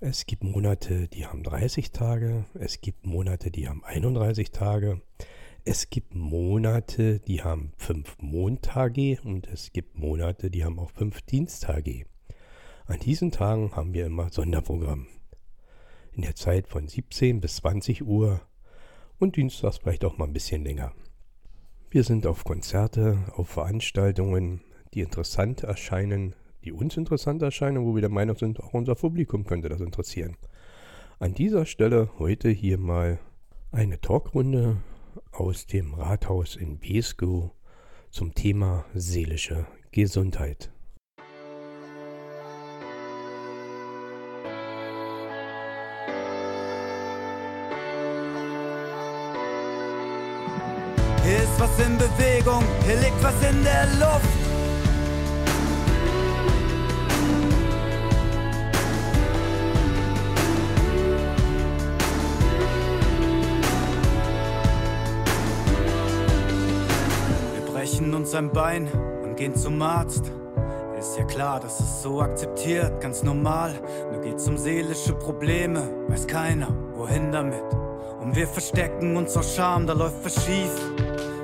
Es 0.00 0.26
gibt 0.26 0.44
Monate, 0.44 1.08
die 1.08 1.26
haben 1.26 1.42
30 1.42 1.90
Tage, 1.90 2.44
es 2.54 2.80
gibt 2.80 3.04
Monate, 3.04 3.50
die 3.50 3.68
haben 3.68 3.82
31 3.82 4.52
Tage, 4.52 5.02
es 5.64 5.90
gibt 5.90 6.14
Monate, 6.14 7.18
die 7.18 7.42
haben 7.42 7.72
5 7.78 8.18
Montage 8.20 9.18
und 9.24 9.48
es 9.48 9.72
gibt 9.72 9.98
Monate, 9.98 10.52
die 10.52 10.64
haben 10.64 10.78
auch 10.78 10.92
5 10.92 11.22
Dienstage. 11.22 12.04
An 12.86 13.00
diesen 13.00 13.32
Tagen 13.32 13.74
haben 13.74 13.92
wir 13.92 14.06
immer 14.06 14.30
Sonderprogramm. 14.30 15.08
In 16.12 16.22
der 16.22 16.36
Zeit 16.36 16.68
von 16.68 16.86
17 16.86 17.40
bis 17.40 17.56
20 17.56 18.06
Uhr 18.06 18.40
und 19.18 19.34
dienstags 19.34 19.78
vielleicht 19.78 20.04
auch 20.04 20.16
mal 20.16 20.26
ein 20.26 20.32
bisschen 20.32 20.62
länger. 20.62 20.92
Wir 21.90 22.04
sind 22.04 22.24
auf 22.24 22.44
Konzerte, 22.44 23.18
auf 23.34 23.48
Veranstaltungen, 23.48 24.60
die 24.94 25.00
interessant 25.00 25.64
erscheinen, 25.64 26.36
die 26.68 26.72
uns 26.72 26.98
interessant 26.98 27.40
erscheinen, 27.40 27.86
wo 27.86 27.94
wir 27.94 28.02
der 28.02 28.10
Meinung 28.10 28.36
sind, 28.36 28.60
auch 28.60 28.74
unser 28.74 28.94
Publikum 28.94 29.44
könnte 29.44 29.70
das 29.70 29.80
interessieren. 29.80 30.36
An 31.18 31.32
dieser 31.32 31.64
Stelle 31.64 32.10
heute 32.18 32.50
hier 32.50 32.76
mal 32.76 33.18
eine 33.72 33.98
Talkrunde 34.02 34.76
aus 35.32 35.66
dem 35.66 35.94
Rathaus 35.94 36.56
in 36.56 36.78
Beskow 36.78 37.52
zum 38.10 38.34
Thema 38.34 38.84
seelische 38.92 39.66
Gesundheit. 39.92 40.70
Hier 51.24 51.38
ist 51.38 51.58
was 51.58 51.86
in 51.86 51.96
Bewegung, 51.96 52.62
hier 52.84 52.96
liegt 52.96 53.22
was 53.22 53.50
in 53.50 53.64
der 53.64 53.86
Luft. 53.98 54.47
Brechen 67.98 68.14
uns 68.14 68.32
ein 68.32 68.52
Bein 68.52 68.86
und 69.24 69.36
gehen 69.36 69.56
zum 69.56 69.82
Arzt. 69.82 70.30
Ist 70.96 71.18
ja 71.18 71.24
klar, 71.24 71.58
das 71.58 71.80
ist 71.80 72.02
so 72.02 72.20
akzeptiert, 72.20 73.00
ganz 73.00 73.24
normal. 73.24 73.74
Nur 74.12 74.20
geht's 74.20 74.46
um 74.46 74.56
seelische 74.56 75.14
Probleme, 75.14 75.82
weiß 76.08 76.28
keiner, 76.28 76.68
wohin 76.94 77.32
damit. 77.32 77.62
Und 78.20 78.36
wir 78.36 78.46
verstecken 78.46 79.16
uns 79.16 79.36
aus 79.36 79.56
Scham, 79.56 79.86
da 79.86 79.94
läuft 79.94 80.24
was 80.24 80.34
schief. 80.44 80.70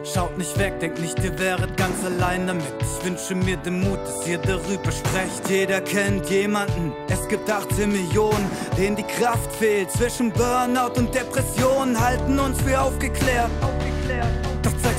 Schaut 0.04 0.38
nicht 0.38 0.56
weg, 0.56 0.78
denkt 0.78 1.00
nicht, 1.00 1.18
ihr 1.24 1.36
wäret 1.40 1.76
ganz 1.76 2.04
allein 2.04 2.46
damit. 2.46 2.64
Ich 2.80 3.04
wünsche 3.04 3.34
mir 3.34 3.56
den 3.56 3.80
Mut, 3.80 3.98
dass 4.04 4.26
ihr 4.28 4.38
darüber 4.38 4.92
sprecht. 4.92 5.48
Jeder 5.48 5.80
kennt 5.80 6.30
jemanden, 6.30 6.92
es 7.08 7.26
gibt 7.26 7.50
18 7.50 7.90
Millionen, 7.90 8.48
denen 8.76 8.94
die 8.94 9.02
Kraft 9.02 9.50
fehlt. 9.52 9.90
Zwischen 9.90 10.30
Burnout 10.30 10.98
und 10.98 11.12
Depression 11.12 11.98
halten 11.98 12.38
uns 12.38 12.60
für 12.60 12.80
aufgeklärt. 12.80 13.50
aufgeklärt. 13.60 13.93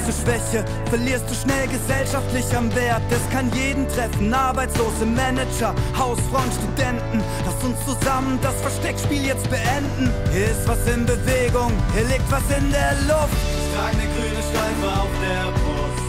Du 0.06 0.12
Schwäche, 0.12 0.64
verlierst 0.88 1.26
du 1.28 1.34
schnell 1.34 1.68
gesellschaftlich 1.68 2.46
am 2.56 2.70
Wert. 2.76 3.02
Das 3.10 3.28
kann 3.32 3.52
jeden 3.56 3.88
treffen, 3.90 4.32
Arbeitslose, 4.32 5.04
Manager, 5.04 5.74
Hausfrauen, 5.98 6.52
Studenten. 6.54 7.24
Lass 7.44 7.58
uns 7.66 7.78
zusammen 7.90 8.38
das 8.44 8.54
Versteckspiel 8.62 9.26
jetzt 9.26 9.50
beenden. 9.50 10.14
Hier 10.32 10.46
ist 10.46 10.68
was 10.68 10.78
in 10.86 11.08
Bewegung, 11.08 11.74
hier 11.96 12.06
liegt 12.06 12.30
was 12.30 12.46
in 12.54 12.70
der 12.70 12.94
Luft. 13.10 13.34
Ich 13.34 13.74
trage 13.74 13.98
eine 13.98 14.06
grüne 14.14 14.42
Schleife 14.46 14.88
auf 14.94 15.14
der 15.26 15.46
Brust, 15.58 16.06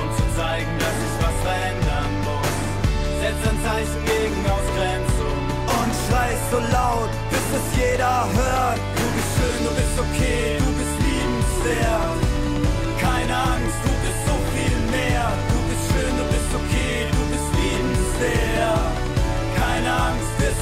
um 0.00 0.06
zu 0.16 0.24
zeigen, 0.40 0.72
dass 0.80 0.96
sich 0.96 1.16
was 1.20 1.36
verändern 1.44 2.12
muss. 2.24 2.56
Setz 3.20 3.40
ein 3.52 3.58
Zeichen 3.68 4.00
gegen 4.08 4.40
Ausgrenzung 4.48 5.40
und 5.76 5.92
schrei 6.08 6.32
so 6.48 6.56
laut, 6.72 7.12
bis 7.28 7.46
es 7.52 7.66
jeder 7.76 8.24
hört. 8.32 8.80
Du 8.96 9.04
bist 9.12 9.30
schön, 9.36 9.60
du 9.60 9.70
bist 9.76 9.96
okay, 10.00 10.56
du 10.56 10.72
bist 10.72 10.96
liebenswert 11.04 12.23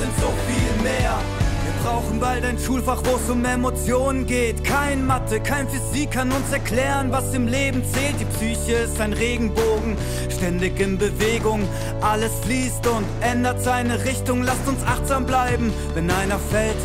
sind 0.03 0.21
so 0.21 0.33
viel 0.49 0.83
mehr. 0.83 1.17
Wir 1.65 1.85
brauchen 1.85 2.19
bald 2.19 2.45
ein 2.45 2.59
Schulfach, 2.59 3.01
wo 3.05 3.17
es 3.17 3.31
um 3.31 3.45
Emotionen 3.45 4.27
geht. 4.27 4.65
Kein 4.65 5.07
Mathe, 5.07 5.39
kein 5.41 5.69
Physik 5.69 6.11
kann 6.11 6.33
uns 6.33 6.53
erklären, 6.53 7.13
was 7.13 7.33
im 7.35 7.47
Leben 7.47 7.85
zählt. 7.85 8.19
Die 8.19 8.25
Psyche 8.25 8.73
ist 8.73 9.01
ein 9.01 9.13
Regenbogen, 9.13 9.97
ständig 10.29 10.81
in 10.81 10.99
Bewegung. 10.99 11.69
Alles 12.01 12.33
fließt 12.45 12.85
und 12.89 13.05
ändert 13.21 13.63
seine 13.63 14.05
Richtung. 14.05 14.43
Lasst 14.43 14.67
uns 14.67 14.83
achtsam 14.85 15.25
bleiben, 15.25 15.73
wenn 15.95 16.11
einer 16.11 16.39
fällt 16.39 16.77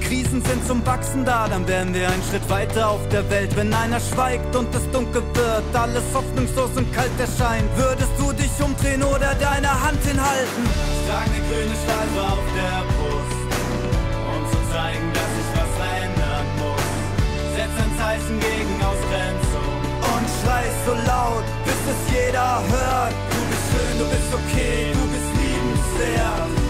Krisen 0.00 0.42
sind 0.44 0.66
zum 0.66 0.84
Wachsen 0.84 1.24
da, 1.24 1.48
dann 1.48 1.66
wären 1.66 1.94
wir 1.94 2.06
einen 2.06 2.22
Schritt 2.28 2.48
weiter 2.50 2.90
auf 2.90 3.08
der 3.08 3.28
Welt. 3.30 3.56
Wenn 3.56 3.72
einer 3.72 3.98
schweigt 4.00 4.54
und 4.54 4.72
es 4.74 4.88
dunkel 4.90 5.22
wird, 5.32 5.64
alles 5.74 6.04
hoffnungslos 6.12 6.70
und 6.76 6.92
kalt 6.92 7.18
erscheint, 7.18 7.64
würdest 7.74 8.10
du 8.18 8.32
dich 8.32 8.50
umdrehen 8.62 9.02
oder 9.02 9.34
deine 9.34 9.70
Hand 9.70 10.02
hinhalten? 10.04 10.93
Ich 11.14 11.20
trage 11.20 11.30
eine 11.30 11.46
grüne 11.46 11.76
Schleife 11.78 12.20
auf 12.26 12.46
der 12.58 12.82
Brust, 12.90 13.46
um 14.34 14.42
zu 14.50 14.58
zeigen, 14.72 15.12
dass 15.14 15.30
sich 15.38 15.50
was 15.54 15.70
verändern 15.78 16.46
muss. 16.58 16.90
Setz 17.54 17.74
ein 17.78 17.92
Zeichen 17.96 18.40
gegen 18.40 18.74
Ausgrenzung 18.82 19.78
und 20.10 20.26
schrei 20.42 20.64
so 20.84 20.94
laut, 21.06 21.46
bis 21.64 21.80
es 21.86 22.00
jeder 22.10 22.58
hört. 22.66 23.14
Du 23.30 23.40
bist 23.46 23.64
schön, 23.70 23.98
du 24.00 24.06
bist 24.10 24.34
okay, 24.34 24.90
du 24.90 25.06
bist 25.06 25.30
liebenswert. 25.38 26.63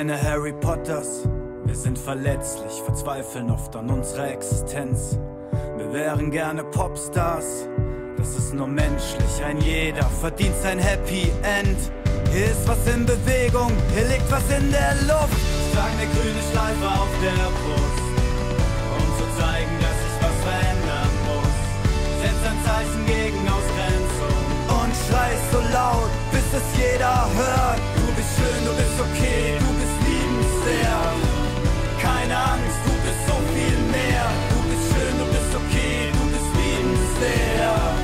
Keine 0.00 0.22
Harry 0.22 0.54
Potters, 0.54 1.28
wir 1.66 1.74
sind 1.74 1.98
verletzlich, 1.98 2.72
verzweifeln 2.86 3.50
oft 3.50 3.76
an 3.76 3.90
unserer 3.90 4.30
Existenz. 4.30 5.18
Wir 5.76 5.92
wären 5.92 6.30
gerne 6.30 6.64
Popstars, 6.64 7.68
das 8.16 8.34
ist 8.34 8.54
nur 8.54 8.66
menschlich, 8.66 9.44
ein 9.44 9.60
jeder 9.60 10.04
verdient 10.22 10.54
sein 10.62 10.78
Happy 10.78 11.30
End. 11.42 11.76
Hier 12.32 12.46
ist 12.46 12.66
was 12.66 12.78
in 12.86 13.04
Bewegung, 13.04 13.70
hier 13.92 14.08
liegt 14.08 14.24
was 14.32 14.40
in 14.48 14.72
der 14.72 14.94
Luft. 15.04 15.36
Ich 15.36 15.76
trage 15.76 15.92
eine 15.92 16.08
grüne 16.16 16.42
Schleife 16.50 16.86
auf 16.96 17.12
der 17.20 17.44
Brust, 17.60 18.00
um 18.96 19.04
zu 19.20 19.26
zeigen, 19.36 19.74
dass 19.84 19.96
sich 20.00 20.16
was 20.24 20.36
verändern 20.48 21.12
muss. 21.28 21.56
Setz 22.24 22.40
ein 22.48 22.60
Zeichen 22.64 23.04
gegen 23.04 23.40
Ausgrenzung 23.52 24.40
und 24.80 24.92
schrei 24.96 25.36
so 25.52 25.60
laut, 25.76 26.08
bis 26.32 26.48
es 26.56 26.64
jeder 26.80 27.28
hört. 27.36 27.80
Du 28.00 28.16
bist 28.16 28.32
schön, 28.32 28.64
du 28.64 28.72
bist 28.80 28.96
okay, 28.96 29.59
liebenswert. 30.70 31.14
Keine 32.00 32.36
Angst, 32.36 32.80
du 32.86 32.92
bist 33.04 33.22
so 33.26 33.36
viel 33.52 33.78
mehr. 33.90 34.26
Du 34.50 34.58
bist 34.70 34.84
schön, 34.90 35.14
du 35.18 35.26
bist 35.34 35.52
okay, 35.60 36.10
du 36.12 36.24
bist 36.32 36.50
liebenswert. 36.58 37.98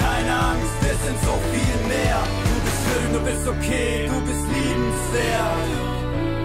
Keine 0.00 0.32
Angst, 0.50 0.74
wir 0.82 0.96
sind 1.04 1.18
so 1.22 1.34
viel 1.50 1.78
mehr. 1.88 2.20
Du 2.48 2.56
bist 2.64 2.80
schön, 2.84 3.08
du 3.12 3.20
bist 3.20 3.44
okay, 3.48 4.08
du 4.08 4.18
bist 4.28 4.44
liebenswert. 4.54 5.68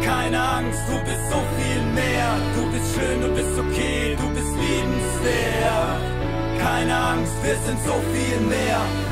Keine 0.03 0.39
Angst, 0.39 0.81
du 0.87 0.97
bist 1.03 1.25
so 1.29 1.39
viel 1.57 1.83
mehr. 1.93 2.29
Du 2.55 2.63
bist 2.71 2.87
schön, 2.95 3.21
du 3.21 3.29
bist 3.35 3.55
okay, 3.59 4.15
du 4.19 4.27
bist 4.35 4.53
liebenswert. 4.55 5.99
Keine 6.59 6.95
Angst, 6.95 7.33
wir 7.43 7.57
sind 7.65 7.79
so 7.85 7.95
viel 8.13 8.39
mehr. 8.47 9.06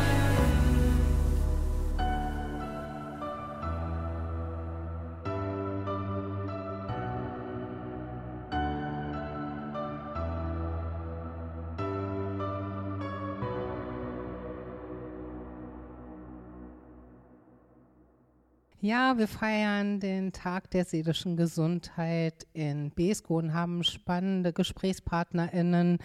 Ja, 18.85 19.17
wir 19.17 19.27
feiern 19.27 19.99
den 19.99 20.31
Tag 20.31 20.69
der 20.69 20.85
seelischen 20.85 21.37
Gesundheit 21.37 22.45
in 22.53 22.91
Besko 22.91 23.39
und 23.39 23.51
haben 23.51 23.83
spannende 23.83 24.53
GesprächspartnerInnen 24.53 25.97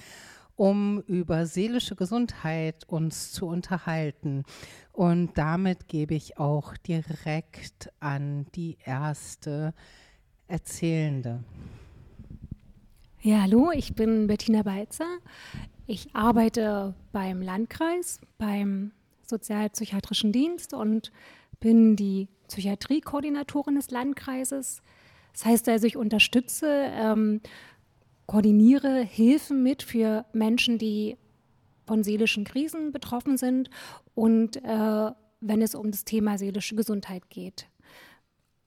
um 0.56 1.02
über 1.02 1.44
seelische 1.44 1.94
Gesundheit 1.94 2.84
uns 2.88 3.32
zu 3.32 3.46
unterhalten. 3.48 4.44
Und 4.92 5.36
damit 5.36 5.88
gebe 5.88 6.14
ich 6.14 6.38
auch 6.38 6.74
direkt 6.78 7.92
an 8.00 8.46
die 8.54 8.78
erste 8.82 9.74
Erzählende. 10.48 11.44
Ja, 13.20 13.42
hallo, 13.42 13.72
ich 13.74 13.94
bin 13.94 14.26
Bettina 14.26 14.62
Beitzer. 14.62 15.18
Ich 15.86 16.14
arbeite 16.14 16.94
beim 17.12 17.42
Landkreis, 17.42 18.22
beim 18.38 18.92
Sozialpsychiatrischen 19.26 20.32
Dienst 20.32 20.72
und 20.72 21.12
bin 21.60 21.94
die 21.94 22.28
Psychiatriekoordinatorin 22.50 23.76
des 23.76 23.90
Landkreises. 23.90 24.82
Das 25.32 25.44
heißt 25.44 25.68
also, 25.68 25.86
ich 25.86 25.96
unterstütze, 25.96 26.66
ähm, 26.68 27.40
koordiniere 28.26 29.00
Hilfen 29.00 29.62
mit 29.62 29.82
für 29.82 30.24
Menschen, 30.32 30.78
die 30.78 31.16
von 31.86 32.02
seelischen 32.04 32.44
Krisen 32.44 32.92
betroffen 32.92 33.36
sind 33.36 33.70
und 34.14 34.56
äh, 34.56 35.10
wenn 35.40 35.62
es 35.62 35.74
um 35.74 35.90
das 35.90 36.04
Thema 36.04 36.38
seelische 36.38 36.76
Gesundheit 36.76 37.30
geht. 37.30 37.66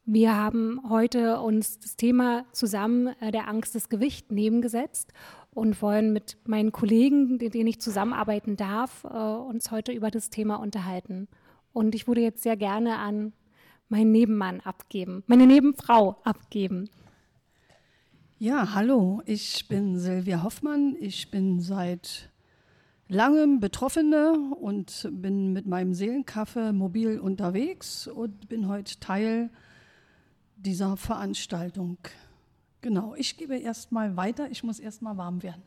Wir 0.06 0.36
haben 0.36 0.82
heute 0.90 1.40
uns 1.40 1.80
das 1.80 1.96
Thema 1.96 2.46
zusammen 2.52 3.16
äh, 3.22 3.32
der 3.32 3.48
Angst 3.48 3.76
des 3.76 3.88
Gewichts 3.88 4.32
nebengesetzt 4.32 5.14
und 5.52 5.82
wollen 5.82 6.12
mit 6.12 6.38
meinen 6.46 6.74
Kollegen, 6.74 7.38
mit 7.38 7.54
denen 7.54 7.68
ich 7.68 7.80
zusammenarbeiten 7.80 8.58
darf, 8.58 9.06
äh, 9.06 9.08
uns 9.08 9.72
heute 9.72 9.94
über 9.94 10.12
das 10.12 10.30
Thema 10.30 10.58
unterhalten. 10.58 11.30
Und 11.72 11.96
ich 11.96 12.06
würde 12.06 12.20
jetzt 12.20 12.44
sehr 12.44 12.58
gerne 12.58 12.98
an 12.98 13.32
meinen 13.94 14.12
Nebenmann 14.12 14.60
abgeben, 14.62 15.24
meine 15.28 15.46
Nebenfrau 15.46 16.20
abgeben. 16.24 16.90
Ja, 18.40 18.74
hallo, 18.74 19.22
ich 19.26 19.68
bin 19.68 20.00
Silvia 20.00 20.42
Hoffmann. 20.42 20.96
Ich 21.00 21.30
bin 21.30 21.60
seit 21.62 22.32
langem 23.08 23.60
Betroffene 23.60 24.34
und 24.60 25.08
bin 25.12 25.54
mit 25.54 25.68
meinem 25.68 25.94
Seelenkaffee 25.94 26.74
mobil 26.74 27.20
unterwegs 27.20 28.08
und 28.08 28.50
bin 28.50 28.68
heute 28.68 29.00
Teil 29.00 29.52
dieser 30.56 30.98
Veranstaltung. 30.98 32.00
Genau, 32.82 33.14
ich 33.14 33.38
gebe 33.38 33.58
erstmal 33.58 34.18
weiter. 34.18 34.50
Ich 34.50 34.64
muss 34.64 34.80
erstmal 34.80 35.18
warm 35.18 35.44
werden. 35.44 35.62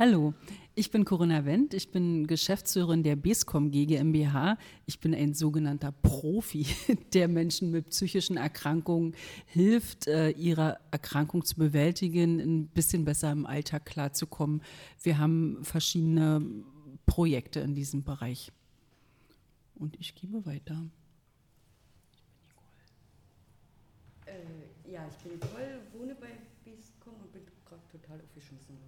Hallo, 0.00 0.32
ich 0.76 0.92
bin 0.92 1.04
Corinna 1.04 1.44
Wendt, 1.44 1.74
ich 1.74 1.90
bin 1.90 2.28
Geschäftsführerin 2.28 3.02
der 3.02 3.16
BESCOM 3.16 3.72
GmbH. 3.72 4.56
Ich 4.86 5.00
bin 5.00 5.12
ein 5.12 5.34
sogenannter 5.34 5.90
Profi, 5.90 6.66
der 7.14 7.26
Menschen 7.26 7.72
mit 7.72 7.88
psychischen 7.88 8.36
Erkrankungen 8.36 9.16
hilft, 9.46 10.06
äh, 10.06 10.30
ihre 10.30 10.78
Erkrankung 10.92 11.44
zu 11.44 11.56
bewältigen, 11.56 12.38
ein 12.38 12.68
bisschen 12.68 13.04
besser 13.04 13.32
im 13.32 13.44
Alltag 13.44 13.86
klarzukommen. 13.86 14.62
Wir 15.02 15.18
haben 15.18 15.64
verschiedene 15.64 16.48
Projekte 17.04 17.58
in 17.58 17.74
diesem 17.74 18.04
Bereich. 18.04 18.52
Und 19.74 19.98
ich 19.98 20.14
gebe 20.14 20.46
weiter. 20.46 20.80
Äh, 24.26 24.92
ja, 24.92 25.08
ich 25.08 25.16
bin 25.24 25.32
Nicole, 25.32 25.80
wohne 25.92 26.14
bei 26.14 26.38
BESCOM 26.64 27.14
und 27.14 27.32
bin 27.32 27.42
gerade 27.64 27.82
total 27.90 28.20
aufgeschmissen. 28.20 28.78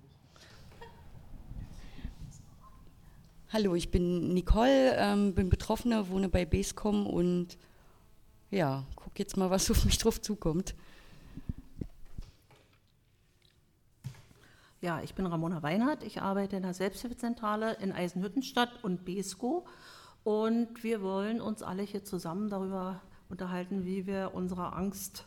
Hallo, 3.53 3.75
ich 3.75 3.91
bin 3.91 4.33
Nicole, 4.33 4.95
ähm, 4.97 5.35
bin 5.35 5.49
Betroffene, 5.49 6.09
wohne 6.09 6.29
bei 6.29 6.45
Basecom 6.45 7.05
und 7.05 7.59
ja, 8.49 8.85
guck 8.95 9.19
jetzt 9.19 9.37
mal, 9.37 9.51
was 9.51 9.69
auf 9.73 9.85
mich 9.85 9.99
drauf 9.99 10.21
zukommt. 10.21 10.77
Ja, 14.81 15.03
ich 15.03 15.17
bin 15.17 15.27
Ramona 15.27 15.65
Weinhardt. 15.65 16.05
Ich 16.05 16.23
arbeite 16.23 16.55
in 16.55 16.63
der 16.63 16.75
Selbsthilfezentrale 16.75 17.75
in 17.81 17.91
Eisenhüttenstadt 17.91 18.85
und 18.85 19.05
BESCO. 19.05 19.67
Und 20.23 20.85
wir 20.85 21.03
wollen 21.03 21.41
uns 21.41 21.65
alle 21.65 21.83
hier 21.83 22.05
zusammen 22.05 22.51
darüber 22.51 23.01
unterhalten, 23.29 23.85
wie 23.85 24.07
wir 24.07 24.31
unserer 24.33 24.77
Angst 24.77 25.27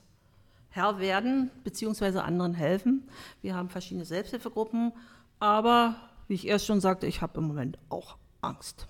Herr 0.70 0.98
werden, 0.98 1.52
beziehungsweise 1.66 2.24
anderen 2.24 2.54
helfen. 2.54 3.06
Wir 3.42 3.54
haben 3.54 3.68
verschiedene 3.68 4.06
Selbsthilfegruppen, 4.06 4.94
aber 5.42 5.98
wie 6.34 6.36
ich 6.36 6.48
erst 6.48 6.66
schon 6.66 6.82
sagte, 6.82 7.06
ich 7.06 7.22
habe 7.22 7.38
im 7.38 7.46
Moment 7.46 7.78
auch 7.90 8.18
Angst. 8.42 8.88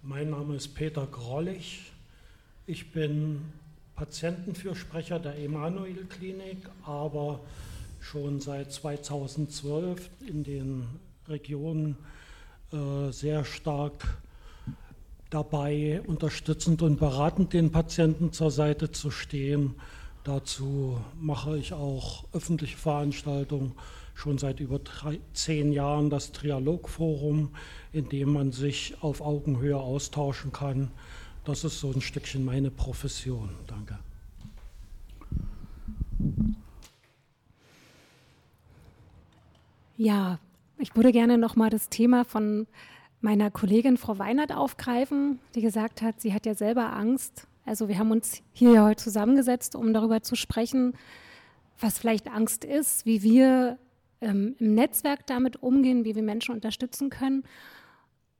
Mein 0.00 0.30
Name 0.30 0.54
ist 0.56 0.68
Peter 0.68 1.06
Grollig. 1.06 1.92
Ich 2.64 2.92
bin 2.92 3.42
Patientenfürsprecher 3.94 5.18
der 5.18 5.38
Emanuel 5.38 6.06
Klinik, 6.06 6.66
aber 6.82 7.40
schon 8.00 8.40
seit 8.40 8.72
2012 8.72 10.08
in 10.26 10.44
den 10.44 10.86
Regionen 11.28 11.98
äh, 12.72 13.12
sehr 13.12 13.44
stark 13.44 14.16
dabei, 15.28 16.00
unterstützend 16.06 16.80
und 16.80 16.98
beratend 16.98 17.52
den 17.52 17.70
Patienten 17.70 18.32
zur 18.32 18.50
Seite 18.50 18.92
zu 18.92 19.10
stehen. 19.10 19.74
Dazu 20.24 20.98
mache 21.20 21.58
ich 21.58 21.74
auch 21.74 22.24
öffentliche 22.32 22.78
Veranstaltungen 22.78 23.74
schon 24.16 24.38
seit 24.38 24.60
über 24.60 24.78
drei, 24.78 25.20
zehn 25.34 25.72
Jahren 25.72 26.08
das 26.08 26.32
Trialogforum, 26.32 27.50
in 27.92 28.08
dem 28.08 28.32
man 28.32 28.50
sich 28.50 28.96
auf 29.02 29.20
Augenhöhe 29.20 29.76
austauschen 29.76 30.52
kann. 30.52 30.90
Das 31.44 31.64
ist 31.64 31.78
so 31.80 31.92
ein 31.92 32.00
Stückchen 32.00 32.44
meine 32.44 32.70
Profession. 32.70 33.50
Danke. 33.66 33.98
Ja, 39.98 40.38
ich 40.78 40.96
würde 40.96 41.12
gerne 41.12 41.36
noch 41.36 41.54
mal 41.54 41.68
das 41.68 41.90
Thema 41.90 42.24
von 42.24 42.66
meiner 43.20 43.50
Kollegin 43.50 43.98
Frau 43.98 44.18
Weinert 44.18 44.50
aufgreifen, 44.50 45.40
die 45.54 45.60
gesagt 45.60 46.00
hat, 46.00 46.22
sie 46.22 46.32
hat 46.32 46.46
ja 46.46 46.54
selber 46.54 46.94
Angst. 46.94 47.46
Also 47.66 47.88
wir 47.88 47.98
haben 47.98 48.12
uns 48.12 48.42
hier 48.54 48.82
heute 48.82 49.02
zusammengesetzt, 49.02 49.76
um 49.76 49.92
darüber 49.92 50.22
zu 50.22 50.36
sprechen, 50.36 50.94
was 51.78 51.98
vielleicht 51.98 52.28
Angst 52.28 52.64
ist, 52.64 53.04
wie 53.04 53.22
wir 53.22 53.78
ähm, 54.20 54.56
im 54.58 54.74
Netzwerk 54.74 55.26
damit 55.26 55.62
umgehen, 55.62 56.04
wie 56.04 56.14
wir 56.14 56.22
Menschen 56.22 56.54
unterstützen 56.54 57.10
können. 57.10 57.44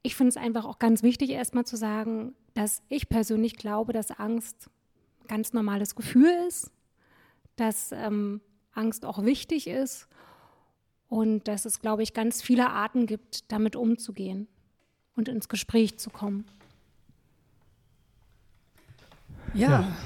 Ich 0.03 0.15
finde 0.15 0.31
es 0.31 0.37
einfach 0.37 0.65
auch 0.65 0.79
ganz 0.79 1.03
wichtig, 1.03 1.31
erstmal 1.31 1.65
zu 1.65 1.77
sagen, 1.77 2.35
dass 2.55 2.83
ich 2.89 3.09
persönlich 3.09 3.57
glaube, 3.57 3.93
dass 3.93 4.11
Angst 4.11 4.71
ein 5.23 5.29
ganz 5.29 5.53
normales 5.53 5.95
Gefühl 5.95 6.31
ist, 6.49 6.71
dass 7.57 7.93
ähm, 7.93 8.41
Angst 8.73 9.05
auch 9.05 9.25
wichtig 9.25 9.67
ist 9.67 10.09
und 11.09 11.49
dass 11.49 11.65
es, 11.65 11.81
glaube 11.81 12.03
ich, 12.03 12.15
ganz 12.15 12.43
viele 12.43 12.71
Arten 12.71 13.07
gibt, 13.07 13.51
damit 13.51 13.77
umzugehen 13.77 14.49
und 15.17 15.29
ins 15.29 15.49
Gespräch 15.49 15.99
zu 15.99 16.11
kommen. 16.11 16.45
Ja. 19.55 19.97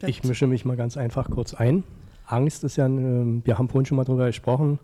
ja. 0.00 0.08
Ich 0.08 0.22
mische 0.24 0.46
mich 0.46 0.64
mal 0.64 0.76
ganz 0.76 0.96
einfach 0.96 1.30
kurz 1.30 1.54
ein. 1.54 1.84
Angst 2.30 2.64
ist 2.64 2.76
ja, 2.76 2.86
ähm, 2.86 3.42
wir 3.44 3.58
haben 3.58 3.68
vorhin 3.68 3.86
schon 3.86 3.96
mal 3.96 4.04
darüber 4.04 4.26
gesprochen, 4.26 4.78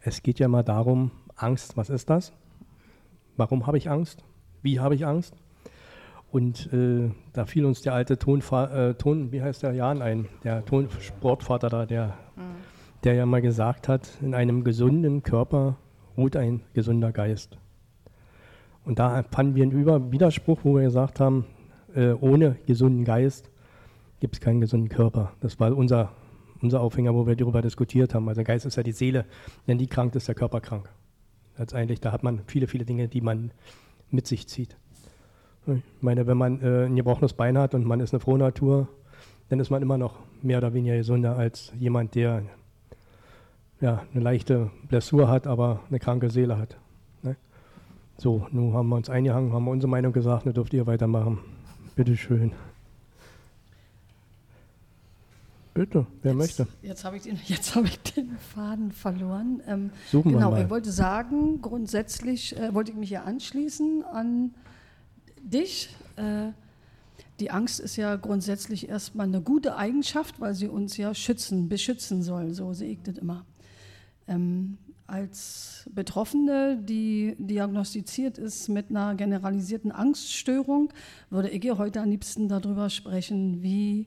es 0.00 0.22
geht 0.22 0.38
ja 0.38 0.48
mal 0.48 0.62
darum, 0.62 1.10
Angst, 1.36 1.76
was 1.76 1.90
ist 1.90 2.10
das? 2.10 2.32
Warum 3.36 3.66
habe 3.66 3.78
ich 3.78 3.88
Angst? 3.88 4.24
Wie 4.62 4.80
habe 4.80 4.94
ich 4.94 5.06
Angst? 5.06 5.34
Und 6.30 6.72
äh, 6.72 7.10
da 7.32 7.44
fiel 7.44 7.64
uns 7.64 7.82
der 7.82 7.94
alte 7.94 8.18
Tonfa 8.18 8.90
äh, 8.90 8.94
Ton, 8.94 9.32
wie 9.32 9.42
heißt 9.42 9.62
der 9.62 9.72
Jan 9.72 10.00
ein, 10.00 10.28
der 10.44 10.64
Tonsportvater 10.64 11.68
da, 11.68 11.86
der, 11.86 12.14
mhm. 12.36 12.40
der 13.04 13.14
ja 13.14 13.26
mal 13.26 13.42
gesagt 13.42 13.88
hat, 13.88 14.18
in 14.22 14.34
einem 14.34 14.64
gesunden 14.64 15.22
Körper 15.22 15.76
ruht 16.16 16.36
ein 16.36 16.62
gesunder 16.72 17.12
Geist. 17.12 17.58
Und 18.84 18.98
da 18.98 19.22
fanden 19.30 19.54
wir 19.54 19.62
einen 19.62 19.72
Über 19.72 20.10
Widerspruch, 20.10 20.60
wo 20.64 20.74
wir 20.74 20.82
gesagt 20.82 21.20
haben, 21.20 21.46
äh, 21.94 22.12
ohne 22.12 22.56
gesunden 22.66 23.04
Geist 23.04 23.50
gibt 24.20 24.34
es 24.34 24.40
keinen 24.40 24.60
gesunden 24.60 24.88
Körper. 24.88 25.32
Das 25.40 25.60
war 25.60 25.76
unser 25.76 26.12
unser 26.62 26.80
Aufhänger, 26.80 27.14
wo 27.14 27.26
wir 27.26 27.36
darüber 27.36 27.62
diskutiert 27.62 28.14
haben. 28.14 28.28
Also 28.28 28.40
der 28.40 28.44
Geist 28.44 28.66
ist 28.66 28.76
ja 28.76 28.82
die 28.82 28.92
Seele, 28.92 29.24
wenn 29.66 29.78
die 29.78 29.86
krank 29.86 30.14
ist, 30.14 30.28
der 30.28 30.34
Körper 30.34 30.60
krank. 30.60 30.88
Letztendlich, 31.58 32.00
da 32.00 32.12
hat 32.12 32.22
man 32.22 32.40
viele, 32.46 32.66
viele 32.66 32.84
Dinge, 32.84 33.08
die 33.08 33.20
man 33.20 33.50
mit 34.10 34.26
sich 34.26 34.48
zieht. 34.48 34.76
Ich 35.66 36.02
meine, 36.02 36.26
wenn 36.26 36.36
man 36.36 36.60
äh, 36.60 36.86
ein 36.86 36.96
gebrochenes 36.96 37.34
Bein 37.34 37.56
hat 37.56 37.74
und 37.74 37.86
man 37.86 38.00
ist 38.00 38.12
eine 38.12 38.20
frohe 38.20 38.38
Natur, 38.38 38.88
dann 39.48 39.60
ist 39.60 39.70
man 39.70 39.82
immer 39.82 39.98
noch 39.98 40.18
mehr 40.40 40.58
oder 40.58 40.74
weniger 40.74 40.96
gesunder 40.96 41.36
als 41.36 41.72
jemand, 41.78 42.14
der 42.14 42.42
ja, 43.80 44.02
eine 44.12 44.22
leichte 44.22 44.70
Blessur 44.88 45.28
hat, 45.28 45.46
aber 45.46 45.80
eine 45.88 45.98
kranke 45.98 46.30
Seele 46.30 46.58
hat. 46.58 46.78
Ne? 47.22 47.36
So, 48.16 48.46
nun 48.50 48.72
haben 48.74 48.88
wir 48.88 48.96
uns 48.96 49.10
eingehangen, 49.10 49.52
haben 49.52 49.64
wir 49.64 49.72
unsere 49.72 49.90
Meinung 49.90 50.12
gesagt, 50.12 50.46
nun 50.46 50.54
dürft 50.54 50.72
ihr 50.72 50.86
weitermachen. 50.86 51.38
Bitteschön. 51.94 52.52
Bitte, 55.74 56.06
wer 56.20 56.32
jetzt, 56.32 56.38
möchte. 56.38 56.66
Jetzt 56.82 57.04
habe 57.04 57.16
ich, 57.16 57.22
den, 57.22 57.38
hab 57.74 57.84
ich 57.84 57.98
den 58.00 58.36
Faden 58.38 58.92
verloren. 58.92 59.62
Ähm, 59.66 59.90
Suchen 60.10 60.32
genau, 60.32 60.50
wir 60.50 60.56
mal. 60.56 60.64
ich 60.64 60.70
wollte 60.70 60.92
sagen, 60.92 61.62
grundsätzlich 61.62 62.56
äh, 62.56 62.74
wollte 62.74 62.90
ich 62.90 62.96
mich 62.96 63.10
ja 63.10 63.22
anschließen 63.22 64.04
an 64.04 64.54
dich. 65.42 65.88
Äh, 66.16 66.52
die 67.40 67.50
Angst 67.50 67.80
ist 67.80 67.96
ja 67.96 68.16
grundsätzlich 68.16 68.88
erstmal 68.88 69.26
eine 69.26 69.40
gute 69.40 69.76
Eigenschaft, 69.76 70.40
weil 70.40 70.54
sie 70.54 70.68
uns 70.68 70.96
ja 70.98 71.14
schützen, 71.14 71.68
beschützen 71.68 72.22
soll. 72.22 72.52
So 72.52 72.74
sehe 72.74 72.92
ich 72.92 73.02
das 73.02 73.16
immer. 73.16 73.46
Ähm, 74.28 74.76
als 75.06 75.88
Betroffene, 75.92 76.78
die 76.82 77.34
diagnostiziert 77.38 78.38
ist 78.38 78.68
mit 78.68 78.90
einer 78.90 79.14
generalisierten 79.14 79.90
Angststörung, 79.90 80.92
würde 81.30 81.48
ich 81.48 81.64
ihr 81.64 81.78
heute 81.78 82.00
am 82.00 82.10
liebsten 82.10 82.48
darüber 82.48 82.90
sprechen, 82.90 83.62
wie 83.62 84.06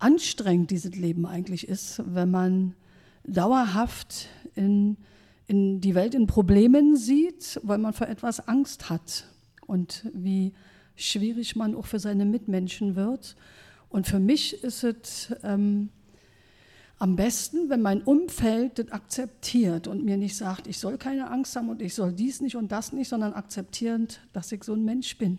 anstrengend 0.00 0.70
dieses 0.70 0.96
Leben 0.96 1.26
eigentlich 1.26 1.68
ist, 1.68 2.02
wenn 2.06 2.30
man 2.30 2.74
dauerhaft 3.24 4.28
in, 4.54 4.96
in 5.46 5.80
die 5.80 5.94
Welt 5.94 6.14
in 6.14 6.26
Problemen 6.26 6.96
sieht, 6.96 7.60
weil 7.62 7.78
man 7.78 7.92
vor 7.92 8.08
etwas 8.08 8.48
Angst 8.48 8.90
hat 8.90 9.26
und 9.66 10.06
wie 10.12 10.52
schwierig 10.96 11.56
man 11.56 11.74
auch 11.74 11.86
für 11.86 11.98
seine 11.98 12.24
Mitmenschen 12.24 12.96
wird. 12.96 13.36
Und 13.88 14.06
für 14.06 14.20
mich 14.20 14.62
ist 14.62 14.84
es 14.84 15.34
ähm, 15.42 15.90
am 16.98 17.16
besten, 17.16 17.70
wenn 17.70 17.82
mein 17.82 18.02
Umfeld 18.02 18.78
das 18.78 18.92
akzeptiert 18.92 19.86
und 19.86 20.04
mir 20.04 20.16
nicht 20.16 20.36
sagt, 20.36 20.66
ich 20.66 20.78
soll 20.78 20.98
keine 20.98 21.30
Angst 21.30 21.56
haben 21.56 21.68
und 21.68 21.82
ich 21.82 21.94
soll 21.94 22.12
dies 22.12 22.40
nicht 22.40 22.56
und 22.56 22.70
das 22.72 22.92
nicht, 22.92 23.08
sondern 23.08 23.32
akzeptierend, 23.32 24.20
dass 24.32 24.52
ich 24.52 24.64
so 24.64 24.74
ein 24.74 24.84
Mensch 24.84 25.16
bin. 25.18 25.38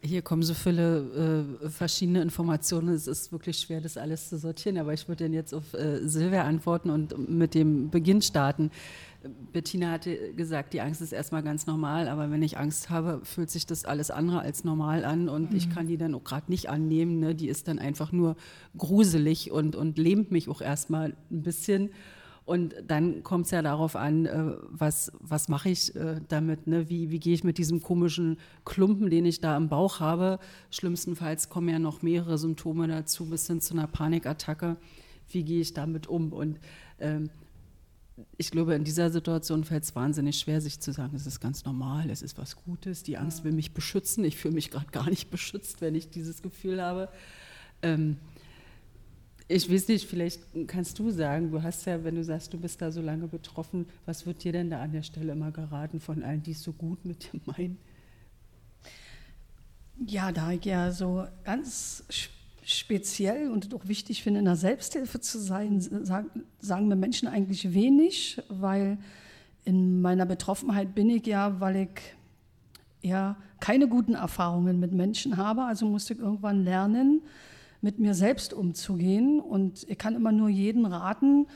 Hier 0.00 0.22
kommen 0.22 0.42
so 0.42 0.54
viele 0.54 1.46
äh, 1.62 1.68
verschiedene 1.68 2.22
Informationen. 2.22 2.88
Es 2.88 3.06
ist 3.06 3.32
wirklich 3.32 3.58
schwer, 3.58 3.80
das 3.80 3.96
alles 3.96 4.28
zu 4.28 4.38
sortieren. 4.38 4.78
Aber 4.78 4.92
ich 4.92 5.08
würde 5.08 5.24
dann 5.24 5.32
jetzt 5.32 5.54
auf 5.54 5.74
äh, 5.74 6.06
Silvia 6.06 6.44
antworten 6.44 6.90
und 6.90 7.28
mit 7.28 7.54
dem 7.54 7.90
Beginn 7.90 8.22
starten. 8.22 8.70
Bettina 9.52 9.92
hatte 9.92 10.32
gesagt, 10.34 10.72
die 10.72 10.80
Angst 10.80 11.00
ist 11.00 11.12
erstmal 11.12 11.42
ganz 11.42 11.66
normal, 11.66 12.08
aber 12.08 12.30
wenn 12.30 12.42
ich 12.42 12.58
Angst 12.58 12.90
habe, 12.90 13.20
fühlt 13.24 13.50
sich 13.50 13.66
das 13.66 13.84
alles 13.84 14.10
andere 14.10 14.40
als 14.40 14.64
normal 14.64 15.04
an 15.04 15.28
und 15.28 15.50
mhm. 15.50 15.56
ich 15.56 15.70
kann 15.70 15.86
die 15.86 15.96
dann 15.96 16.14
auch 16.14 16.24
gerade 16.24 16.50
nicht 16.50 16.68
annehmen. 16.68 17.20
Ne? 17.20 17.34
Die 17.34 17.48
ist 17.48 17.68
dann 17.68 17.78
einfach 17.78 18.12
nur 18.12 18.36
gruselig 18.76 19.50
und, 19.50 19.76
und 19.76 19.98
lähmt 19.98 20.30
mich 20.30 20.48
auch 20.48 20.60
erstmal 20.60 21.14
ein 21.30 21.42
bisschen. 21.42 21.90
Und 22.44 22.74
dann 22.86 23.22
kommt 23.22 23.46
es 23.46 23.52
ja 23.52 23.62
darauf 23.62 23.96
an, 23.96 24.26
äh, 24.26 24.52
was, 24.68 25.12
was 25.18 25.48
mache 25.48 25.70
ich 25.70 25.94
äh, 25.96 26.20
damit, 26.28 26.66
ne? 26.66 26.90
wie, 26.90 27.10
wie 27.10 27.18
gehe 27.18 27.32
ich 27.32 27.42
mit 27.42 27.56
diesem 27.56 27.82
komischen 27.82 28.38
Klumpen, 28.66 29.08
den 29.08 29.24
ich 29.24 29.40
da 29.40 29.56
im 29.56 29.70
Bauch 29.70 30.00
habe. 30.00 30.38
Schlimmstenfalls 30.70 31.48
kommen 31.48 31.70
ja 31.70 31.78
noch 31.78 32.02
mehrere 32.02 32.36
Symptome 32.36 32.86
dazu, 32.86 33.30
bis 33.30 33.46
hin 33.46 33.62
zu 33.62 33.72
einer 33.72 33.86
Panikattacke. 33.86 34.76
Wie 35.30 35.42
gehe 35.42 35.62
ich 35.62 35.72
damit 35.72 36.06
um? 36.06 36.34
Und 36.34 36.60
ähm, 37.00 37.30
ich 38.36 38.50
glaube, 38.50 38.74
in 38.74 38.84
dieser 38.84 39.10
Situation 39.10 39.64
fällt 39.64 39.84
es 39.84 39.96
wahnsinnig 39.96 40.38
schwer, 40.38 40.60
sich 40.60 40.80
zu 40.80 40.92
sagen, 40.92 41.16
es 41.16 41.26
ist 41.26 41.40
ganz 41.40 41.64
normal, 41.64 42.10
es 42.10 42.20
ist 42.20 42.36
was 42.36 42.56
Gutes, 42.56 43.02
die 43.02 43.16
Angst 43.16 43.42
will 43.44 43.52
mich 43.52 43.72
beschützen. 43.72 44.22
Ich 44.22 44.36
fühle 44.36 44.54
mich 44.54 44.70
gerade 44.70 44.90
gar 44.90 45.08
nicht 45.08 45.30
beschützt, 45.30 45.80
wenn 45.80 45.94
ich 45.94 46.10
dieses 46.10 46.42
Gefühl 46.42 46.82
habe. 46.82 47.08
Ähm, 47.80 48.18
ich 49.46 49.70
weiß 49.70 49.88
nicht, 49.88 50.08
vielleicht 50.08 50.40
kannst 50.66 50.98
du 50.98 51.10
sagen, 51.10 51.50
du 51.50 51.62
hast 51.62 51.84
ja, 51.86 52.02
wenn 52.02 52.14
du 52.14 52.24
sagst, 52.24 52.52
du 52.52 52.58
bist 52.58 52.80
da 52.80 52.90
so 52.90 53.02
lange 53.02 53.26
betroffen, 53.26 53.86
was 54.06 54.24
wird 54.24 54.42
dir 54.42 54.52
denn 54.52 54.70
da 54.70 54.80
an 54.80 54.92
der 54.92 55.02
Stelle 55.02 55.32
immer 55.32 55.50
geraten 55.50 56.00
von 56.00 56.22
allen, 56.22 56.42
die 56.42 56.52
es 56.52 56.62
so 56.62 56.72
gut 56.72 57.04
mit 57.04 57.24
dir 57.24 57.40
meinen? 57.44 57.78
Ja, 60.06 60.32
da 60.32 60.50
ich 60.50 60.64
ja 60.64 60.90
so 60.90 61.24
ganz 61.44 62.04
speziell 62.64 63.50
und 63.50 63.72
auch 63.74 63.86
wichtig 63.86 64.22
finde, 64.22 64.40
in 64.40 64.46
der 64.46 64.56
Selbsthilfe 64.56 65.20
zu 65.20 65.38
sein, 65.38 65.80
sagen 66.58 66.88
mir 66.88 66.96
Menschen 66.96 67.28
eigentlich 67.28 67.74
wenig, 67.74 68.40
weil 68.48 68.98
in 69.64 70.00
meiner 70.00 70.26
Betroffenheit 70.26 70.94
bin 70.94 71.10
ich 71.10 71.26
ja, 71.26 71.60
weil 71.60 71.76
ich 71.76 72.00
ja 73.02 73.36
keine 73.60 73.88
guten 73.88 74.14
Erfahrungen 74.14 74.80
mit 74.80 74.92
Menschen 74.92 75.36
habe. 75.36 75.64
Also 75.64 75.86
musste 75.86 76.14
ich 76.14 76.20
irgendwann 76.20 76.64
lernen, 76.64 77.22
mit 77.84 77.98
mir 77.98 78.14
selbst 78.14 78.54
umzugehen. 78.54 79.40
Und 79.40 79.88
ich 79.88 79.98
kann 79.98 80.14
immer 80.16 80.32
nur 80.32 80.48
jeden 80.48 80.86
raten, 80.86 81.46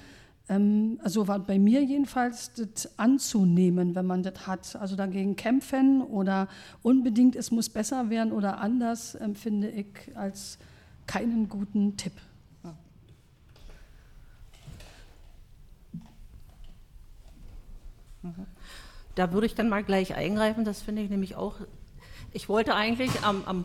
ähm, 0.50 1.00
also 1.02 1.26
war 1.26 1.38
bei 1.38 1.58
mir 1.58 1.82
jedenfalls, 1.82 2.52
das 2.52 2.98
anzunehmen, 2.98 3.94
wenn 3.94 4.04
man 4.04 4.22
das 4.22 4.46
hat. 4.46 4.76
Also 4.76 4.94
dagegen 4.94 5.36
kämpfen 5.36 6.02
oder 6.02 6.48
unbedingt, 6.82 7.34
es 7.34 7.50
muss 7.50 7.70
besser 7.70 8.10
werden 8.10 8.32
oder 8.32 8.60
anders, 8.60 9.14
empfinde 9.14 9.70
ich 9.70 9.86
als 10.14 10.58
keinen 11.06 11.48
guten 11.48 11.96
Tipp. 11.96 12.12
Da 19.14 19.32
würde 19.32 19.46
ich 19.46 19.54
dann 19.54 19.70
mal 19.70 19.82
gleich 19.82 20.14
eingreifen, 20.14 20.64
das 20.66 20.82
finde 20.82 21.00
ich 21.00 21.08
nämlich 21.08 21.36
auch. 21.36 21.54
Ich 22.32 22.50
wollte 22.50 22.74
eigentlich 22.74 23.22
am, 23.24 23.42
am 23.46 23.64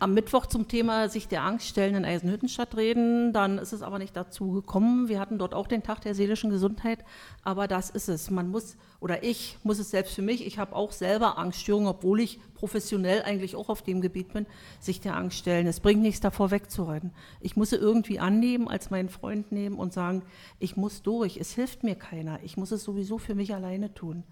am 0.00 0.14
Mittwoch 0.14 0.46
zum 0.46 0.68
Thema 0.68 1.08
sich 1.08 1.28
der 1.28 1.42
Angst 1.42 1.66
stellen 1.66 1.94
in 1.94 2.04
Eisenhüttenstadt 2.04 2.76
reden. 2.76 3.32
Dann 3.32 3.58
ist 3.58 3.72
es 3.72 3.82
aber 3.82 3.98
nicht 3.98 4.16
dazu 4.16 4.52
gekommen. 4.52 5.08
Wir 5.08 5.18
hatten 5.18 5.38
dort 5.38 5.54
auch 5.54 5.66
den 5.66 5.82
Tag 5.82 6.00
der 6.02 6.14
seelischen 6.14 6.50
Gesundheit. 6.50 7.04
Aber 7.42 7.66
das 7.66 7.90
ist 7.90 8.08
es. 8.08 8.30
Man 8.30 8.50
muss, 8.50 8.76
oder 9.00 9.22
ich 9.24 9.58
muss 9.64 9.78
es 9.78 9.90
selbst 9.90 10.14
für 10.14 10.22
mich, 10.22 10.46
ich 10.46 10.58
habe 10.58 10.76
auch 10.76 10.92
selber 10.92 11.38
Angststörungen, 11.38 11.88
obwohl 11.88 12.20
ich 12.20 12.40
professionell 12.54 13.22
eigentlich 13.22 13.56
auch 13.56 13.68
auf 13.68 13.82
dem 13.82 14.00
Gebiet 14.00 14.32
bin, 14.32 14.46
sich 14.80 15.00
der 15.00 15.16
Angst 15.16 15.38
stellen. 15.38 15.66
Es 15.66 15.80
bringt 15.80 16.02
nichts 16.02 16.20
davor 16.20 16.50
wegzureiten. 16.50 17.12
Ich 17.40 17.56
muss 17.56 17.70
sie 17.70 17.76
irgendwie 17.76 18.20
annehmen, 18.20 18.68
als 18.68 18.90
meinen 18.90 19.08
Freund 19.08 19.52
nehmen 19.52 19.78
und 19.78 19.92
sagen, 19.92 20.22
ich 20.58 20.76
muss 20.76 21.02
durch. 21.02 21.36
Es 21.38 21.52
hilft 21.52 21.82
mir 21.82 21.96
keiner. 21.96 22.38
Ich 22.44 22.56
muss 22.56 22.70
es 22.70 22.84
sowieso 22.84 23.18
für 23.18 23.34
mich 23.34 23.54
alleine 23.54 23.94
tun. 23.94 24.24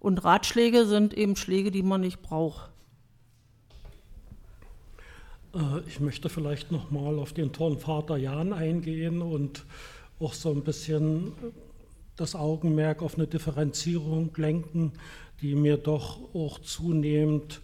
Und 0.00 0.24
Ratschläge 0.24 0.86
sind 0.86 1.14
eben 1.14 1.36
Schläge, 1.36 1.70
die 1.70 1.82
man 1.82 2.00
nicht 2.00 2.22
braucht. 2.22 2.70
Äh, 5.56 5.88
ich 5.88 6.00
möchte 6.00 6.28
vielleicht 6.28 6.70
noch 6.70 6.90
mal 6.90 7.18
auf 7.18 7.32
den 7.32 7.52
Turnvater 7.52 8.16
Jan 8.16 8.52
eingehen 8.52 9.22
und 9.22 9.64
auch 10.20 10.34
so 10.34 10.50
ein 10.50 10.62
bisschen 10.62 11.32
das 12.16 12.34
Augenmerk 12.34 13.02
auf 13.02 13.16
eine 13.16 13.26
Differenzierung 13.26 14.30
lenken, 14.36 14.92
die 15.42 15.54
mir 15.54 15.76
doch 15.76 16.18
auch 16.34 16.58
zunehmend 16.60 17.60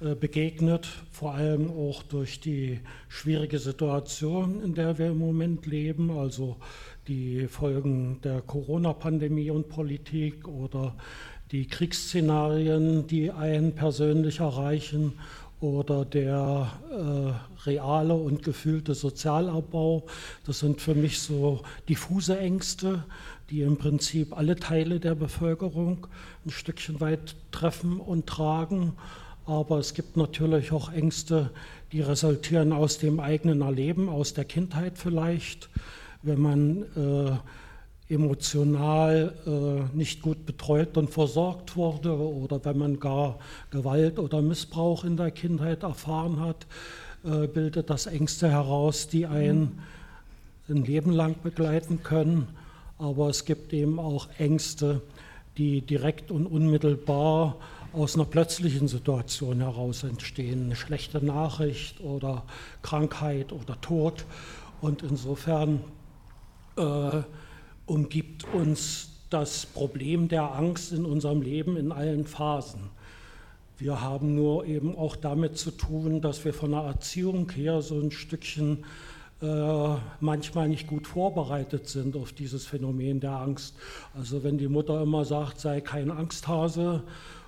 äh, 0.00 0.14
begegnet, 0.14 0.88
vor 1.10 1.34
allem 1.34 1.70
auch 1.70 2.02
durch 2.02 2.40
die 2.40 2.80
schwierige 3.08 3.58
Situation, 3.58 4.62
in 4.62 4.74
der 4.74 4.98
wir 4.98 5.08
im 5.08 5.18
Moment 5.18 5.66
leben, 5.66 6.10
also 6.10 6.56
die 7.08 7.46
Folgen 7.48 8.20
der 8.22 8.42
Corona-Pandemie 8.42 9.50
und 9.50 9.70
Politik 9.70 10.46
oder 10.46 10.94
die 11.50 11.66
Kriegsszenarien, 11.66 13.06
die 13.06 13.30
einen 13.30 13.74
persönlich 13.74 14.40
erreichen 14.40 15.14
oder 15.60 16.04
der 16.04 16.70
äh, 16.90 17.66
reale 17.66 18.14
und 18.14 18.42
gefühlte 18.42 18.94
Sozialabbau. 18.94 20.04
Das 20.46 20.60
sind 20.60 20.80
für 20.80 20.94
mich 20.94 21.20
so 21.20 21.60
diffuse 21.88 22.38
Ängste, 22.38 23.04
die 23.50 23.62
im 23.62 23.76
Prinzip 23.76 24.36
alle 24.36 24.56
Teile 24.56 25.00
der 25.00 25.14
Bevölkerung 25.14 26.06
ein 26.44 26.50
Stückchen 26.50 27.00
weit 27.00 27.34
treffen 27.50 27.98
und 27.98 28.26
tragen. 28.26 28.92
Aber 29.46 29.78
es 29.78 29.94
gibt 29.94 30.16
natürlich 30.16 30.72
auch 30.72 30.92
Ängste, 30.92 31.50
die 31.92 32.02
resultieren 32.02 32.72
aus 32.72 32.98
dem 32.98 33.18
eigenen 33.18 33.62
Erleben, 33.62 34.08
aus 34.08 34.34
der 34.34 34.44
Kindheit 34.44 34.98
vielleicht, 34.98 35.70
wenn 36.22 36.40
man 36.40 36.82
äh, 36.94 37.36
emotional 38.08 39.34
äh, 39.46 39.96
nicht 39.96 40.22
gut 40.22 40.46
betreut 40.46 40.96
und 40.96 41.10
versorgt 41.10 41.76
wurde 41.76 42.16
oder 42.16 42.64
wenn 42.64 42.78
man 42.78 43.00
gar 43.00 43.38
Gewalt 43.70 44.18
oder 44.18 44.40
Missbrauch 44.40 45.04
in 45.04 45.16
der 45.16 45.30
Kindheit 45.30 45.82
erfahren 45.82 46.40
hat, 46.40 46.66
äh, 47.24 47.46
bildet 47.46 47.90
das 47.90 48.06
Ängste 48.06 48.50
heraus, 48.50 49.08
die 49.08 49.26
einen 49.26 49.80
ein 50.68 50.84
Leben 50.84 51.12
lang 51.12 51.36
begleiten 51.42 52.02
können. 52.02 52.48
Aber 52.98 53.28
es 53.28 53.44
gibt 53.44 53.72
eben 53.72 53.98
auch 53.98 54.28
Ängste, 54.38 55.00
die 55.56 55.80
direkt 55.80 56.30
und 56.30 56.46
unmittelbar 56.46 57.56
aus 57.92 58.14
einer 58.14 58.24
plötzlichen 58.24 58.86
Situation 58.86 59.60
heraus 59.60 60.02
entstehen, 60.02 60.66
eine 60.66 60.76
schlechte 60.76 61.24
Nachricht 61.24 62.00
oder 62.00 62.44
Krankheit 62.82 63.52
oder 63.52 63.80
Tod. 63.80 64.24
Und 64.80 65.02
insofern 65.02 65.80
äh, 66.76 67.22
umgibt 67.88 68.44
uns 68.52 69.10
das 69.30 69.66
Problem 69.66 70.28
der 70.28 70.54
Angst 70.54 70.92
in 70.92 71.04
unserem 71.04 71.42
Leben 71.42 71.76
in 71.76 71.92
allen 71.92 72.26
Phasen. 72.26 72.90
Wir 73.78 74.00
haben 74.00 74.34
nur 74.34 74.66
eben 74.66 74.96
auch 74.96 75.16
damit 75.16 75.56
zu 75.56 75.70
tun, 75.70 76.20
dass 76.20 76.44
wir 76.44 76.52
von 76.52 76.72
der 76.72 76.80
Erziehung 76.80 77.50
her 77.50 77.80
so 77.80 77.98
ein 77.98 78.10
Stückchen 78.10 78.84
äh, 79.40 79.94
manchmal 80.20 80.68
nicht 80.68 80.88
gut 80.88 81.06
vorbereitet 81.06 81.88
sind 81.88 82.16
auf 82.16 82.32
dieses 82.32 82.66
Phänomen 82.66 83.20
der 83.20 83.32
Angst. 83.32 83.76
Also 84.18 84.42
wenn 84.42 84.58
die 84.58 84.68
Mutter 84.68 85.00
immer 85.00 85.24
sagt, 85.24 85.60
sei 85.60 85.80
kein 85.80 86.10
Angsthase 86.10 87.04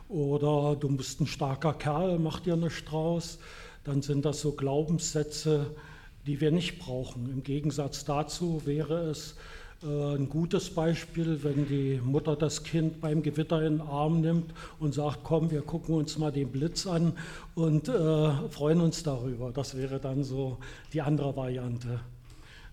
oder 0.09 0.77
du 0.77 0.89
bist 0.97 1.21
ein 1.21 1.27
starker 1.27 1.73
Kerl, 1.73 2.19
mach 2.19 2.41
dir 2.41 2.55
eine 2.55 2.71
Strauß, 2.71 3.39
dann 3.85 4.03
sind 4.03 4.25
das 4.25 4.41
so 4.41 4.53
Glaubenssätze, 4.53 5.75
die 6.27 6.41
wir 6.41 6.53
nicht 6.53 6.79
brauchen. 6.79 7.29
Im 7.29 7.43
Gegensatz 7.43 8.05
dazu 8.05 8.63
wäre 8.67 9.11
es 9.11 9.35
ein 9.83 10.29
gutes 10.29 10.69
Beispiel, 10.69 11.43
wenn 11.43 11.67
die 11.67 12.01
Mutter 12.05 12.37
das 12.37 12.65
Kind 12.65 13.01
beim 13.01 13.23
Gewitter 13.23 13.63
in 13.63 13.79
den 13.79 13.87
Arm 13.87 14.21
nimmt 14.21 14.53
und 14.79 14.93
sagt, 14.93 15.21
komm, 15.23 15.51
wir 15.51 15.63
gucken 15.63 15.95
uns 15.95 16.19
mal 16.19 16.31
den 16.31 16.49
Blitz 16.51 16.87
an 16.87 17.15
und 17.55 17.89
äh, 17.89 18.31
freuen 18.51 18.83
uns 18.83 19.03
darüber. 19.03 19.53
Das 19.53 19.75
wäre 19.77 19.99
dann 19.99 20.23
so 20.23 20.59
die 20.93 21.01
andere 21.01 21.35
Variante. 21.35 22.01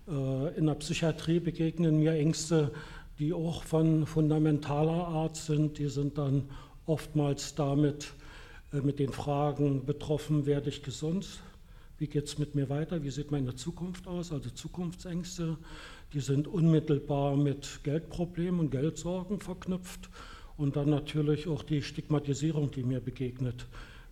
Äh, 0.06 0.58
in 0.58 0.66
der 0.66 0.74
Psychiatrie 0.74 1.40
begegnen 1.40 1.98
mir 1.98 2.12
Ängste, 2.12 2.72
die 3.18 3.32
auch 3.32 3.62
von 3.62 4.04
fundamentaler 4.06 5.08
Art 5.08 5.36
sind. 5.36 5.78
Die 5.78 5.88
sind 5.88 6.18
dann 6.18 6.44
oftmals 6.84 7.54
damit 7.54 8.12
äh, 8.74 8.82
mit 8.82 8.98
den 8.98 9.12
Fragen 9.12 9.86
betroffen, 9.86 10.44
werde 10.44 10.68
ich 10.68 10.82
gesund? 10.82 11.40
Wie 11.98 12.06
geht 12.06 12.26
es 12.26 12.38
mit 12.38 12.54
mir 12.54 12.68
weiter? 12.68 13.02
Wie 13.02 13.10
sieht 13.10 13.32
meine 13.32 13.54
Zukunft 13.56 14.06
aus? 14.06 14.30
Also 14.30 14.50
Zukunftsängste 14.50 15.56
die 16.12 16.20
sind 16.20 16.48
unmittelbar 16.48 17.36
mit 17.36 17.80
Geldproblemen 17.84 18.60
und 18.60 18.70
Geldsorgen 18.70 19.40
verknüpft 19.40 20.08
und 20.56 20.76
dann 20.76 20.90
natürlich 20.90 21.46
auch 21.48 21.62
die 21.62 21.82
Stigmatisierung, 21.82 22.70
die 22.70 22.82
mir 22.82 23.00
begegnet, 23.00 23.66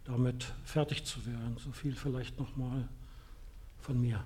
damit 0.05 0.53
fertig 0.65 1.05
zu 1.05 1.27
werden. 1.27 1.57
So 1.59 1.73
viel 1.73 1.95
vielleicht 1.95 2.39
nochmal 2.39 2.89
von 3.79 4.01
mir. 4.01 4.23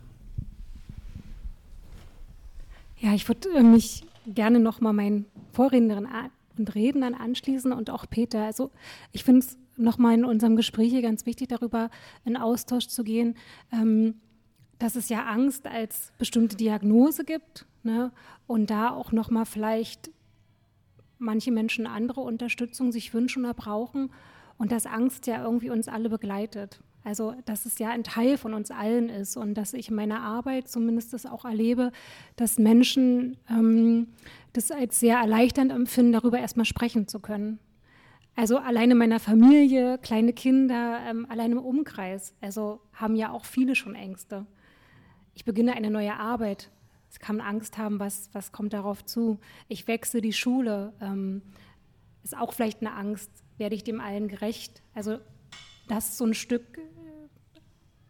Ja, 2.98 3.14
ich 3.14 3.26
würde 3.28 3.48
äh, 3.50 3.62
mich 3.62 4.04
gerne 4.26 4.60
nochmal 4.60 4.92
meinen 4.92 5.26
Vorrednerinnen 5.52 6.10
und 6.58 6.74
Rednern 6.74 7.14
anschließen 7.14 7.72
und 7.72 7.88
auch 7.88 8.04
Peter. 8.08 8.44
Also 8.44 8.70
ich 9.12 9.24
finde 9.24 9.46
es 9.46 9.56
nochmal 9.76 10.14
in 10.14 10.24
unserem 10.24 10.56
Gespräch 10.56 10.90
hier 10.90 11.02
ganz 11.02 11.24
wichtig, 11.24 11.48
darüber 11.48 11.90
in 12.24 12.36
Austausch 12.36 12.88
zu 12.88 13.02
gehen. 13.02 13.36
Ähm, 13.72 14.16
dass 14.80 14.96
es 14.96 15.10
ja 15.10 15.26
Angst 15.26 15.66
als 15.66 16.10
bestimmte 16.18 16.56
Diagnose 16.56 17.24
gibt 17.24 17.66
ne? 17.84 18.10
und 18.46 18.70
da 18.70 18.90
auch 18.90 19.12
noch 19.12 19.30
mal 19.30 19.44
vielleicht 19.44 20.10
manche 21.18 21.52
Menschen 21.52 21.86
andere 21.86 22.22
Unterstützung 22.22 22.90
sich 22.90 23.12
wünschen 23.12 23.44
oder 23.44 23.54
brauchen 23.54 24.10
und 24.56 24.72
dass 24.72 24.86
Angst 24.86 25.26
ja 25.26 25.44
irgendwie 25.44 25.70
uns 25.70 25.86
alle 25.86 26.08
begleitet. 26.08 26.80
Also 27.04 27.34
dass 27.44 27.66
es 27.66 27.78
ja 27.78 27.90
ein 27.90 28.04
Teil 28.04 28.38
von 28.38 28.54
uns 28.54 28.70
allen 28.70 29.10
ist 29.10 29.36
und 29.36 29.54
dass 29.54 29.74
ich 29.74 29.90
in 29.90 29.96
meiner 29.96 30.22
Arbeit 30.22 30.68
zumindest 30.68 31.12
das 31.12 31.26
auch 31.26 31.44
erlebe, 31.44 31.92
dass 32.36 32.58
Menschen 32.58 33.36
ähm, 33.50 34.08
das 34.54 34.70
als 34.70 34.98
sehr 34.98 35.18
erleichternd 35.18 35.72
empfinden, 35.72 36.12
darüber 36.12 36.38
erstmal 36.38 36.66
sprechen 36.66 37.06
zu 37.06 37.20
können. 37.20 37.58
Also 38.34 38.56
alleine 38.56 38.94
meiner 38.94 39.20
Familie, 39.20 39.98
kleine 39.98 40.32
Kinder, 40.32 41.00
ähm, 41.06 41.26
allein 41.28 41.52
im 41.52 41.58
Umkreis, 41.58 42.34
also 42.40 42.80
haben 42.94 43.14
ja 43.14 43.30
auch 43.30 43.44
viele 43.44 43.74
schon 43.74 43.94
Ängste 43.94 44.46
ich 45.34 45.44
beginne 45.44 45.74
eine 45.74 45.90
neue 45.90 46.14
Arbeit. 46.14 46.70
Es 47.10 47.18
kann 47.18 47.40
Angst 47.40 47.76
haben, 47.76 47.98
was, 47.98 48.30
was 48.32 48.52
kommt 48.52 48.72
darauf 48.72 49.04
zu. 49.04 49.40
Ich 49.68 49.88
wechsle 49.88 50.20
die 50.20 50.32
Schule. 50.32 50.92
Ähm, 51.00 51.42
ist 52.22 52.36
auch 52.36 52.52
vielleicht 52.52 52.80
eine 52.80 52.94
Angst. 52.94 53.30
Werde 53.58 53.74
ich 53.74 53.84
dem 53.84 54.00
allen 54.00 54.28
gerecht? 54.28 54.82
Also 54.94 55.18
das 55.88 56.16
so 56.16 56.24
ein 56.24 56.34
Stück 56.34 56.78
äh, 56.78 56.82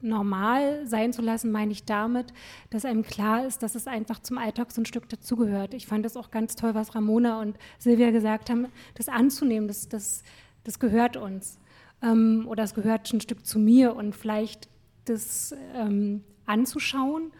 normal 0.02 0.86
sein 0.86 1.12
zu 1.12 1.22
lassen, 1.22 1.50
meine 1.50 1.72
ich 1.72 1.84
damit, 1.84 2.32
dass 2.68 2.84
einem 2.84 3.02
klar 3.02 3.46
ist, 3.46 3.62
dass 3.62 3.74
es 3.74 3.86
einfach 3.86 4.20
zum 4.20 4.38
Alltag 4.38 4.70
so 4.72 4.82
ein 4.82 4.86
Stück 4.86 5.08
dazugehört. 5.08 5.74
Ich 5.74 5.86
fand 5.86 6.04
es 6.04 6.16
auch 6.16 6.30
ganz 6.30 6.56
toll, 6.56 6.74
was 6.74 6.94
Ramona 6.94 7.40
und 7.40 7.58
Silvia 7.78 8.10
gesagt 8.10 8.50
haben, 8.50 8.68
das 8.94 9.08
anzunehmen, 9.08 9.68
das, 9.68 9.88
das, 9.88 10.22
das 10.64 10.78
gehört 10.78 11.16
uns. 11.16 11.58
Ähm, 12.02 12.46
oder 12.48 12.64
es 12.64 12.74
gehört 12.74 13.12
ein 13.12 13.20
Stück 13.20 13.46
zu 13.46 13.58
mir 13.58 13.94
und 13.94 14.14
vielleicht 14.14 14.68
das 15.04 15.54
ähm, 15.74 16.22
anzuschauen 16.50 17.32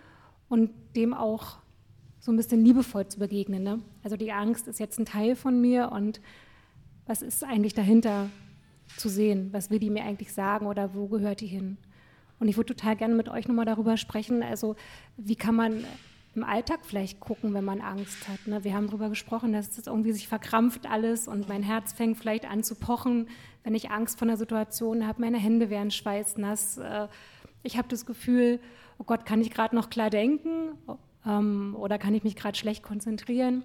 und 0.48 0.70
dem 0.94 1.12
auch 1.12 1.58
so 2.20 2.30
ein 2.30 2.36
bisschen 2.36 2.64
liebevoll 2.64 3.08
zu 3.08 3.18
begegnen. 3.18 3.62
Ne? 3.62 3.80
Also 4.02 4.16
die 4.16 4.32
Angst 4.32 4.68
ist 4.68 4.78
jetzt 4.78 4.98
ein 4.98 5.06
Teil 5.06 5.34
von 5.34 5.60
mir 5.60 5.90
und 5.90 6.20
was 7.06 7.22
ist 7.22 7.42
eigentlich 7.42 7.74
dahinter 7.74 8.30
zu 8.96 9.08
sehen? 9.08 9.48
Was 9.52 9.70
will 9.70 9.78
die 9.78 9.90
mir 9.90 10.04
eigentlich 10.04 10.32
sagen 10.32 10.66
oder 10.66 10.94
wo 10.94 11.08
gehört 11.08 11.40
die 11.40 11.46
hin? 11.46 11.76
Und 12.38 12.48
ich 12.48 12.56
würde 12.56 12.74
total 12.74 12.96
gerne 12.96 13.14
mit 13.14 13.28
euch 13.28 13.48
nochmal 13.48 13.66
darüber 13.66 13.96
sprechen, 13.96 14.42
also 14.42 14.76
wie 15.16 15.36
kann 15.36 15.54
man 15.54 15.84
im 16.34 16.44
Alltag 16.44 16.80
vielleicht 16.84 17.18
gucken, 17.18 17.52
wenn 17.54 17.64
man 17.64 17.80
Angst 17.80 18.28
hat. 18.28 18.46
Ne? 18.46 18.62
Wir 18.62 18.74
haben 18.74 18.86
darüber 18.86 19.08
gesprochen, 19.08 19.52
dass 19.52 19.76
es 19.76 19.86
irgendwie 19.86 20.12
sich 20.12 20.28
verkrampft 20.28 20.88
alles 20.88 21.26
und 21.26 21.48
mein 21.48 21.62
Herz 21.62 21.92
fängt 21.92 22.16
vielleicht 22.18 22.48
an 22.48 22.62
zu 22.62 22.76
pochen, 22.76 23.28
wenn 23.64 23.74
ich 23.74 23.90
Angst 23.90 24.18
vor 24.18 24.28
einer 24.28 24.36
Situation 24.36 25.06
habe, 25.06 25.20
meine 25.20 25.38
Hände 25.38 25.70
werden 25.70 25.90
schweißnass. 25.90 26.78
Äh, 26.78 27.08
ich 27.62 27.76
habe 27.76 27.88
das 27.88 28.06
Gefühl, 28.06 28.60
oh 29.00 29.04
Gott, 29.04 29.24
kann 29.24 29.40
ich 29.40 29.50
gerade 29.50 29.74
noch 29.74 29.88
klar 29.88 30.10
denken 30.10 30.72
ähm, 31.26 31.74
oder 31.76 31.98
kann 31.98 32.14
ich 32.14 32.22
mich 32.22 32.36
gerade 32.36 32.56
schlecht 32.56 32.82
konzentrieren? 32.82 33.64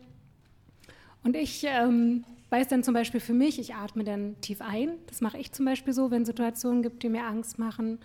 Und 1.23 1.35
ich 1.35 1.65
ähm, 1.67 2.23
weiß 2.49 2.69
dann 2.69 2.83
zum 2.83 2.93
Beispiel 2.93 3.19
für 3.19 3.33
mich, 3.33 3.59
ich 3.59 3.75
atme 3.75 4.05
dann 4.05 4.39
tief 4.39 4.61
ein. 4.61 4.91
Das 5.07 5.19
mache 5.19 5.37
ich 5.37 5.51
zum 5.51 5.65
Beispiel 5.65 5.91
so, 5.91 6.09
wenn 6.09 6.21
es 6.21 6.27
Situationen 6.27 6.81
gibt, 6.83 7.03
die 7.03 7.09
mir 7.09 7.25
Angst 7.25 7.59
machen. 7.59 7.99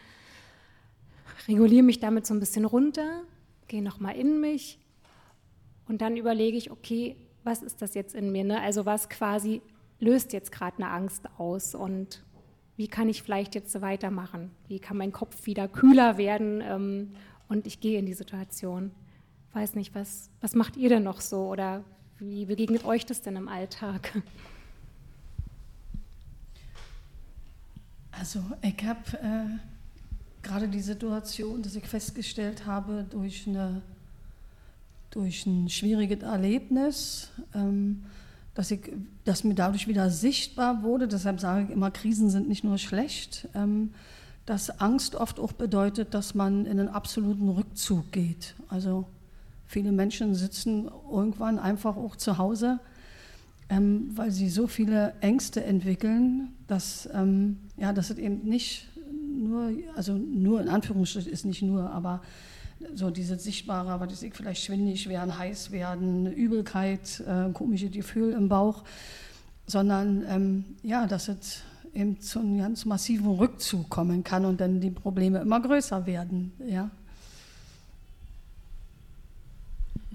Reguliere 1.46 1.84
mich 1.84 2.00
damit 2.00 2.26
so 2.26 2.34
ein 2.34 2.40
bisschen 2.40 2.64
runter, 2.64 3.22
gehe 3.68 3.82
nochmal 3.82 4.16
in 4.16 4.40
mich 4.40 4.78
und 5.86 6.02
dann 6.02 6.16
überlege 6.16 6.56
ich, 6.56 6.70
okay, 6.70 7.16
was 7.44 7.62
ist 7.62 7.80
das 7.80 7.94
jetzt 7.94 8.14
in 8.14 8.32
mir? 8.32 8.44
Ne? 8.44 8.60
Also 8.60 8.86
was 8.86 9.08
quasi 9.08 9.62
löst 10.00 10.32
jetzt 10.32 10.50
gerade 10.50 10.82
eine 10.82 10.88
Angst 10.88 11.28
aus 11.38 11.74
und 11.76 12.24
wie 12.80 12.88
kann 12.88 13.10
ich 13.10 13.22
vielleicht 13.22 13.54
jetzt 13.54 13.78
weitermachen? 13.82 14.50
Wie 14.66 14.78
kann 14.78 14.96
mein 14.96 15.12
Kopf 15.12 15.44
wieder 15.44 15.68
kühler 15.68 16.16
werden 16.16 16.62
ähm, 16.62 17.10
und 17.46 17.66
ich 17.66 17.78
gehe 17.80 17.98
in 17.98 18.06
die 18.06 18.14
Situation? 18.14 18.90
Weiß 19.52 19.74
nicht, 19.74 19.94
was, 19.94 20.30
was 20.40 20.54
macht 20.54 20.78
ihr 20.78 20.88
denn 20.88 21.02
noch 21.02 21.20
so 21.20 21.46
oder 21.48 21.84
wie 22.18 22.46
begegnet 22.46 22.86
euch 22.86 23.04
das 23.04 23.20
denn 23.20 23.36
im 23.36 23.48
Alltag? 23.48 24.22
Also 28.12 28.42
ich 28.62 28.82
habe 28.82 29.18
äh, 29.18 30.42
gerade 30.42 30.66
die 30.66 30.80
Situation, 30.80 31.62
dass 31.62 31.74
ich 31.74 31.86
festgestellt 31.86 32.64
habe 32.64 33.04
durch, 33.10 33.46
eine, 33.46 33.82
durch 35.10 35.44
ein 35.44 35.68
schwieriges 35.68 36.22
Erlebnis, 36.22 37.30
ähm, 37.54 38.04
dass, 38.54 38.70
ich, 38.70 38.92
dass 39.24 39.44
mir 39.44 39.54
dadurch 39.54 39.88
wieder 39.88 40.10
sichtbar 40.10 40.82
wurde, 40.82 41.08
deshalb 41.08 41.40
sage 41.40 41.64
ich 41.64 41.70
immer, 41.70 41.90
Krisen 41.90 42.30
sind 42.30 42.48
nicht 42.48 42.64
nur 42.64 42.78
schlecht, 42.78 43.48
ähm, 43.54 43.90
dass 44.46 44.80
Angst 44.80 45.14
oft 45.14 45.38
auch 45.38 45.52
bedeutet, 45.52 46.14
dass 46.14 46.34
man 46.34 46.66
in 46.66 46.80
einen 46.80 46.88
absoluten 46.88 47.48
Rückzug 47.48 48.10
geht. 48.10 48.54
Also 48.68 49.06
viele 49.66 49.92
Menschen 49.92 50.34
sitzen 50.34 50.90
irgendwann 51.10 51.58
einfach 51.58 51.96
auch 51.96 52.16
zu 52.16 52.38
Hause, 52.38 52.80
ähm, 53.68 54.10
weil 54.14 54.32
sie 54.32 54.48
so 54.48 54.66
viele 54.66 55.14
Ängste 55.20 55.62
entwickeln, 55.62 56.48
dass, 56.66 57.08
ähm, 57.14 57.58
ja, 57.76 57.92
dass 57.92 58.10
es 58.10 58.18
eben 58.18 58.44
nicht 58.44 58.88
nur, 59.40 59.70
also 59.94 60.14
nur 60.14 60.60
in 60.60 60.68
Anführungsstrichen 60.68 61.30
ist 61.30 61.44
nicht 61.44 61.62
nur, 61.62 61.90
aber 61.90 62.20
so 62.94 63.10
diese 63.10 63.38
sichtbare, 63.38 64.00
was 64.00 64.22
ich, 64.22 64.34
vielleicht 64.34 64.64
schwindig 64.64 65.08
werden, 65.08 65.36
heiß 65.36 65.70
werden, 65.70 66.32
Übelkeit, 66.32 67.20
äh, 67.26 67.52
komische 67.52 67.90
Gefühl 67.90 68.32
im 68.32 68.48
Bauch, 68.48 68.84
sondern 69.66 70.24
ähm, 70.28 70.64
ja, 70.82 71.06
dass 71.06 71.28
es 71.28 71.62
eben 71.94 72.20
zu 72.20 72.38
einem 72.38 72.58
ganz 72.58 72.84
massiven 72.84 73.30
Rückzug 73.30 73.88
kommen 73.90 74.24
kann 74.24 74.44
und 74.44 74.60
dann 74.60 74.80
die 74.80 74.90
Probleme 74.90 75.40
immer 75.40 75.60
größer 75.60 76.06
werden. 76.06 76.52
Ja. 76.66 76.90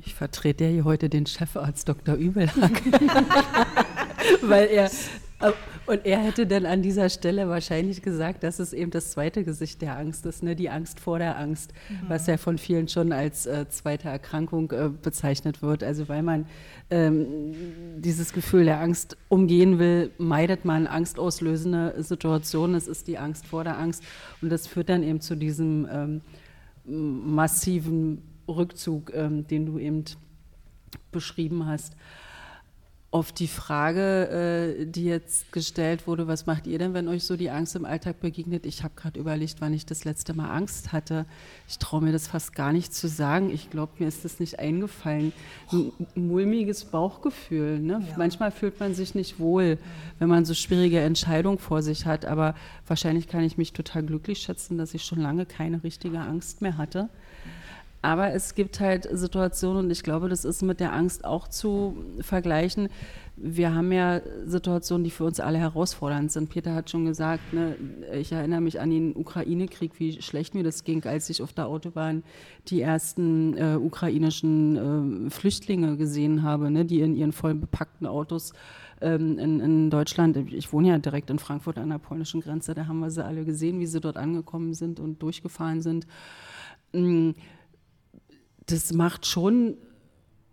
Ich 0.06 0.14
vertrete 0.14 0.66
ja 0.66 0.70
hier 0.70 0.84
heute 0.84 1.10
den 1.10 1.26
Chefarzt 1.26 1.90
Dr. 1.90 2.16
Übelhack, 2.16 2.82
weil 4.42 4.68
er 4.68 4.92
und 5.88 6.06
er 6.06 6.20
hätte 6.20 6.48
dann 6.48 6.66
an 6.66 6.82
dieser 6.82 7.10
Stelle 7.10 7.48
wahrscheinlich 7.48 8.02
gesagt, 8.02 8.44
dass 8.44 8.60
es 8.60 8.74
eben 8.74 8.92
das 8.92 9.12
zweite 9.12 9.44
Gesicht 9.44 9.82
der 9.82 9.98
Angst 9.98 10.26
ist, 10.26 10.44
ne? 10.44 10.56
die 10.56 10.70
Angst 10.70 11.00
vor 11.00 11.20
der 11.20 11.38
Angst, 11.38 11.74
mhm. 11.90 12.10
was 12.10 12.28
ja 12.28 12.38
von 12.38 12.58
vielen 12.58 12.88
schon 12.88 13.12
als 13.12 13.46
äh, 13.46 13.68
zweite 13.70 14.10
Erkrankung 14.10 14.72
äh, 14.72 14.90
bezeichnet 14.90 15.62
wird. 15.62 15.84
Also 15.84 16.10
weil 16.10 16.24
man 16.24 16.46
ähm, 16.90 17.54
dieses 17.98 18.34
Gefühl 18.34 18.66
der 18.66 18.80
Angst 18.80 19.18
umgehen 19.30 19.80
will, 19.80 20.12
meidet 20.18 20.66
man 20.66 20.88
angstauslösende 20.88 21.96
Situationen. 22.04 22.76
Es 22.76 22.88
ist 22.88 23.08
die 23.08 23.18
Angst 23.18 23.48
vor 23.48 23.64
der 23.64 23.78
Angst 23.78 24.04
und 24.42 24.50
das 24.50 24.68
führt 24.68 24.90
dann 24.90 25.04
eben 25.04 25.22
zu 25.22 25.36
diesem 25.36 25.88
ähm, 25.92 26.22
massiven 26.86 28.22
Rückzug, 28.48 29.12
ähm, 29.14 29.48
den 29.48 29.66
du 29.66 29.80
eben 29.80 30.04
beschrieben 31.12 31.66
hast 31.66 31.96
auf 33.16 33.32
die 33.32 33.48
Frage, 33.48 34.76
äh, 34.82 34.86
die 34.86 35.06
jetzt 35.06 35.50
gestellt 35.54 36.06
wurde, 36.06 36.28
was 36.28 36.48
macht 36.48 36.68
ihr 36.68 36.78
denn, 36.80 36.94
wenn 36.94 37.08
euch 37.08 37.24
so 37.24 37.38
die 37.38 37.50
Angst 37.50 37.74
im 37.78 37.86
Alltag 37.86 38.20
begegnet? 38.20 38.66
Ich 38.66 38.84
habe 38.84 38.94
gerade 38.98 39.18
überlegt, 39.18 39.62
wann 39.62 39.74
ich 39.74 39.86
das 39.86 40.04
letzte 40.04 40.34
Mal 40.34 40.50
Angst 40.50 40.92
hatte. 40.92 41.26
Ich 41.66 41.80
traue 41.80 42.02
mir 42.02 42.12
das 42.12 42.28
fast 42.28 42.54
gar 42.56 42.74
nicht 42.74 42.94
zu 42.94 43.08
sagen. 43.08 43.52
Ich 43.52 43.70
glaube, 43.70 43.94
mir 44.00 44.10
ist 44.10 44.26
das 44.26 44.42
nicht 44.42 44.60
eingefallen. 44.60 45.32
Ein 45.72 45.94
mulmiges 46.16 46.84
Bauchgefühl. 46.84 47.80
Ne? 47.80 48.04
Ja. 48.06 48.18
Manchmal 48.18 48.52
fühlt 48.52 48.82
man 48.82 48.94
sich 48.94 49.16
nicht 49.16 49.40
wohl, 49.40 49.78
wenn 50.20 50.28
man 50.28 50.44
so 50.44 50.54
schwierige 50.54 51.00
Entscheidungen 51.00 51.58
vor 51.58 51.82
sich 51.84 52.06
hat. 52.06 52.26
Aber 52.26 52.54
wahrscheinlich 52.86 53.30
kann 53.30 53.46
ich 53.46 53.58
mich 53.58 53.72
total 53.72 54.04
glücklich 54.04 54.40
schätzen, 54.40 54.78
dass 54.78 54.94
ich 54.94 55.06
schon 55.06 55.22
lange 55.22 55.46
keine 55.46 55.82
richtige 55.84 56.20
Angst 56.20 56.62
mehr 56.62 56.78
hatte. 56.78 57.08
Aber 58.06 58.34
es 58.34 58.54
gibt 58.54 58.80
halt 58.80 59.08
Situationen 59.12 59.86
und 59.86 59.92
ich 59.92 60.04
glaube, 60.04 60.30
das 60.30 60.46
ist 60.46 60.62
mit 60.62 60.80
der 60.80 60.94
Angst 60.94 61.26
auch 61.26 61.48
zu 61.48 61.98
vergleichen. 62.22 62.90
Wir 63.36 63.74
haben 63.74 63.92
ja 63.92 64.22
Situationen, 64.46 65.04
die 65.04 65.10
für 65.10 65.24
uns 65.24 65.40
alle 65.40 65.58
herausfordernd 65.58 66.32
sind. 66.32 66.52
Peter 66.52 66.76
hat 66.76 66.92
schon 66.92 67.06
gesagt, 67.06 67.52
ne, 67.52 67.76
ich 68.14 68.32
erinnere 68.32 68.62
mich 68.62 68.80
an 68.80 68.92
den 68.92 69.16
Ukraine-Krieg, 69.16 69.94
wie 69.98 70.22
schlecht 70.22 70.54
mir 70.54 70.64
das 70.64 70.84
ging, 70.84 71.04
als 71.04 71.32
ich 71.32 71.42
auf 71.42 71.52
der 71.54 71.66
Autobahn 71.66 72.22
die 72.68 72.80
ersten 72.80 73.58
äh, 73.58 73.76
ukrainischen 73.76 75.26
äh, 75.26 75.30
Flüchtlinge 75.32 75.98
gesehen 75.98 76.44
habe, 76.44 76.70
ne, 76.70 76.86
die 76.86 77.02
in 77.02 77.16
ihren 77.16 77.32
voll 77.32 77.56
bepackten 77.56 78.06
Autos 78.06 78.54
ähm, 79.02 79.40
in, 79.40 79.60
in, 79.62 79.90
Deutschland, 79.90 80.38
ich 80.54 80.72
wohne 80.72 80.90
ja 80.90 81.00
direkt 81.00 81.32
in 81.32 81.40
Frankfurt 81.40 81.80
an 81.80 81.90
der 81.90 81.98
polnischen 81.98 82.42
Grenze, 82.42 82.76
da 82.76 82.86
haben 82.86 83.00
wir 83.00 83.10
sie 83.10 83.26
alle 83.26 83.46
gesehen, 83.46 83.80
wie 83.80 83.88
sie 83.88 84.00
dort 84.00 84.18
angekommen 84.18 84.76
sind 84.76 85.00
und 85.00 85.24
durchgefahren 85.24 85.82
sind. 85.82 86.06
Mm, 86.94 87.32
das 88.68 88.94
macht 88.94 89.26
schon 89.26 89.78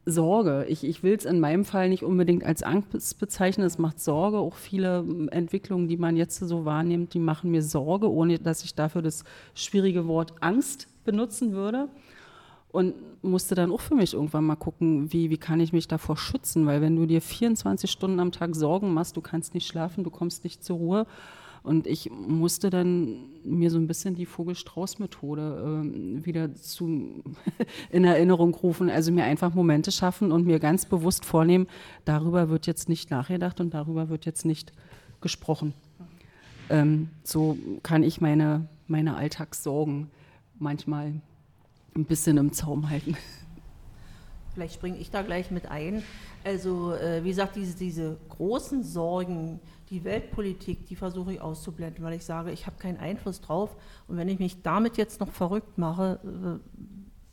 Sorge. 0.04 0.66
Ich, 0.68 0.82
ich 0.84 1.02
will 1.02 1.14
es 1.14 1.24
in 1.24 1.38
meinem 1.38 1.64
Fall 1.64 1.88
nicht 1.88 2.02
unbedingt 2.02 2.44
als 2.44 2.62
Angst 2.62 3.18
bezeichnen. 3.18 3.64
Es 3.64 3.78
macht 3.78 4.00
Sorge. 4.00 4.38
Auch 4.38 4.56
viele 4.56 5.04
Entwicklungen, 5.30 5.86
die 5.86 5.96
man 5.96 6.16
jetzt 6.16 6.40
so 6.40 6.64
wahrnimmt, 6.64 7.14
die 7.14 7.20
machen 7.20 7.50
mir 7.50 7.62
Sorge, 7.62 8.10
ohne 8.10 8.38
dass 8.38 8.64
ich 8.64 8.74
dafür 8.74 9.02
das 9.02 9.24
schwierige 9.54 10.08
Wort 10.08 10.34
Angst 10.40 10.88
benutzen 11.04 11.52
würde. 11.52 11.88
Und 12.72 12.94
musste 13.22 13.54
dann 13.54 13.70
auch 13.70 13.82
für 13.82 13.94
mich 13.94 14.14
irgendwann 14.14 14.44
mal 14.44 14.56
gucken, 14.56 15.12
wie, 15.12 15.28
wie 15.28 15.36
kann 15.36 15.60
ich 15.60 15.74
mich 15.74 15.88
davor 15.88 16.16
schützen? 16.16 16.66
Weil 16.66 16.80
wenn 16.80 16.96
du 16.96 17.06
dir 17.06 17.20
24 17.20 17.88
Stunden 17.90 18.18
am 18.18 18.32
Tag 18.32 18.56
Sorgen 18.56 18.94
machst, 18.94 19.16
du 19.16 19.20
kannst 19.20 19.54
nicht 19.54 19.66
schlafen, 19.66 20.04
du 20.04 20.10
kommst 20.10 20.42
nicht 20.42 20.64
zur 20.64 20.78
Ruhe 20.78 21.06
und 21.62 21.86
ich 21.86 22.10
musste 22.10 22.70
dann 22.70 23.30
mir 23.44 23.70
so 23.70 23.78
ein 23.78 23.86
bisschen 23.86 24.14
die 24.14 24.26
Vogel-Strauß-Methode 24.26 25.84
äh, 25.84 26.24
wieder 26.24 26.54
zu, 26.54 27.22
in 27.90 28.04
Erinnerung 28.04 28.54
rufen. 28.54 28.90
Also 28.90 29.12
mir 29.12 29.24
einfach 29.24 29.54
Momente 29.54 29.92
schaffen 29.92 30.32
und 30.32 30.44
mir 30.46 30.58
ganz 30.58 30.86
bewusst 30.86 31.24
vornehmen, 31.24 31.68
darüber 32.04 32.48
wird 32.48 32.66
jetzt 32.66 32.88
nicht 32.88 33.10
nachgedacht 33.10 33.60
und 33.60 33.74
darüber 33.74 34.08
wird 34.08 34.26
jetzt 34.26 34.44
nicht 34.44 34.72
gesprochen. 35.20 35.72
Ähm, 36.68 37.10
so 37.22 37.56
kann 37.82 38.02
ich 38.02 38.20
meine, 38.20 38.68
meine 38.88 39.16
Alltagssorgen 39.16 40.10
manchmal 40.58 41.20
ein 41.94 42.04
bisschen 42.04 42.38
im 42.38 42.52
Zaum 42.52 42.90
halten. 42.90 43.16
Vielleicht 44.54 44.74
springe 44.74 44.98
ich 44.98 45.10
da 45.10 45.22
gleich 45.22 45.50
mit 45.50 45.70
ein. 45.70 46.02
Also, 46.44 46.92
äh, 46.92 47.24
wie 47.24 47.30
gesagt, 47.30 47.56
diese, 47.56 47.76
diese 47.76 48.16
großen 48.28 48.84
Sorgen, 48.84 49.60
die 49.90 50.04
Weltpolitik, 50.04 50.86
die 50.86 50.96
versuche 50.96 51.34
ich 51.34 51.40
auszublenden, 51.40 52.04
weil 52.04 52.14
ich 52.14 52.24
sage, 52.24 52.50
ich 52.50 52.66
habe 52.66 52.76
keinen 52.78 52.98
Einfluss 52.98 53.40
drauf. 53.40 53.74
Und 54.08 54.16
wenn 54.16 54.28
ich 54.28 54.38
mich 54.38 54.62
damit 54.62 54.96
jetzt 54.96 55.20
noch 55.20 55.30
verrückt 55.30 55.78
mache, 55.78 56.20
äh, 56.24 56.82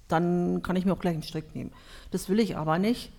dann 0.07 0.61
kann 0.63 0.75
ich 0.75 0.85
mir 0.85 0.93
auch 0.93 0.99
gleich 0.99 1.13
einen 1.13 1.23
Strick 1.23 1.55
nehmen. 1.55 1.71
Das 2.11 2.29
will 2.29 2.39
ich 2.39 2.57
aber 2.57 2.79
nicht. 2.79 3.11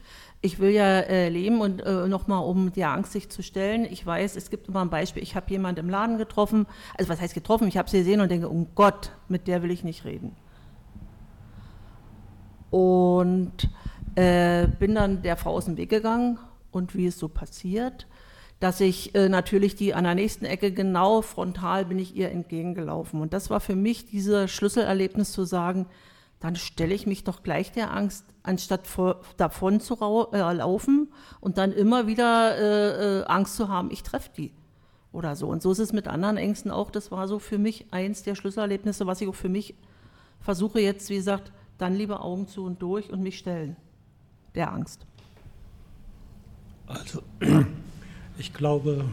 Ich 0.43 0.59
will 0.59 0.71
ja 0.71 1.01
äh, 1.01 1.29
leben 1.29 1.61
und 1.61 1.81
äh, 1.81 2.09
nochmal, 2.09 2.43
um 2.45 2.73
der 2.73 2.91
Angst 2.91 3.13
sich 3.13 3.29
zu 3.29 3.43
stellen. 3.43 3.85
Ich 3.85 4.05
weiß, 4.05 4.37
es 4.37 4.49
gibt 4.49 4.69
immer 4.69 4.81
ein 4.81 4.89
Beispiel, 4.89 5.23
ich 5.23 5.37
habe 5.37 5.51
jemanden 5.51 5.81
im 5.81 5.91
Laden 5.91 6.17
getroffen, 6.17 6.67
also 6.97 7.11
was 7.11 7.21
heißt 7.21 7.35
getroffen, 7.35 7.69
ich 7.69 7.77
habe 7.77 7.91
sie 7.91 7.99
gesehen 7.99 8.23
und 8.23 8.31
denke, 8.31 8.49
um 8.49 8.69
Gott, 8.75 9.13
mit 9.29 9.47
der 9.47 9.63
will 9.63 9.71
ich 9.71 9.85
nicht 9.85 10.07
reden. 10.07 10.35
Und 12.71 13.69
äh, 14.15 14.67
bin 14.67 14.95
dann 14.95 15.23
der 15.23 15.37
Frau 15.37 15.55
aus 15.55 15.65
dem 15.65 15.77
Weg 15.77 15.91
gegangen 15.91 16.39
und 16.71 16.95
wie 16.95 17.07
es 17.07 17.19
so 17.19 17.29
passiert, 17.29 18.07
dass 18.61 18.81
ich 18.81 19.15
äh, 19.15 19.29
natürlich 19.29 19.75
die 19.75 19.95
an 19.95 20.05
der 20.05 20.15
nächsten 20.15 20.45
Ecke 20.45 20.73
genau 20.73 21.23
frontal 21.23 21.87
bin 21.87 21.99
ich 21.99 22.15
ihr 22.15 22.31
entgegengelaufen. 22.31 23.21
Und 23.21 23.33
das 23.33 23.51
war 23.51 23.61
für 23.61 23.77
mich 23.77 24.07
dieses 24.07 24.51
Schlüsselerlebnis 24.51 25.33
zu 25.33 25.45
sagen, 25.45 25.87
dann 26.41 26.57
stelle 26.57 26.95
ich 26.95 27.07
mich 27.07 27.25
doch 27.25 27.43
gleich 27.43 27.73
der 27.73 27.95
Angst, 27.95 28.25
anstatt 28.43 28.87
vor, 28.87 29.21
davon 29.37 29.81
zu 29.81 29.95
äh, 30.33 30.53
laufen 30.53 31.13
und 31.41 31.59
dann 31.59 31.73
immer 31.73 32.07
wieder 32.07 32.57
äh, 32.57 33.21
äh, 33.21 33.25
Angst 33.25 33.57
zu 33.57 33.69
haben, 33.69 33.91
ich 33.91 34.03
treffe 34.03 34.31
die 34.37 34.53
oder 35.13 35.37
so. 35.37 35.49
Und 35.49 35.63
so 35.63 35.73
ist 35.73 35.79
es 35.79 35.93
mit 35.93 36.09
anderen 36.09 36.37
Ängsten 36.37 36.71
auch. 36.71 36.91
Das 36.91 37.11
war 37.11 37.29
so 37.29 37.39
für 37.39 37.59
mich 37.59 37.93
eins 37.93 38.23
der 38.23 38.35
Schlüsselerlebnisse, 38.35 39.07
was 39.07 39.21
ich 39.21 39.29
auch 39.29 39.35
für 39.35 39.49
mich 39.49 39.75
versuche 40.41 40.81
jetzt, 40.81 41.11
wie 41.11 41.17
gesagt, 41.17 41.53
dann 41.81 41.95
lieber 41.95 42.25
Augen 42.25 42.47
zu 42.47 42.65
und 42.65 42.83
durch 42.83 43.11
und 43.11 43.23
mich 43.23 43.39
stellen 43.39 43.77
der 44.55 44.73
Angst. 44.73 45.07
Also 46.87 47.23
ich 48.39 48.53
glaube, 48.53 49.05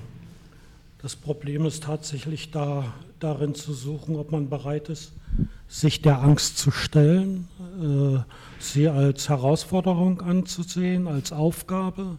das 1.02 1.16
Problem 1.16 1.66
ist 1.66 1.84
tatsächlich 1.84 2.52
da, 2.52 2.94
darin 3.20 3.56
zu 3.56 3.74
suchen, 3.74 4.16
ob 4.16 4.32
man 4.32 4.50
bereit 4.50 4.90
ist, 4.90 5.14
sich 5.68 6.02
der 6.02 6.22
Angst 6.22 6.58
zu 6.58 6.72
stellen, 6.72 7.48
äh, 7.80 8.20
sie 8.60 8.88
als 8.88 9.30
Herausforderung 9.30 10.22
anzusehen, 10.22 11.08
als 11.08 11.32
Aufgabe, 11.32 12.18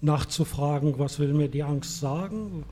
nachzufragen, 0.00 0.98
was 0.98 1.18
will 1.18 1.32
mir 1.32 1.48
die 1.48 1.62
Angst 1.62 2.00
sagen, 2.00 2.64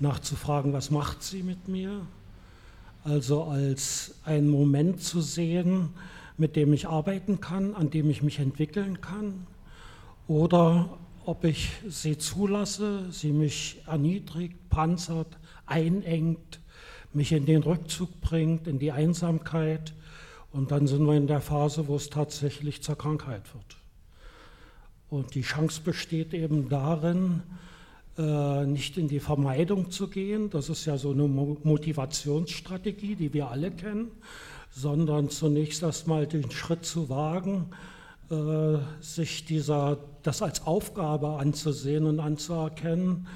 nachzufragen, 0.00 0.72
was 0.72 0.90
macht 0.90 1.22
sie 1.22 1.42
mit 1.42 1.68
mir, 1.68 2.02
also 3.08 3.44
als 3.44 4.14
einen 4.24 4.48
Moment 4.48 5.02
zu 5.02 5.20
sehen, 5.20 5.90
mit 6.36 6.56
dem 6.56 6.72
ich 6.72 6.86
arbeiten 6.86 7.40
kann, 7.40 7.74
an 7.74 7.90
dem 7.90 8.10
ich 8.10 8.22
mich 8.22 8.38
entwickeln 8.38 9.00
kann, 9.00 9.46
oder 10.28 10.98
ob 11.24 11.44
ich 11.44 11.70
sie 11.88 12.18
zulasse, 12.18 13.10
sie 13.10 13.32
mich 13.32 13.82
erniedrigt, 13.86 14.68
panzert, 14.68 15.38
einengt, 15.66 16.60
mich 17.12 17.32
in 17.32 17.46
den 17.46 17.62
Rückzug 17.62 18.20
bringt, 18.20 18.66
in 18.66 18.78
die 18.78 18.92
Einsamkeit. 18.92 19.94
Und 20.52 20.70
dann 20.70 20.86
sind 20.86 21.04
wir 21.06 21.16
in 21.16 21.26
der 21.26 21.40
Phase, 21.40 21.88
wo 21.88 21.96
es 21.96 22.10
tatsächlich 22.10 22.82
zur 22.82 22.96
Krankheit 22.96 23.42
wird. 23.54 23.76
Und 25.10 25.34
die 25.34 25.42
Chance 25.42 25.80
besteht 25.82 26.34
eben 26.34 26.68
darin, 26.68 27.42
nicht 28.18 28.98
in 28.98 29.06
die 29.06 29.20
Vermeidung 29.20 29.90
zu 29.92 30.08
gehen, 30.08 30.50
das 30.50 30.68
ist 30.68 30.86
ja 30.86 30.98
so 30.98 31.12
eine 31.12 31.28
Motivationsstrategie, 31.28 33.14
die 33.14 33.32
wir 33.32 33.48
alle 33.48 33.70
kennen, 33.70 34.10
sondern 34.70 35.30
zunächst 35.30 35.82
erstmal 35.82 36.26
den 36.26 36.50
Schritt 36.50 36.84
zu 36.84 37.08
wagen, 37.08 37.70
äh, 38.30 38.78
sich 39.00 39.44
dieser, 39.44 39.98
das 40.22 40.42
als 40.42 40.66
Aufgabe 40.66 41.38
anzusehen 41.38 42.04
und 42.04 42.20
anzuerkennen 42.20 43.26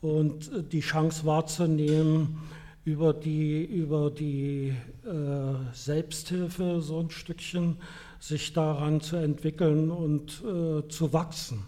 und 0.00 0.52
äh, 0.52 0.62
die 0.62 0.80
Chance 0.80 1.26
wahrzunehmen, 1.26 2.38
über 2.84 3.12
die, 3.12 3.64
über 3.64 4.12
die 4.12 4.72
äh, 5.04 5.74
Selbsthilfe 5.74 6.80
so 6.80 7.00
ein 7.00 7.10
Stückchen 7.10 7.78
sich 8.20 8.52
daran 8.52 9.00
zu 9.00 9.16
entwickeln 9.16 9.90
und 9.90 10.42
äh, 10.44 10.88
zu 10.88 11.12
wachsen. 11.12 11.64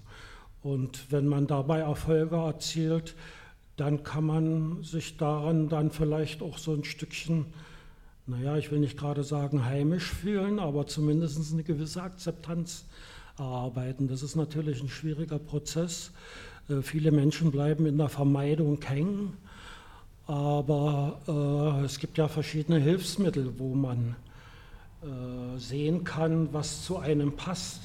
Und 0.62 1.10
wenn 1.10 1.26
man 1.26 1.46
dabei 1.46 1.80
Erfolge 1.80 2.36
erzielt, 2.36 3.14
dann 3.76 4.02
kann 4.02 4.24
man 4.24 4.82
sich 4.82 5.16
daran 5.16 5.68
dann 5.68 5.90
vielleicht 5.90 6.42
auch 6.42 6.58
so 6.58 6.72
ein 6.72 6.84
Stückchen 6.84 7.46
naja, 8.28 8.58
ich 8.58 8.70
will 8.70 8.78
nicht 8.78 8.98
gerade 8.98 9.24
sagen 9.24 9.64
heimisch 9.64 10.10
fühlen, 10.10 10.58
aber 10.58 10.86
zumindest 10.86 11.50
eine 11.50 11.62
gewisse 11.62 12.02
Akzeptanz 12.02 12.84
erarbeiten. 13.38 14.06
Das 14.06 14.22
ist 14.22 14.36
natürlich 14.36 14.82
ein 14.82 14.90
schwieriger 14.90 15.38
Prozess. 15.38 16.12
Äh, 16.68 16.82
viele 16.82 17.10
Menschen 17.10 17.50
bleiben 17.50 17.86
in 17.86 17.96
der 17.96 18.10
Vermeidung 18.10 18.82
hängen, 18.82 19.32
aber 20.26 21.18
äh, 21.80 21.86
es 21.86 21.98
gibt 22.00 22.18
ja 22.18 22.28
verschiedene 22.28 22.78
Hilfsmittel, 22.78 23.54
wo 23.58 23.74
man 23.74 24.14
äh, 25.02 25.58
sehen 25.58 26.04
kann, 26.04 26.52
was 26.52 26.84
zu 26.84 26.98
einem 26.98 27.32
passt. 27.32 27.80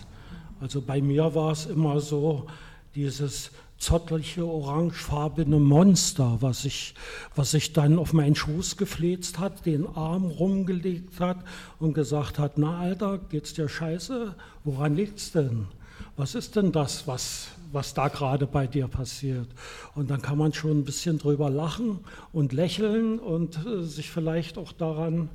Also 0.63 0.81
bei 0.81 1.01
mir 1.01 1.35
war 1.35 1.51
es 1.51 1.65
immer 1.65 1.99
so, 1.99 2.47
dieses 2.95 3.51
zottliche, 3.79 4.45
orangefarbene 4.45 5.59
Monster, 5.59 6.37
was 6.39 6.61
sich 6.61 6.95
was 7.35 7.51
sich 7.51 7.73
dann 7.73 7.99
auf 7.99 8.13
meinen 8.13 8.33
Schoß 8.33 8.77
gefläzt 8.77 9.39
hat, 9.39 9.65
den 9.65 9.85
Arm 9.85 10.27
rumgelegt 10.27 11.19
hat 11.19 11.39
und 11.79 11.93
gesagt 11.93 12.39
hat, 12.39 12.57
na 12.57 12.79
Alter, 12.79 13.17
geht's 13.17 13.53
dir 13.53 13.67
scheiße? 13.67 14.35
Woran 14.63 14.95
liegt's 14.95 15.33
denn? 15.33 15.67
Was 16.15 16.33
ist 16.33 16.55
denn 16.55 16.71
das, 16.71 17.09
was, 17.09 17.49
was 17.73 17.93
da 17.93 18.07
gerade 18.07 18.47
bei 18.47 18.65
dir 18.65 18.87
passiert? 18.87 19.49
Und 19.95 20.11
dann 20.11 20.21
kann 20.21 20.37
man 20.37 20.53
schon 20.53 20.79
ein 20.79 20.85
bisschen 20.85 21.17
drüber 21.17 21.49
lachen 21.49 21.99
und 22.31 22.53
lächeln 22.53 23.19
und 23.19 23.59
äh, 23.65 23.83
sich 23.83 24.11
vielleicht 24.11 24.57
auch 24.57 24.71
daran 24.71 25.27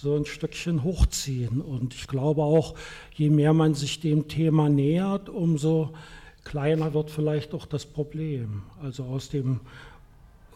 so 0.00 0.16
ein 0.16 0.24
Stückchen 0.24 0.82
hochziehen. 0.82 1.60
Und 1.60 1.94
ich 1.94 2.06
glaube 2.06 2.42
auch, 2.42 2.74
je 3.14 3.28
mehr 3.28 3.52
man 3.52 3.74
sich 3.74 4.00
dem 4.00 4.28
Thema 4.28 4.68
nähert, 4.68 5.28
umso 5.28 5.90
kleiner 6.44 6.94
wird 6.94 7.10
vielleicht 7.10 7.52
auch 7.52 7.66
das 7.66 7.84
Problem. 7.84 8.62
Also 8.82 9.04
aus 9.04 9.28
dem 9.28 9.60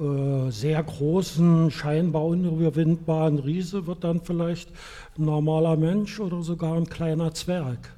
äh, 0.01 0.51
sehr 0.51 0.83
großen, 0.83 1.71
scheinbar 1.71 2.25
unüberwindbaren 2.25 3.39
Riese 3.39 3.87
wird 3.87 4.03
dann 4.03 4.23
vielleicht 4.23 4.71
ein 5.19 5.27
normaler 5.27 5.77
Mensch 5.77 6.21
oder 6.21 6.43
sogar 6.43 6.77
ein 6.77 6.89
kleiner 6.89 7.35
Zwerg. 7.35 7.95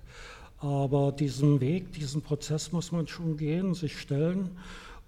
Aber 0.59 1.13
diesen 1.13 1.61
Weg, 1.61 1.93
diesen 1.93 2.23
Prozess 2.23 2.73
muss 2.73 2.91
man 2.91 3.07
schon 3.07 3.37
gehen, 3.37 3.75
sich 3.75 3.99
stellen. 3.99 4.51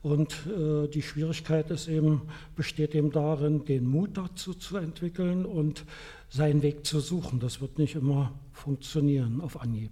Und 0.02 0.46
äh, 0.46 0.86
die 0.86 1.02
Schwierigkeit 1.02 1.70
ist 1.70 1.88
eben, 1.88 2.22
besteht 2.54 2.94
eben 2.94 3.10
darin, 3.10 3.64
den 3.64 3.84
Mut 3.84 4.10
dazu 4.14 4.54
zu 4.54 4.76
entwickeln 4.76 5.44
und 5.44 5.84
seinen 6.28 6.62
Weg 6.62 6.86
zu 6.86 7.00
suchen. 7.00 7.40
Das 7.40 7.60
wird 7.60 7.78
nicht 7.78 7.94
immer 7.94 8.32
funktionieren 8.52 9.40
auf 9.40 9.60
Anhieb. 9.60 9.90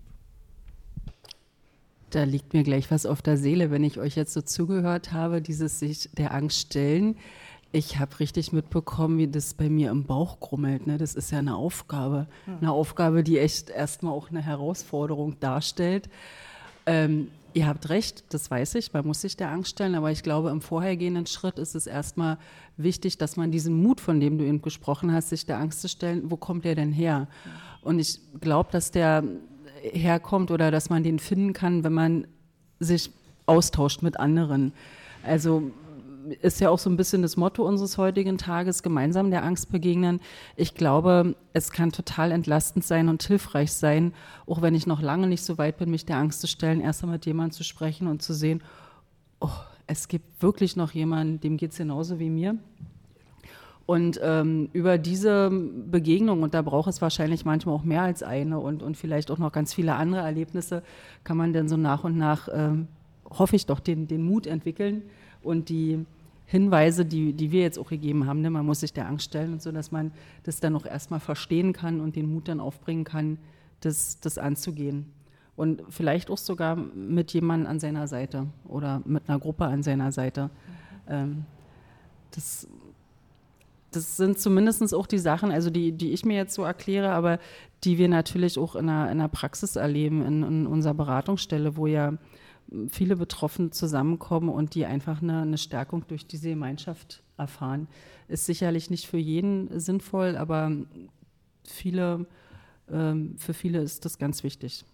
Da 2.11 2.25
liegt 2.25 2.55
mir 2.55 2.63
gleich 2.63 2.91
was 2.91 3.05
auf 3.05 3.21
der 3.21 3.37
Seele, 3.37 3.71
wenn 3.71 3.85
ich 3.85 3.99
euch 3.99 4.17
jetzt 4.17 4.33
so 4.33 4.41
zugehört 4.41 5.13
habe, 5.13 5.43
dieses 5.43 5.79
sich 5.79 6.09
der 6.13 6.33
Angst 6.33 6.61
stellen. 6.61 7.17
Ich 7.73 7.99
habe 7.99 8.21
richtig 8.21 8.53
mitbekommen, 8.53 9.19
wie 9.19 9.29
das 9.29 9.55
bei 9.55 9.69
mir 9.69 9.91
im 9.91 10.05
Bauch 10.05 10.41
grummelt. 10.41 10.87
Ne? 10.87 10.99
Das 10.99 11.15
ist 11.15 11.31
ja 11.33 11.39
eine 11.39 11.57
Aufgabe. 11.57 12.29
Hm. 12.45 12.59
Eine 12.59 12.73
Aufgabe, 12.73 13.23
die 13.25 13.39
echt 13.39 13.71
erstmal 13.71 14.13
auch 14.13 14.31
eine 14.31 14.41
Herausforderung 14.41 15.39
darstellt. 15.41 16.09
Ähm, 16.87 17.29
ihr 17.57 17.67
habt 17.67 17.89
recht, 17.89 18.25
das 18.29 18.51
weiß 18.51 18.75
ich, 18.75 18.93
man 18.93 19.07
muss 19.07 19.23
sich 19.23 19.35
der 19.39 19.51
Angst 19.51 19.71
stellen, 19.71 19.95
aber 19.95 20.11
ich 20.11 20.23
glaube, 20.23 20.51
im 20.51 20.61
vorhergehenden 20.61 21.25
Schritt 21.25 21.59
ist 21.59 21.75
es 21.75 21.87
erstmal 21.87 22.37
wichtig, 22.77 23.17
dass 23.17 23.37
man 23.37 23.51
diesen 23.51 23.83
Mut, 23.83 23.99
von 23.99 24.21
dem 24.21 24.37
du 24.37 24.45
eben 24.45 24.61
gesprochen 24.61 25.11
hast, 25.11 25.31
sich 25.31 25.47
der 25.47 25.59
Angst 25.59 25.81
zu 25.81 25.89
stellen, 25.89 26.31
wo 26.31 26.37
kommt 26.37 26.67
der 26.67 26.75
denn 26.75 26.93
her? 26.93 27.29
Und 27.81 27.99
ich 27.99 28.21
glaube, 28.41 28.69
dass 28.73 28.91
der 28.91 29.25
herkommt 29.81 30.51
oder 30.51 30.71
dass 30.71 30.91
man 30.91 31.03
den 31.03 31.19
finden 31.19 31.55
kann, 31.55 31.83
wenn 31.83 31.95
man 31.95 32.27
sich 32.79 33.11
austauscht 33.47 34.03
mit 34.03 34.21
anderen. 34.21 34.75
Also 35.23 35.71
ist 36.41 36.61
ja 36.61 36.71
auch 36.71 36.79
so 36.79 36.91
ein 36.91 36.97
bisschen 36.97 37.23
das 37.23 37.37
Motto 37.37 37.67
unseres 37.67 37.99
heutigen 37.99 38.39
Tages, 38.39 38.83
gemeinsam 38.83 39.31
der 39.31 39.45
Angst 39.45 39.71
begegnen. 39.71 40.21
Ich 40.57 40.75
glaube, 40.75 41.37
es 41.53 41.71
kann 41.71 41.93
total 41.93 42.33
entlastend 42.33 42.85
sein 42.85 43.09
und 43.09 43.23
hilfreich 43.23 43.73
sein, 43.73 44.13
auch 44.47 44.63
wenn 44.63 44.75
ich 44.75 44.87
noch 44.87 45.01
lange 45.01 45.27
nicht 45.27 45.45
so 45.45 45.59
weit 45.59 45.79
bin, 45.79 45.91
mich 45.91 46.07
der 46.07 46.17
Angst 46.17 46.41
zu 46.41 46.47
stellen, 46.47 46.81
erst 46.81 47.03
einmal 47.03 47.17
mit 47.17 47.27
jemandem 47.27 47.53
zu 47.53 47.65
sprechen 47.65 48.07
und 48.07 48.23
zu 48.23 48.35
sehen, 48.35 48.63
oh, 49.41 49.51
es 49.87 50.09
gibt 50.09 50.43
wirklich 50.43 50.77
noch 50.77 50.93
jemanden, 50.93 51.41
dem 51.41 51.57
geht 51.57 51.73
es 51.73 51.79
genauso 51.79 52.19
wie 52.19 52.31
mir. 52.31 52.57
Und 53.87 54.19
ähm, 54.21 54.69
über 54.73 54.99
diese 54.99 55.49
Begegnung, 55.51 56.43
und 56.43 56.55
da 56.55 56.63
braucht 56.63 56.89
es 56.89 57.01
wahrscheinlich 57.01 57.45
manchmal 57.45 57.77
auch 57.77 57.85
mehr 57.85 58.03
als 58.03 58.25
eine 58.25 58.59
und, 58.59 58.83
und 58.83 58.97
vielleicht 58.97 59.31
auch 59.31 59.39
noch 59.39 59.53
ganz 59.53 59.73
viele 59.73 59.95
andere 59.95 60.23
Erlebnisse, 60.23 60.83
kann 61.23 61.37
man 61.37 61.53
dann 61.53 61.69
so 61.69 61.77
nach 61.77 62.03
und 62.03 62.19
nach, 62.19 62.49
ähm, 62.53 62.89
hoffe 63.31 63.55
ich 63.55 63.67
doch, 63.67 63.79
den, 63.79 64.09
den 64.09 64.25
Mut 64.25 64.49
entwickeln 64.49 65.03
und 65.41 65.69
die 65.69 66.05
Hinweise, 66.47 67.05
die, 67.05 67.33
die 67.33 67.51
wir 67.51 67.63
jetzt 67.63 67.79
auch 67.79 67.89
gegeben 67.89 68.27
haben, 68.27 68.41
ne, 68.41 68.51
man 68.51 68.65
muss 68.65 68.81
sich 68.81 68.93
der 68.93 69.09
Angst 69.09 69.27
stellen 69.27 69.53
und 69.55 69.63
so, 69.63 69.73
dass 69.73 69.91
man 69.91 70.13
das 70.45 70.61
dann 70.61 70.77
auch 70.77 70.87
erstmal 70.87 71.21
verstehen 71.21 71.73
kann 71.73 72.01
und 72.01 72.17
den 72.17 72.33
Mut 72.33 72.49
dann 72.49 72.61
aufbringen 72.61 73.05
kann, 73.05 73.39
das, 73.81 74.21
das 74.21 74.39
anzugehen. 74.39 75.07
Und 75.57 75.83
vielleicht 75.89 76.31
auch 76.31 76.39
sogar 76.39 76.77
mit 76.77 77.33
jemandem 77.33 77.71
an 77.71 77.81
seiner 77.81 78.07
Seite 78.07 78.47
oder 78.69 79.03
mit 79.05 79.29
einer 79.29 79.39
Gruppe 79.39 79.65
an 79.65 79.83
seiner 79.83 80.13
Seite. 80.13 80.51
Ähm, 81.09 81.45
das 82.31 82.69
das 83.97 84.17
sind 84.17 84.39
zumindest 84.39 84.95
auch 84.95 85.07
die 85.07 85.19
Sachen, 85.19 85.51
also 85.51 85.71
die, 85.71 85.93
die 85.93 86.13
ich 86.13 86.25
mir 86.25 86.37
jetzt 86.37 86.55
so 86.55 86.65
erkläre, 86.65 87.11
aber 87.11 87.39
die 87.85 87.99
wir 87.99 88.09
natürlich 88.09 88.59
auch 88.59 88.77
in 88.77 88.87
der, 88.87 89.11
in 89.11 89.19
der 89.19 89.29
Praxis 89.29 89.77
erleben, 89.77 90.25
in, 90.25 90.43
in 90.43 90.67
unserer 90.67 90.95
Beratungsstelle, 90.95 91.77
wo 91.77 91.87
ja 91.87 92.15
viele 92.89 93.17
Betroffene 93.17 93.71
zusammenkommen 93.71 94.49
und 94.49 94.75
die 94.75 94.87
einfach 94.87 95.23
eine, 95.23 95.43
eine 95.43 95.59
Stärkung 95.59 96.05
durch 96.09 96.27
diese 96.27 96.51
Gemeinschaft 96.51 97.23
erfahren. 97.37 97.89
Ist 98.29 98.47
sicherlich 98.47 98.91
nicht 98.91 99.07
für 99.07 99.19
jeden 99.19 99.79
sinnvoll, 99.79 100.37
aber 100.37 100.73
viele, 101.65 102.27
ähm, 102.91 103.37
für 103.39 103.55
viele 103.55 103.81
ist 103.81 104.05
das 104.05 104.19
ganz 104.19 104.43
wichtig. 104.43 104.85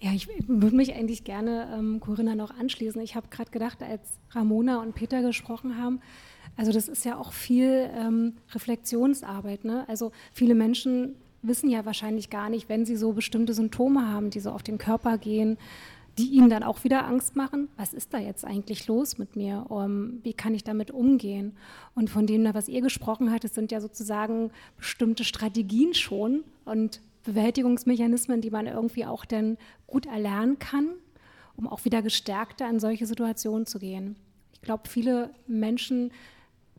Ja, 0.00 0.12
ich 0.12 0.28
würde 0.46 0.76
mich 0.76 0.94
eigentlich 0.94 1.24
gerne 1.24 1.74
ähm, 1.76 1.98
Corinna 1.98 2.36
noch 2.36 2.56
anschließen. 2.56 3.00
Ich 3.02 3.16
habe 3.16 3.26
gerade 3.28 3.50
gedacht, 3.50 3.82
als 3.82 4.18
Ramona 4.30 4.80
und 4.80 4.94
Peter 4.94 5.22
gesprochen 5.22 5.76
haben, 5.76 6.00
also 6.56 6.72
das 6.72 6.88
ist 6.88 7.04
ja 7.04 7.16
auch 7.16 7.32
viel 7.32 7.90
ähm, 7.94 8.34
Reflexionsarbeit. 8.52 9.64
Ne? 9.64 9.88
Also 9.88 10.12
viele 10.32 10.54
Menschen 10.54 11.14
wissen 11.42 11.70
ja 11.70 11.84
wahrscheinlich 11.84 12.30
gar 12.30 12.50
nicht, 12.50 12.68
wenn 12.68 12.84
sie 12.84 12.96
so 12.96 13.12
bestimmte 13.12 13.54
Symptome 13.54 14.08
haben, 14.08 14.30
die 14.30 14.40
so 14.40 14.50
auf 14.50 14.62
den 14.62 14.78
Körper 14.78 15.18
gehen, 15.18 15.58
die 16.18 16.30
ihnen 16.30 16.50
dann 16.50 16.64
auch 16.64 16.82
wieder 16.82 17.06
Angst 17.06 17.36
machen. 17.36 17.68
Was 17.76 17.94
ist 17.94 18.12
da 18.12 18.18
jetzt 18.18 18.44
eigentlich 18.44 18.88
los 18.88 19.18
mit 19.18 19.36
mir? 19.36 19.66
Um, 19.68 20.18
wie 20.24 20.32
kann 20.32 20.52
ich 20.54 20.64
damit 20.64 20.90
umgehen? 20.90 21.56
Und 21.94 22.10
von 22.10 22.26
dem, 22.26 22.44
was 22.54 22.68
ihr 22.68 22.80
gesprochen 22.80 23.32
habt, 23.32 23.48
sind 23.48 23.70
ja 23.70 23.80
sozusagen 23.80 24.50
bestimmte 24.76 25.22
Strategien 25.22 25.94
schon. 25.94 26.42
Und 26.64 27.00
Bewältigungsmechanismen, 27.28 28.40
die 28.40 28.50
man 28.50 28.66
irgendwie 28.66 29.04
auch 29.04 29.24
dann 29.24 29.58
gut 29.86 30.06
erlernen 30.06 30.58
kann, 30.58 30.88
um 31.56 31.68
auch 31.68 31.84
wieder 31.84 32.00
gestärkter 32.00 32.68
in 32.68 32.80
solche 32.80 33.06
Situationen 33.06 33.66
zu 33.66 33.78
gehen. 33.78 34.16
Ich 34.54 34.62
glaube, 34.62 34.88
viele 34.88 35.30
Menschen, 35.46 36.10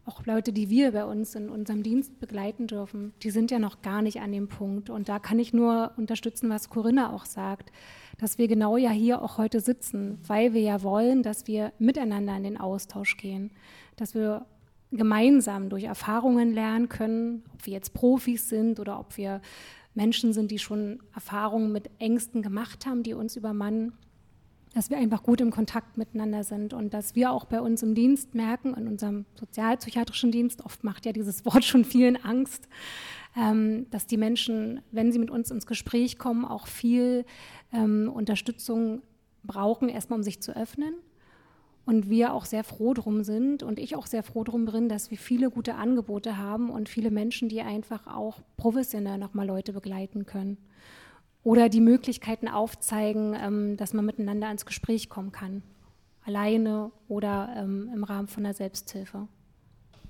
auch 0.10 0.26
Leute, 0.26 0.52
die 0.52 0.70
wir 0.70 0.92
bei 0.92 1.06
uns 1.06 1.36
in 1.36 1.50
unserem 1.50 1.84
Dienst 1.84 2.20
begleiten 2.20 2.66
dürfen, 2.66 3.14
die 3.22 3.30
sind 3.30 3.52
ja 3.52 3.60
noch 3.60 3.84
gar 3.84 4.02
nicht 4.02 4.22
an 4.22 4.32
dem 4.32 4.48
Punkt. 4.48 4.90
Und 4.90 5.08
da 5.08 5.20
kann 5.20 5.38
ich 5.38 5.54
nur 5.54 5.92
unterstützen, 5.98 6.50
was 6.50 6.70
Corinna 6.70 7.14
auch 7.14 7.26
sagt, 7.26 7.72
dass 8.18 8.40
wir 8.40 8.48
genau 8.48 8.76
ja 8.76 8.90
hier 8.90 9.22
auch 9.22 9.38
heute 9.38 9.60
sitzen, 9.60 10.18
weil 10.26 10.54
wir 10.54 10.62
ja 10.62 10.82
wollen, 10.82 11.22
dass 11.22 11.46
wir 11.46 11.74
miteinander 11.78 12.36
in 12.36 12.44
den 12.44 12.60
Austausch 12.60 13.18
gehen, 13.18 13.52
dass 13.98 14.16
wir 14.16 14.46
gemeinsam 14.92 15.70
durch 15.70 15.84
Erfahrungen 15.84 16.54
lernen 16.54 16.90
können, 16.90 17.44
ob 17.54 17.68
wir 17.68 17.74
jetzt 17.74 17.94
Profis 17.94 18.50
sind 18.50 18.80
oder 18.80 19.00
ob 19.00 19.16
wir 19.16 19.42
Menschen 19.94 20.34
sind, 20.34 20.50
die 20.50 20.60
schon 20.60 21.04
Erfahrungen 21.14 21.72
mit 21.72 21.92
Ängsten 22.00 22.42
gemacht 22.42 22.88
haben, 22.88 23.04
die 23.04 23.14
uns 23.14 23.36
übermannen, 23.36 23.94
dass 24.74 24.90
wir 24.90 24.98
einfach 24.98 25.24
gut 25.24 25.42
im 25.42 25.52
Kontakt 25.52 25.98
miteinander 25.98 26.44
sind 26.44 26.74
und 26.74 26.94
dass 26.94 27.16
wir 27.16 27.32
auch 27.32 27.46
bei 27.46 27.60
uns 27.60 27.82
im 27.82 27.96
Dienst 27.96 28.36
merken, 28.36 28.76
in 28.76 28.88
unserem 28.88 29.26
sozialpsychiatrischen 29.36 30.32
Dienst, 30.32 30.64
oft 30.64 30.84
macht 30.84 31.06
ja 31.06 31.12
dieses 31.12 31.46
Wort 31.46 31.64
schon 31.64 31.86
vielen 31.86 32.18
Angst, 32.24 32.68
ähm, 33.36 33.88
dass 33.90 34.06
die 34.06 34.18
Menschen, 34.18 34.82
wenn 34.92 35.12
sie 35.12 35.20
mit 35.20 35.32
uns 35.32 35.52
ins 35.52 35.66
Gespräch 35.66 36.18
kommen, 36.18 36.46
auch 36.46 36.68
viel 36.68 37.26
ähm, 37.74 38.12
Unterstützung 38.14 39.02
brauchen, 39.44 39.90
erstmal 39.90 40.20
um 40.20 40.24
sich 40.24 40.42
zu 40.42 40.56
öffnen 40.56 40.94
und 41.86 42.10
wir 42.10 42.34
auch 42.34 42.46
sehr 42.46 42.64
froh 42.64 42.94
drum 42.94 43.24
sind 43.24 43.64
und 43.64 43.80
ich 43.80 43.96
auch 43.96 44.06
sehr 44.06 44.22
froh 44.22 44.44
drum 44.44 44.66
bin, 44.66 44.90
dass 44.90 45.10
wir 45.10 45.18
viele 45.18 45.50
gute 45.50 45.76
Angebote 45.76 46.38
haben 46.38 46.70
und 46.70 46.88
viele 46.88 47.10
Menschen, 47.10 47.50
die 47.50 47.62
einfach 47.62 48.06
auch 48.06 48.42
professionell 48.58 49.18
nochmal 49.18 49.48
Leute 49.48 49.74
begleiten 49.74 50.28
können. 50.28 50.58
Oder 51.44 51.70
die 51.70 51.82
Möglichkeiten 51.82 52.48
aufzeigen, 52.48 53.36
ähm, 53.40 53.78
dass 53.78 53.94
man 53.94 54.06
miteinander 54.06 54.52
ins 54.52 54.66
Gespräch 54.66 55.10
kommen 55.10 55.32
kann. 55.32 55.64
Alleine 56.26 56.92
oder 57.08 57.54
ähm, 57.56 57.90
im 57.94 58.04
Rahmen 58.04 58.28
von 58.28 58.44
der 58.44 58.54
Selbsthilfe. 58.54 59.28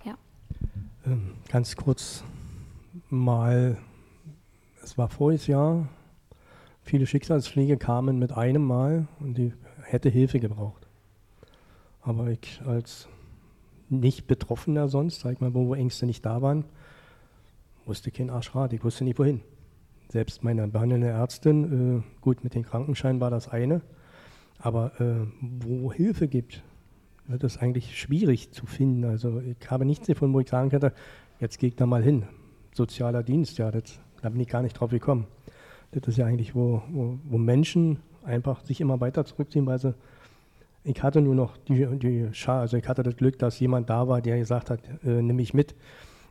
Ja. 0.04 0.18
Ähm, 1.06 1.34
ganz 1.50 1.76
kurz 1.76 2.24
mal, 3.10 3.78
es 4.84 4.98
war 4.98 5.10
voriges 5.10 5.48
Jahr, 5.48 5.88
viele 6.82 7.06
Schicksalsschläge 7.06 7.78
kamen 7.78 8.18
mit 8.18 8.32
einem 8.32 8.64
Mal 8.64 9.08
und 9.20 9.38
die 9.38 9.54
hätte 9.84 10.10
Hilfe 10.10 10.40
gebraucht. 10.40 10.88
Aber 12.02 12.30
ich 12.30 12.62
als 12.66 13.08
nicht 13.90 14.28
Betroffener 14.28 14.88
sonst, 14.88 15.22
sag 15.22 15.34
ich 15.34 15.40
mal, 15.42 15.54
wo 15.54 15.74
Ängste 15.74 16.06
nicht 16.06 16.26
da 16.26 16.42
waren, 16.42 16.66
wusste 17.86 18.12
kein 18.12 18.30
Arschrat, 18.30 18.74
ich 18.74 18.84
wusste 18.84 19.04
nicht 19.04 19.20
wohin. 19.20 19.42
Selbst 20.12 20.44
meine 20.44 20.68
behandelnde 20.68 21.08
Ärztin, 21.08 22.00
äh, 22.00 22.22
gut, 22.22 22.44
mit 22.44 22.56
den 22.56 22.64
Krankenscheinen 22.64 23.22
war 23.22 23.30
das 23.30 23.48
eine, 23.48 23.82
aber 24.58 25.00
äh, 25.00 25.28
wo 25.40 25.94
Hilfe 25.94 26.28
gibt, 26.28 26.64
wird 27.28 27.44
es 27.44 27.58
eigentlich 27.58 28.00
schwierig 28.00 28.52
zu 28.52 28.66
finden. 28.66 29.06
Also 29.06 29.40
ich 29.40 29.70
habe 29.70 29.86
nichts 29.86 30.08
gefunden, 30.08 30.34
wo 30.34 30.40
ich 30.40 30.50
sagen 30.50 30.70
könnte, 30.70 30.94
jetzt 31.40 31.60
gehe 31.60 31.70
ich 31.70 31.76
da 31.76 31.86
mal 31.86 32.02
hin. 32.02 32.24
Sozialer 32.74 33.22
Dienst, 33.22 33.60
ja, 33.60 33.70
das, 33.70 34.00
da 34.22 34.30
bin 34.30 34.42
ich 34.42 34.48
gar 34.48 34.64
nicht 34.64 34.74
drauf 34.74 34.90
gekommen. 34.90 35.28
Das 35.92 36.08
ist 36.08 36.18
ja 36.18 36.26
eigentlich, 36.26 36.56
wo, 36.56 36.82
wo, 36.90 37.20
wo 37.24 37.38
Menschen 37.38 38.00
einfach 38.24 38.62
sich 38.62 38.82
immer 38.82 39.00
weiter 39.00 39.26
zurückziehen, 39.26 39.68
weil 39.68 39.80
sie 39.80 39.94
ich 40.84 41.04
hatte 41.04 41.22
nur 41.22 41.36
noch 41.36 41.58
die, 41.58 41.86
die 42.00 42.30
Schar, 42.32 42.62
also 42.62 42.78
ich 42.78 42.88
hatte 42.88 43.04
das 43.04 43.16
Glück, 43.16 43.38
dass 43.38 43.60
jemand 43.60 43.90
da 43.90 44.08
war, 44.08 44.22
der 44.22 44.38
gesagt 44.40 44.70
hat, 44.70 44.80
äh, 45.04 45.22
nimm 45.22 45.36
mich 45.36 45.54
mit, 45.54 45.76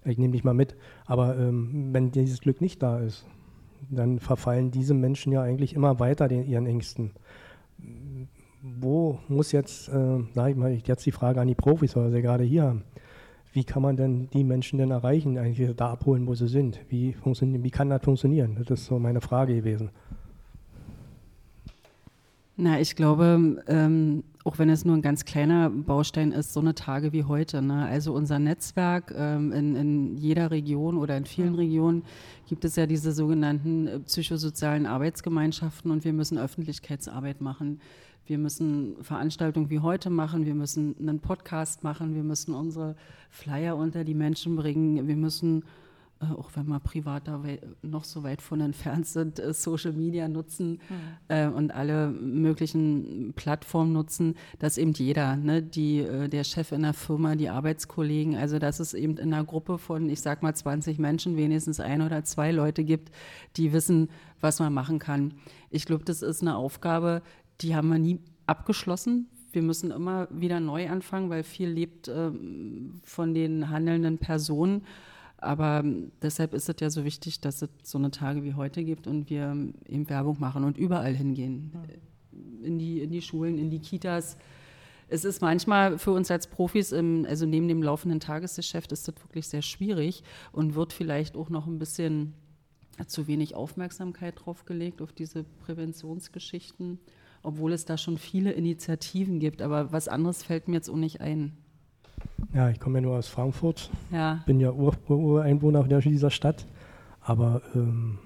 ich 0.04 0.18
nehme 0.18 0.32
dich 0.32 0.42
mal 0.42 0.54
mit. 0.54 0.74
Aber 1.06 1.36
ähm, 1.38 1.90
wenn 1.92 2.10
dieses 2.10 2.40
Glück 2.40 2.60
nicht 2.60 2.82
da 2.82 2.98
ist, 2.98 3.26
dann 3.90 4.18
verfallen 4.18 4.70
diese 4.70 4.94
Menschen 4.94 5.32
ja 5.32 5.42
eigentlich 5.42 5.74
immer 5.74 6.00
weiter 6.00 6.28
den, 6.28 6.46
ihren 6.46 6.66
Ängsten. 6.66 7.12
Wo 8.62 9.18
muss 9.28 9.52
jetzt, 9.52 9.88
äh, 9.88 10.18
sage 10.34 10.50
ich 10.50 10.56
mal, 10.56 10.72
jetzt 10.72 11.06
die 11.06 11.12
Frage 11.12 11.40
an 11.40 11.48
die 11.48 11.54
Profis, 11.54 11.96
weil 11.96 12.10
sie 12.10 12.22
gerade 12.22 12.44
hier 12.44 12.64
haben. 12.64 12.84
Wie 13.52 13.64
kann 13.64 13.82
man 13.82 13.96
denn 13.96 14.28
die 14.30 14.44
Menschen 14.44 14.78
denn 14.78 14.90
erreichen, 14.90 15.38
eigentlich 15.38 15.74
da 15.74 15.90
abholen, 15.90 16.26
wo 16.26 16.34
sie 16.34 16.48
sind? 16.48 16.80
Wie, 16.88 17.16
wie 17.24 17.70
kann 17.70 17.88
das 17.88 18.02
funktionieren? 18.02 18.56
Das 18.58 18.80
ist 18.80 18.86
so 18.86 18.98
meine 18.98 19.20
Frage 19.20 19.54
gewesen. 19.54 19.90
Na, 22.60 22.80
ich 22.80 22.96
glaube, 22.96 23.62
ähm, 23.68 24.24
auch 24.42 24.58
wenn 24.58 24.68
es 24.68 24.84
nur 24.84 24.96
ein 24.96 25.02
ganz 25.02 25.24
kleiner 25.24 25.70
Baustein 25.70 26.32
ist, 26.32 26.52
so 26.52 26.58
eine 26.58 26.74
Tage 26.74 27.12
wie 27.12 27.22
heute. 27.22 27.62
Ne? 27.62 27.86
Also 27.86 28.12
unser 28.12 28.40
Netzwerk 28.40 29.14
ähm, 29.16 29.52
in, 29.52 29.76
in, 29.76 30.16
jeder 30.16 30.50
Region 30.50 30.96
oder 30.96 31.16
in 31.16 31.24
vielen 31.24 31.54
Regionen 31.54 32.02
gibt 32.48 32.64
es 32.64 32.74
ja 32.74 32.86
diese 32.86 33.12
sogenannten 33.12 33.86
äh, 33.86 34.00
psychosozialen 34.00 34.86
Arbeitsgemeinschaften 34.86 35.92
und 35.92 36.04
wir 36.04 36.12
müssen 36.12 36.36
Öffentlichkeitsarbeit 36.36 37.40
machen. 37.40 37.80
Wir 38.26 38.38
müssen 38.38 38.96
Veranstaltungen 39.02 39.70
wie 39.70 39.78
heute 39.78 40.10
machen, 40.10 40.44
wir 40.44 40.56
müssen 40.56 40.96
einen 40.98 41.20
Podcast 41.20 41.84
machen, 41.84 42.16
wir 42.16 42.24
müssen 42.24 42.54
unsere 42.54 42.96
Flyer 43.30 43.76
unter 43.76 44.02
die 44.02 44.14
Menschen 44.14 44.56
bringen, 44.56 45.06
wir 45.06 45.16
müssen 45.16 45.62
auch 46.20 46.50
wenn 46.54 46.66
wir 46.66 46.80
privat 46.80 47.28
da 47.28 47.42
noch 47.82 48.04
so 48.04 48.22
weit 48.22 48.42
von 48.42 48.60
entfernt 48.60 49.06
sind, 49.06 49.38
äh, 49.38 49.52
Social 49.52 49.92
Media 49.92 50.28
nutzen 50.28 50.80
mhm. 51.28 51.52
und 51.52 51.70
alle 51.70 52.10
möglichen 52.10 53.32
Plattformen 53.34 53.92
nutzen, 53.92 54.34
dass 54.58 54.78
eben 54.78 54.92
jeder, 54.92 55.36
ne, 55.36 55.62
die, 55.62 56.04
der 56.28 56.44
Chef 56.44 56.72
in 56.72 56.82
der 56.82 56.94
Firma, 56.94 57.36
die 57.36 57.48
Arbeitskollegen, 57.48 58.34
also 58.36 58.58
dass 58.58 58.80
es 58.80 58.94
eben 58.94 59.16
in 59.16 59.32
einer 59.32 59.44
Gruppe 59.44 59.78
von, 59.78 60.08
ich 60.08 60.20
sag 60.20 60.42
mal, 60.42 60.54
20 60.54 60.98
Menschen 60.98 61.36
wenigstens 61.36 61.80
ein 61.80 62.02
oder 62.02 62.24
zwei 62.24 62.50
Leute 62.52 62.84
gibt, 62.84 63.10
die 63.56 63.72
wissen, 63.72 64.08
was 64.40 64.60
man 64.60 64.72
machen 64.72 64.98
kann. 64.98 65.34
Ich 65.70 65.84
glaube, 65.84 66.04
das 66.04 66.22
ist 66.22 66.42
eine 66.42 66.56
Aufgabe, 66.56 67.22
die 67.60 67.74
haben 67.74 67.88
wir 67.88 67.98
nie 67.98 68.20
abgeschlossen. 68.46 69.28
Wir 69.52 69.62
müssen 69.62 69.90
immer 69.90 70.28
wieder 70.30 70.60
neu 70.60 70.88
anfangen, 70.88 71.30
weil 71.30 71.42
viel 71.42 71.68
lebt 71.68 72.08
äh, 72.08 72.30
von 73.02 73.34
den 73.34 73.70
handelnden 73.70 74.18
Personen. 74.18 74.82
Aber 75.38 75.80
ähm, 75.84 76.10
deshalb 76.20 76.52
ist 76.52 76.68
es 76.68 76.76
ja 76.80 76.90
so 76.90 77.04
wichtig, 77.04 77.40
dass 77.40 77.62
es 77.62 77.70
so 77.84 77.98
eine 77.98 78.10
Tage 78.10 78.42
wie 78.42 78.54
heute 78.54 78.84
gibt 78.84 79.06
und 79.06 79.30
wir 79.30 79.44
ähm, 79.44 79.74
eben 79.86 80.08
Werbung 80.08 80.38
machen 80.40 80.64
und 80.64 80.76
überall 80.76 81.14
hingehen. 81.14 81.72
In 82.62 82.78
die, 82.78 83.00
in 83.00 83.10
die 83.10 83.22
Schulen, 83.22 83.58
in 83.58 83.70
die 83.70 83.78
Kitas. 83.78 84.36
Es 85.08 85.24
ist 85.24 85.40
manchmal 85.40 85.96
für 85.98 86.10
uns 86.10 86.30
als 86.30 86.48
Profis, 86.48 86.92
im, 86.92 87.24
also 87.26 87.46
neben 87.46 87.68
dem 87.68 87.82
laufenden 87.82 88.20
Tagesgeschäft, 88.20 88.92
ist 88.92 89.08
das 89.08 89.14
wirklich 89.16 89.48
sehr 89.48 89.62
schwierig 89.62 90.22
und 90.52 90.74
wird 90.74 90.92
vielleicht 90.92 91.36
auch 91.36 91.50
noch 91.50 91.66
ein 91.66 91.78
bisschen 91.78 92.34
zu 93.06 93.26
wenig 93.28 93.54
Aufmerksamkeit 93.54 94.34
drauf 94.44 94.64
gelegt, 94.64 95.00
auf 95.00 95.12
diese 95.12 95.44
Präventionsgeschichten, 95.44 96.98
obwohl 97.42 97.72
es 97.72 97.84
da 97.84 97.96
schon 97.96 98.18
viele 98.18 98.52
Initiativen 98.52 99.38
gibt. 99.38 99.62
Aber 99.62 99.92
was 99.92 100.08
anderes 100.08 100.42
fällt 100.42 100.66
mir 100.66 100.74
jetzt 100.74 100.90
auch 100.90 100.96
nicht 100.96 101.20
ein. 101.20 101.56
Ja, 102.54 102.70
ich 102.70 102.80
komme 102.80 102.98
ja 102.98 103.02
nur 103.02 103.16
aus 103.16 103.28
Frankfurt. 103.28 103.90
Ja. 104.10 104.42
Bin 104.46 104.60
ja 104.60 104.72
Ur 104.72 104.94
Ureinwohner 105.08 105.84
dieser 105.84 106.30
Stadt. 106.30 106.66
Aber 107.20 107.62
ähm, 107.74 108.18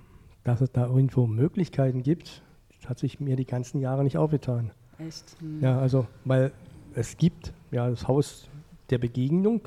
dass 0.45 0.61
es 0.61 0.71
da 0.73 0.87
irgendwo 0.87 1.27
Möglichkeiten 1.27 2.03
gibt, 2.03 2.43
hat 2.87 2.99
sich 2.99 3.21
mir 3.21 3.37
die 3.37 3.45
ganzen 3.45 3.81
Jahre 3.81 4.05
nicht 4.05 4.17
aufgetan. 4.17 4.71
Echt? 4.99 5.37
Hm. 5.41 5.61
Ja, 5.61 5.79
also, 5.79 6.07
weil 6.25 6.53
es 6.95 7.17
gibt 7.17 7.53
ja 7.71 7.89
das 7.89 8.07
Haus 8.09 8.49
der 8.91 8.99
Begegnung, 8.99 9.63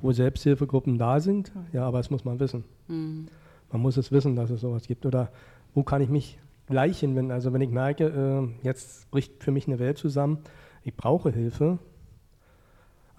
wo 0.00 0.12
Selbsthilfegruppen 0.12 0.98
da 0.98 1.20
sind. 1.20 1.52
Ja, 1.72 1.86
aber 1.86 1.98
das 1.98 2.10
muss 2.10 2.24
man 2.24 2.40
wissen. 2.40 2.64
Hm. 2.88 3.28
Man 3.70 3.82
muss 3.82 3.96
es 3.96 4.12
wissen, 4.12 4.36
dass 4.36 4.50
es 4.50 4.60
sowas 4.60 4.86
gibt. 4.86 5.06
Oder 5.06 5.30
wo 5.74 5.82
kann 5.82 6.02
ich 6.02 6.08
mich 6.08 6.38
gleich 6.66 7.00
hinwenden? 7.00 7.32
Also, 7.32 7.52
wenn 7.52 7.60
ich 7.60 7.70
merke, 7.70 8.06
äh, 8.06 8.66
jetzt 8.66 9.10
bricht 9.10 9.42
für 9.42 9.50
mich 9.50 9.66
eine 9.66 9.78
Welt 9.78 9.98
zusammen, 9.98 10.38
ich 10.84 10.94
brauche 10.94 11.30
Hilfe, 11.30 11.78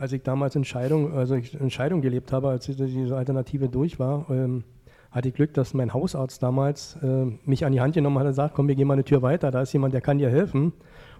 als 0.03 0.11
ich 0.11 0.21
damals 0.21 0.53
Entscheidung, 0.57 1.13
also 1.13 1.35
ich 1.35 1.57
Entscheidung 1.57 2.01
gelebt 2.01 2.33
habe, 2.33 2.49
als 2.49 2.65
diese 2.65 3.15
Alternative 3.15 3.69
durch 3.69 3.99
war, 3.99 4.29
ähm, 4.29 4.65
hatte 5.11 5.29
ich 5.29 5.33
Glück, 5.33 5.53
dass 5.53 5.73
mein 5.73 5.93
Hausarzt 5.93 6.43
damals 6.43 6.97
äh, 7.01 7.25
mich 7.45 7.63
an 7.63 7.71
die 7.71 7.79
Hand 7.79 7.93
genommen 7.93 8.19
hat 8.19 8.25
und 8.25 8.31
gesagt, 8.31 8.53
komm, 8.53 8.67
wir 8.67 8.75
gehen 8.75 8.85
mal 8.85 8.95
eine 8.95 9.05
Tür 9.05 9.21
weiter, 9.21 9.49
da 9.49 9.61
ist 9.61 9.71
jemand, 9.71 9.93
der 9.93 10.01
kann 10.01 10.17
dir 10.17 10.29
helfen. 10.29 10.73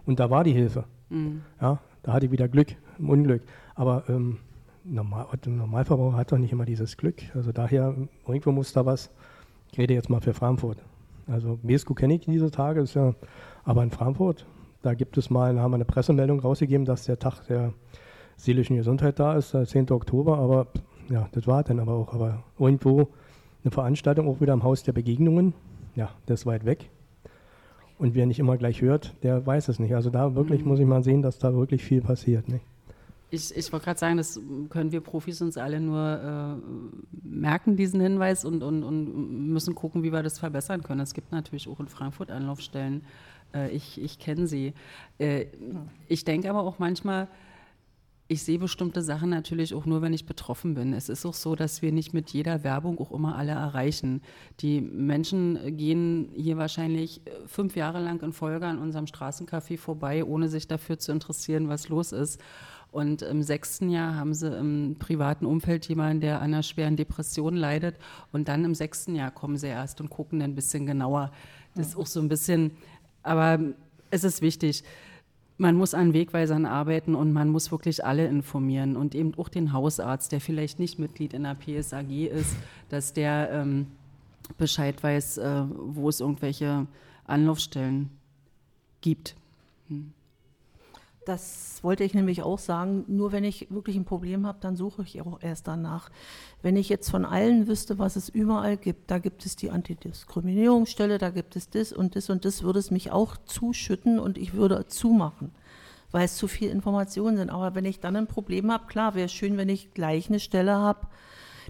Und 0.06 0.20
da 0.20 0.30
war 0.30 0.44
die 0.44 0.52
Hilfe. 0.52 0.84
Mhm. 1.10 1.44
Ja, 1.62 1.80
da 2.02 2.12
hatte 2.12 2.26
ich 2.26 2.34
wieder 2.34 2.50
Glück, 2.50 2.76
Unglück. 3.00 3.44
Aber 3.74 4.04
ähm, 4.10 4.40
normal, 4.84 5.28
der 5.46 5.54
Normalverbraucher 5.54 6.18
hat 6.18 6.34
doch 6.34 6.38
nicht 6.38 6.52
immer 6.52 6.66
dieses 6.66 6.98
Glück. 6.98 7.22
Also 7.34 7.54
daher, 7.54 7.96
irgendwo 8.28 8.52
muss 8.52 8.74
da 8.74 8.86
was. 8.86 9.12
Ich 9.72 9.80
rede 9.80 9.94
jetzt 9.94 10.10
mal 10.10 10.20
für 10.20 10.34
Frankfurt. 10.34 10.80
Also 11.26 11.58
BSQ 11.64 11.96
kenne 11.96 12.16
ich 12.16 12.26
diese 12.26 12.52
Tage, 12.52 12.82
ist 12.82 12.96
ja, 12.96 13.14
aber 13.64 13.82
in 13.82 13.92
Frankfurt, 13.92 14.46
da 14.82 14.94
gibt 14.94 15.18
es 15.18 15.30
mal, 15.30 15.56
da 15.56 15.62
haben 15.62 15.72
wir 15.72 15.76
eine 15.76 15.86
Pressemeldung 15.86 16.42
rausgegeben, 16.42 16.86
dass 16.86 17.06
der 17.06 17.18
Tag 17.18 17.48
der 17.48 17.72
seelischen 18.44 18.76
Gesundheit 18.76 19.20
da 19.20 19.36
ist, 19.36 19.54
der 19.54 19.66
10. 19.66 19.92
Oktober, 19.92 20.38
aber 20.38 20.68
ja, 21.10 21.30
das 21.32 21.48
war 21.48 21.64
dann 21.64 21.80
aber 21.80 21.94
auch. 21.94 22.14
Aber 22.14 22.44
irgendwo 22.60 23.08
eine 23.64 23.72
Veranstaltung 23.72 24.28
auch 24.28 24.42
wieder 24.42 24.54
am 24.54 24.64
Haus 24.64 24.84
der 24.84 24.92
Begegnungen, 24.92 25.54
ja, 25.96 26.10
das 26.26 26.42
ist 26.42 26.46
weit 26.46 26.66
weg. 26.66 26.90
Und 27.98 28.16
wer 28.16 28.26
nicht 28.26 28.40
immer 28.40 28.58
gleich 28.58 28.82
hört, 28.82 29.14
der 29.24 29.46
weiß 29.46 29.70
es 29.70 29.80
nicht. 29.80 29.96
Also 29.96 30.10
da 30.10 30.36
wirklich 30.36 30.64
mhm. 30.64 30.70
muss 30.70 30.80
ich 30.80 30.86
mal 30.86 31.04
sehen, 31.04 31.22
dass 31.22 31.40
da 31.40 31.54
wirklich 31.54 31.84
viel 31.84 32.02
passiert. 32.02 32.50
Nicht? 32.50 32.66
Ich, 33.30 33.56
ich 33.56 33.72
wollte 33.72 33.86
gerade 33.86 34.00
sagen, 34.00 34.18
das 34.18 34.40
können 34.70 34.92
wir 34.92 35.00
Profis 35.00 35.42
uns 35.42 35.58
alle 35.58 35.80
nur 35.80 36.02
äh, 36.02 37.28
merken, 37.28 37.78
diesen 37.78 38.02
Hinweis, 38.02 38.44
und, 38.44 38.62
und, 38.62 38.84
und 38.84 39.48
müssen 39.48 39.74
gucken, 39.74 40.04
wie 40.04 40.12
wir 40.12 40.22
das 40.22 40.38
verbessern 40.38 40.84
können. 40.84 41.00
Es 41.00 41.14
gibt 41.14 41.32
natürlich 41.32 41.70
auch 41.70 41.80
in 41.80 41.88
Frankfurt 41.88 42.30
Anlaufstellen. 42.30 43.04
Äh, 43.54 43.70
ich 43.70 44.02
ich 44.02 44.20
kenne 44.20 44.48
sie. 44.48 44.74
Äh, 45.18 45.46
ich 46.08 46.26
denke 46.26 46.50
aber 46.50 46.64
auch 46.64 46.80
manchmal, 46.80 47.30
ich 48.28 48.44
sehe 48.44 48.58
bestimmte 48.58 49.02
Sachen 49.02 49.30
natürlich 49.30 49.74
auch 49.74 49.86
nur, 49.86 50.02
wenn 50.02 50.14
ich 50.14 50.26
betroffen 50.26 50.76
bin. 50.76 50.94
Es 50.94 51.10
ist 51.10 51.26
auch 51.26 51.34
so, 51.34 51.56
dass 51.56 51.82
wir 51.82 51.92
nicht 51.92 52.14
mit 52.14 52.30
jeder 52.30 52.64
Werbung 52.64 52.98
auch 53.00 53.12
immer 53.12 53.36
alle 53.36 53.52
erreichen. 53.52 54.22
Die 54.62 54.80
Menschen 54.80 55.78
gehen 55.78 56.30
hier 56.34 56.58
wahrscheinlich 56.58 57.22
äh, 57.28 57.32
fünf 57.48 57.76
Jahre 57.76 58.02
lang 58.02 58.22
in 58.22 58.32
Folge 58.32 58.66
an 58.66 58.80
unserem 58.80 59.06
Straßencafé 59.06 59.78
vorbei, 59.78 60.24
ohne 60.24 60.48
sich 60.48 60.68
dafür 60.68 60.98
zu 60.98 61.12
interessieren, 61.12 61.68
was 61.68 61.90
los 61.90 62.12
ist. 62.14 62.40
Und 62.92 63.24
im 63.24 63.42
sechsten 63.42 63.90
Jahr 63.90 64.16
haben 64.16 64.34
sie 64.34 64.56
im 64.56 64.98
privaten 65.00 65.46
Umfeld 65.46 65.88
jemanden, 65.90 66.22
der 66.22 66.38
an 66.38 66.54
einer 66.54 66.64
schweren 66.64 66.96
Depression 66.96 67.56
leidet. 67.56 67.96
Und 68.32 68.48
dann 68.48 68.64
im 68.64 68.76
sechsten 68.76 69.16
Jahr 69.16 69.32
kommen 69.32 69.58
sie 69.58 69.68
erst 69.68 70.00
und 70.00 70.10
gucken 70.10 70.40
dann 70.40 70.52
ein 70.52 70.56
bisschen 70.56 70.86
genauer. 70.86 71.32
Das 71.76 71.88
ist 71.88 71.98
auch 71.98 72.06
so 72.06 72.20
ein 72.20 72.30
bisschen, 72.30 72.72
aber 73.24 73.60
es 74.12 74.24
ist 74.24 74.42
wichtig 74.42 74.84
man 75.58 75.76
muss 75.76 75.94
an 75.94 76.14
Wegweisern 76.14 76.66
arbeiten 76.66 77.16
und 77.16 77.32
man 77.32 77.50
muss 77.50 77.72
wirklich 77.72 78.04
alle 78.04 78.28
informieren 78.28 78.96
und 78.96 79.16
eben 79.16 79.34
auch 79.38 79.50
den 79.50 79.74
Hausarzt, 79.74 80.32
der 80.32 80.42
vielleicht 80.42 80.80
nicht 80.80 81.00
Mitglied 81.00 81.34
in 81.34 81.44
der 81.44 81.56
PSAG 81.56 82.10
ist, 82.10 82.56
dass 82.90 83.14
der 83.14 83.50
ähm, 83.52 83.88
Bescheid 84.58 85.02
weiß, 85.02 85.38
äh, 85.38 85.64
wo 85.70 86.10
es 86.10 86.20
irgendwelche 86.20 86.88
Anlaufstellen 87.26 88.10
gibt. 89.02 89.36
Hm. 89.90 90.14
Das 91.26 91.80
wollte 91.84 92.04
ich 92.04 92.14
nämlich 92.14 92.44
auch 92.44 92.60
sagen. 92.60 93.06
Nur 93.08 93.32
wenn 93.32 93.44
ich 93.44 93.68
wirklich 93.70 93.96
ein 93.96 94.06
Problem 94.06 94.46
habe, 94.46 94.58
dann 94.62 94.76
suche 94.76 95.04
ich 95.04 95.22
auch 95.22 95.42
erst 95.42 95.68
danach. 95.68 96.10
Wenn 96.62 96.76
ich 96.76 96.90
jetzt 96.90 97.10
von 97.10 97.26
allen 97.26 97.68
wüsste, 97.68 97.98
was 97.98 98.16
es 98.16 98.30
überall 98.30 98.78
gibt, 98.78 99.10
da 99.10 99.20
gibt 99.20 99.46
es 99.46 99.56
die 99.56 99.72
Antidiskriminierungsstelle, 99.72 101.18
da 101.18 101.30
gibt 101.30 101.56
es 101.56 101.70
das 101.70 101.94
und 101.94 102.16
das 102.16 102.30
und 102.30 102.46
das, 102.46 102.64
würde 102.64 102.80
es 102.80 102.92
mich 102.92 103.12
auch 103.12 103.38
zuschütten 103.46 104.20
und 104.20 104.38
ich 104.38 104.54
würde 104.54 104.86
zumachen, 104.88 105.52
weil 106.12 106.26
es 106.26 106.36
zu 106.36 106.48
viel 106.48 106.70
Informationen 106.70 107.38
sind. 107.38 107.50
Aber 107.50 107.74
wenn 107.76 107.86
ich 107.86 108.00
dann 108.02 108.16
ein 108.16 108.28
Problem 108.28 108.72
habe, 108.72 108.88
klar, 108.88 109.16
wäre 109.16 109.30
schön, 109.30 109.56
wenn 109.58 109.70
ich 109.70 109.94
gleich 109.94 110.30
eine 110.30 110.40
Stelle 110.40 110.74
habe, 110.74 111.08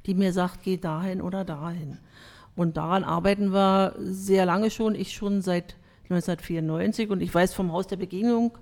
die 0.06 0.16
mir 0.16 0.34
sagt, 0.34 0.64
geh 0.64 0.78
dahin 0.78 1.22
oder 1.22 1.46
dahin. 1.46 2.00
Und 2.56 2.78
daran 2.78 3.04
arbeiten 3.04 3.54
wir 3.54 3.96
sehr 4.00 4.46
lange 4.46 4.70
schon, 4.70 4.96
ich 4.96 5.14
schon 5.14 5.42
seit 5.42 5.76
1994 6.10 7.10
und 7.10 7.22
ich 7.22 7.34
weiß 7.34 7.54
vom 7.54 7.72
Haus 7.72 7.88
der 7.88 7.98
Begegnung, 7.98 8.58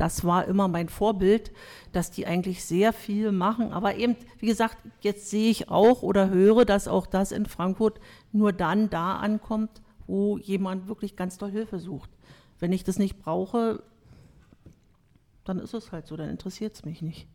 das 0.00 0.24
war 0.24 0.46
immer 0.46 0.66
mein 0.66 0.88
Vorbild, 0.88 1.52
dass 1.92 2.10
die 2.10 2.26
eigentlich 2.26 2.64
sehr 2.64 2.94
viel 2.94 3.32
machen. 3.32 3.70
Aber 3.70 3.96
eben, 3.96 4.16
wie 4.38 4.46
gesagt, 4.46 4.78
jetzt 5.02 5.28
sehe 5.28 5.50
ich 5.50 5.68
auch 5.68 6.02
oder 6.02 6.30
höre, 6.30 6.64
dass 6.64 6.88
auch 6.88 7.06
das 7.06 7.32
in 7.32 7.44
Frankfurt 7.44 8.00
nur 8.32 8.54
dann 8.54 8.88
da 8.88 9.16
ankommt, 9.16 9.82
wo 10.06 10.38
jemand 10.38 10.88
wirklich 10.88 11.16
ganz 11.16 11.36
doll 11.36 11.50
Hilfe 11.50 11.78
sucht. 11.78 12.08
Wenn 12.58 12.72
ich 12.72 12.82
das 12.82 12.98
nicht 12.98 13.18
brauche, 13.18 13.82
dann 15.44 15.58
ist 15.58 15.74
es 15.74 15.92
halt 15.92 16.06
so, 16.06 16.16
dann 16.16 16.30
interessiert 16.30 16.74
es 16.74 16.86
mich 16.86 17.02
nicht. 17.02 17.28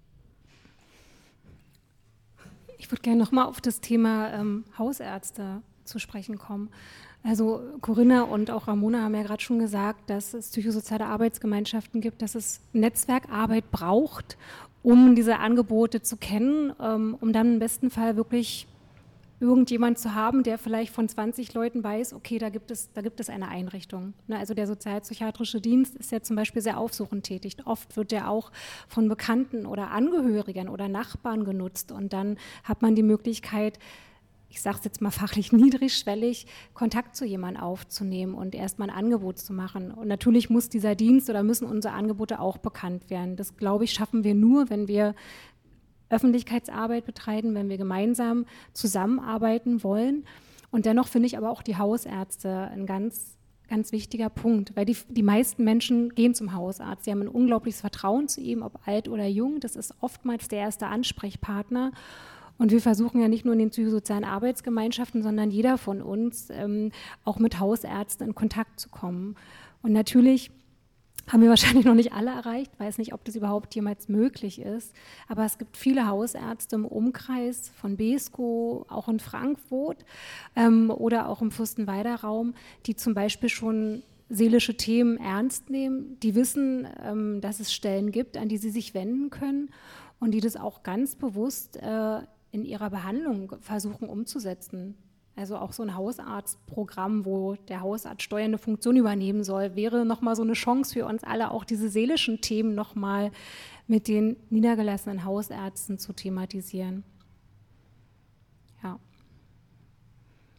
Ich 2.80 2.90
würde 2.92 3.04
gerne 3.04 3.20
nochmal 3.20 3.46
auf 3.46 3.62
das 3.62 3.80
Thema 3.80 4.34
ähm, 4.34 4.66
Hausärzte 4.76 5.62
zu 5.84 6.00
sprechen 6.00 6.40
kommen. 6.40 6.72
Also 7.26 7.64
Corinna 7.82 8.22
und 8.22 8.52
auch 8.52 8.68
Ramona 8.68 9.02
haben 9.02 9.16
ja 9.16 9.24
gerade 9.24 9.42
schon 9.42 9.58
gesagt, 9.58 10.12
dass 10.12 10.36
es 10.36 10.52
psychosoziale 10.52 11.08
Arbeitsgemeinschaften 11.08 12.00
gibt, 12.00 12.22
dass 12.22 12.36
es 12.36 12.62
Netzwerkarbeit 12.72 13.72
braucht, 13.72 14.38
um 14.84 15.16
diese 15.16 15.40
Angebote 15.40 16.04
zu 16.04 16.18
kennen, 16.18 16.72
ähm, 16.80 17.18
um 17.20 17.34
dann 17.34 17.54
im 17.54 17.60
besten 17.60 17.90
Fall 17.90 18.16
wirklich 18.16 18.68
irgendjemand 19.40 19.98
zu 19.98 20.14
haben, 20.14 20.44
der 20.44 20.60
vielleicht 20.60 20.94
von 20.94 21.10
20 21.10 21.52
Leuten 21.56 21.84
weiß, 21.84 22.14
okay, 22.14 22.38
da 22.38 22.50
gibt 22.50 22.70
es, 22.70 22.94
da 22.94 23.02
gibt 23.02 23.20
es 23.20 23.30
eine 23.30 23.48
Einrichtung. 23.48 24.14
Ne, 24.28 24.38
also 24.38 24.54
der 24.54 24.68
sozialpsychiatrische 24.68 25.60
Dienst 25.60 25.96
ist 25.96 26.12
ja 26.12 26.22
zum 26.22 26.36
Beispiel 26.36 26.62
sehr 26.62 26.78
aufsuchend 26.78 27.26
tätig. 27.26 27.58
Oft 27.66 27.98
wird 27.98 28.12
der 28.12 28.30
auch 28.30 28.52
von 28.88 29.10
Bekannten 29.10 29.66
oder 29.66 29.90
Angehörigen 29.90 30.70
oder 30.70 30.88
Nachbarn 30.88 31.44
genutzt 31.44 31.92
und 31.92 32.14
dann 32.14 32.38
hat 32.64 32.84
man 32.84 32.94
die 32.94 33.04
Möglichkeit, 33.04 33.80
ich 34.56 34.62
sage 34.62 34.78
es 34.78 34.86
jetzt 34.86 35.02
mal 35.02 35.12
fachlich 35.12 35.52
niedrigschwellig, 35.52 36.48
Kontakt 36.74 37.16
zu 37.18 37.26
jemandem 37.26 37.62
aufzunehmen 37.62 38.34
und 38.34 38.56
erstmal 38.56 38.90
ein 38.90 38.96
Angebot 38.96 39.38
zu 39.38 39.52
machen. 39.52 39.92
Und 39.92 40.08
natürlich 40.08 40.50
muss 40.50 40.70
dieser 40.70 40.96
Dienst 40.96 41.30
oder 41.30 41.44
müssen 41.44 41.66
unsere 41.66 41.94
Angebote 41.94 42.40
auch 42.40 42.58
bekannt 42.58 43.10
werden. 43.10 43.36
Das, 43.36 43.58
glaube 43.58 43.84
ich, 43.84 43.92
schaffen 43.92 44.24
wir 44.24 44.34
nur, 44.34 44.70
wenn 44.70 44.88
wir 44.88 45.14
Öffentlichkeitsarbeit 46.10 47.06
betreiben, 47.06 47.54
wenn 47.54 47.68
wir 47.68 47.78
gemeinsam 47.78 48.46
zusammenarbeiten 48.72 49.84
wollen. 49.84 50.24
Und 50.72 50.86
dennoch 50.86 51.10
finde 51.10 51.28
ich 51.28 51.38
aber 51.38 51.50
auch 51.50 51.62
die 51.62 51.78
Hausärzte 51.78 52.70
ein 52.72 52.86
ganz 52.86 53.36
ganz 53.68 53.92
wichtiger 53.92 54.30
Punkt, 54.30 54.76
weil 54.76 54.86
die, 54.86 54.96
die 55.10 55.24
meisten 55.24 55.64
Menschen 55.64 56.14
gehen 56.14 56.36
zum 56.36 56.54
Hausarzt. 56.54 57.06
Sie 57.06 57.12
haben 57.12 57.22
ein 57.22 57.28
unglaubliches 57.28 57.82
Vertrauen 57.82 58.28
zu 58.28 58.40
ihm, 58.40 58.62
ob 58.62 58.88
alt 58.88 59.10
oder 59.10 59.26
jung. 59.26 59.60
Das 59.60 59.76
ist 59.76 59.92
oftmals 60.02 60.50
der 60.50 60.60
erste 60.60 60.86
Ansprechpartner. 60.86 61.92
Und 62.58 62.72
wir 62.72 62.82
versuchen 62.82 63.20
ja 63.22 63.28
nicht 63.28 63.46
nur 63.46 63.54
in 63.54 63.60
den 63.60 63.70
psychosozialen 63.70 64.24
Arbeitsgemeinschaften, 64.24 65.24
sondern 65.24 65.52
jeder 65.52 65.78
von 65.78 66.02
uns 66.02 66.50
ähm, 66.50 66.92
auch 67.24 67.38
mit 67.38 67.60
Hausärzten 67.60 68.28
in 68.28 68.36
Kontakt 68.36 68.80
zu 68.80 68.90
kommen. 68.90 69.36
Und 69.82 69.92
natürlich 69.92 70.52
haben 71.28 71.42
wir 71.42 71.50
wahrscheinlich 71.56 71.86
noch 71.86 71.96
nicht 71.96 72.14
alle 72.14 72.32
erreicht, 72.32 72.72
weiß 72.80 72.98
nicht, 72.98 73.14
ob 73.14 73.26
das 73.26 73.36
überhaupt 73.36 73.76
jemals 73.76 74.08
möglich 74.08 74.62
ist. 74.62 74.94
Aber 75.28 75.46
es 75.46 75.58
gibt 75.58 75.78
viele 75.78 76.08
Hausärzte 76.08 76.76
im 76.76 76.86
Umkreis 76.86 77.72
von 77.76 77.98
Besko, 77.98 78.86
auch 78.90 79.08
in 79.10 79.20
Frankfurt 79.20 80.06
ähm, 80.56 80.90
oder 80.92 81.30
auch 81.30 81.42
im 81.42 81.52
Fürstenwalder 81.52 82.16
Raum, 82.16 82.54
die 82.86 82.96
zum 82.96 83.14
Beispiel 83.14 83.50
schon 83.50 84.04
seelische 84.30 84.76
Themen 84.76 85.18
ernst 85.18 85.70
nehmen, 85.70 86.20
die 86.22 86.36
wissen, 86.36 86.88
ähm, 87.04 87.42
dass 87.42 87.60
es 87.60 87.74
Stellen 87.74 88.12
gibt, 88.12 88.38
an 88.38 88.50
die 88.50 88.58
sie 88.58 88.72
sich 88.72 88.94
wenden 88.94 89.30
können 89.30 89.70
und 90.20 90.32
die 90.32 90.42
das 90.42 90.56
auch 90.56 90.82
ganz 90.84 91.16
bewusst 91.16 91.78
äh, 91.78 92.22
in 92.56 92.64
ihrer 92.64 92.90
Behandlung 92.90 93.54
versuchen 93.60 94.08
umzusetzen. 94.08 94.96
Also 95.36 95.58
auch 95.58 95.74
so 95.74 95.84
ein 95.84 95.96
Hausarztprogramm, 95.96 97.26
wo 97.26 97.56
der 97.68 97.82
Hausarzt 97.82 98.24
steuernde 98.24 98.58
Funktion 98.58 98.96
übernehmen 98.96 99.44
soll, 99.44 99.76
wäre 99.76 100.06
nochmal 100.06 100.38
so 100.38 100.44
eine 100.44 100.54
Chance 100.54 100.94
für 100.94 101.06
uns 101.06 101.26
alle, 101.26 101.52
auch 101.52 101.66
diese 101.66 101.90
seelischen 101.90 102.40
Themen 102.40 102.74
nochmal 102.74 103.32
mit 103.88 104.08
den 104.08 104.38
niedergelassenen 104.50 105.26
Hausärzten 105.26 106.00
zu 106.00 106.14
thematisieren. 106.14 107.04
Ja. 108.82 108.98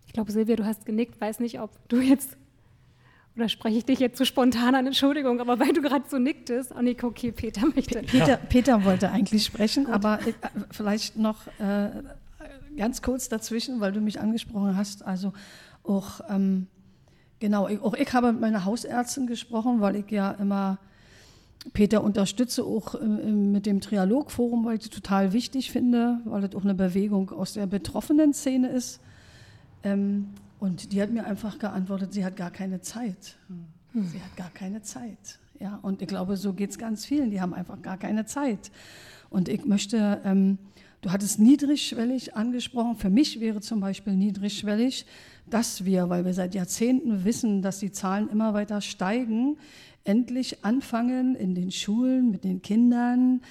Ich 0.07 0.13
glaube, 0.13 0.31
Silvia, 0.31 0.57
du 0.57 0.67
hast 0.67 0.85
genickt, 0.85 1.19
weiß 1.19 1.41
nicht, 1.41 1.59
ob 1.59 1.71
du 1.89 2.01
jetzt 2.01 2.37
oder 3.37 3.49
spreche 3.49 3.79
ich 3.79 3.85
dich 3.85 3.99
jetzt 3.99 4.17
zu 4.17 4.25
so 4.25 4.29
spontan 4.29 4.75
an, 4.75 4.87
Entschuldigung, 4.87 5.41
aber 5.41 5.61
weil 5.61 5.73
du 5.73 5.83
gerade 5.83 6.05
so 6.09 6.19
nicktest. 6.19 6.73
Oh, 6.77 6.81
nee, 6.81 6.97
okay, 7.01 7.33
Peter 7.33 7.67
möchte. 7.75 8.01
Peter, 8.01 8.29
ja. 8.29 8.37
Peter 8.37 8.85
wollte 8.85 9.11
eigentlich 9.11 9.45
sprechen, 9.45 9.85
Gut. 9.85 9.95
aber 9.95 10.21
äh, 10.27 10.33
vielleicht 10.71 11.17
noch 11.17 11.47
äh, 11.59 11.91
ganz 12.77 13.03
kurz 13.03 13.29
dazwischen, 13.29 13.81
weil 13.81 13.93
du 13.93 14.01
mich 14.01 14.21
angesprochen 14.21 14.77
hast. 14.77 15.05
Also 15.05 15.35
auch, 15.85 16.21
ähm, 16.31 16.67
genau, 17.39 17.69
ich, 17.69 17.81
auch 17.81 17.95
ich 17.95 18.11
habe 18.13 18.33
mit 18.33 18.41
meiner 18.41 18.65
Hausärztin 18.65 19.27
gesprochen, 19.27 19.81
weil 19.81 19.97
ich 19.97 20.11
ja 20.11 20.31
immer 20.33 20.79
Peter 21.75 22.03
unterstütze 22.03 22.65
auch 22.65 22.95
äh, 22.95 23.05
mit 23.05 23.67
dem 23.67 23.83
Trialogforum, 23.83 24.65
weil 24.65 24.77
ich 24.77 24.85
das 24.85 24.91
total 24.91 25.35
wichtig 25.35 25.71
finde, 25.71 26.21
weil 26.25 26.41
das 26.41 26.55
auch 26.55 26.65
eine 26.65 26.75
Bewegung 26.75 27.31
aus 27.31 27.53
der 27.53 27.67
betroffenen 27.67 28.33
Szene 28.33 28.69
ist. 28.69 29.01
Ähm, 29.83 30.29
und 30.59 30.93
die 30.93 31.03
hat 31.03 31.11
mir 31.11 31.25
einfach 31.25 31.59
geantwortet, 31.59 32.13
sie 32.13 32.25
hat 32.25 32.37
gar 32.37 32.51
keine 32.51 32.81
Zeit. 32.81 33.37
Hm. 33.93 34.05
Sie 34.05 34.21
hat 34.21 34.37
gar 34.37 34.51
keine 34.51 34.83
Zeit. 34.83 35.39
Ja, 35.59 35.79
und 35.83 36.03
ich 36.03 36.09
glaube, 36.09 36.37
so 36.37 36.53
geht 36.53 36.71
es 36.71 36.79
ganz 36.79 37.07
vielen. 37.07 37.31
Die 37.31 37.41
haben 37.41 37.55
einfach 37.55 37.81
gar 37.81 37.97
keine 37.97 38.27
Zeit. 38.27 38.71
Und 39.31 39.49
ich 39.49 39.65
möchte 39.65 40.21
ähm, 40.25 40.59
Du 41.07 41.13
hattest 41.13 41.39
niedrigschwellig 41.39 42.35
angesprochen. 42.35 42.97
Für 42.97 43.11
mich 43.11 43.39
wäre 43.39 43.61
zum 43.61 43.79
Beispiel 43.79 44.15
niedrigschwellig, 44.15 45.07
dass 45.49 45.85
wir, 45.85 46.09
weil 46.09 46.25
wir 46.25 46.35
seit 46.35 46.55
Jahrzehnten 46.57 47.25
wissen, 47.25 47.63
dass 47.63 47.79
die 47.79 47.93
Zahlen 47.93 48.29
immer 48.29 48.55
weiter 48.55 48.81
steigen, 48.81 49.57
endlich 50.03 50.65
anfangen 50.65 51.37
in 51.37 51.55
den 51.55 51.71
Schulen 51.71 52.33
mit 52.33 52.43
den 52.43 52.61
Kindern 52.61 53.43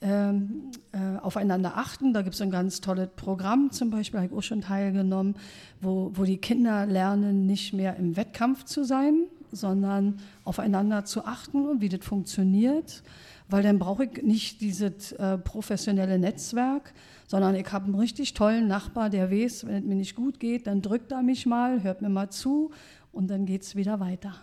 ähm, 0.00 0.70
äh, 0.92 1.18
aufeinander 1.20 1.76
achten. 1.76 2.12
Da 2.12 2.22
gibt 2.22 2.34
es 2.34 2.42
ein 2.42 2.50
ganz 2.50 2.80
tolles 2.80 3.08
Programm, 3.16 3.70
zum 3.70 3.90
Beispiel 3.90 4.20
habe 4.20 4.32
ich 4.32 4.38
auch 4.38 4.42
schon 4.42 4.60
teilgenommen, 4.60 5.36
wo, 5.80 6.10
wo 6.14 6.24
die 6.24 6.38
Kinder 6.38 6.86
lernen, 6.86 7.46
nicht 7.46 7.72
mehr 7.72 7.96
im 7.96 8.16
Wettkampf 8.16 8.64
zu 8.64 8.84
sein, 8.84 9.24
sondern 9.52 10.18
aufeinander 10.44 11.04
zu 11.04 11.24
achten 11.24 11.66
und 11.66 11.80
wie 11.80 11.88
das 11.88 12.04
funktioniert 12.04 13.02
weil 13.48 13.62
dann 13.62 13.78
brauche 13.78 14.04
ich 14.04 14.22
nicht 14.22 14.60
dieses 14.60 15.12
äh, 15.12 15.38
professionelle 15.38 16.18
Netzwerk, 16.18 16.92
sondern 17.26 17.54
ich 17.54 17.70
habe 17.72 17.86
einen 17.86 17.94
richtig 17.94 18.34
tollen 18.34 18.66
Nachbar, 18.66 19.10
der 19.10 19.30
weiß, 19.30 19.66
wenn 19.66 19.76
es 19.76 19.84
mir 19.84 19.94
nicht 19.94 20.14
gut 20.14 20.40
geht, 20.40 20.66
dann 20.66 20.82
drückt 20.82 21.12
er 21.12 21.22
mich 21.22 21.46
mal, 21.46 21.82
hört 21.82 22.02
mir 22.02 22.08
mal 22.08 22.30
zu 22.30 22.70
und 23.12 23.28
dann 23.28 23.46
geht 23.46 23.62
es 23.62 23.76
wieder 23.76 24.00
weiter. 24.00 24.34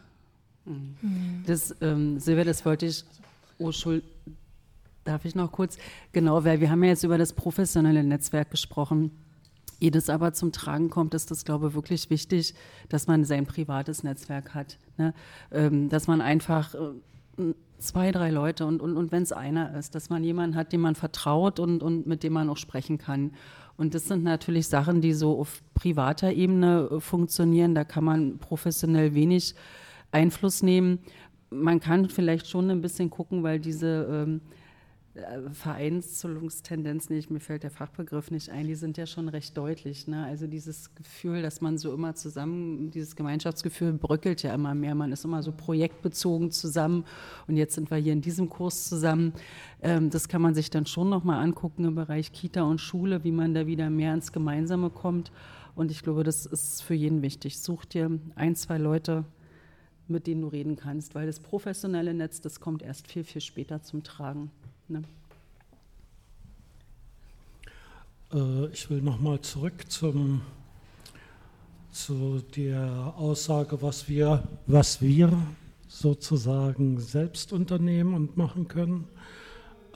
Mhm. 0.65 1.43
Das, 1.45 1.75
ähm, 1.81 2.19
Silvia, 2.19 2.45
das 2.45 2.65
wollte 2.65 2.85
ich, 2.85 3.03
oh, 3.59 3.71
Schuld, 3.71 4.03
darf 5.03 5.25
ich 5.25 5.35
noch 5.35 5.51
kurz? 5.51 5.77
Genau, 6.11 6.43
weil 6.43 6.59
wir 6.59 6.69
haben 6.69 6.83
ja 6.83 6.89
jetzt 6.89 7.03
über 7.03 7.17
das 7.17 7.33
professionelle 7.33 8.03
Netzwerk 8.03 8.51
gesprochen. 8.51 9.11
Ehe 9.79 9.91
das 9.91 10.09
aber 10.09 10.33
zum 10.33 10.51
Tragen 10.51 10.89
kommt, 10.89 11.13
ist 11.13 11.29
das, 11.31 11.43
glaube 11.43 11.67
ich, 11.67 11.73
wirklich 11.73 12.09
wichtig, 12.09 12.53
dass 12.89 13.07
man 13.07 13.25
sein 13.25 13.45
privates 13.45 14.03
Netzwerk 14.03 14.53
hat. 14.53 14.77
Ne? 14.97 15.13
Ähm, 15.51 15.89
dass 15.89 16.07
man 16.07 16.21
einfach 16.21 16.73
äh, 16.73 17.53
zwei, 17.79 18.11
drei 18.11 18.31
Leute 18.31 18.65
und, 18.65 18.81
und, 18.81 18.95
und 18.95 19.11
wenn 19.11 19.23
es 19.23 19.33
einer 19.33 19.77
ist, 19.77 19.93
dass 19.95 20.09
man 20.09 20.23
jemanden 20.23 20.55
hat, 20.55 20.71
dem 20.71 20.81
man 20.81 20.95
vertraut 20.95 21.59
und, 21.59 21.83
und 21.83 22.07
mit 22.07 22.23
dem 22.23 22.33
man 22.33 22.49
auch 22.49 22.57
sprechen 22.57 22.97
kann. 22.97 23.31
Und 23.75 23.95
das 23.95 24.07
sind 24.07 24.23
natürlich 24.23 24.67
Sachen, 24.67 25.01
die 25.01 25.13
so 25.13 25.39
auf 25.39 25.61
privater 25.73 26.31
Ebene 26.31 26.89
äh, 26.89 26.99
funktionieren. 26.99 27.75
Da 27.75 27.83
kann 27.83 28.03
man 28.03 28.37
professionell 28.37 29.13
wenig 29.15 29.55
Einfluss 30.11 30.63
nehmen. 30.63 30.99
Man 31.49 31.79
kann 31.79 32.07
vielleicht 32.09 32.47
schon 32.47 32.69
ein 32.69 32.81
bisschen 32.81 33.09
gucken, 33.09 33.43
weil 33.43 33.59
diese 33.59 34.39
äh, 35.15 35.49
Vereinzelungstendenz 35.51 37.09
nicht, 37.11 37.29
mir 37.29 37.39
fällt 37.39 37.61
der 37.61 37.69
Fachbegriff 37.69 38.31
nicht 38.31 38.49
ein, 38.49 38.65
die 38.65 38.73
sind 38.73 38.97
ja 38.97 39.05
schon 39.05 39.29
recht 39.29 39.55
deutlich. 39.55 40.07
Ne? 40.07 40.23
Also 40.25 40.47
dieses 40.47 40.95
Gefühl, 40.95 41.43
dass 41.43 41.61
man 41.61 41.77
so 41.77 41.93
immer 41.93 42.15
zusammen, 42.15 42.89
dieses 42.89 43.15
Gemeinschaftsgefühl 43.15 43.93
bröckelt 43.93 44.41
ja 44.41 44.55
immer 44.55 44.73
mehr. 44.73 44.95
Man 44.95 45.11
ist 45.11 45.23
immer 45.23 45.43
so 45.43 45.51
projektbezogen 45.51 46.49
zusammen 46.49 47.05
und 47.47 47.57
jetzt 47.57 47.75
sind 47.75 47.91
wir 47.91 47.97
hier 47.97 48.13
in 48.13 48.21
diesem 48.21 48.49
Kurs 48.49 48.89
zusammen. 48.89 49.33
Ähm, 49.83 50.09
das 50.09 50.27
kann 50.27 50.41
man 50.41 50.55
sich 50.55 50.71
dann 50.71 50.87
schon 50.87 51.09
nochmal 51.09 51.43
angucken 51.43 51.85
im 51.85 51.93
Bereich 51.93 52.31
Kita 52.31 52.63
und 52.63 52.81
Schule, 52.81 53.23
wie 53.23 53.31
man 53.31 53.53
da 53.53 53.67
wieder 53.67 53.91
mehr 53.91 54.15
ins 54.15 54.31
Gemeinsame 54.31 54.89
kommt. 54.89 55.31
Und 55.75 55.91
ich 55.91 56.01
glaube, 56.01 56.23
das 56.23 56.47
ist 56.47 56.81
für 56.81 56.95
jeden 56.95 57.21
wichtig. 57.21 57.59
Such 57.59 57.85
dir 57.85 58.19
ein, 58.35 58.55
zwei 58.55 58.79
Leute, 58.79 59.25
mit 60.07 60.25
denen 60.25 60.41
du 60.41 60.47
reden 60.47 60.75
kannst, 60.75 61.13
weil 61.13 61.27
das 61.27 61.39
professionelle 61.39 62.15
Netz, 62.15 62.41
das 62.41 62.59
kommt 62.59 62.81
erst 62.81 63.07
viel, 63.07 63.23
viel 63.23 63.41
später 63.41 63.83
zum 63.83 64.03
Tragen. 64.03 64.51
Ne? 64.87 65.03
Äh, 68.33 68.67
ich 68.67 68.89
will 68.89 69.01
nochmal 69.01 69.39
zurück 69.41 69.89
zum, 69.89 70.41
zu 71.91 72.43
der 72.55 73.13
Aussage, 73.17 73.81
was 73.81 74.09
wir, 74.09 74.43
was 74.67 75.01
wir 75.01 75.37
sozusagen 75.87 76.99
selbst 76.99 77.53
unternehmen 77.53 78.13
und 78.13 78.35
machen 78.35 78.67
können. 78.67 79.07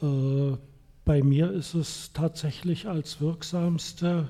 Äh, 0.02 0.58
bei 1.06 1.24
mir 1.24 1.52
ist 1.52 1.74
es 1.74 2.12
tatsächlich 2.14 2.88
als, 2.88 3.20
wirksamste, 3.20 4.30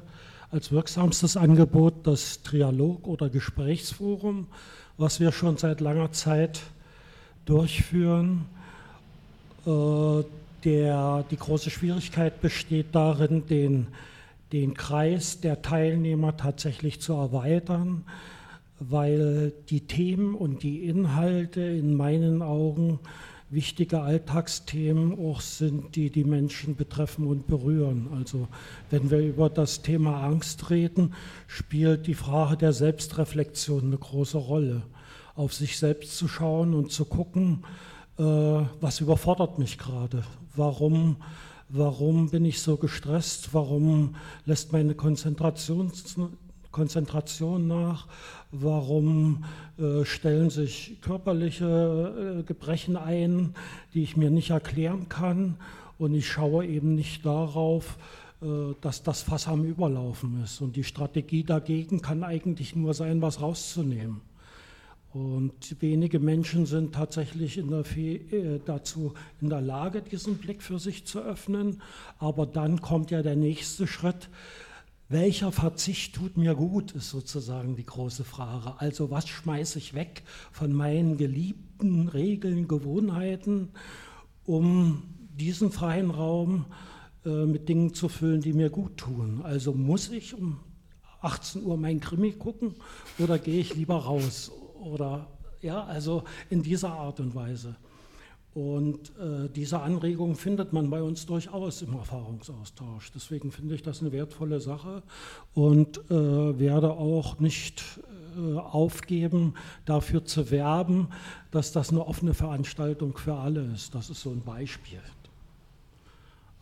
als 0.52 0.72
wirksamstes 0.72 1.36
Angebot 1.36 2.08
das 2.08 2.44
Trialog- 2.44 3.06
oder 3.06 3.30
Gesprächsforum, 3.30 4.48
was 4.98 5.20
wir 5.20 5.32
schon 5.32 5.58
seit 5.58 5.82
langer 5.82 6.12
Zeit 6.12 6.62
durchführen. 7.46 8.46
Der, 10.64 11.24
die 11.30 11.38
große 11.38 11.70
Schwierigkeit 11.70 12.42
besteht 12.42 12.88
darin, 12.94 13.46
den, 13.48 13.88
den 14.52 14.74
Kreis 14.74 15.40
der 15.40 15.62
Teilnehmer 15.62 16.36
tatsächlich 16.36 17.00
zu 17.00 17.14
erweitern, 17.14 18.04
weil 18.80 19.54
die 19.70 19.82
Themen 19.82 20.36
und 20.36 20.64
die 20.64 20.86
Inhalte 20.86 21.62
in 21.62 21.96
meinen 21.96 22.42
Augen 22.42 23.00
wichtige 23.50 24.02
Alltagsthemen 24.02 25.18
auch 25.18 25.42
sind, 25.42 25.96
die 25.96 26.10
die 26.10 26.26
Menschen 26.26 26.76
betreffen 26.76 27.28
und 27.28 27.48
berühren. 27.48 28.10
Also 28.16 28.48
wenn 28.90 29.10
wir 29.10 29.20
über 29.20 29.50
das 29.50 29.82
Thema 29.82 30.24
Angst 30.24 30.70
reden, 30.70 31.14
spielt 31.48 32.08
die 32.08 32.14
Frage 32.14 32.58
der 32.58 32.74
Selbstreflexion 32.74 33.86
eine 33.86 33.98
große 33.98 34.38
Rolle. 34.38 34.82
Auf 35.36 35.54
sich 35.54 35.78
selbst 35.78 36.18
zu 36.18 36.28
schauen 36.28 36.74
und 36.74 36.92
zu 36.92 37.06
gucken, 37.06 37.64
äh, 38.18 38.24
was 38.24 39.00
überfordert 39.00 39.60
mich 39.60 39.78
gerade, 39.78 40.24
warum, 40.56 41.18
warum 41.70 42.30
bin 42.30 42.46
ich 42.46 42.62
so 42.62 42.78
gestresst, 42.78 43.54
warum 43.54 44.16
lässt 44.46 44.74
meine 44.74 44.96
Konzentration, 44.96 45.92
Konzentration 46.72 47.68
nach, 47.68 48.08
warum 48.52 49.44
äh, 49.78 50.06
stellen 50.06 50.50
sich 50.50 50.98
körperliche 51.02 52.40
äh, 52.40 52.44
Gebrechen 52.44 52.98
ein, 52.98 53.56
die 53.94 54.04
ich 54.04 54.18
mir 54.18 54.30
nicht 54.30 54.52
erklären 54.52 55.10
kann 55.10 55.58
und 55.98 56.14
ich 56.14 56.28
schaue 56.28 56.66
eben 56.66 56.96
nicht 56.96 57.26
darauf, 57.26 57.98
äh, 58.42 58.76
dass 58.82 59.04
das 59.04 59.22
Fass 59.22 59.48
am 59.48 59.64
Überlaufen 59.64 60.44
ist. 60.44 60.62
Und 60.62 60.76
die 60.76 60.84
Strategie 60.84 61.44
dagegen 61.44 62.02
kann 62.02 62.24
eigentlich 62.24 62.76
nur 62.76 62.94
sein, 62.94 63.22
was 63.22 63.42
rauszunehmen. 63.42 64.22
Und 65.18 65.82
wenige 65.82 66.20
Menschen 66.20 66.68
sind 66.68 66.94
tatsächlich 66.94 67.58
in 67.58 67.74
äh, 67.74 68.60
dazu 68.64 69.16
in 69.42 69.50
der 69.50 69.62
Lage, 69.62 70.04
diesen 70.04 70.38
Blick 70.38 70.62
für 70.62 70.78
sich 70.78 71.08
zu 71.08 71.20
öffnen. 71.20 71.82
Aber 72.20 72.46
dann 72.46 72.82
kommt 72.82 73.10
ja 73.10 73.24
der 73.24 73.36
nächste 73.36 73.88
Schritt, 73.88 74.30
welcher 75.10 75.52
Verzicht 75.52 76.14
tut 76.14 76.38
mir 76.38 76.54
gut, 76.54 76.92
ist 76.92 77.10
sozusagen 77.10 77.76
die 77.76 77.86
große 77.86 78.26
Frage. 78.26 78.80
Also 78.80 79.10
was 79.10 79.28
schmeiße 79.28 79.80
ich 79.80 79.96
weg 79.96 80.22
von 80.52 80.72
meinen 80.72 81.18
geliebten 81.18 82.10
Regeln, 82.10 82.68
Gewohnheiten, 82.68 83.70
um 84.46 85.02
diesen 85.36 85.72
freien 85.72 86.12
Raum 86.12 86.66
äh, 87.26 87.46
mit 87.46 87.70
Dingen 87.70 87.96
zu 87.96 88.08
füllen, 88.08 88.42
die 88.42 88.54
mir 88.54 88.70
gut 88.70 88.98
tun. 88.98 89.42
Also 89.44 89.74
muss 89.74 90.12
ich 90.12 90.36
um 90.36 90.60
18 91.22 91.64
Uhr 91.64 91.76
mein 91.76 92.02
Krimi 92.02 92.34
gucken 92.34 92.76
oder 93.18 93.40
gehe 93.40 93.60
ich 93.60 93.74
lieber 93.74 93.96
raus? 93.96 94.52
Oder 94.88 95.28
ja, 95.62 95.84
also 95.84 96.24
in 96.50 96.64
dieser 96.64 96.92
Art 96.92 97.20
und 97.20 97.36
Weise. 97.36 97.76
Und 98.54 99.12
äh, 99.20 99.50
diese 99.54 99.82
Anregung 99.82 100.36
findet 100.36 100.74
man 100.74 100.90
bei 100.90 101.04
uns 101.04 101.28
durchaus 101.28 101.84
im 101.84 101.94
Erfahrungsaustausch. 101.94 103.12
Deswegen 103.14 103.52
finde 103.52 103.76
ich 103.76 103.84
das 103.84 104.02
eine 104.02 104.12
wertvolle 104.12 104.60
Sache 104.60 105.04
und 105.54 106.00
äh, 106.10 106.58
werde 106.58 106.92
auch 106.92 107.40
nicht 107.40 107.84
äh, 108.36 108.58
aufgeben, 108.58 109.54
dafür 109.86 110.26
zu 110.26 110.50
werben, 110.50 111.10
dass 111.52 111.72
das 111.72 111.92
eine 111.92 112.06
offene 112.08 112.34
Veranstaltung 112.34 113.16
für 113.16 113.36
alle 113.36 113.64
ist. 113.76 113.94
Das 113.94 114.10
ist 114.10 114.22
so 114.22 114.32
ein 114.32 114.42
Beispiel. 114.42 115.02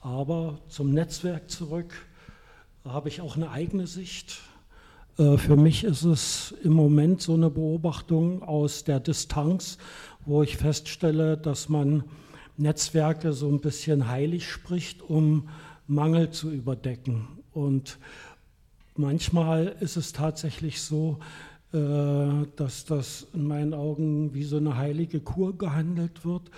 Aber 0.02 0.60
zum 0.68 0.92
Netzwerk 0.92 1.50
zurück 1.50 1.94
habe 2.84 3.08
ich 3.08 3.22
auch 3.22 3.38
eine 3.38 3.52
eigene 3.52 3.88
Sicht. 3.88 4.42
Äh, 5.18 5.38
für 5.38 5.56
mich 5.56 5.84
ist 5.84 6.04
es 6.04 6.54
im 6.64 6.74
Moment 6.74 7.22
so 7.22 7.34
eine 7.34 7.50
Beobachtung 7.50 8.44
aus 8.44 8.84
der 8.84 9.00
Distanz 9.00 9.78
wo 10.26 10.42
ich 10.44 10.58
feststelle, 10.58 11.38
dass 11.38 11.70
man 11.70 12.04
Netzwerke 12.58 13.34
so 13.34 13.50
ein 13.50 13.60
bisschen 13.60 14.08
heilig 14.08 14.50
spricht, 14.50 15.02
um 15.02 15.50
Mangel 15.88 16.32
zu 16.32 16.52
überdecken. 16.52 17.28
Und 17.54 18.00
manchmal 18.96 19.76
ist 19.80 19.98
es 19.98 20.14
tatsächlich 20.14 20.82
so, 20.82 21.20
äh, 21.74 21.78
dass 22.56 22.86
das 22.86 23.28
in 23.34 23.48
meinen 23.48 23.74
Augen 23.74 24.34
wie 24.34 24.44
so 24.44 24.58
eine 24.58 24.78
heilige 24.78 25.20
Kur 25.20 25.58
gehandelt 25.58 26.26
wird 26.26 26.50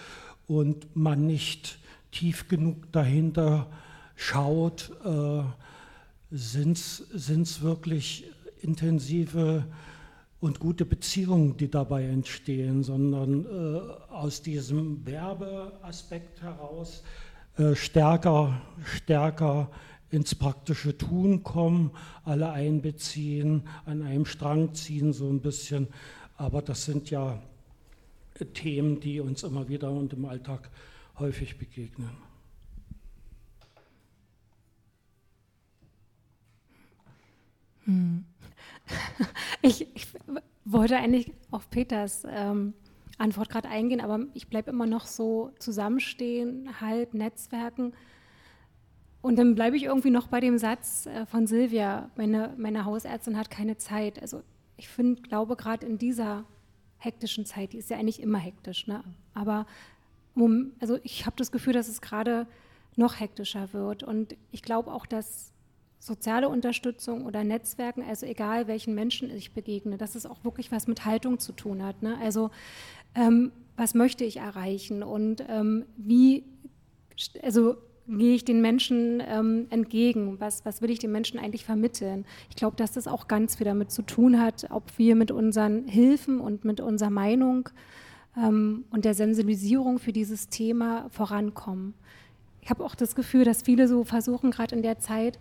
und 0.47 0.95
man 0.95 1.25
nicht 1.25 1.79
tief 2.11 2.47
genug 2.47 2.91
dahinter 2.91 3.67
schaut, 4.15 4.91
äh, 5.03 5.41
sind 6.29 6.77
es 6.77 7.61
wirklich 7.61 8.25
intensive 8.61 9.65
und 10.39 10.59
gute 10.59 10.85
Beziehungen, 10.85 11.57
die 11.57 11.69
dabei 11.69 12.05
entstehen, 12.05 12.83
sondern 12.83 13.45
äh, 13.45 13.79
aus 14.11 14.41
diesem 14.41 15.05
Werbeaspekt 15.05 16.41
heraus 16.41 17.03
äh, 17.57 17.75
stärker, 17.75 18.61
stärker 18.83 19.71
ins 20.09 20.35
praktische 20.35 20.97
Tun 20.97 21.43
kommen, 21.43 21.91
alle 22.23 22.51
einbeziehen, 22.51 23.63
an 23.85 24.03
einem 24.03 24.25
Strang 24.25 24.73
ziehen 24.73 25.11
so 25.11 25.27
ein 25.27 25.41
bisschen. 25.41 25.87
Aber 26.35 26.61
das 26.61 26.85
sind 26.85 27.09
ja 27.09 27.41
Themen, 28.53 28.99
die 28.99 29.19
uns 29.19 29.43
immer 29.43 29.67
wieder 29.67 29.91
und 29.91 30.13
im 30.13 30.25
Alltag 30.25 30.69
häufig 31.17 31.57
begegnen. 31.57 32.11
Hm. 37.85 38.25
ich, 39.61 39.87
ich, 39.95 40.07
wollte 40.65 40.97
eigentlich 40.97 41.31
auf 41.49 41.69
Peters 41.69 42.25
ähm, 42.29 42.73
Antwort 43.17 43.49
gerade 43.49 43.69
eingehen, 43.69 44.01
aber 44.01 44.19
ich 44.33 44.47
bleibe 44.47 44.69
immer 44.69 44.85
noch 44.85 45.05
so 45.05 45.51
zusammenstehen, 45.59 46.69
halb 46.81 47.13
Netzwerken. 47.13 47.93
Und 49.21 49.37
dann 49.37 49.55
bleibe 49.55 49.77
ich 49.77 49.83
irgendwie 49.83 50.09
noch 50.09 50.27
bei 50.27 50.39
dem 50.39 50.57
Satz 50.57 51.05
äh, 51.05 51.25
von 51.25 51.47
Silvia, 51.47 52.11
meine, 52.15 52.53
meine 52.57 52.85
Hausärztin 52.85 53.37
hat 53.37 53.49
keine 53.49 53.77
Zeit. 53.77 54.21
Also 54.21 54.43
ich 54.75 54.89
finde, 54.89 55.21
glaube 55.21 55.55
gerade 55.55 55.85
in 55.85 55.97
dieser 55.97 56.45
hektischen 56.97 57.45
Zeit, 57.45 57.73
die 57.73 57.77
ist 57.77 57.89
ja 57.89 57.97
eigentlich 57.97 58.21
immer 58.21 58.37
hektisch, 58.39 58.87
ne? 58.87 59.03
aber 59.33 59.65
also 60.79 60.99
ich 61.01 61.25
habe 61.25 61.35
das 61.35 61.51
Gefühl, 61.51 61.73
dass 61.73 61.87
es 61.87 61.99
gerade 61.99 62.45
noch 62.95 63.19
hektischer 63.19 63.73
wird. 63.73 64.03
Und 64.03 64.35
ich 64.51 64.61
glaube 64.61 64.91
auch, 64.93 65.07
dass 65.07 65.51
soziale 65.99 66.49
Unterstützung 66.49 67.25
oder 67.25 67.43
Netzwerken, 67.43 68.03
also 68.03 68.25
egal 68.25 68.67
welchen 68.67 68.93
Menschen 68.95 69.29
ich 69.29 69.53
begegne, 69.53 69.97
dass 69.97 70.15
es 70.15 70.25
auch 70.25 70.43
wirklich 70.43 70.71
was 70.71 70.87
mit 70.87 71.05
Haltung 71.05 71.39
zu 71.39 71.51
tun 71.51 71.83
hat. 71.83 72.01
Ne? 72.03 72.17
Also 72.21 72.51
ähm, 73.15 73.51
was 73.75 73.93
möchte 73.93 74.23
ich 74.23 74.37
erreichen 74.37 75.03
und 75.03 75.43
ähm, 75.49 75.85
wie, 75.97 76.43
also 77.43 77.77
gehe 78.07 78.35
ich 78.35 78.45
den 78.45 78.61
Menschen 78.61 79.21
ähm, 79.27 79.67
entgegen? 79.69 80.39
Was, 80.39 80.65
was 80.65 80.81
will 80.81 80.89
ich 80.89 80.99
den 80.99 81.11
Menschen 81.11 81.39
eigentlich 81.39 81.65
vermitteln? 81.65 82.25
Ich 82.49 82.55
glaube, 82.55 82.75
dass 82.77 82.93
das 82.93 83.07
auch 83.07 83.27
ganz 83.27 83.55
viel 83.57 83.65
damit 83.65 83.91
zu 83.91 84.01
tun 84.01 84.39
hat, 84.39 84.67
ob 84.69 84.97
wir 84.97 85.15
mit 85.15 85.31
unseren 85.31 85.87
Hilfen 85.87 86.39
und 86.39 86.63
mit 86.63 86.79
unserer 86.79 87.09
Meinung 87.09 87.69
ähm, 88.37 88.85
und 88.91 89.03
der 89.03 89.13
Sensibilisierung 89.13 89.99
für 89.99 90.13
dieses 90.13 90.47
Thema 90.47 91.09
vorankommen. 91.09 91.93
Ich 92.61 92.69
habe 92.69 92.83
auch 92.83 92.95
das 92.95 93.15
Gefühl, 93.15 93.45
dass 93.45 93.61
viele 93.61 93.87
so 93.87 94.03
versuchen, 94.03 94.51
gerade 94.51 94.75
in 94.75 94.81
der 94.81 94.99
Zeit, 94.99 95.39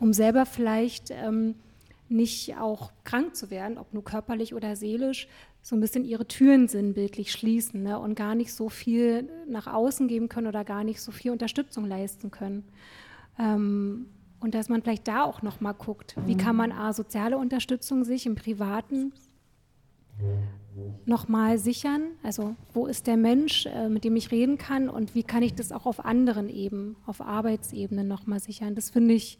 um 0.00 0.12
selber 0.12 0.46
vielleicht 0.46 1.10
ähm, 1.10 1.54
nicht 2.08 2.56
auch 2.56 2.92
krank 3.04 3.34
zu 3.34 3.50
werden, 3.50 3.78
ob 3.78 3.92
nur 3.92 4.04
körperlich 4.04 4.54
oder 4.54 4.76
seelisch, 4.76 5.28
so 5.62 5.74
ein 5.74 5.80
bisschen 5.80 6.04
ihre 6.04 6.28
Türen 6.28 6.68
sinnbildlich 6.68 7.32
schließen 7.32 7.82
ne, 7.82 7.98
und 7.98 8.14
gar 8.14 8.34
nicht 8.34 8.52
so 8.52 8.68
viel 8.68 9.28
nach 9.48 9.66
außen 9.66 10.08
geben 10.08 10.28
können 10.28 10.46
oder 10.46 10.62
gar 10.64 10.84
nicht 10.84 11.00
so 11.00 11.10
viel 11.10 11.30
Unterstützung 11.30 11.86
leisten 11.86 12.30
können. 12.30 12.64
Ähm, 13.38 14.06
und 14.40 14.54
dass 14.54 14.68
man 14.68 14.82
vielleicht 14.82 15.08
da 15.08 15.24
auch 15.24 15.40
noch 15.40 15.62
mal 15.62 15.72
guckt, 15.72 16.16
wie 16.26 16.36
kann 16.36 16.54
man 16.54 16.70
A, 16.70 16.92
soziale 16.92 17.38
Unterstützung 17.38 18.04
sich 18.04 18.26
im 18.26 18.34
Privaten 18.34 19.14
noch 21.06 21.28
mal 21.28 21.56
sichern? 21.56 22.08
Also 22.22 22.54
wo 22.74 22.86
ist 22.86 23.06
der 23.06 23.16
Mensch, 23.16 23.64
äh, 23.64 23.88
mit 23.88 24.04
dem 24.04 24.16
ich 24.16 24.30
reden 24.30 24.58
kann 24.58 24.90
und 24.90 25.14
wie 25.14 25.22
kann 25.22 25.42
ich 25.42 25.54
das 25.54 25.72
auch 25.72 25.86
auf 25.86 26.04
anderen 26.04 26.50
Ebenen, 26.50 26.96
auf 27.06 27.22
Arbeitsebenen 27.22 28.06
noch 28.06 28.26
mal 28.26 28.38
sichern? 28.38 28.74
Das 28.74 28.90
finde 28.90 29.14
ich 29.14 29.38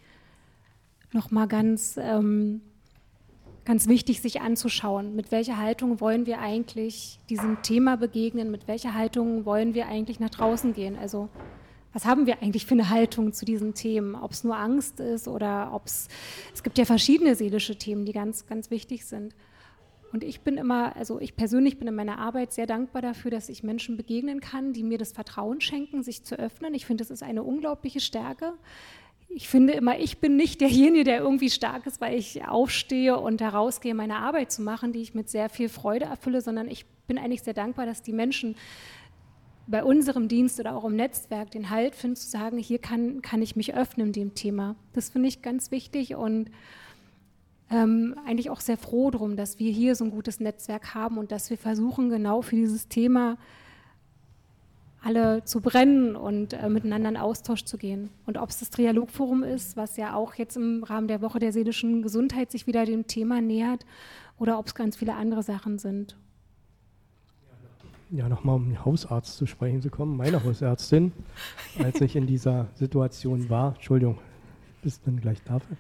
nochmal 1.15 1.49
ganz, 1.49 1.99
ähm, 2.01 2.61
ganz 3.65 3.89
wichtig, 3.89 4.21
sich 4.21 4.41
anzuschauen. 4.41 5.17
Mit 5.17 5.33
welcher 5.33 5.59
Haltung 5.59 6.01
wollen 6.01 6.27
wir 6.27 6.41
eigentlich 6.41 7.19
diesem 7.31 7.63
Thema 7.63 7.97
begegnen? 7.97 8.51
Mit 8.51 8.69
welcher 8.69 8.95
Haltung 8.95 9.47
wollen 9.47 9.75
wir 9.75 9.87
eigentlich 9.87 10.21
nach 10.21 10.31
draußen 10.31 10.75
gehen? 10.75 10.99
Also 10.99 11.29
was 11.95 12.05
haben 12.05 12.27
wir 12.27 12.43
eigentlich 12.43 12.67
für 12.67 12.75
eine 12.75 12.91
Haltung 12.91 13.33
zu 13.33 13.45
diesen 13.45 13.75
Themen? 13.75 14.17
Ob 14.17 14.33
es 14.33 14.45
nur 14.45 14.57
Angst 14.57 15.01
ist 15.01 15.29
oder 15.29 15.71
ob 15.73 15.87
es, 15.87 16.09
es 16.53 16.63
gibt 16.63 16.77
ja 16.77 16.85
verschiedene 16.85 17.37
seelische 17.37 17.77
Themen, 17.77 18.05
die 18.05 18.13
ganz, 18.13 18.47
ganz 18.47 18.71
wichtig 18.71 19.07
sind. 19.07 19.35
Und 20.13 20.23
ich 20.23 20.43
bin 20.43 20.59
immer, 20.59 20.95
also 20.97 21.21
ich 21.21 21.35
persönlich 21.35 21.79
bin 21.79 21.89
in 21.89 21.95
meiner 21.95 22.19
Arbeit 22.19 22.53
sehr 22.53 22.67
dankbar 22.67 23.03
dafür, 23.03 23.31
dass 23.31 23.49
ich 23.49 23.63
Menschen 23.65 23.97
begegnen 23.97 24.41
kann, 24.41 24.73
die 24.73 24.83
mir 24.83 24.99
das 24.99 25.13
Vertrauen 25.13 25.61
schenken, 25.61 26.03
sich 26.03 26.25
zu 26.25 26.39
öffnen. 26.39 26.75
Ich 26.75 26.87
finde, 26.87 27.03
das 27.03 27.11
ist 27.11 27.23
eine 27.23 27.43
unglaubliche 27.43 28.01
Stärke 28.01 28.53
ich 29.37 29.49
finde 29.49 29.73
immer, 29.73 29.99
ich 29.99 30.19
bin 30.19 30.37
nicht 30.37 30.61
derjenige, 30.61 31.03
der 31.03 31.19
irgendwie 31.19 31.51
stark 31.51 31.87
ist, 31.87 32.01
weil 32.01 32.17
ich 32.17 32.47
aufstehe 32.47 33.19
und 33.19 33.41
herausgehe, 33.41 33.93
meine 33.93 34.17
Arbeit 34.17 34.53
zu 34.53 34.63
machen, 34.63 34.93
die 34.93 35.01
ich 35.01 35.13
mit 35.13 35.29
sehr 35.29 35.49
viel 35.49 35.69
Freude 35.69 36.05
erfülle, 36.05 36.41
sondern 36.41 36.69
ich 36.69 36.87
bin 37.09 37.19
eigentlich 37.19 37.43
sehr 37.43 37.53
dankbar, 37.53 37.85
dass 37.85 38.01
die 38.01 38.13
Menschen 38.13 38.55
bei 39.67 39.83
unserem 39.83 40.29
Dienst 40.29 40.61
oder 40.61 40.77
auch 40.77 40.85
im 40.85 40.95
Netzwerk 40.95 41.51
den 41.51 41.71
Halt 41.71 41.97
finden, 41.97 42.17
zu 42.17 42.29
sagen, 42.29 42.59
hier 42.59 42.79
kann, 42.79 43.23
kann 43.23 43.43
ich 43.43 43.57
mich 43.57 43.75
öffnen 43.75 44.13
dem 44.13 44.35
Thema. 44.35 44.77
Das 44.93 45.11
finde 45.11 45.29
ich 45.29 45.43
ganz 45.43 45.73
wichtig 45.73 46.15
und 46.15 46.51
ähm, 47.71 48.15
eigentlich 48.27 48.51
auch 48.51 48.61
sehr 48.61 48.77
froh 48.77 49.11
darum, 49.11 49.37
dass 49.37 49.59
wir 49.59 49.73
hier 49.73 49.97
so 49.97 50.05
ein 50.05 50.11
gutes 50.13 50.39
Netzwerk 50.39 50.95
haben 50.95 51.19
und 51.19 51.33
dass 51.33 51.51
wir 51.51 51.59
versuchen, 51.59 52.09
genau 52.09 52.43
für 52.43 52.55
dieses 52.55 52.87
Thema 52.87 53.37
alle 55.05 55.45
zu 55.45 55.61
brennen 55.61 56.17
und 56.17 56.55
äh, 56.55 56.69
miteinander 56.69 57.11
in 57.11 57.17
Austausch 57.17 57.65
zu 57.65 57.77
gehen. 57.77 58.09
Und 58.27 58.39
ob 58.39 58.49
es 58.49 58.59
das 58.59 58.71
Trialogforum 58.71 59.43
ist, 59.43 59.77
was 59.77 59.97
ja 59.97 60.15
auch 60.15 60.35
jetzt 60.35 60.57
im 60.57 60.83
Rahmen 60.83 61.09
der 61.09 61.21
Woche 61.21 61.39
der 61.39 61.53
seelischen 61.53 62.03
Gesundheit 62.03 62.51
sich 62.51 62.67
wieder 62.67 62.87
dem 62.87 63.07
Thema 63.07 63.41
nähert, 63.41 63.85
oder 64.39 64.59
ob 64.59 64.67
es 64.67 64.75
ganz 64.75 64.97
viele 64.97 65.15
andere 65.15 65.43
Sachen 65.43 65.79
sind. 65.79 66.17
Ja, 68.11 68.29
nochmal 68.29 68.57
um 68.57 68.65
den 68.65 68.85
Hausarzt 68.85 69.37
zu 69.37 69.47
sprechen 69.47 69.81
zu 69.81 69.91
kommen, 69.91 70.17
meine 70.17 70.43
Hausärztin, 70.43 71.13
als 71.79 72.01
ich 72.01 72.17
in 72.17 72.27
dieser 72.27 72.69
Situation 72.75 73.49
war, 73.51 73.75
Entschuldigung, 73.75 74.19
bist 74.83 75.03
du 75.03 75.11
dann 75.11 75.21
gleich 75.21 75.43
dafür? 75.43 75.77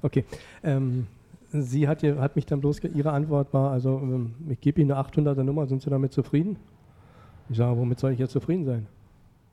Okay, 0.00 0.24
ähm, 0.62 1.06
sie 1.52 1.86
hat, 1.86 2.02
hat, 2.02 2.34
mich 2.34 2.46
dann 2.46 2.60
bloß, 2.60 2.82
ihre 2.84 3.12
Antwort 3.12 3.52
war, 3.52 3.72
also 3.72 3.98
ähm, 3.98 4.34
ich 4.48 4.60
gebe 4.60 4.80
Ihnen 4.80 4.90
eine 4.90 5.06
800er 5.06 5.42
Nummer, 5.42 5.66
sind 5.66 5.82
Sie 5.82 5.90
damit 5.90 6.12
zufrieden? 6.12 6.56
Ich 7.48 7.56
sage, 7.56 7.78
womit 7.78 7.98
soll 7.98 8.12
ich 8.12 8.18
jetzt 8.18 8.32
zufrieden 8.32 8.64
sein? 8.64 8.86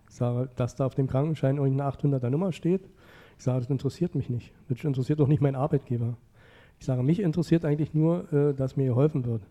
Ich 0.10 0.16
sage, 0.16 0.50
dass 0.56 0.76
da 0.76 0.86
auf 0.86 0.96
dem 0.96 1.08
Krankenschein 1.08 1.58
irgendeine 1.58 1.90
800er 1.90 2.30
Nummer 2.30 2.52
steht. 2.52 2.82
Ich 3.38 3.44
sage, 3.44 3.60
das 3.60 3.70
interessiert 3.70 4.16
mich 4.16 4.30
nicht. 4.30 4.52
Das 4.70 4.84
interessiert 4.84 5.20
doch 5.20 5.28
nicht 5.28 5.42
meinen 5.42 5.56
Arbeitgeber. 5.56 6.16
Ich 6.80 6.86
sage, 6.86 7.04
mich 7.04 7.20
interessiert 7.20 7.66
eigentlich 7.66 7.94
nur, 7.94 8.32
äh, 8.34 8.54
dass 8.54 8.76
mir 8.76 8.88
geholfen 8.88 9.26
wird. 9.26 9.42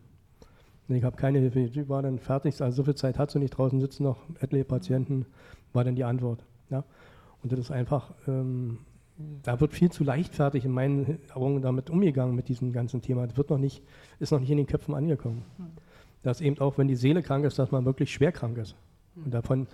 Ich 0.88 1.04
habe 1.04 1.16
keine 1.16 1.38
Hilfe. 1.38 1.60
Ich 1.60 1.88
war 1.88 2.02
dann 2.02 2.18
fertig, 2.18 2.60
also 2.60 2.76
so 2.76 2.84
viel 2.84 2.94
Zeit 2.94 3.18
hat 3.18 3.30
sie 3.30 3.38
nicht. 3.38 3.50
Draußen 3.50 3.80
sitzen 3.80 4.02
noch 4.02 4.18
etliche 4.40 4.64
Patienten, 4.64 5.26
war 5.72 5.84
dann 5.84 5.94
die 5.94 6.04
Antwort. 6.04 6.44
Ja? 6.70 6.84
Und 7.42 7.52
das 7.52 7.58
ist 7.58 7.70
einfach, 7.70 8.12
ähm, 8.26 8.78
da 9.42 9.60
wird 9.60 9.72
viel 9.72 9.90
zu 9.90 10.04
leichtfertig 10.04 10.64
in 10.64 10.72
meinen 10.72 11.18
Augen 11.34 11.62
damit 11.62 11.90
umgegangen 11.90 12.34
mit 12.34 12.48
diesem 12.48 12.72
ganzen 12.72 13.02
Thema. 13.02 13.26
Das 13.26 13.36
wird 13.36 13.50
noch 13.50 13.58
nicht, 13.58 13.82
ist 14.18 14.32
noch 14.32 14.40
nicht 14.40 14.50
in 14.50 14.58
den 14.58 14.66
Köpfen 14.66 14.94
angekommen. 14.94 15.44
Hm. 15.56 15.66
Dass 16.22 16.40
eben 16.40 16.58
auch, 16.60 16.78
wenn 16.78 16.88
die 16.88 16.96
Seele 16.96 17.22
krank 17.22 17.44
ist, 17.44 17.58
dass 17.58 17.70
man 17.70 17.84
wirklich 17.84 18.12
schwer 18.12 18.32
krank 18.32 18.58
ist. 18.58 18.76
Und 19.16 19.32
davon 19.32 19.66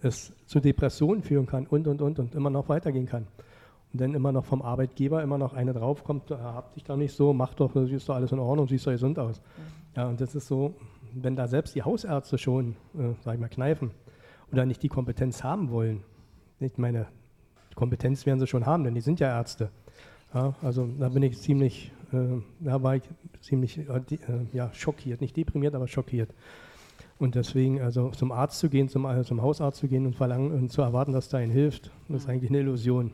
es 0.00 0.32
zu 0.46 0.60
Depressionen 0.60 1.22
führen 1.22 1.46
kann 1.46 1.66
und, 1.66 1.86
und, 1.86 2.02
und, 2.02 2.18
und 2.18 2.34
immer 2.34 2.50
noch 2.50 2.68
weitergehen 2.68 3.06
kann. 3.06 3.26
Und 3.92 4.00
dann 4.00 4.14
immer 4.14 4.32
noch 4.32 4.44
vom 4.44 4.60
Arbeitgeber 4.60 5.22
immer 5.22 5.38
noch 5.38 5.54
eine 5.54 5.72
draufkommt, 5.72 6.30
hab 6.30 6.74
dich 6.74 6.84
da 6.84 6.96
nicht 6.96 7.14
so, 7.14 7.32
mach 7.32 7.54
doch, 7.54 7.72
siehst 7.86 8.08
doch 8.08 8.16
alles 8.16 8.32
in 8.32 8.38
Ordnung, 8.38 8.68
siehst 8.68 8.86
doch 8.86 8.92
gesund 8.92 9.18
aus. 9.18 9.40
Ja, 9.96 10.08
und 10.08 10.20
das 10.20 10.34
ist 10.34 10.48
so, 10.48 10.74
wenn 11.14 11.36
da 11.36 11.46
selbst 11.46 11.74
die 11.74 11.82
Hausärzte 11.82 12.36
schon, 12.38 12.76
äh, 12.98 13.14
sag 13.22 13.34
ich 13.34 13.40
mal, 13.40 13.48
kneifen 13.48 13.92
oder 14.50 14.66
nicht 14.66 14.82
die 14.82 14.88
Kompetenz 14.88 15.44
haben 15.44 15.70
wollen, 15.70 16.02
ich 16.60 16.76
meine, 16.76 17.06
Kompetenz 17.74 18.26
werden 18.26 18.40
sie 18.40 18.46
schon 18.46 18.66
haben, 18.66 18.84
denn 18.84 18.94
die 18.94 19.00
sind 19.00 19.20
ja 19.20 19.28
Ärzte. 19.28 19.70
Ja, 20.34 20.52
also 20.62 20.88
da 20.98 21.08
bin 21.08 21.22
ich 21.22 21.38
ziemlich, 21.38 21.92
äh, 22.12 22.40
da 22.58 22.82
war 22.82 22.96
ich 22.96 23.04
ziemlich 23.40 23.78
äh, 23.78 24.00
ja, 24.52 24.72
schockiert, 24.74 25.20
nicht 25.20 25.36
deprimiert, 25.36 25.76
aber 25.76 25.86
schockiert. 25.86 26.34
Und 27.18 27.36
deswegen, 27.36 27.80
also 27.80 28.10
zum 28.10 28.32
Arzt 28.32 28.58
zu 28.58 28.68
gehen, 28.68 28.88
zum, 28.88 29.06
zum 29.24 29.40
Hausarzt 29.40 29.78
zu 29.78 29.86
gehen 29.86 30.04
und 30.06 30.16
verlangen 30.16 30.50
und 30.50 30.72
zu 30.72 30.82
erwarten, 30.82 31.12
dass 31.12 31.28
da 31.28 31.40
ihnen 31.40 31.52
hilft, 31.52 31.92
das 32.08 32.24
ist 32.24 32.28
eigentlich 32.28 32.50
eine 32.50 32.58
Illusion. 32.60 33.12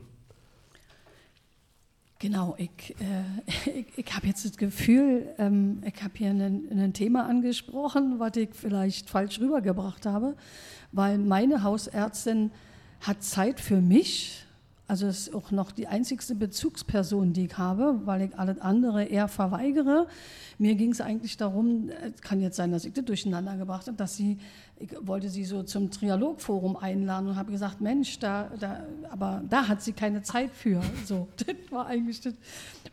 Genau, 2.17 2.55
ich, 2.57 2.95
äh, 2.99 3.69
ich, 3.79 3.97
ich 3.97 4.15
habe 4.15 4.25
jetzt 4.25 4.43
das 4.43 4.57
Gefühl, 4.57 5.27
ähm, 5.37 5.83
ich 5.85 6.01
habe 6.01 6.13
hier 6.15 6.31
ein 6.31 6.93
Thema 6.93 7.27
angesprochen, 7.27 8.15
was 8.17 8.35
ich 8.35 8.49
vielleicht 8.53 9.11
falsch 9.11 9.39
rübergebracht 9.39 10.07
habe, 10.07 10.35
weil 10.91 11.19
meine 11.19 11.61
Hausärztin 11.61 12.49
hat 12.99 13.21
Zeit 13.21 13.59
für 13.59 13.79
mich, 13.79 14.45
also 14.91 15.07
ist 15.07 15.33
auch 15.33 15.51
noch 15.51 15.71
die 15.71 15.87
einzigste 15.87 16.35
Bezugsperson, 16.35 17.31
die 17.31 17.45
ich 17.45 17.57
habe, 17.57 18.01
weil 18.03 18.23
ich 18.23 18.37
alles 18.37 18.59
andere 18.59 19.05
eher 19.05 19.29
verweigere. 19.29 20.05
Mir 20.57 20.75
ging 20.75 20.91
es 20.91 20.99
eigentlich 20.99 21.37
darum, 21.37 21.89
es 22.13 22.21
kann 22.21 22.41
jetzt 22.41 22.57
sein, 22.57 22.73
dass 22.73 22.83
ich 22.83 22.91
das 22.91 23.05
durcheinander 23.05 23.55
gebracht 23.55 23.87
habe, 23.87 23.95
dass 23.95 24.17
sie, 24.17 24.37
ich 24.79 24.89
wollte 24.99 25.29
sie 25.29 25.45
so 25.45 25.63
zum 25.63 25.91
Trialogforum 25.91 26.75
einladen 26.75 27.29
und 27.29 27.37
habe 27.37 27.53
gesagt, 27.53 27.79
Mensch, 27.79 28.19
da, 28.19 28.51
da, 28.59 28.85
aber 29.09 29.41
da 29.49 29.69
hat 29.69 29.81
sie 29.81 29.93
keine 29.93 30.23
Zeit 30.23 30.51
für. 30.51 30.81
So, 31.05 31.29
das 31.37 31.55
war 31.69 31.85
eigentlich 31.85 32.19
das, 32.19 32.33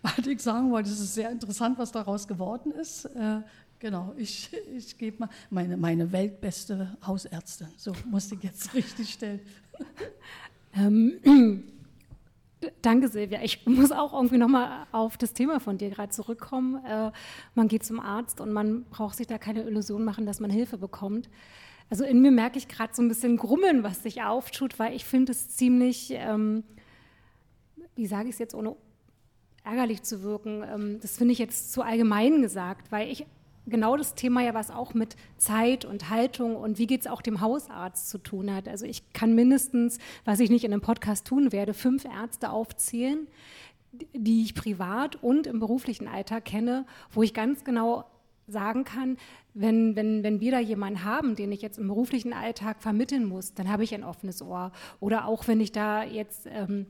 was 0.01 0.25
ich 0.25 0.41
sagen 0.41 0.71
wollte. 0.71 0.91
Es 0.91 1.01
ist 1.01 1.15
sehr 1.15 1.33
interessant, 1.33 1.79
was 1.79 1.91
daraus 1.91 2.29
geworden 2.29 2.71
ist. 2.71 3.07
Äh, 3.07 3.41
Genau, 3.81 4.13
ich, 4.17 4.51
ich 4.77 4.99
gebe 4.99 5.21
mal 5.21 5.29
meine, 5.51 5.77
meine 5.77 6.11
weltbeste 6.11 6.97
Hausärztin. 7.07 7.69
So 7.77 7.93
musste 8.11 8.35
ich 8.35 8.43
jetzt 8.43 8.75
richtig 8.75 9.13
stellen. 9.13 9.39
Ähm, 10.75 11.63
Danke, 12.83 13.09
Silvia. 13.09 13.41
Ich 13.43 13.67
muss 13.67 13.93
auch 13.93 14.13
irgendwie 14.13 14.39
nochmal 14.39 14.87
auf 14.91 15.17
das 15.17 15.33
Thema 15.33 15.61
von 15.61 15.79
dir 15.79 15.91
gerade 15.91 16.11
zurückkommen. 16.11 16.85
Äh, 16.85 17.13
man 17.55 17.69
geht 17.69 17.85
zum 17.85 18.01
Arzt 18.01 18.41
und 18.41 18.53
man 18.53 18.85
braucht 18.85 19.17
sich 19.17 19.27
da 19.27 19.39
keine 19.39 19.63
Illusion 19.63 20.05
machen, 20.05 20.27
dass 20.27 20.41
man 20.41 20.51
Hilfe 20.51 20.77
bekommt. 20.77 21.29
Also 21.91 22.05
in 22.05 22.21
mir 22.21 22.33
merke 22.33 22.59
ich 22.59 22.69
gerade 22.69 22.95
so 22.95 23.01
ein 23.01 23.09
bisschen 23.09 23.37
Grummeln, 23.37 23.83
was 23.83 24.03
sich 24.03 24.23
auftut, 24.23 24.79
weil 24.79 24.95
ich 24.95 25.05
finde 25.05 25.33
es 25.33 25.49
ziemlich, 25.51 26.11
ähm, 26.13 26.65
wie 27.95 28.07
sage 28.07 28.29
ich 28.29 28.35
es 28.35 28.39
jetzt, 28.39 28.55
ohne 28.55 28.77
ärgerlich 29.65 30.03
zu 30.03 30.23
wirken, 30.23 30.63
ähm, 30.63 30.99
das 31.01 31.17
finde 31.17 31.33
ich 31.33 31.39
jetzt 31.39 31.73
zu 31.73 31.83
allgemein 31.83 32.43
gesagt, 32.43 32.91
weil 32.91 33.11
ich 33.11 33.27
genau 33.69 33.97
das 33.97 34.15
Thema 34.15 34.43
ja, 34.43 34.55
was 34.55 34.71
auch 34.71 34.95
mit 34.95 35.17
Zeit 35.37 35.85
und 35.85 36.11
Haltung 36.11 36.57
und 36.57 36.79
wie 36.79 36.87
geht 36.87 37.03
es 37.03 37.07
auch 37.07 37.23
dem 37.23 37.41
Hausarzt 37.41 38.09
zu 38.09 38.19
tun 38.19 38.55
hat. 38.55 38.69
Also 38.69 38.87
ich 38.87 39.13
kann 39.13 39.35
mindestens, 39.35 39.99
was 40.25 40.41
ich 40.41 40.51
nicht 40.51 40.65
in 40.65 40.73
einem 40.73 40.83
Podcast 40.83 41.27
tun 41.27 41.53
werde, 41.53 41.75
fünf 41.75 42.05
Ärzte 42.05 42.51
aufzählen, 42.51 43.27
die 44.15 44.43
ich 44.43 44.55
privat 44.55 45.17
und 45.23 45.47
im 45.47 45.61
beruflichen 45.61 46.09
Alltag 46.09 46.45
kenne, 46.45 46.87
wo 47.11 47.23
ich 47.23 47.35
ganz 47.35 47.65
genau 47.65 48.05
sagen 48.47 48.85
kann, 48.85 49.17
wenn, 49.55 49.97
wenn, 49.97 50.23
wenn 50.23 50.41
wir 50.41 50.53
da 50.53 50.59
jemanden 50.59 51.05
haben, 51.05 51.35
den 51.35 51.53
ich 51.53 51.63
jetzt 51.63 51.79
im 51.79 51.89
beruflichen 51.89 52.33
Alltag 52.33 52.81
vermitteln 52.81 53.25
muss, 53.25 53.55
dann 53.55 53.69
habe 53.69 53.85
ich 53.85 53.95
ein 53.95 54.05
offenes 54.05 54.41
Ohr. 54.41 54.73
Oder 55.01 55.27
auch 55.27 55.49
wenn 55.49 55.61
ich 55.61 55.73
da 55.73 56.05
jetzt... 56.05 56.47
Ähm, 56.47 56.87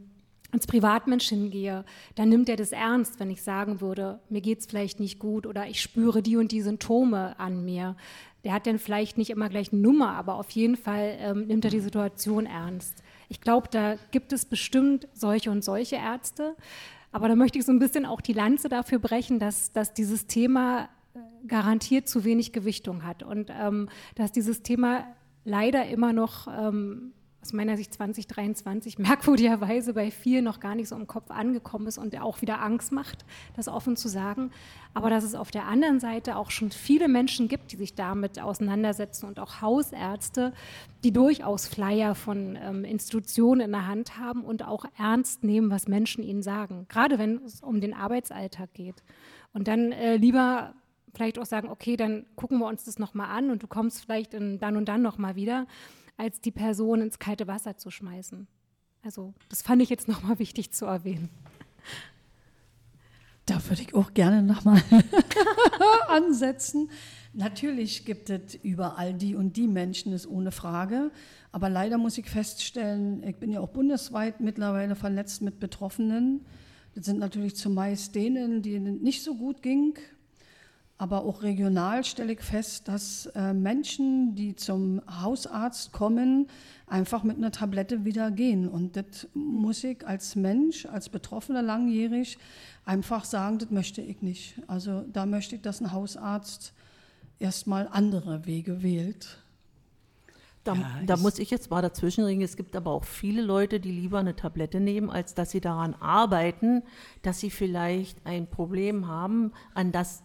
als 0.51 0.67
Privatmensch 0.67 1.29
hingehe, 1.29 1.85
dann 2.15 2.31
nimmt 2.31 2.49
er 2.49 2.57
das 2.57 2.73
ernst, 2.73 3.21
wenn 3.21 3.31
ich 3.31 3.43
sagen 3.43 3.81
würde, 3.81 4.19
mir 4.31 4.41
geht 4.41 4.61
es 4.61 4.67
vielleicht 4.67 4.99
nicht 4.99 5.19
gut 5.19 5.47
oder 5.47 5.67
ich 5.67 5.83
spüre 5.83 6.23
die 6.23 6.37
und 6.37 6.53
die 6.53 6.63
Symptome 6.63 7.39
an 7.39 7.65
mir. 7.65 7.97
Der 8.45 8.53
hat 8.55 8.67
dann 8.67 8.79
vielleicht 8.79 9.19
nicht 9.19 9.31
immer 9.31 9.49
gleich 9.51 9.73
eine 9.73 9.83
Nummer, 9.83 10.13
aber 10.13 10.37
auf 10.37 10.51
jeden 10.51 10.77
Fall 10.77 11.17
ähm, 11.21 11.47
nimmt 11.47 11.65
er 11.65 11.71
die 11.71 11.81
Situation 11.81 12.47
ernst. 12.47 13.03
Ich 13.29 13.43
glaube, 13.43 13.69
da 13.71 13.97
gibt 14.11 14.33
es 14.33 14.47
bestimmt 14.47 15.07
solche 15.13 15.51
und 15.51 15.63
solche 15.63 15.97
Ärzte, 15.97 16.57
aber 17.13 17.29
da 17.29 17.37
möchte 17.37 17.59
ich 17.59 17.67
so 17.67 17.73
ein 17.73 17.79
bisschen 17.79 18.07
auch 18.07 18.23
die 18.23 18.33
Lanze 18.33 18.69
dafür 18.69 18.99
brechen, 18.99 19.39
dass, 19.39 19.73
dass 19.73 19.93
dieses 19.93 20.27
Thema 20.29 20.89
äh, 21.15 21.19
garantiert 21.47 22.09
zu 22.09 22.25
wenig 22.25 22.53
Gewichtung 22.53 23.05
hat 23.05 23.23
und 23.23 23.51
ähm, 23.51 23.91
dass 24.15 24.33
dieses 24.33 24.63
Thema 24.63 25.05
leider 25.45 25.87
immer 25.89 26.13
noch 26.13 26.47
ähm, 26.49 27.13
aus 27.49 27.55
meiner 27.55 27.79
Sicht 27.79 27.95
2023 27.95 28.99
merkwürdigerweise 28.99 29.95
bei 29.95 30.11
vielen 30.11 30.45
noch 30.45 30.61
gar 30.61 30.75
nicht 30.75 30.89
so 30.89 30.97
im 30.97 31.07
Kopf 31.07 31.31
angekommen 31.31 31.87
ist 31.87 31.97
und 31.97 32.15
auch 32.21 32.43
wieder 32.43 32.61
Angst 32.61 32.93
macht, 32.93 33.25
das 33.57 33.69
offen 33.69 33.97
zu 33.97 34.09
sagen. 34.09 34.51
Aber 34.93 35.09
dass 35.09 35.25
es 35.25 35.35
auf 35.35 35.51
der 35.51 35.65
anderen 35.65 35.99
Seite 35.99 36.37
auch 36.37 36.51
schon 36.51 36.71
viele 36.71 37.09
Menschen 37.09 37.49
gibt, 37.49 37.73
die 37.73 37.77
sich 37.77 37.95
damit 37.95 38.39
auseinandersetzen 38.39 39.25
und 39.25 39.41
auch 39.41 39.63
Hausärzte, 39.63 40.53
die 41.05 41.11
durchaus 41.11 41.67
Flyer 41.67 42.15
von 42.15 42.59
ähm, 42.61 42.85
Institutionen 42.85 43.63
in 43.63 43.73
der 43.73 43.87
Hand 43.87 44.19
haben 44.19 44.43
und 44.43 44.63
auch 44.63 44.85
ernst 44.99 45.43
nehmen, 45.43 45.71
was 45.71 45.89
Menschen 45.89 46.23
ihnen 46.23 46.43
sagen, 46.43 46.85
gerade 46.91 47.19
wenn 47.19 47.43
es 47.47 47.63
um 47.63 47.81
den 47.81 47.95
Arbeitsalltag 47.95 48.75
geht. 48.75 49.03
Und 49.55 49.69
dann 49.69 49.93
äh, 49.93 50.17
lieber 50.17 50.75
vielleicht 51.15 51.39
auch 51.39 51.47
sagen, 51.47 51.71
okay, 51.71 51.97
dann 51.97 52.27
gucken 52.37 52.59
wir 52.59 52.67
uns 52.67 52.85
das 52.85 52.99
nochmal 52.99 53.31
an 53.31 53.51
und 53.51 53.63
du 53.63 53.69
kommst 53.69 54.03
vielleicht 54.03 54.35
in, 54.35 54.59
dann 54.59 54.77
und 54.77 54.87
dann 54.87 55.01
nochmal 55.01 55.35
wieder 55.35 55.67
als 56.19 56.43
die 56.43 56.51
Person 56.51 57.01
ins 57.01 57.19
kalte 57.19 57.47
Wasser 57.47 57.79
zu 57.79 57.91
schmeißen. 57.91 58.47
Also 59.03 59.33
das 59.49 59.63
fand 59.63 59.81
ich 59.81 59.89
jetzt 59.89 60.09
nochmal 60.09 60.39
wichtig 60.39 60.73
zu 60.73 60.85
erwähnen. 60.85 61.31
Da 63.47 63.65
würde 63.67 63.81
ich 63.81 63.95
auch 63.95 64.13
gerne 64.13 64.43
nochmal 64.43 64.83
ansetzen. 66.09 66.91
Natürlich 67.33 68.05
gibt 68.05 68.29
es 68.29 68.57
überall 68.57 69.15
die 69.15 69.35
und 69.35 69.57
die 69.57 69.69
Menschen, 69.69 70.13
ist 70.13 70.27
ohne 70.27 70.51
Frage. 70.51 71.11
Aber 71.51 71.71
leider 71.71 71.97
muss 71.97 72.19
ich 72.19 72.29
feststellen, 72.29 73.23
ich 73.23 73.37
bin 73.37 73.51
ja 73.51 73.61
auch 73.61 73.71
bundesweit 73.71 74.41
mittlerweile 74.41 74.97
vernetzt 74.97 75.41
mit 75.41 75.61
Betroffenen. 75.61 76.45
Das 76.95 77.07
sind 77.07 77.19
natürlich 77.21 77.57
zumeist 77.57 78.15
denen, 78.15 78.61
denen 78.61 79.01
nicht 79.01 79.23
so 79.23 79.35
gut 79.35 79.63
ging, 79.63 79.95
aber 80.99 81.25
auch 81.25 81.43
regional 81.43 82.05
stelle 82.05 82.33
ich 82.33 82.41
fest, 82.41 82.89
dass 82.89 83.27
äh, 83.27 83.53
Menschen, 83.55 84.35
die 84.35 84.57
zum 84.57 85.01
Hausarzt 85.09 85.93
kommen, 85.93 86.49
einfach 86.89 87.23
mit 87.23 87.37
einer 87.37 87.53
Tablette 87.53 88.05
wieder 88.05 88.33
gehen. 88.33 88.69
Und 88.69 88.97
das 88.97 89.29
muss 89.33 89.85
ich 89.85 90.05
als 90.05 90.35
Mensch, 90.35 90.87
als 90.87 91.09
Betroffener 91.09 91.63
langjährig 91.63 92.37
einfach 92.85 93.25
sagen, 93.25 93.59
das 93.59 93.71
möchte 93.71 94.03
ich 94.03 94.23
nicht. 94.23 94.61
Also 94.67 95.05
da 95.13 95.25
möchte 95.25 95.55
ich, 95.55 95.63
dass 95.63 95.81
ein 95.81 95.93
Hausarzt 95.93 96.75
erstmal 97.39 97.87
andere 97.93 98.45
Wege 98.47 98.83
wählt. 98.83 99.39
Da, 100.65 100.75
ja, 100.75 101.01
da 101.07 101.17
muss 101.17 101.39
ich 101.39 101.51
jetzt 101.51 101.71
mal 101.71 101.81
dazwischen 101.81 102.25
ringen. 102.25 102.43
Es 102.43 102.57
gibt 102.57 102.75
aber 102.75 102.91
auch 102.91 103.05
viele 103.05 103.43
Leute, 103.43 103.79
die 103.79 103.93
lieber 103.93 104.19
eine 104.19 104.35
Tablette 104.35 104.81
nehmen, 104.81 105.11
als 105.11 105.35
dass 105.35 105.53
sie 105.53 105.61
daran 105.61 105.95
arbeiten, 105.95 106.83
dass 107.23 107.39
sie 107.39 107.51
vielleicht 107.51 108.19
ein 108.27 108.49
Problem 108.49 109.07
haben, 109.07 109.53
an 109.75 109.93
das 109.93 110.25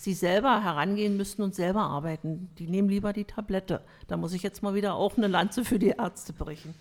sie 0.00 0.14
selber 0.14 0.64
herangehen 0.64 1.18
müssen 1.18 1.42
und 1.42 1.54
selber 1.54 1.82
arbeiten. 1.82 2.48
Die 2.58 2.66
nehmen 2.66 2.88
lieber 2.88 3.12
die 3.12 3.24
Tablette. 3.24 3.82
Da 4.08 4.16
muss 4.16 4.32
ich 4.32 4.42
jetzt 4.42 4.62
mal 4.62 4.74
wieder 4.74 4.94
auch 4.94 5.18
eine 5.18 5.26
Lanze 5.26 5.62
für 5.62 5.78
die 5.78 5.90
Ärzte 5.98 6.32
brechen. 6.32 6.74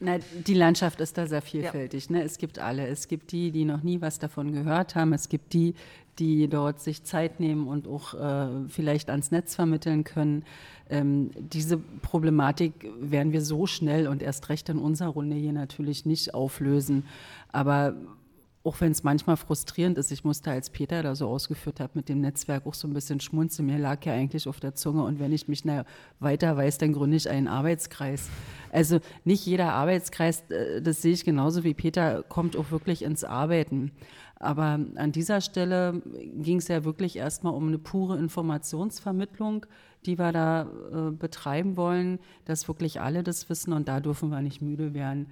Na, 0.00 0.18
die 0.44 0.54
Landschaft 0.54 1.00
ist 1.00 1.16
da 1.16 1.28
sehr 1.28 1.40
vielfältig. 1.40 2.08
Ja. 2.08 2.16
Ne? 2.16 2.24
Es 2.24 2.36
gibt 2.36 2.58
alle. 2.58 2.88
Es 2.88 3.06
gibt 3.06 3.30
die, 3.30 3.52
die 3.52 3.64
noch 3.64 3.84
nie 3.84 4.00
was 4.00 4.18
davon 4.18 4.52
gehört 4.52 4.96
haben. 4.96 5.12
Es 5.12 5.28
gibt 5.28 5.52
die, 5.52 5.74
die 6.18 6.48
dort 6.48 6.80
sich 6.80 7.04
Zeit 7.04 7.38
nehmen 7.38 7.68
und 7.68 7.86
auch 7.86 8.14
äh, 8.14 8.68
vielleicht 8.68 9.08
ans 9.08 9.30
Netz 9.30 9.54
vermitteln 9.54 10.02
können. 10.02 10.44
Ähm, 10.90 11.30
diese 11.36 11.78
Problematik 11.78 12.90
werden 12.98 13.32
wir 13.32 13.40
so 13.40 13.68
schnell 13.68 14.08
und 14.08 14.20
erst 14.20 14.48
recht 14.48 14.68
in 14.68 14.78
unserer 14.78 15.10
Runde 15.10 15.36
hier 15.36 15.52
natürlich 15.52 16.06
nicht 16.06 16.34
auflösen. 16.34 17.04
Aber 17.52 17.94
auch 18.64 18.80
wenn 18.80 18.92
es 18.92 19.04
manchmal 19.04 19.36
frustrierend 19.36 19.98
ist, 19.98 20.10
ich 20.10 20.24
musste, 20.24 20.50
als 20.50 20.70
Peter 20.70 21.02
da 21.02 21.14
so 21.14 21.28
ausgeführt 21.28 21.80
hat, 21.80 21.94
mit 21.94 22.08
dem 22.08 22.22
Netzwerk 22.22 22.66
auch 22.66 22.72
so 22.72 22.88
ein 22.88 22.94
bisschen 22.94 23.20
schmunzeln. 23.20 23.66
Mir 23.66 23.78
lag 23.78 24.04
ja 24.06 24.14
eigentlich 24.14 24.48
auf 24.48 24.58
der 24.58 24.74
Zunge 24.74 25.04
und 25.04 25.20
wenn 25.20 25.32
ich 25.32 25.48
mich 25.48 25.66
na, 25.66 25.84
weiter 26.18 26.56
weiß, 26.56 26.78
dann 26.78 26.94
gründe 26.94 27.18
ich 27.18 27.28
einen 27.28 27.46
Arbeitskreis. 27.46 28.30
Also 28.72 29.00
nicht 29.24 29.44
jeder 29.44 29.74
Arbeitskreis, 29.74 30.44
äh, 30.48 30.80
das 30.80 31.02
sehe 31.02 31.12
ich 31.12 31.24
genauso 31.26 31.62
wie 31.62 31.74
Peter, 31.74 32.22
kommt 32.22 32.56
auch 32.56 32.70
wirklich 32.70 33.02
ins 33.02 33.22
Arbeiten. 33.22 33.92
Aber 34.36 34.80
an 34.96 35.12
dieser 35.12 35.42
Stelle 35.42 36.02
ging 36.34 36.56
es 36.56 36.68
ja 36.68 36.84
wirklich 36.84 37.16
erstmal 37.16 37.52
um 37.52 37.68
eine 37.68 37.78
pure 37.78 38.18
Informationsvermittlung, 38.18 39.66
die 40.06 40.18
wir 40.18 40.32
da 40.32 40.62
äh, 40.62 41.10
betreiben 41.10 41.76
wollen, 41.76 42.18
dass 42.46 42.66
wirklich 42.66 43.00
alle 43.00 43.22
das 43.22 43.50
wissen 43.50 43.74
und 43.74 43.88
da 43.88 44.00
dürfen 44.00 44.30
wir 44.30 44.40
nicht 44.40 44.62
müde 44.62 44.94
werden 44.94 45.26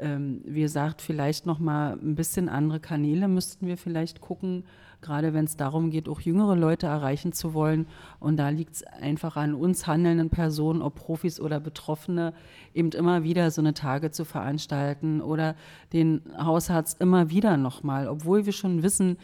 ähm, 0.00 0.42
wie 0.44 0.60
gesagt, 0.62 1.02
vielleicht 1.02 1.46
noch 1.46 1.58
mal 1.58 1.92
ein 1.92 2.14
bisschen 2.14 2.48
andere 2.48 2.80
Kanäle 2.80 3.28
müssten 3.28 3.66
wir 3.66 3.76
vielleicht 3.76 4.20
gucken, 4.20 4.64
gerade 5.00 5.34
wenn 5.34 5.44
es 5.44 5.56
darum 5.56 5.90
geht, 5.90 6.08
auch 6.08 6.20
jüngere 6.20 6.56
Leute 6.56 6.86
erreichen 6.86 7.32
zu 7.32 7.54
wollen. 7.54 7.86
Und 8.18 8.36
da 8.38 8.48
liegt 8.48 8.76
es 8.76 8.82
einfach 8.82 9.36
an 9.36 9.54
uns 9.54 9.86
handelnden 9.86 10.30
Personen, 10.30 10.82
ob 10.82 10.96
Profis 10.96 11.40
oder 11.40 11.60
Betroffene, 11.60 12.34
eben 12.74 12.90
immer 12.90 13.22
wieder 13.22 13.50
so 13.50 13.60
eine 13.60 13.74
Tage 13.74 14.10
zu 14.10 14.24
veranstalten 14.24 15.20
oder 15.20 15.54
den 15.92 16.22
Hausarzt 16.38 17.00
immer 17.00 17.30
wieder 17.30 17.56
nochmal, 17.56 18.08
obwohl 18.08 18.46
wir 18.46 18.52
schon 18.52 18.82
wissen, 18.82 19.18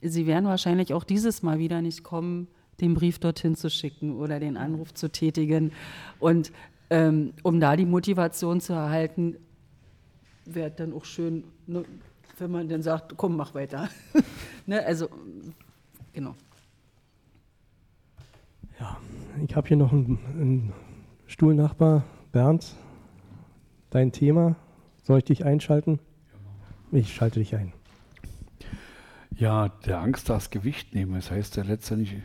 sie 0.00 0.26
werden 0.26 0.46
wahrscheinlich 0.46 0.94
auch 0.94 1.04
dieses 1.04 1.42
Mal 1.42 1.58
wieder 1.58 1.82
nicht 1.82 2.02
kommen, 2.02 2.48
den 2.80 2.94
Brief 2.94 3.18
dorthin 3.18 3.56
zu 3.56 3.70
schicken 3.70 4.16
oder 4.16 4.38
den 4.40 4.56
Anruf 4.56 4.94
zu 4.94 5.10
tätigen. 5.10 5.72
Und 6.20 6.52
ähm, 6.90 7.32
um 7.42 7.60
da 7.60 7.76
die 7.76 7.86
Motivation 7.86 8.60
zu 8.60 8.72
erhalten, 8.72 9.36
wäre 10.54 10.70
dann 10.70 10.92
auch 10.92 11.04
schön, 11.04 11.44
ne, 11.66 11.84
wenn 12.38 12.50
man 12.50 12.68
dann 12.68 12.82
sagt, 12.82 13.16
komm, 13.16 13.36
mach 13.36 13.54
weiter. 13.54 13.88
ne, 14.66 14.84
also, 14.84 15.08
genau. 16.12 16.34
Ja, 18.78 18.96
ich 19.46 19.56
habe 19.56 19.68
hier 19.68 19.76
noch 19.76 19.92
einen, 19.92 20.18
einen 20.34 20.72
Stuhlnachbar, 21.26 22.04
Bernd. 22.32 22.74
Dein 23.90 24.12
Thema, 24.12 24.56
soll 25.02 25.18
ich 25.18 25.24
dich 25.24 25.44
einschalten? 25.44 25.98
Ich 26.92 27.14
schalte 27.14 27.40
dich 27.40 27.54
ein. 27.54 27.72
Ja, 29.36 29.68
der 29.68 30.00
Angst 30.00 30.28
das 30.28 30.50
Gewicht 30.50 30.94
nehmen. 30.94 31.14
Das 31.14 31.30
heißt 31.30 31.56
ja 31.56 31.62
letztendlich, 31.62 32.16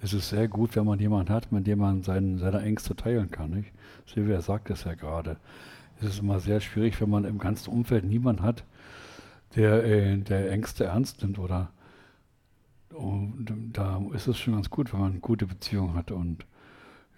es 0.00 0.12
ist 0.12 0.28
sehr 0.28 0.48
gut, 0.48 0.76
wenn 0.76 0.84
man 0.84 0.98
jemanden 0.98 1.32
hat, 1.32 1.50
mit 1.52 1.66
dem 1.66 1.78
man 1.78 2.02
seinen, 2.02 2.38
seine 2.38 2.60
Ängste 2.60 2.94
teilen 2.94 3.30
kann. 3.30 3.50
Nicht? 3.50 3.72
Silvia 4.06 4.40
sagt 4.40 4.70
es 4.70 4.84
ja 4.84 4.94
gerade. 4.94 5.36
Es 6.00 6.06
ist 6.06 6.20
immer 6.20 6.40
sehr 6.40 6.60
schwierig, 6.60 7.00
wenn 7.00 7.10
man 7.10 7.24
im 7.24 7.38
ganzen 7.38 7.70
Umfeld 7.70 8.04
niemanden 8.04 8.42
hat, 8.42 8.64
der, 9.56 9.84
äh, 9.84 10.18
der 10.18 10.50
Ängste 10.50 10.84
ernst 10.84 11.22
nimmt 11.22 11.38
oder 11.38 11.70
und 12.94 13.72
da 13.72 14.00
ist 14.12 14.28
es 14.28 14.38
schon 14.38 14.54
ganz 14.54 14.70
gut, 14.70 14.92
wenn 14.92 15.00
man 15.00 15.20
gute 15.20 15.46
Beziehung 15.46 15.94
hat. 15.94 16.10
Und 16.10 16.46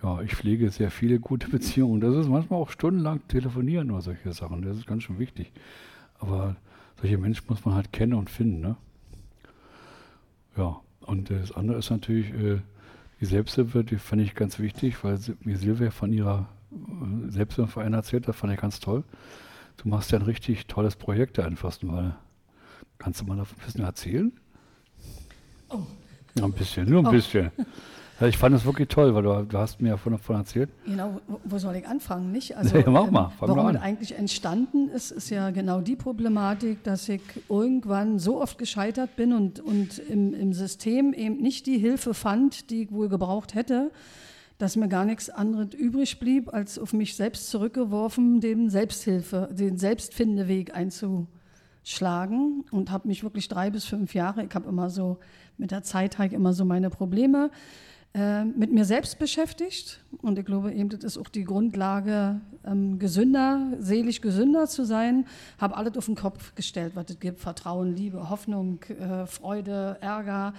ja, 0.03 0.21
ich 0.23 0.35
pflege 0.35 0.71
sehr 0.71 0.91
viele 0.91 1.21
gute 1.21 1.49
Beziehungen. 1.51 2.01
Das 2.01 2.15
ist 2.15 2.29
manchmal 2.29 2.61
auch 2.61 2.71
stundenlang 2.71 3.27
telefonieren 3.29 3.91
oder 3.91 4.03
solche 4.03 4.33
Sachen. 4.33 4.63
Das 4.63 4.77
ist 4.77 4.87
ganz 4.87 5.03
schön 5.03 5.19
wichtig. 5.19 5.53
Aber 6.19 6.57
solche 7.01 7.19
Menschen 7.19 7.45
muss 7.49 7.65
man 7.65 7.75
halt 7.75 7.93
kennen 7.93 8.15
und 8.15 8.31
finden. 8.31 8.61
Ne? 8.61 8.77
Ja, 10.57 10.81
und 11.01 11.31
das 11.31 11.53
andere 11.53 11.79
ist 11.79 11.91
natürlich 11.91 12.33
äh, 12.33 12.61
die 13.21 13.27
Selbsthilfe, 13.27 13.85
die 13.85 13.97
fand 13.97 14.23
ich 14.23 14.35
ganz 14.35 14.59
wichtig, 14.59 15.05
weil 15.05 15.19
mir 15.41 15.59
Silvia 15.59 15.91
von 15.91 16.13
ihrer 16.13 16.49
äh, 16.73 17.31
Selbsthilfeverein 17.31 17.95
erzählt 17.95 18.27
hat, 18.29 18.35
fand 18.35 18.53
ich 18.53 18.61
ganz 18.61 18.81
toll. 18.81 19.05
Du 19.77 19.89
machst 19.89 20.11
ja 20.13 20.19
ein 20.19 20.25
richtig 20.25 20.67
tolles 20.67 20.97
Projekt 20.97 21.39
da 21.39 21.47
in 21.47 21.57
Fürstenwalde. 21.57 22.17
Kannst 22.99 23.21
du 23.21 23.25
mal 23.25 23.39
ein 23.39 23.47
bisschen 23.65 23.85
erzählen? 23.85 24.33
Oh. 25.69 25.81
Ja, 26.35 26.45
ein 26.45 26.53
bisschen, 26.53 26.89
nur 26.89 27.01
ein 27.01 27.07
oh. 27.07 27.11
bisschen. 27.11 27.51
Ja, 28.21 28.27
ich 28.27 28.39
fand 28.39 28.55
es 28.55 28.65
wirklich 28.65 28.89
toll, 28.89 29.15
weil 29.15 29.23
du, 29.23 29.45
du 29.45 29.59
hast 29.59 29.81
mir 29.83 29.91
ja 29.91 29.97
davon 29.97 30.37
erzählt. 30.37 30.71
Genau, 30.87 31.21
wo 31.45 31.59
soll 31.59 31.77
ich 31.77 31.87
anfangen, 31.87 32.33
nicht? 32.33 32.57
Also, 32.57 32.79
ja, 32.79 32.89
mach 32.89 33.11
mal, 33.11 33.27
ähm, 33.27 33.33
warum 33.41 33.69
es 33.69 33.81
eigentlich 33.81 34.15
entstanden 34.17 34.89
ist, 34.89 35.11
ist 35.11 35.29
ja 35.29 35.51
genau 35.51 35.83
die 35.83 35.97
Problematik, 35.97 36.83
dass 36.83 37.09
ich 37.11 37.21
irgendwann 37.51 38.19
so 38.19 38.41
oft 38.41 38.57
gescheitert 38.57 39.17
bin 39.17 39.35
und, 39.35 39.61
und 39.61 39.99
im, 39.99 40.33
im 40.33 40.55
System 40.55 41.13
eben 41.13 41.43
nicht 41.43 41.67
die 41.67 41.77
Hilfe 41.77 42.15
fand, 42.15 42.71
die 42.71 42.85
ich 42.85 42.93
wohl 42.93 43.11
gebraucht 43.11 43.55
hätte, 43.55 43.91
dass 44.59 44.77
mir 44.77 44.89
gar 44.89 45.05
nichts 45.05 45.29
anderes 45.31 45.75
übrig 45.75 46.19
blieb, 46.19 46.53
als 46.53 46.79
auf 46.79 46.93
mich 46.93 47.15
selbst 47.15 47.51
zurückgeworfen, 47.51 48.41
den 48.41 48.71
Selbsthilfe, 48.71 49.49
den 49.53 49.77
Selbstfindeweg 49.77 50.75
einzuschlagen 50.75 52.65
und 52.71 52.91
habe 52.91 53.09
mich 53.09 53.23
wirklich 53.23 53.49
drei 53.49 53.71
bis 53.71 53.85
fünf 53.85 54.15
Jahre, 54.15 54.45
ich 54.45 54.55
habe 54.55 54.69
immer 54.69 54.91
so 54.91 55.19
mit 55.59 55.71
der 55.71 55.83
Zeit 55.83 56.19
halt 56.19 56.33
immer 56.33 56.53
so 56.53 56.65
meine 56.65 56.91
Probleme 56.91 57.51
äh, 58.17 58.47
mit 58.47 58.73
mir 58.73 58.87
selbst 58.87 59.19
beschäftigt. 59.19 60.01
Und 60.23 60.39
ich 60.39 60.47
glaube 60.47 60.73
eben, 60.73 60.89
das 60.89 61.05
ist 61.05 61.19
auch 61.19 61.29
die 61.29 61.45
Grundlage, 61.45 62.41
ähm, 62.65 62.99
gesünder, 62.99 63.75
seelisch 63.79 64.23
gesünder 64.23 64.67
zu 64.69 64.87
sein. 64.87 65.27
Habe 65.59 65.77
alles 65.77 65.99
auf 65.99 66.07
den 66.07 66.15
Kopf 66.15 66.55
gestellt, 66.55 66.93
was 66.95 67.11
es 67.11 67.21
gibt. 67.21 67.41
Vertrauen, 67.41 67.95
Liebe, 67.95 68.31
Hoffnung, 68.31 68.83
äh, 68.85 69.27
Freude, 69.27 69.99
Ärger. 70.01 70.55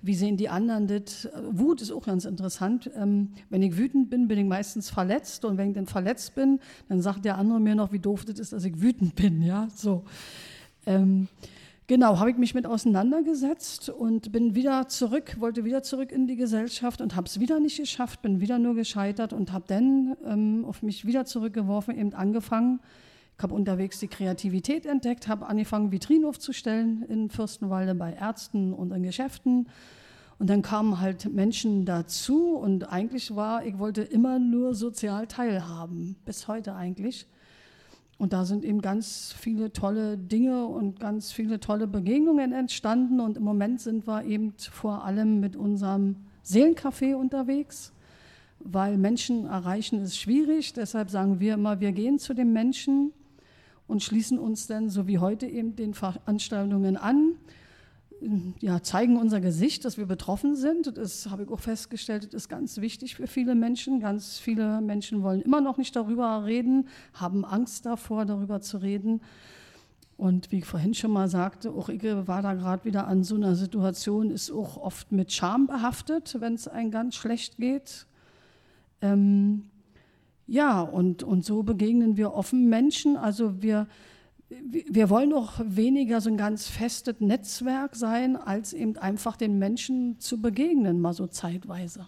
Wie 0.00 0.14
sehen 0.14 0.38
die 0.38 0.48
anderen 0.48 0.86
das? 0.86 1.28
Wut 1.50 1.82
ist 1.82 1.92
auch 1.92 2.06
ganz 2.06 2.24
interessant. 2.24 2.90
Ähm, 2.96 3.34
wenn 3.50 3.60
ich 3.62 3.76
wütend 3.76 4.08
bin, 4.08 4.26
bin 4.26 4.38
ich 4.38 4.46
meistens 4.46 4.88
verletzt. 4.88 5.44
Und 5.44 5.58
wenn 5.58 5.68
ich 5.68 5.74
dann 5.74 5.86
verletzt 5.86 6.34
bin, 6.34 6.60
dann 6.88 7.02
sagt 7.02 7.26
der 7.26 7.36
andere 7.36 7.60
mir 7.60 7.74
noch, 7.74 7.92
wie 7.92 7.98
doof 7.98 8.24
das 8.24 8.38
ist, 8.38 8.54
dass 8.54 8.64
ich 8.64 8.80
wütend 8.80 9.16
bin. 9.16 9.42
Ja, 9.42 9.68
so. 9.76 10.04
Ähm, 10.86 11.28
Genau, 11.92 12.18
habe 12.18 12.30
ich 12.30 12.38
mich 12.38 12.54
mit 12.54 12.66
auseinandergesetzt 12.66 13.90
und 13.90 14.32
bin 14.32 14.54
wieder 14.54 14.88
zurück, 14.88 15.36
wollte 15.40 15.66
wieder 15.66 15.82
zurück 15.82 16.10
in 16.10 16.26
die 16.26 16.36
Gesellschaft 16.36 17.02
und 17.02 17.14
habe 17.16 17.26
es 17.26 17.38
wieder 17.38 17.60
nicht 17.60 17.76
geschafft, 17.76 18.22
bin 18.22 18.40
wieder 18.40 18.58
nur 18.58 18.74
gescheitert 18.74 19.34
und 19.34 19.52
habe 19.52 19.66
dann 19.68 20.16
ähm, 20.24 20.64
auf 20.64 20.82
mich 20.82 21.04
wieder 21.06 21.26
zurückgeworfen, 21.26 21.94
eben 21.98 22.14
angefangen. 22.14 22.80
Ich 23.36 23.42
habe 23.42 23.54
unterwegs 23.54 23.98
die 23.98 24.08
Kreativität 24.08 24.86
entdeckt, 24.86 25.28
habe 25.28 25.46
angefangen, 25.46 25.92
Vitrinen 25.92 26.24
aufzustellen 26.24 27.02
in 27.10 27.28
Fürstenwalde 27.28 27.94
bei 27.94 28.14
Ärzten 28.14 28.72
und 28.72 28.90
in 28.90 29.02
Geschäften. 29.02 29.68
Und 30.38 30.48
dann 30.48 30.62
kamen 30.62 30.98
halt 30.98 31.30
Menschen 31.30 31.84
dazu 31.84 32.56
und 32.56 32.90
eigentlich 32.90 33.36
war, 33.36 33.66
ich 33.66 33.78
wollte 33.78 34.00
immer 34.00 34.38
nur 34.38 34.74
sozial 34.74 35.26
teilhaben, 35.26 36.16
bis 36.24 36.48
heute 36.48 36.74
eigentlich. 36.74 37.26
Und 38.22 38.32
da 38.32 38.44
sind 38.44 38.64
eben 38.64 38.80
ganz 38.80 39.34
viele 39.36 39.72
tolle 39.72 40.16
Dinge 40.16 40.66
und 40.66 41.00
ganz 41.00 41.32
viele 41.32 41.58
tolle 41.58 41.88
Begegnungen 41.88 42.52
entstanden. 42.52 43.18
Und 43.18 43.36
im 43.36 43.42
Moment 43.42 43.80
sind 43.80 44.06
wir 44.06 44.24
eben 44.24 44.54
vor 44.56 45.04
allem 45.04 45.40
mit 45.40 45.56
unserem 45.56 46.14
Seelencafé 46.44 47.16
unterwegs, 47.16 47.92
weil 48.60 48.96
Menschen 48.96 49.46
erreichen 49.46 50.00
ist 50.00 50.16
schwierig. 50.16 50.72
Deshalb 50.72 51.10
sagen 51.10 51.40
wir 51.40 51.54
immer, 51.54 51.80
wir 51.80 51.90
gehen 51.90 52.20
zu 52.20 52.32
den 52.32 52.52
Menschen 52.52 53.10
und 53.88 54.04
schließen 54.04 54.38
uns 54.38 54.68
dann, 54.68 54.88
so 54.88 55.08
wie 55.08 55.18
heute 55.18 55.48
eben, 55.48 55.74
den 55.74 55.92
Veranstaltungen 55.92 56.96
an 56.96 57.34
ja, 58.60 58.82
zeigen 58.82 59.16
unser 59.16 59.40
Gesicht, 59.40 59.84
dass 59.84 59.98
wir 59.98 60.06
betroffen 60.06 60.56
sind. 60.56 60.96
Das 60.96 61.28
habe 61.30 61.42
ich 61.42 61.50
auch 61.50 61.60
festgestellt, 61.60 62.24
das 62.26 62.44
ist 62.44 62.48
ganz 62.48 62.78
wichtig 62.78 63.16
für 63.16 63.26
viele 63.26 63.54
Menschen. 63.54 64.00
Ganz 64.00 64.38
viele 64.38 64.80
Menschen 64.80 65.22
wollen 65.22 65.42
immer 65.42 65.60
noch 65.60 65.78
nicht 65.78 65.94
darüber 65.96 66.44
reden, 66.44 66.88
haben 67.14 67.44
Angst 67.44 67.86
davor, 67.86 68.24
darüber 68.24 68.60
zu 68.60 68.78
reden. 68.78 69.20
Und 70.16 70.52
wie 70.52 70.58
ich 70.58 70.66
vorhin 70.66 70.94
schon 70.94 71.10
mal 71.10 71.28
sagte, 71.28 71.72
auch 71.72 71.88
ich 71.88 72.02
war 72.04 72.42
da 72.42 72.54
gerade 72.54 72.84
wieder 72.84 73.08
an 73.08 73.24
so 73.24 73.34
einer 73.34 73.56
Situation, 73.56 74.30
ist 74.30 74.52
auch 74.52 74.76
oft 74.76 75.10
mit 75.10 75.32
Scham 75.32 75.66
behaftet, 75.66 76.36
wenn 76.38 76.54
es 76.54 76.68
einem 76.68 76.90
ganz 76.90 77.16
schlecht 77.16 77.56
geht. 77.56 78.06
Ähm, 79.00 79.64
ja, 80.46 80.80
und, 80.80 81.22
und 81.22 81.44
so 81.44 81.62
begegnen 81.62 82.16
wir 82.16 82.34
offen 82.34 82.68
Menschen. 82.68 83.16
Also 83.16 83.62
wir, 83.62 83.88
wir 84.60 85.10
wollen 85.10 85.32
auch 85.32 85.60
weniger 85.64 86.20
so 86.20 86.28
ein 86.28 86.36
ganz 86.36 86.68
festes 86.68 87.20
Netzwerk 87.20 87.96
sein, 87.96 88.36
als 88.36 88.72
eben 88.72 88.96
einfach 88.98 89.36
den 89.36 89.58
Menschen 89.58 90.18
zu 90.20 90.40
begegnen, 90.40 91.00
mal 91.00 91.12
so 91.12 91.26
zeitweise. 91.26 92.06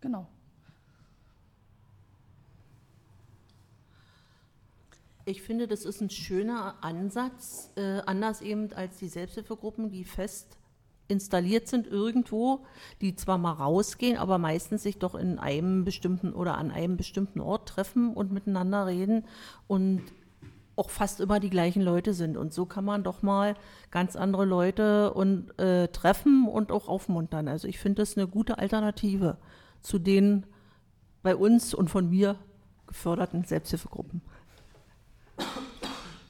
Genau. 0.00 0.28
Ich 5.24 5.42
finde, 5.42 5.66
das 5.66 5.84
ist 5.84 6.00
ein 6.00 6.10
schöner 6.10 6.76
Ansatz, 6.82 7.72
äh, 7.76 8.00
anders 8.06 8.42
eben 8.42 8.72
als 8.72 8.98
die 8.98 9.08
Selbsthilfegruppen, 9.08 9.90
die 9.90 10.04
fest 10.04 10.56
installiert 11.08 11.68
sind 11.68 11.86
irgendwo, 11.86 12.64
die 13.00 13.14
zwar 13.16 13.38
mal 13.38 13.52
rausgehen, 13.52 14.18
aber 14.18 14.38
meistens 14.38 14.82
sich 14.82 14.98
doch 14.98 15.14
in 15.14 15.38
einem 15.38 15.84
bestimmten 15.84 16.32
oder 16.32 16.58
an 16.58 16.70
einem 16.70 16.96
bestimmten 16.96 17.40
Ort 17.40 17.68
treffen 17.68 18.12
und 18.12 18.32
miteinander 18.32 18.86
reden. 18.86 19.24
Und 19.66 20.02
auch 20.76 20.90
fast 20.90 21.20
immer 21.20 21.40
die 21.40 21.50
gleichen 21.50 21.82
Leute 21.82 22.12
sind. 22.12 22.36
Und 22.36 22.52
so 22.52 22.66
kann 22.66 22.84
man 22.84 23.02
doch 23.02 23.22
mal 23.22 23.56
ganz 23.90 24.14
andere 24.14 24.44
Leute 24.44 25.12
und, 25.14 25.58
äh, 25.58 25.88
treffen 25.88 26.46
und 26.46 26.70
auch 26.70 26.88
aufmuntern. 26.88 27.48
Also 27.48 27.66
ich 27.66 27.78
finde 27.78 28.02
das 28.02 28.16
eine 28.16 28.28
gute 28.28 28.58
Alternative 28.58 29.38
zu 29.80 29.98
den 29.98 30.44
bei 31.22 31.34
uns 31.34 31.74
und 31.74 31.88
von 31.88 32.10
mir 32.10 32.36
geförderten 32.86 33.44
Selbsthilfegruppen. 33.44 34.20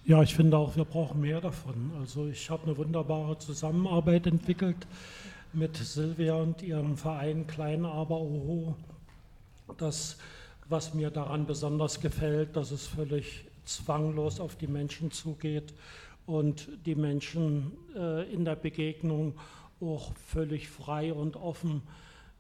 Ja, 0.05 0.23
ich 0.23 0.37
finde 0.37 0.57
auch, 0.57 0.77
wir 0.77 0.85
brauchen 0.85 1.21
mehr 1.21 1.41
davon. 1.41 1.91
Also 1.99 2.29
ich 2.29 2.49
habe 2.49 2.63
eine 2.63 2.77
wunderbare 2.77 3.39
Zusammenarbeit 3.39 4.29
entwickelt 4.29 4.87
mit 5.53 5.77
Silvia 5.77 6.37
und 6.37 6.63
ihrem 6.63 6.97
Verein 6.97 7.47
Klein 7.49 7.85
aber 7.85 8.21
Oho. 8.21 8.77
Das, 9.79 10.19
was 10.69 10.95
mir 10.95 11.11
daran 11.11 11.47
besonders 11.47 12.01
gefällt, 12.01 12.55
dass 12.55 12.71
es 12.71 12.87
völlig 12.87 13.46
zwanglos 13.67 14.41
auf 14.41 14.57
die 14.57 14.67
Menschen 14.67 15.11
zugeht 15.11 15.75
und 16.27 16.69
die 16.87 16.95
Menschen 16.95 17.73
äh, 17.95 18.33
in 18.33 18.45
der 18.45 18.57
Begegnung 18.57 19.35
auch 19.81 20.12
völlig 20.27 20.69
frei 20.69 21.12
und 21.12 21.37
offen 21.37 21.83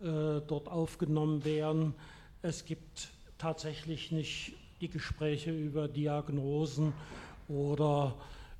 äh, 0.00 0.40
dort 0.46 0.68
aufgenommen 0.68 1.44
werden. 1.44 1.94
Es 2.42 2.64
gibt 2.64 3.10
tatsächlich 3.38 4.10
nicht 4.10 4.54
die 4.80 4.88
Gespräche 4.88 5.50
über 5.50 5.88
Diagnosen 5.88 6.92
oder 7.48 8.14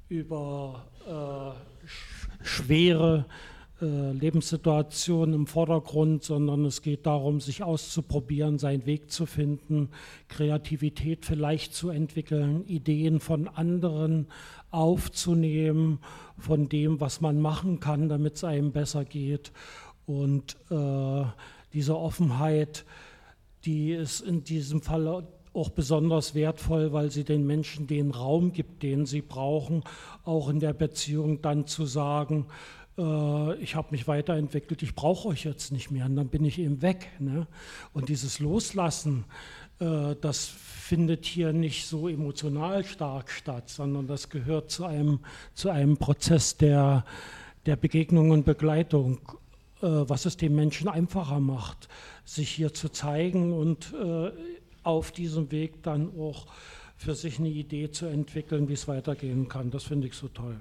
über 0.08 0.84
äh, 1.06 1.86
sch 1.86 2.28
schwere 2.42 3.24
äh, 3.80 4.12
Lebenssituationen 4.12 5.34
im 5.34 5.46
Vordergrund, 5.46 6.22
sondern 6.22 6.64
es 6.64 6.80
geht 6.80 7.04
darum, 7.04 7.40
sich 7.40 7.62
auszuprobieren, 7.62 8.58
seinen 8.58 8.86
Weg 8.86 9.10
zu 9.10 9.26
finden, 9.26 9.90
Kreativität 10.28 11.26
vielleicht 11.26 11.74
zu 11.74 11.90
entwickeln, 11.90 12.64
Ideen 12.66 13.20
von 13.20 13.48
anderen 13.48 14.28
aufzunehmen, 14.70 15.98
von 16.38 16.70
dem, 16.70 17.00
was 17.00 17.20
man 17.20 17.40
machen 17.40 17.78
kann, 17.78 18.08
damit 18.08 18.36
es 18.36 18.44
einem 18.44 18.72
besser 18.72 19.04
geht. 19.04 19.52
Und 20.06 20.56
äh, 20.70 21.24
diese 21.74 21.98
Offenheit, 21.98 22.86
die 23.66 23.92
ist 23.92 24.20
in 24.20 24.42
diesem 24.42 24.80
Fall 24.80 25.26
auch 25.52 25.70
besonders 25.70 26.34
wertvoll, 26.34 26.92
weil 26.92 27.10
sie 27.10 27.24
den 27.24 27.46
Menschen 27.46 27.86
den 27.86 28.10
Raum 28.10 28.52
gibt, 28.52 28.82
den 28.82 29.06
sie 29.06 29.22
brauchen, 29.22 29.82
auch 30.24 30.48
in 30.48 30.60
der 30.60 30.72
Beziehung 30.74 31.42
dann 31.42 31.66
zu 31.66 31.86
sagen, 31.86 32.46
äh, 32.98 33.54
ich 33.56 33.74
habe 33.74 33.88
mich 33.90 34.08
weiterentwickelt, 34.08 34.82
ich 34.82 34.94
brauche 34.94 35.28
euch 35.28 35.44
jetzt 35.44 35.72
nicht 35.72 35.90
mehr 35.90 36.06
und 36.06 36.16
dann 36.16 36.28
bin 36.28 36.44
ich 36.44 36.58
eben 36.58 36.82
weg. 36.82 37.08
Ne? 37.18 37.46
Und 37.92 38.08
dieses 38.08 38.38
Loslassen, 38.38 39.24
äh, 39.80 40.14
das 40.20 40.46
findet 40.46 41.24
hier 41.24 41.52
nicht 41.52 41.86
so 41.86 42.08
emotional 42.08 42.84
stark 42.84 43.30
statt, 43.30 43.68
sondern 43.68 44.06
das 44.06 44.28
gehört 44.28 44.70
zu 44.70 44.84
einem, 44.84 45.20
zu 45.54 45.70
einem 45.70 45.96
Prozess 45.96 46.56
der, 46.56 47.04
der 47.66 47.76
Begegnung 47.76 48.30
und 48.30 48.44
Begleitung, 48.44 49.20
äh, 49.82 49.86
was 49.86 50.24
es 50.26 50.36
dem 50.36 50.54
Menschen 50.54 50.88
einfacher 50.88 51.40
macht, 51.40 51.88
sich 52.24 52.50
hier 52.50 52.74
zu 52.74 52.88
zeigen 52.88 53.52
und 53.52 53.94
auf 54.82 55.12
diesem 55.12 55.52
Weg 55.52 55.82
dann 55.84 56.10
auch 56.18 56.46
für 56.96 57.14
sich 57.14 57.38
eine 57.38 57.48
Idee 57.48 57.90
zu 57.90 58.06
entwickeln, 58.06 58.68
wie 58.68 58.72
es 58.72 58.88
weitergehen 58.88 59.48
kann. 59.48 59.70
Das 59.70 59.84
finde 59.84 60.08
ich 60.08 60.14
so 60.14 60.26
toll. 60.26 60.58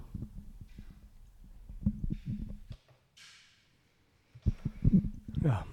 Ja, 5.45 5.63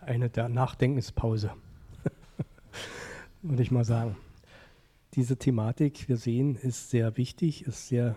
eine 0.00 0.30
der 0.30 0.48
Nachdenkenspause, 0.48 1.52
würde 3.42 3.62
ich 3.62 3.70
mal 3.70 3.84
sagen. 3.84 4.16
Diese 5.14 5.36
Thematik, 5.36 6.08
wir 6.08 6.16
sehen, 6.16 6.56
ist 6.56 6.90
sehr 6.90 7.16
wichtig, 7.16 7.66
ist 7.66 7.88
sehr, 7.88 8.16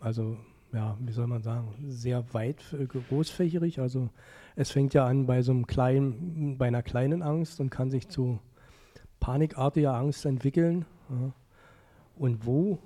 also 0.00 0.38
ja, 0.72 0.96
wie 1.00 1.12
soll 1.12 1.26
man 1.26 1.42
sagen, 1.42 1.74
sehr 1.86 2.32
weit 2.32 2.62
äh, 2.72 2.86
großfächerig. 2.86 3.80
Also 3.80 4.08
es 4.56 4.70
fängt 4.70 4.94
ja 4.94 5.06
an 5.06 5.26
bei 5.26 5.42
so 5.42 5.52
einem 5.52 5.66
kleinen, 5.66 6.56
bei 6.56 6.68
einer 6.68 6.82
kleinen 6.82 7.22
Angst 7.22 7.60
und 7.60 7.70
kann 7.70 7.90
sich 7.90 8.08
zu 8.08 8.38
panikartiger 9.20 9.94
Angst 9.94 10.24
entwickeln. 10.24 10.86
Ja. 11.10 11.32
Und 12.16 12.46
wo, 12.46 12.78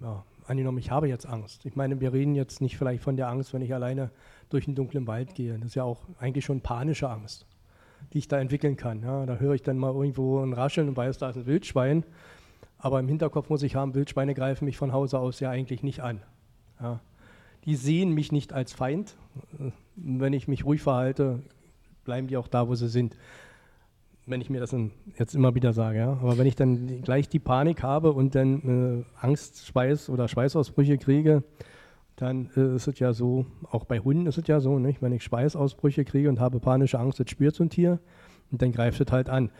ja, 0.00 0.24
angenommen, 0.46 0.78
ich 0.78 0.90
habe 0.90 1.08
jetzt 1.08 1.26
Angst. 1.26 1.66
Ich 1.66 1.76
meine, 1.76 2.00
wir 2.00 2.12
reden 2.12 2.34
jetzt 2.34 2.60
nicht 2.60 2.78
vielleicht 2.78 3.02
von 3.02 3.16
der 3.16 3.28
Angst, 3.28 3.52
wenn 3.52 3.62
ich 3.62 3.74
alleine 3.74 4.10
durch 4.50 4.66
einen 4.66 4.76
dunklen 4.76 5.06
Wald 5.06 5.34
gehe. 5.34 5.56
Das 5.58 5.68
ist 5.68 5.74
ja 5.74 5.84
auch 5.84 6.02
eigentlich 6.18 6.44
schon 6.44 6.60
panische 6.60 7.08
Angst, 7.08 7.46
die 8.12 8.18
ich 8.18 8.28
da 8.28 8.38
entwickeln 8.38 8.76
kann. 8.76 9.02
Ja, 9.02 9.26
da 9.26 9.36
höre 9.36 9.54
ich 9.54 9.62
dann 9.62 9.78
mal 9.78 9.92
irgendwo 9.92 10.40
ein 10.40 10.52
Rascheln 10.52 10.88
und 10.88 10.96
weiß, 10.96 11.18
da 11.18 11.30
ist 11.30 11.36
ein 11.36 11.46
Wildschwein. 11.46 12.04
Aber 12.78 13.00
im 13.00 13.08
Hinterkopf 13.08 13.48
muss 13.48 13.62
ich 13.62 13.76
haben, 13.76 13.94
Wildschweine 13.94 14.34
greifen 14.34 14.66
mich 14.66 14.76
von 14.76 14.92
Hause 14.92 15.18
aus 15.18 15.40
ja 15.40 15.50
eigentlich 15.50 15.82
nicht 15.82 16.00
an. 16.00 16.20
Ja. 16.80 17.00
Die 17.64 17.76
sehen 17.76 18.12
mich 18.12 18.30
nicht 18.30 18.52
als 18.52 18.74
Feind. 18.74 19.16
Wenn 19.96 20.34
ich 20.34 20.48
mich 20.48 20.66
ruhig 20.66 20.82
verhalte, 20.82 21.40
bleiben 22.04 22.26
die 22.26 22.36
auch 22.36 22.48
da, 22.48 22.68
wo 22.68 22.74
sie 22.74 22.88
sind. 22.88 23.16
Wenn 24.26 24.40
ich 24.40 24.50
mir 24.50 24.60
das 24.60 24.74
jetzt 25.18 25.34
immer 25.34 25.54
wieder 25.54 25.72
sage. 25.72 25.98
Ja. 25.98 26.12
Aber 26.12 26.36
wenn 26.36 26.46
ich 26.46 26.56
dann 26.56 27.02
gleich 27.02 27.28
die 27.28 27.38
Panik 27.38 27.82
habe 27.82 28.12
und 28.12 28.34
dann 28.34 29.04
äh, 29.20 29.24
Angst, 29.24 29.66
Schweiß 29.66 30.10
oder 30.10 30.28
Schweißausbrüche 30.28 30.98
kriege, 30.98 31.42
dann 32.16 32.50
äh, 32.56 32.76
ist 32.76 32.86
es 32.86 32.98
ja 32.98 33.12
so, 33.12 33.46
auch 33.70 33.84
bei 33.84 33.98
Hunden 33.98 34.26
ist 34.26 34.38
es 34.38 34.46
ja 34.46 34.60
so, 34.60 34.78
nicht? 34.78 35.02
wenn 35.02 35.12
ich 35.12 35.24
Schweißausbrüche 35.24 36.04
kriege 36.04 36.28
und 36.28 36.40
habe 36.40 36.60
panische 36.60 36.98
Angst, 36.98 37.18
das 37.20 37.30
spürt 37.30 37.54
so 37.54 37.64
ein 37.64 37.70
Tier 37.70 37.98
und 38.50 38.62
dann 38.62 38.72
greift 38.72 39.00
es 39.00 39.10
halt 39.10 39.28
an. 39.28 39.50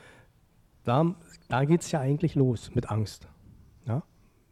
Da, 0.84 1.14
da 1.48 1.64
geht 1.64 1.80
es 1.80 1.90
ja 1.90 2.00
eigentlich 2.00 2.34
los 2.34 2.74
mit 2.74 2.90
Angst, 2.90 3.28
ja? 3.86 4.02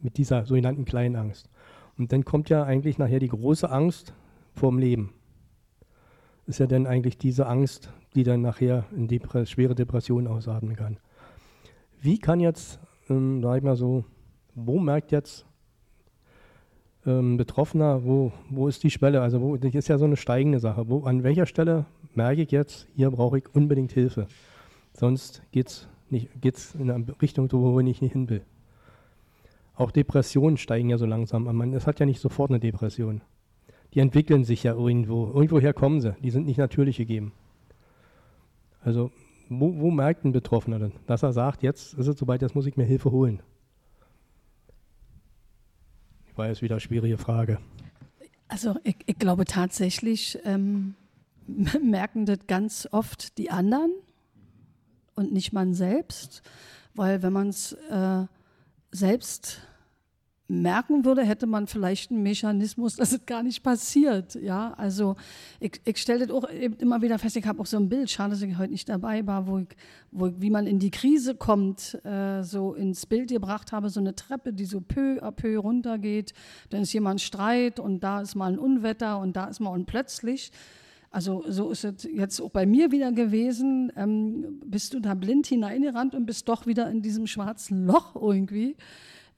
mit 0.01 0.17
dieser 0.19 0.47
sogenannten 0.47 0.85
kleinen 0.85 1.17
Angst. 1.17 1.49
Und 1.97 2.13
dann 2.13 2.25
kommt 2.25 2.49
ja 2.49 2.65
eigentlich 2.65 2.99
nachher 2.99 3.21
die 3.21 3.29
große 3.29 3.71
Angst 3.71 4.15
vorm 4.55 4.79
Leben. 4.79 5.13
Ist 6.47 6.59
ja 6.59 6.67
dann 6.67 6.87
eigentlich 6.87 7.19
diese 7.19 7.47
Angst, 7.47 7.93
die 8.15 8.25
dann 8.25 8.41
nachher 8.41 8.87
in 8.97 9.07
Depre 9.07 9.47
schwere 9.47 9.75
Depressionen 9.75 10.27
ausatmen 10.27 10.75
kann. 10.75 10.99
Wie 12.01 12.19
kann 12.19 12.41
jetzt, 12.41 12.81
ähm, 13.09 13.43
sag 13.43 13.59
ich 13.59 13.63
mal 13.63 13.77
so, 13.77 14.05
wo 14.55 14.79
merkt 14.81 15.13
jetzt 15.13 15.47
ähm, 17.07 17.37
Betroffener, 17.37 18.05
wo, 18.05 18.33
wo 18.51 18.69
ist 18.69 18.83
die 18.83 18.91
Schwelle? 18.91 19.21
Also 19.21 19.41
wo, 19.41 19.57
das 19.57 19.75
ist 19.75 19.89
ja 19.89 19.99
so 19.99 20.05
eine 20.05 20.17
steigende 20.17 20.61
Sache. 20.61 20.89
Wo, 20.89 21.05
an 21.05 21.23
welcher 21.23 21.47
Stelle 21.47 21.87
merke 22.15 22.43
ich 22.43 22.51
jetzt, 22.51 22.87
hier 22.95 23.11
brauche 23.11 23.39
ich 23.39 23.45
unbedingt 23.55 23.93
Hilfe? 23.93 24.27
Sonst 24.95 25.43
geht 25.53 25.69
es 25.69 25.89
geht's 26.41 26.75
in 26.75 26.91
eine 26.91 27.07
Richtung, 27.23 27.51
wo 27.51 27.81
ich 27.81 28.01
nicht 28.01 28.13
hin 28.13 28.29
will. 28.29 28.43
Auch 29.75 29.91
Depressionen 29.91 30.59
steigen 30.59 30.91
ja 30.91 30.99
so 30.99 31.07
langsam 31.07 31.49
an. 31.49 31.73
Es 31.73 31.87
hat 31.87 32.01
ja 32.01 32.07
nicht 32.07 32.21
sofort 32.21 32.51
eine 32.51 32.61
Depression. 32.61 33.23
Die 33.95 34.01
entwickeln 34.01 34.45
sich 34.45 34.63
ja 34.63 34.75
irgendwo. 34.75 35.27
Irgendwoher 35.27 35.73
kommen 35.73 36.01
sie. 36.01 36.15
Die 36.23 36.31
sind 36.31 36.47
nicht 36.47 36.59
natürlich 36.59 36.99
gegeben. 36.99 37.33
Also, 38.83 39.11
wo, 39.49 39.81
wo 39.81 39.91
merkt 39.91 40.25
ein 40.25 40.33
Betroffener 40.33 40.79
denn, 40.79 40.93
dass 41.07 41.23
er 41.23 41.33
sagt, 41.33 41.63
jetzt 41.63 41.95
ist 41.95 42.07
es 42.07 42.19
soweit, 42.19 42.43
jetzt 42.43 42.55
muss 42.55 42.67
ich 42.67 42.77
mir 42.77 42.85
Hilfe 42.85 43.11
holen? 43.11 43.41
War 46.37 46.49
jetzt 46.49 46.62
wieder 46.62 46.76
eine 46.76 46.80
schwierige 46.80 47.18
Frage. 47.18 47.59
Also 48.49 48.76
ich, 48.85 48.97
ich 49.07 49.18
glaube 49.18 49.45
tatsächlich 49.45 50.39
ähm, 50.45 50.95
merken 51.83 52.26
das 52.26 52.39
ganz 52.47 52.89
oft 52.91 53.39
die 53.39 53.51
anderen 53.51 53.93
und 55.14 55.33
nicht 55.33 55.53
man 55.53 55.74
selbst, 55.74 56.43
weil 56.95 57.22
wenn 57.22 57.33
man 57.33 57.49
es 57.49 57.72
äh, 57.91 58.26
selbst 58.91 59.61
merken 60.53 61.05
würde, 61.05 61.25
hätte 61.25 61.47
man 61.47 61.67
vielleicht 61.67 62.11
einen 62.11 62.23
Mechanismus, 62.23 62.97
dass 62.97 63.13
es 63.13 63.25
gar 63.27 63.43
nicht 63.43 63.63
passiert. 63.63 64.35
Ja, 64.35 64.75
also 64.75 65.17
ich, 65.61 65.81
ich 65.85 65.97
stelle 65.97 66.27
das 66.27 66.37
auch 66.37 66.45
immer 66.45 67.03
wieder 67.03 67.19
fest, 67.19 67.37
ich 67.37 67.47
habe 67.47 67.61
auch 67.61 67.67
so 67.67 67.79
ein 67.79 67.89
Bild, 67.89 68.11
schade, 68.11 68.33
dass 68.33 68.43
ich 68.43 68.59
heute 68.59 68.73
nicht 68.73 68.89
dabei 68.89 69.27
war, 69.27 69.47
wo 69.47 69.59
ich, 69.59 69.69
wo 70.11 70.27
ich, 70.27 70.35
wie 70.39 70.51
man 70.51 70.67
in 70.67 70.79
die 70.79 70.91
Krise 70.91 71.35
kommt, 71.35 71.99
äh, 72.05 72.43
so 72.43 72.75
ins 72.75 73.07
Bild 73.07 73.31
gebracht 73.31 73.73
habe, 73.73 73.89
so 73.89 74.01
eine 74.01 74.15
Treppe, 74.15 74.53
die 74.53 74.67
so 74.67 74.81
peu 74.81 75.23
à 75.23 75.31
peu 75.31 75.59
runtergeht, 75.59 76.35
dann 76.71 76.83
ist 76.83 76.93
jemand 76.93 77.21
Streit 77.21 77.81
und 77.81 78.01
da 78.01 78.21
ist 78.21 78.35
mal 78.35 78.53
ein 78.53 78.59
Unwetter 78.59 79.19
und 79.19 79.37
da 79.37 79.47
ist 79.47 79.61
mal 79.61 79.71
und 79.71 79.87
plötzlich 79.87 80.53
also 81.13 81.45
so 81.47 81.71
ist 81.71 81.85
es 81.85 82.09
jetzt 82.11 82.41
auch 82.41 82.49
bei 82.49 82.65
mir 82.65 82.91
wieder 82.91 83.13
gewesen. 83.13 83.93
Ähm, 83.97 84.61
bist 84.65 84.95
du 84.95 85.01
da 85.01 85.13
blind 85.13 85.47
hineingerannt 85.47 86.15
und 86.15 86.25
bist 86.25 86.49
doch 86.49 86.67
wieder 86.67 86.91
in 86.91 87.03
diesem 87.03 87.27
schwarzen 87.27 87.87
Loch 87.87 88.17
irgendwie. 88.17 88.77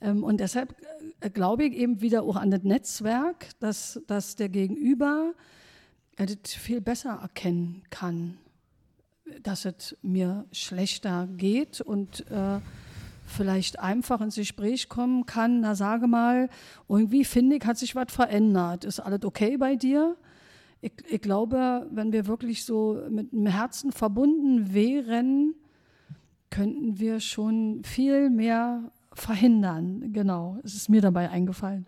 Ähm, 0.05 0.23
und 0.23 0.39
deshalb 0.39 0.77
äh, 1.21 1.31
glaube 1.31 1.65
ich 1.65 1.75
eben 1.75 2.01
wieder 2.01 2.23
auch 2.23 2.37
an 2.37 2.51
das 2.51 2.63
Netzwerk, 2.63 3.49
dass, 3.59 4.01
dass 4.07 4.37
der 4.37 4.51
Gegenüber 4.51 5.33
äh, 6.17 6.27
das 6.27 6.53
viel 6.53 6.81
besser 6.81 7.19
erkennen 7.23 7.83
kann, 7.91 8.37
dass 9.43 9.65
es 9.65 9.97
mir 10.03 10.45
schlechter 10.53 11.27
geht 11.37 11.81
und 11.81 12.31
äh, 12.31 12.61
vielleicht 13.27 13.81
einfach 13.81 14.21
ins 14.21 14.35
Gespräch 14.37 14.91
kommen 14.91 15.25
kann, 15.25 15.61
na 15.61 15.75
sage 15.75 16.07
mal, 16.07 16.51
irgendwie 16.89 17.25
finde 17.25 17.57
ich, 17.57 17.65
hat 17.65 17.79
sich 17.79 17.97
was 17.97 18.13
verändert. 18.13 18.85
Ist 18.85 19.01
alles 19.01 19.25
okay 19.25 19.57
bei 19.57 19.77
dir? 19.77 20.17
Ich, 20.83 20.93
ich 21.09 21.23
glaube, 21.23 21.89
wenn 21.91 22.13
wir 22.13 22.27
wirklich 22.27 22.67
so 22.67 23.03
mit 23.09 23.33
dem 23.33 23.47
Herzen 23.47 23.93
verbunden 23.93 24.75
wären, 24.75 25.55
könnten 26.51 26.99
wir 26.99 27.21
schon 27.21 27.83
viel 27.83 28.29
mehr 28.29 28.93
verhindern. 29.15 30.13
Genau, 30.13 30.59
es 30.63 30.75
ist 30.75 30.89
mir 30.89 31.01
dabei 31.01 31.31
eingefallen. 31.31 31.87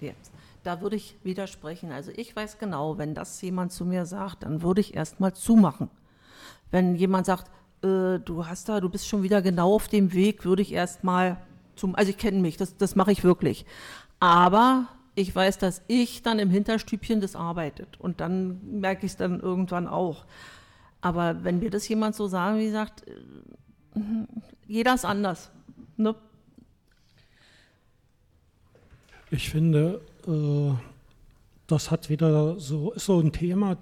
Jetzt. 0.00 0.32
Da 0.62 0.80
würde 0.80 0.96
ich 0.96 1.16
widersprechen. 1.22 1.90
Also 1.92 2.10
ich 2.14 2.34
weiß 2.34 2.58
genau, 2.58 2.98
wenn 2.98 3.14
das 3.14 3.40
jemand 3.40 3.72
zu 3.72 3.84
mir 3.84 4.04
sagt, 4.06 4.42
dann 4.42 4.62
würde 4.62 4.80
ich 4.80 4.94
erstmal 4.94 5.34
zumachen. 5.34 5.90
Wenn 6.70 6.94
jemand 6.96 7.26
sagt, 7.26 7.50
äh, 7.82 8.18
du 8.18 8.46
hast 8.46 8.68
da, 8.68 8.80
du 8.80 8.88
bist 8.88 9.08
schon 9.08 9.22
wieder 9.22 9.40
genau 9.42 9.74
auf 9.74 9.88
dem 9.88 10.12
Weg, 10.12 10.44
würde 10.44 10.62
ich 10.62 10.72
erstmal 10.72 11.38
zum, 11.76 11.94
also 11.94 12.10
ich 12.10 12.18
kenne 12.18 12.40
mich, 12.40 12.56
das, 12.56 12.76
das 12.76 12.94
mache 12.94 13.12
ich 13.12 13.24
wirklich. 13.24 13.64
Aber 14.20 14.88
ich 15.14 15.34
weiß, 15.34 15.58
dass 15.58 15.82
ich 15.88 16.22
dann 16.22 16.38
im 16.38 16.50
Hinterstübchen 16.50 17.20
das 17.20 17.36
arbeitet 17.36 17.98
und 17.98 18.20
dann 18.20 18.80
merke 18.80 19.06
ich 19.06 19.12
es 19.12 19.16
dann 19.16 19.40
irgendwann 19.40 19.88
auch. 19.88 20.26
Aber 21.00 21.44
wenn 21.44 21.60
mir 21.60 21.70
das 21.70 21.88
jemand 21.88 22.14
so 22.14 22.26
sagen, 22.26 22.58
wie 22.58 22.66
gesagt, 22.66 23.06
äh, 23.06 24.00
jeder 24.66 24.94
ist 24.94 25.04
anders. 25.04 25.50
Ne? 25.96 26.14
Ich 29.30 29.50
finde, 29.50 30.00
äh, 30.26 30.72
das 31.66 31.90
hat 31.90 32.10
wieder 32.10 32.58
so, 32.58 32.92
so 32.96 33.20
ein 33.20 33.32
Thema, 33.32 33.78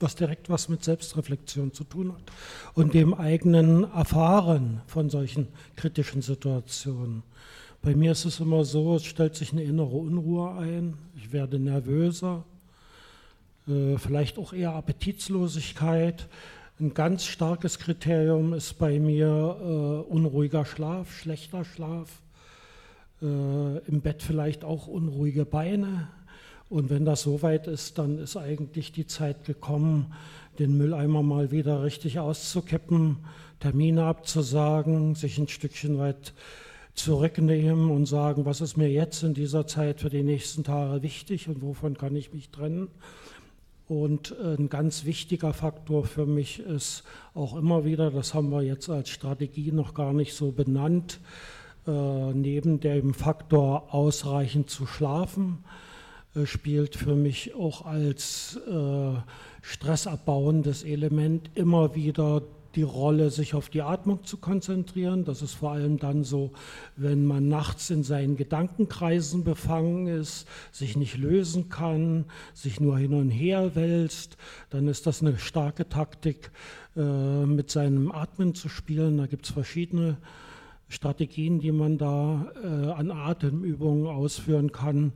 was 0.00 0.14
direkt 0.14 0.50
was 0.50 0.68
mit 0.68 0.84
Selbstreflexion 0.84 1.72
zu 1.72 1.84
tun 1.84 2.12
hat 2.12 2.22
und 2.74 2.94
dem 2.94 3.14
eigenen 3.14 3.84
Erfahren 3.84 4.82
von 4.86 5.08
solchen 5.10 5.48
kritischen 5.74 6.22
Situationen. 6.22 7.22
Bei 7.82 7.94
mir 7.94 8.12
ist 8.12 8.24
es 8.24 8.40
immer 8.40 8.64
so, 8.64 8.96
es 8.96 9.04
stellt 9.04 9.36
sich 9.36 9.52
eine 9.52 9.62
innere 9.62 9.96
Unruhe 9.96 10.52
ein, 10.52 10.98
ich 11.14 11.32
werde 11.32 11.58
nervöser, 11.58 12.44
vielleicht 13.66 14.38
auch 14.38 14.52
eher 14.52 14.74
Appetitlosigkeit. 14.74 16.28
Ein 16.78 16.94
ganz 16.94 17.24
starkes 17.24 17.78
Kriterium 17.78 18.52
ist 18.52 18.78
bei 18.78 19.00
mir 19.00 19.26
äh, 19.26 20.12
unruhiger 20.12 20.64
Schlaf, 20.64 21.12
schlechter 21.12 21.64
Schlaf, 21.64 22.22
äh, 23.22 23.78
im 23.88 24.02
Bett 24.02 24.22
vielleicht 24.22 24.62
auch 24.62 24.86
unruhige 24.86 25.44
Beine, 25.44 26.08
und 26.68 26.90
wenn 26.90 27.04
das 27.04 27.22
soweit 27.22 27.68
ist, 27.68 27.98
dann 27.98 28.18
ist 28.18 28.36
eigentlich 28.36 28.90
die 28.90 29.06
Zeit 29.06 29.44
gekommen, 29.44 30.12
den 30.58 30.76
Mülleimer 30.76 31.22
mal 31.22 31.50
wieder 31.50 31.84
richtig 31.84 32.18
auszukippen, 32.18 33.18
Termine 33.60 34.04
abzusagen, 34.04 35.14
sich 35.14 35.38
ein 35.38 35.48
Stückchen 35.48 35.98
weit 35.98 36.34
zurücknehmen 36.94 37.90
und 37.90 38.06
sagen, 38.06 38.46
was 38.46 38.60
ist 38.60 38.76
mir 38.76 38.90
jetzt 38.90 39.22
in 39.22 39.34
dieser 39.34 39.66
Zeit 39.66 40.00
für 40.00 40.10
die 40.10 40.22
nächsten 40.22 40.64
Tage 40.64 41.02
wichtig 41.02 41.48
und 41.48 41.62
wovon 41.62 41.96
kann 41.96 42.16
ich 42.16 42.32
mich 42.32 42.50
trennen. 42.50 42.88
Und 43.88 44.34
ein 44.40 44.68
ganz 44.68 45.04
wichtiger 45.04 45.52
Faktor 45.52 46.04
für 46.04 46.26
mich 46.26 46.58
ist 46.58 47.04
auch 47.34 47.56
immer 47.56 47.84
wieder, 47.84 48.10
das 48.10 48.34
haben 48.34 48.50
wir 48.50 48.62
jetzt 48.62 48.90
als 48.90 49.10
Strategie 49.10 49.70
noch 49.70 49.94
gar 49.94 50.12
nicht 50.12 50.34
so 50.34 50.50
benannt, 50.50 51.20
äh, 51.86 52.32
neben 52.32 52.80
dem 52.80 53.14
Faktor 53.14 53.94
ausreichend 53.94 54.70
zu 54.70 54.86
schlafen, 54.86 55.64
äh, 56.34 56.46
spielt 56.46 56.96
für 56.96 57.14
mich 57.14 57.54
auch 57.54 57.86
als 57.86 58.58
äh, 58.68 59.14
stressabbauendes 59.62 60.82
Element 60.82 61.50
immer 61.54 61.94
wieder 61.94 62.42
die 62.76 62.82
Rolle, 62.82 63.30
sich 63.30 63.54
auf 63.54 63.68
die 63.70 63.82
Atmung 63.82 64.24
zu 64.24 64.36
konzentrieren. 64.36 65.24
Das 65.24 65.42
ist 65.42 65.54
vor 65.54 65.72
allem 65.72 65.98
dann 65.98 66.22
so, 66.22 66.52
wenn 66.96 67.26
man 67.26 67.48
nachts 67.48 67.90
in 67.90 68.02
seinen 68.02 68.36
Gedankenkreisen 68.36 69.42
befangen 69.42 70.06
ist, 70.06 70.46
sich 70.70 70.96
nicht 70.96 71.16
lösen 71.16 71.68
kann, 71.68 72.26
sich 72.54 72.78
nur 72.78 72.98
hin 72.98 73.14
und 73.14 73.30
her 73.30 73.74
wälzt, 73.74 74.36
dann 74.70 74.86
ist 74.86 75.06
das 75.06 75.22
eine 75.22 75.38
starke 75.38 75.88
Taktik, 75.88 76.50
äh, 76.96 77.46
mit 77.46 77.70
seinem 77.70 78.12
Atmen 78.12 78.54
zu 78.54 78.68
spielen. 78.68 79.16
Da 79.18 79.26
gibt 79.26 79.46
es 79.46 79.52
verschiedene 79.52 80.18
Strategien, 80.88 81.58
die 81.58 81.72
man 81.72 81.98
da 81.98 82.52
äh, 82.62 82.90
an 82.92 83.10
Atemübungen 83.10 84.06
ausführen 84.06 84.70
kann. 84.70 85.12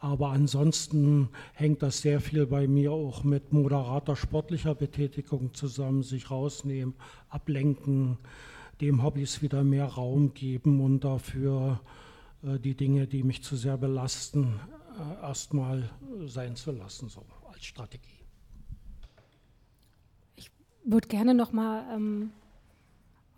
Aber 0.00 0.30
ansonsten 0.30 1.28
hängt 1.54 1.82
das 1.82 2.02
sehr 2.02 2.20
viel 2.20 2.46
bei 2.46 2.68
mir 2.68 2.92
auch 2.92 3.24
mit 3.24 3.52
moderater 3.52 4.14
sportlicher 4.14 4.74
Betätigung 4.74 5.54
zusammen, 5.54 6.02
sich 6.02 6.30
rausnehmen, 6.30 6.94
ablenken, 7.28 8.18
dem 8.80 9.02
Hobbys 9.02 9.42
wieder 9.42 9.64
mehr 9.64 9.86
Raum 9.86 10.34
geben 10.34 10.80
und 10.80 11.02
dafür 11.02 11.80
äh, 12.42 12.58
die 12.60 12.76
Dinge, 12.76 13.08
die 13.08 13.24
mich 13.24 13.42
zu 13.42 13.56
sehr 13.56 13.76
belasten, 13.76 14.60
äh, 14.98 15.22
erstmal 15.22 15.90
sein 16.26 16.54
zu 16.54 16.70
lassen, 16.70 17.08
so 17.08 17.24
als 17.52 17.64
Strategie. 17.64 18.24
Ich 20.36 20.50
würde 20.84 21.08
gerne 21.08 21.34
noch 21.34 21.52
mal 21.52 21.84
ähm, 21.92 22.30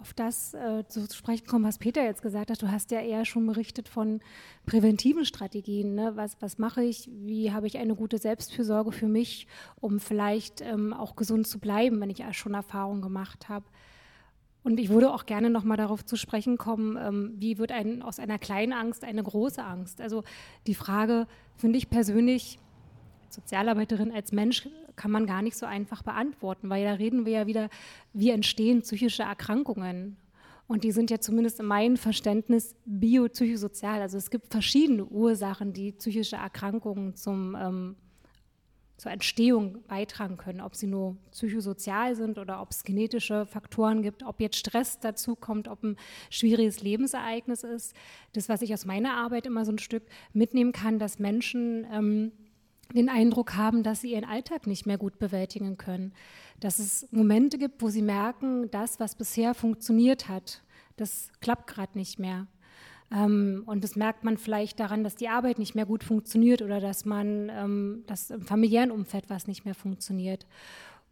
auf 0.01 0.15
das 0.15 0.55
äh, 0.55 0.85
zu 0.89 1.07
sprechen 1.13 1.47
kommen, 1.47 1.65
was 1.65 1.79
Peter 1.79 2.03
jetzt 2.03 2.23
gesagt 2.23 2.51
hat. 2.51 2.63
Du 2.63 2.71
hast 2.71 2.91
ja 2.91 3.01
eher 3.01 3.25
schon 3.25 3.47
berichtet 3.47 3.89
von 3.89 4.21
präventiven 4.65 5.25
Strategien. 5.25 5.95
Ne? 5.95 6.13
Was, 6.15 6.37
was 6.41 6.59
mache 6.59 6.83
ich? 6.83 7.11
Wie 7.13 7.53
habe 7.53 7.67
ich 7.67 7.79
eine 7.79 7.95
gute 7.95 8.19
Selbstfürsorge 8.19 8.93
für 8.93 9.09
mich, 9.09 9.47
um 9.81 10.01
vielleicht 10.01 10.63
ähm, 10.63 10.93
auch 10.93 11.17
gesund 11.17 11.47
zu 11.47 11.59
bleiben, 11.59 12.01
wenn 12.01 12.11
ich 12.11 12.25
schon 12.33 12.55
Erfahrungen 12.55 13.03
gemacht 13.03 13.49
habe? 13.49 13.67
Und 14.63 14.79
ich 14.79 14.91
würde 14.91 15.13
auch 15.13 15.27
gerne 15.27 15.49
noch 15.51 15.65
mal 15.65 15.77
darauf 15.77 16.05
zu 16.05 16.17
sprechen 16.17 16.59
kommen, 16.59 16.97
ähm, 16.97 17.35
wie 17.37 17.59
wird 17.59 17.73
ein, 17.73 18.03
aus 18.03 18.19
einer 18.19 18.39
kleinen 18.39 18.73
Angst 18.73 19.05
eine 19.05 19.23
große 19.23 19.63
Angst? 19.63 20.01
Also 20.01 20.23
die 20.67 20.75
Frage 20.75 21.27
finde 21.57 21.79
ich 21.79 21.91
persönlich 21.91 22.59
Sozialarbeiterin 23.31 24.13
als 24.13 24.33
Mensch 24.33 24.69
kann 24.97 25.11
man 25.11 25.27
gar 25.27 25.43
nicht 25.43 25.57
so 25.57 25.67
einfach 25.67 26.03
beantworten, 26.03 26.69
weil 26.69 26.85
da 26.85 26.93
reden 26.95 27.25
wir 27.25 27.33
ja 27.33 27.47
wieder, 27.47 27.69
wie 28.13 28.31
entstehen 28.31 28.83
psychische 28.83 29.23
Erkrankungen. 29.23 30.17
Und 30.71 30.85
die 30.85 30.93
sind 30.93 31.11
ja 31.11 31.19
zumindest 31.19 31.59
in 31.59 31.67
meinem 31.67 31.97
Verständnis 31.97 32.77
biopsychosozial. 32.85 34.01
Also 34.01 34.19
es 34.19 34.31
gibt 34.31 34.53
verschiedene 34.53 35.05
Ursachen, 35.05 35.73
die 35.73 35.91
psychische 35.91 36.37
Erkrankungen 36.37 37.17
zum, 37.17 37.57
ähm, 37.61 37.97
zur 38.97 39.11
Entstehung 39.11 39.83
beitragen 39.89 40.37
können. 40.37 40.61
Ob 40.61 40.77
sie 40.77 40.87
nur 40.87 41.17
psychosozial 41.33 42.15
sind 42.15 42.39
oder 42.39 42.63
ob 42.63 42.71
es 42.71 42.85
genetische 42.85 43.47
Faktoren 43.47 44.03
gibt, 44.03 44.23
ob 44.23 44.41
jetzt 44.41 44.59
Stress 44.59 45.01
dazu 45.01 45.35
kommt, 45.35 45.67
ob 45.67 45.83
ein 45.83 45.97
schwieriges 46.31 46.83
Lebensereignis 46.83 47.65
ist. 47.65 47.93
Das, 48.35 48.49
was 48.49 48.63
ich 48.63 48.73
aus 48.73 48.85
meiner 48.85 49.15
Arbeit 49.15 49.47
immer 49.47 49.65
so 49.65 49.73
ein 49.73 49.79
Stück 49.79 50.05
mitnehmen 50.33 50.71
kann, 50.71 51.01
dass 51.01 51.19
Menschen 51.19 51.85
ähm, 51.93 52.31
den 52.95 53.09
Eindruck 53.09 53.57
haben, 53.57 53.83
dass 53.83 54.01
sie 54.01 54.13
ihren 54.13 54.25
Alltag 54.25 54.67
nicht 54.67 54.87
mehr 54.87 54.99
gut 54.99 55.19
bewältigen 55.19 55.77
können. 55.77 56.13
Dass 56.61 56.79
es 56.79 57.09
Momente 57.11 57.59
gibt, 57.59 57.83
wo 57.83 57.89
sie 57.89 58.03
merken, 58.03 58.71
das, 58.71 59.01
was 59.01 59.15
bisher 59.15 59.55
funktioniert 59.55 60.29
hat, 60.29 60.63
das 60.97 61.31
klappt 61.41 61.67
gerade 61.67 61.97
nicht 61.97 62.19
mehr. 62.19 62.47
Ähm, 63.13 63.63
und 63.67 63.83
das 63.83 63.97
merkt 63.97 64.25
man 64.25 64.37
vielleicht 64.37 64.79
daran, 64.81 65.03
dass 65.03 65.17
die 65.17 65.29
Arbeit 65.29 65.59
nicht 65.59 65.75
mehr 65.75 65.87
gut 65.87 66.05
funktioniert 66.05 66.63
oder 66.63 66.81
dass 66.81 67.05
man 67.05 67.51
ähm, 67.51 68.05
dass 68.07 68.31
im 68.31 68.43
familiären 68.43 68.91
Umfeld 68.91 69.29
was 69.29 69.47
nicht 69.47 69.65
mehr 69.65 69.75
funktioniert. 69.75 70.47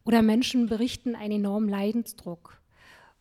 Oder 0.05 0.23
Menschen 0.23 0.67
berichten 0.67 1.15
einen 1.15 1.41
enormen 1.41 1.69
Leidensdruck. 1.69 2.58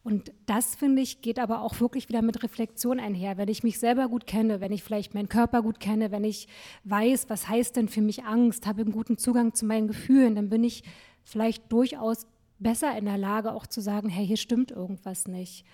Und 0.07 0.31
das, 0.45 0.73
finde 0.73 1.01
ich, 1.01 1.21
geht 1.21 1.37
aber 1.37 1.59
auch 1.59 1.81
wirklich 1.81 2.07
wieder 2.07 2.21
mit 2.21 2.41
Reflexion 2.41 2.97
einher. 2.97 3.35
Wenn 3.37 3.49
ich 3.49 3.63
mich 3.63 3.77
selber 3.77 4.07
gut 4.07 4.25
kenne, 4.25 4.61
wenn 4.61 4.71
ich 4.71 4.81
vielleicht 4.81 5.13
meinen 5.13 5.27
Körper 5.27 5.61
gut 5.61 5.81
kenne, 5.81 6.11
wenn 6.11 6.23
ich 6.23 6.47
weiß, 6.85 7.29
was 7.29 7.49
heißt 7.49 7.75
denn 7.75 7.89
für 7.89 7.99
mich 7.99 8.23
Angst, 8.23 8.67
habe 8.67 8.83
einen 8.83 8.93
guten 8.93 9.17
Zugang 9.17 9.53
zu 9.53 9.65
meinen 9.65 9.89
Gefühlen, 9.89 10.35
dann 10.35 10.47
bin 10.47 10.63
ich 10.63 10.83
vielleicht 11.25 11.69
durchaus 11.73 12.25
besser 12.57 12.97
in 12.97 13.03
der 13.03 13.17
Lage, 13.17 13.51
auch 13.51 13.67
zu 13.67 13.81
sagen, 13.81 14.07
hey, 14.07 14.25
hier 14.25 14.37
stimmt 14.37 14.71
irgendwas 14.71 15.27
nicht. 15.27 15.65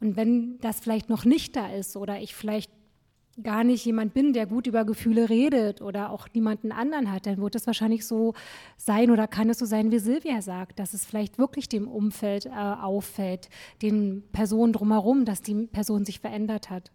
Und 0.00 0.16
wenn 0.16 0.58
das 0.58 0.80
vielleicht 0.80 1.08
noch 1.08 1.24
nicht 1.24 1.54
da 1.54 1.70
ist 1.70 1.96
oder 1.96 2.20
ich 2.20 2.34
vielleicht 2.34 2.72
gar 3.42 3.64
nicht 3.64 3.84
jemand 3.84 4.14
bin, 4.14 4.32
der 4.32 4.46
gut 4.46 4.66
über 4.66 4.84
Gefühle 4.84 5.28
redet 5.28 5.82
oder 5.82 6.10
auch 6.10 6.28
niemanden 6.34 6.72
anderen 6.72 7.10
hat, 7.10 7.26
dann 7.26 7.38
wird 7.38 7.54
es 7.54 7.66
wahrscheinlich 7.66 8.06
so 8.06 8.34
sein 8.76 9.10
oder 9.10 9.26
kann 9.26 9.50
es 9.50 9.58
so 9.58 9.66
sein, 9.66 9.90
wie 9.90 9.98
Silvia 9.98 10.42
sagt, 10.42 10.78
dass 10.78 10.94
es 10.94 11.04
vielleicht 11.04 11.38
wirklich 11.38 11.68
dem 11.68 11.88
Umfeld 11.88 12.46
äh, 12.46 12.50
auffällt, 12.50 13.48
den 13.82 14.22
Personen 14.32 14.72
drumherum, 14.72 15.24
dass 15.24 15.42
die 15.42 15.66
Person 15.66 16.04
sich 16.04 16.20
verändert 16.20 16.70
hat. 16.70 16.90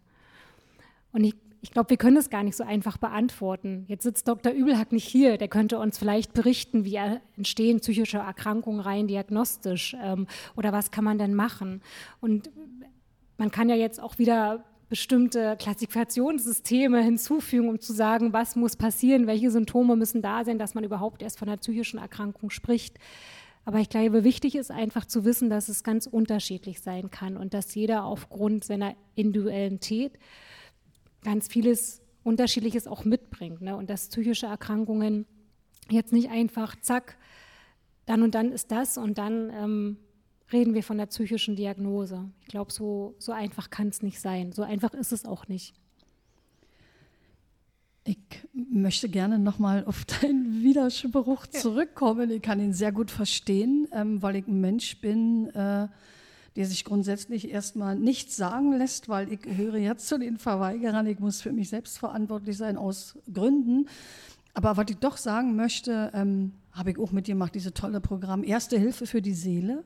Und 1.12 1.24
ich, 1.24 1.34
ich 1.62 1.70
glaube, 1.70 1.90
wir 1.90 1.96
können 1.96 2.16
es 2.16 2.30
gar 2.30 2.42
nicht 2.42 2.56
so 2.56 2.64
einfach 2.64 2.96
beantworten. 2.98 3.84
Jetzt 3.88 4.02
sitzt 4.02 4.28
Dr. 4.28 4.52
Übelhack 4.52 4.92
nicht 4.92 5.06
hier, 5.06 5.38
der 5.38 5.48
könnte 5.48 5.78
uns 5.78 5.98
vielleicht 5.98 6.34
berichten, 6.34 6.84
wie 6.84 6.98
entstehen 7.36 7.80
psychische 7.80 8.18
Erkrankungen 8.18 8.80
rein 8.80 9.08
diagnostisch 9.08 9.96
ähm, 10.00 10.26
oder 10.56 10.72
was 10.72 10.90
kann 10.90 11.04
man 11.04 11.18
denn 11.18 11.34
machen. 11.34 11.82
Und 12.20 12.50
man 13.38 13.50
kann 13.50 13.68
ja 13.68 13.74
jetzt 13.74 14.00
auch 14.00 14.18
wieder 14.18 14.64
bestimmte 14.88 15.56
Klassifikationssysteme 15.58 17.02
hinzufügen, 17.02 17.68
um 17.68 17.80
zu 17.80 17.92
sagen, 17.92 18.32
was 18.32 18.56
muss 18.56 18.76
passieren, 18.76 19.26
welche 19.26 19.50
Symptome 19.50 19.96
müssen 19.96 20.22
da 20.22 20.44
sein, 20.44 20.58
dass 20.58 20.74
man 20.74 20.84
überhaupt 20.84 21.22
erst 21.22 21.38
von 21.38 21.48
einer 21.48 21.56
psychischen 21.56 21.98
Erkrankung 21.98 22.50
spricht. 22.50 22.98
Aber 23.64 23.80
ich 23.80 23.88
glaube, 23.88 24.22
wichtig 24.22 24.54
ist 24.54 24.70
einfach 24.70 25.04
zu 25.04 25.24
wissen, 25.24 25.50
dass 25.50 25.68
es 25.68 25.82
ganz 25.82 26.06
unterschiedlich 26.06 26.80
sein 26.80 27.10
kann 27.10 27.36
und 27.36 27.52
dass 27.52 27.74
jeder 27.74 28.04
aufgrund 28.04 28.62
seiner 28.64 28.94
Individualität 29.16 30.12
ganz 31.24 31.48
vieles 31.48 32.00
Unterschiedliches 32.22 32.86
auch 32.86 33.04
mitbringt. 33.04 33.62
Ne? 33.62 33.76
Und 33.76 33.90
dass 33.90 34.08
psychische 34.08 34.46
Erkrankungen 34.46 35.26
jetzt 35.90 36.12
nicht 36.12 36.30
einfach, 36.30 36.76
zack, 36.80 37.16
dann 38.04 38.22
und 38.22 38.36
dann 38.36 38.52
ist 38.52 38.70
das 38.70 38.98
und 38.98 39.18
dann 39.18 39.50
ähm, 39.50 39.96
reden 40.52 40.74
wir 40.74 40.82
von 40.82 40.98
der 40.98 41.06
psychischen 41.06 41.56
Diagnose. 41.56 42.30
Ich 42.42 42.48
glaube, 42.48 42.72
so, 42.72 43.14
so 43.18 43.32
einfach 43.32 43.70
kann 43.70 43.88
es 43.88 44.02
nicht 44.02 44.20
sein. 44.20 44.52
So 44.52 44.62
einfach 44.62 44.94
ist 44.94 45.12
es 45.12 45.24
auch 45.24 45.48
nicht. 45.48 45.74
Ich 48.04 48.18
möchte 48.52 49.08
gerne 49.08 49.38
nochmal 49.38 49.84
auf 49.84 50.04
deinen 50.20 50.62
Widerspruch 50.62 51.46
zurückkommen. 51.48 52.30
Ich 52.30 52.42
kann 52.42 52.60
ihn 52.60 52.72
sehr 52.72 52.92
gut 52.92 53.10
verstehen, 53.10 53.88
ähm, 53.92 54.22
weil 54.22 54.36
ich 54.36 54.46
ein 54.46 54.60
Mensch 54.60 55.00
bin, 55.00 55.48
äh, 55.48 55.88
der 56.54 56.66
sich 56.66 56.84
grundsätzlich 56.84 57.50
erstmal 57.50 57.96
nichts 57.96 58.36
sagen 58.36 58.72
lässt, 58.72 59.08
weil 59.08 59.32
ich 59.32 59.40
höre 59.44 59.76
jetzt 59.76 60.08
zu 60.08 60.18
den 60.18 60.38
Verweigerern, 60.38 61.06
ich 61.06 61.18
muss 61.18 61.42
für 61.42 61.52
mich 61.52 61.68
selbst 61.68 61.98
verantwortlich 61.98 62.56
sein 62.56 62.78
aus 62.78 63.18
Gründen. 63.32 63.88
Aber 64.54 64.76
was 64.76 64.86
ich 64.88 64.96
doch 64.96 65.18
sagen 65.18 65.54
möchte, 65.56 66.10
ähm, 66.14 66.52
habe 66.72 66.92
ich 66.92 66.98
auch 66.98 67.12
mit 67.12 67.26
dir 67.26 67.34
gemacht, 67.34 67.54
diese 67.54 67.74
tolle 67.74 68.00
Programm 68.00 68.44
Erste 68.44 68.78
Hilfe 68.78 69.06
für 69.06 69.20
die 69.20 69.34
Seele. 69.34 69.84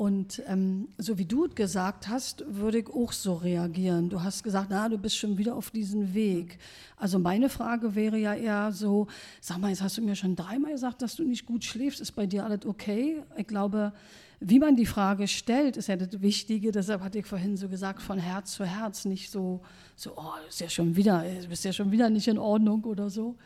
Und 0.00 0.42
ähm, 0.46 0.88
so 0.96 1.18
wie 1.18 1.26
du 1.26 1.46
gesagt 1.54 2.08
hast, 2.08 2.42
würde 2.48 2.78
ich 2.78 2.88
auch 2.88 3.12
so 3.12 3.34
reagieren. 3.34 4.08
Du 4.08 4.22
hast 4.22 4.42
gesagt, 4.42 4.68
na, 4.70 4.88
du 4.88 4.96
bist 4.96 5.14
schon 5.14 5.36
wieder 5.36 5.54
auf 5.54 5.70
diesem 5.70 6.14
Weg. 6.14 6.56
Also 6.96 7.18
meine 7.18 7.50
Frage 7.50 7.94
wäre 7.94 8.16
ja 8.16 8.32
eher 8.32 8.72
so, 8.72 9.08
sag 9.42 9.58
mal, 9.58 9.68
jetzt 9.68 9.82
hast 9.82 9.98
du 9.98 10.02
mir 10.02 10.16
schon 10.16 10.36
dreimal 10.36 10.72
gesagt, 10.72 11.02
dass 11.02 11.16
du 11.16 11.24
nicht 11.24 11.44
gut 11.44 11.64
schläfst. 11.64 12.00
Ist 12.00 12.12
bei 12.12 12.24
dir 12.24 12.46
alles 12.46 12.64
okay? 12.64 13.22
Ich 13.36 13.46
glaube, 13.46 13.92
wie 14.40 14.58
man 14.58 14.74
die 14.74 14.86
Frage 14.86 15.28
stellt, 15.28 15.76
ist 15.76 15.88
ja 15.88 15.96
das 15.96 16.22
Wichtige. 16.22 16.72
Deshalb 16.72 17.02
hatte 17.02 17.18
ich 17.18 17.26
vorhin 17.26 17.58
so 17.58 17.68
gesagt, 17.68 18.00
von 18.00 18.18
Herz 18.18 18.52
zu 18.54 18.64
Herz, 18.64 19.04
nicht 19.04 19.30
so, 19.30 19.60
so 19.96 20.16
oh, 20.16 20.32
ist 20.48 20.60
ja 20.60 20.70
schon 20.70 20.96
wieder, 20.96 21.26
du 21.42 21.48
bist 21.48 21.62
ja 21.62 21.74
schon 21.74 21.92
wieder 21.92 22.08
nicht 22.08 22.26
in 22.26 22.38
Ordnung 22.38 22.84
oder 22.84 23.10
so. 23.10 23.36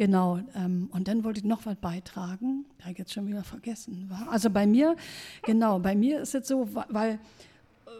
Genau, 0.00 0.40
ähm, 0.54 0.88
und 0.92 1.08
dann 1.08 1.24
wollte 1.24 1.40
ich 1.40 1.44
noch 1.44 1.66
was 1.66 1.76
beitragen. 1.76 2.64
Da 2.78 2.88
ich 2.88 2.96
jetzt 2.96 3.12
schon 3.12 3.26
wieder 3.26 3.44
vergessen. 3.44 4.06
War. 4.08 4.32
Also 4.32 4.48
bei 4.48 4.66
mir, 4.66 4.96
genau, 5.42 5.78
bei 5.78 5.94
mir 5.94 6.22
ist 6.22 6.34
es 6.34 6.48
so, 6.48 6.70
weil 6.88 7.18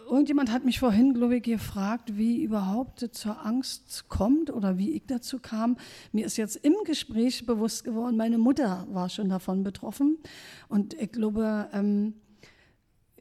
irgendjemand 0.07 0.51
hat 0.51 0.65
mich 0.65 0.79
vorhin, 0.79 1.13
glaube 1.13 1.37
ich, 1.37 1.43
gefragt, 1.43 2.17
wie 2.17 2.43
überhaupt 2.43 3.07
zur 3.13 3.45
Angst 3.45 4.07
kommt 4.09 4.51
oder 4.51 4.79
wie 4.79 4.93
ich 4.93 5.03
dazu 5.09 5.41
kam. 5.41 5.77
Mir 6.11 6.25
ist 6.25 6.39
jetzt 6.39 6.57
im 6.57 6.75
Gespräch 6.87 7.45
bewusst 7.45 7.85
geworden, 7.85 8.17
meine 8.17 8.39
Mutter 8.39 8.87
war 8.91 9.11
schon 9.11 9.29
davon 9.29 9.63
betroffen. 9.63 10.17
Und 10.71 10.95
ich 10.95 11.13
glaube, 11.13 11.69
ähm, 11.75 12.15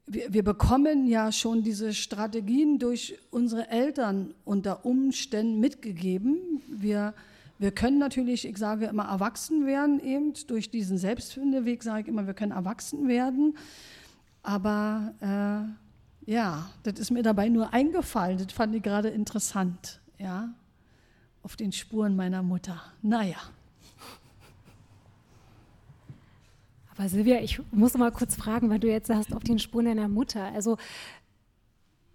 wir, 0.05 0.34
wir 0.34 0.43
bekommen 0.45 1.05
ja 1.05 1.34
schon 1.34 1.63
diese 1.63 1.93
Strategien 1.93 2.80
durch 2.80 3.17
unsere 3.30 3.67
Eltern 3.67 4.34
unter 4.45 4.86
Umständen 4.86 5.59
mitgegeben. 5.59 6.61
Wir 6.69 7.13
wir 7.60 7.72
können 7.72 7.99
natürlich, 7.99 8.47
ich 8.47 8.57
sage 8.57 8.86
immer, 8.86 9.03
erwachsen 9.03 9.66
werden, 9.66 9.99
eben 9.99 10.34
durch 10.47 10.72
diesen 10.72 10.97
Selbstfindeweg 10.97 11.84
sage 11.84 12.03
ich 12.03 12.07
immer, 12.07 12.26
wir 12.26 12.34
können 12.34 12.53
erwachsen 12.53 13.10
werden. 13.10 13.57
Aber 14.41 15.14
äh, 16.26 16.32
ja, 16.32 16.70
das 16.84 16.97
ist 16.99 17.12
mir 17.12 17.22
dabei 17.22 17.49
nur 17.49 17.74
eingefallen. 17.74 18.38
Das 18.38 18.53
fand 18.53 18.74
ich 18.76 18.82
gerade 18.82 19.10
interessant, 19.10 19.99
ja, 20.18 20.53
auf 21.43 21.57
den 21.57 21.74
Spuren 21.74 22.16
meiner 22.16 22.43
Mutter. 22.43 22.82
Naja. 23.01 23.38
Aber 26.95 27.10
Silvia, 27.10 27.41
ich 27.41 27.62
muss 27.72 27.93
mal 27.95 28.12
kurz 28.12 28.36
fragen, 28.36 28.70
weil 28.70 28.80
du 28.80 28.88
jetzt 28.88 29.07
sagst, 29.07 29.34
auf 29.34 29.43
den 29.43 29.60
Spuren 29.60 29.86
deiner 29.86 30.07
Mutter. 30.07 30.45
Also 30.45 30.78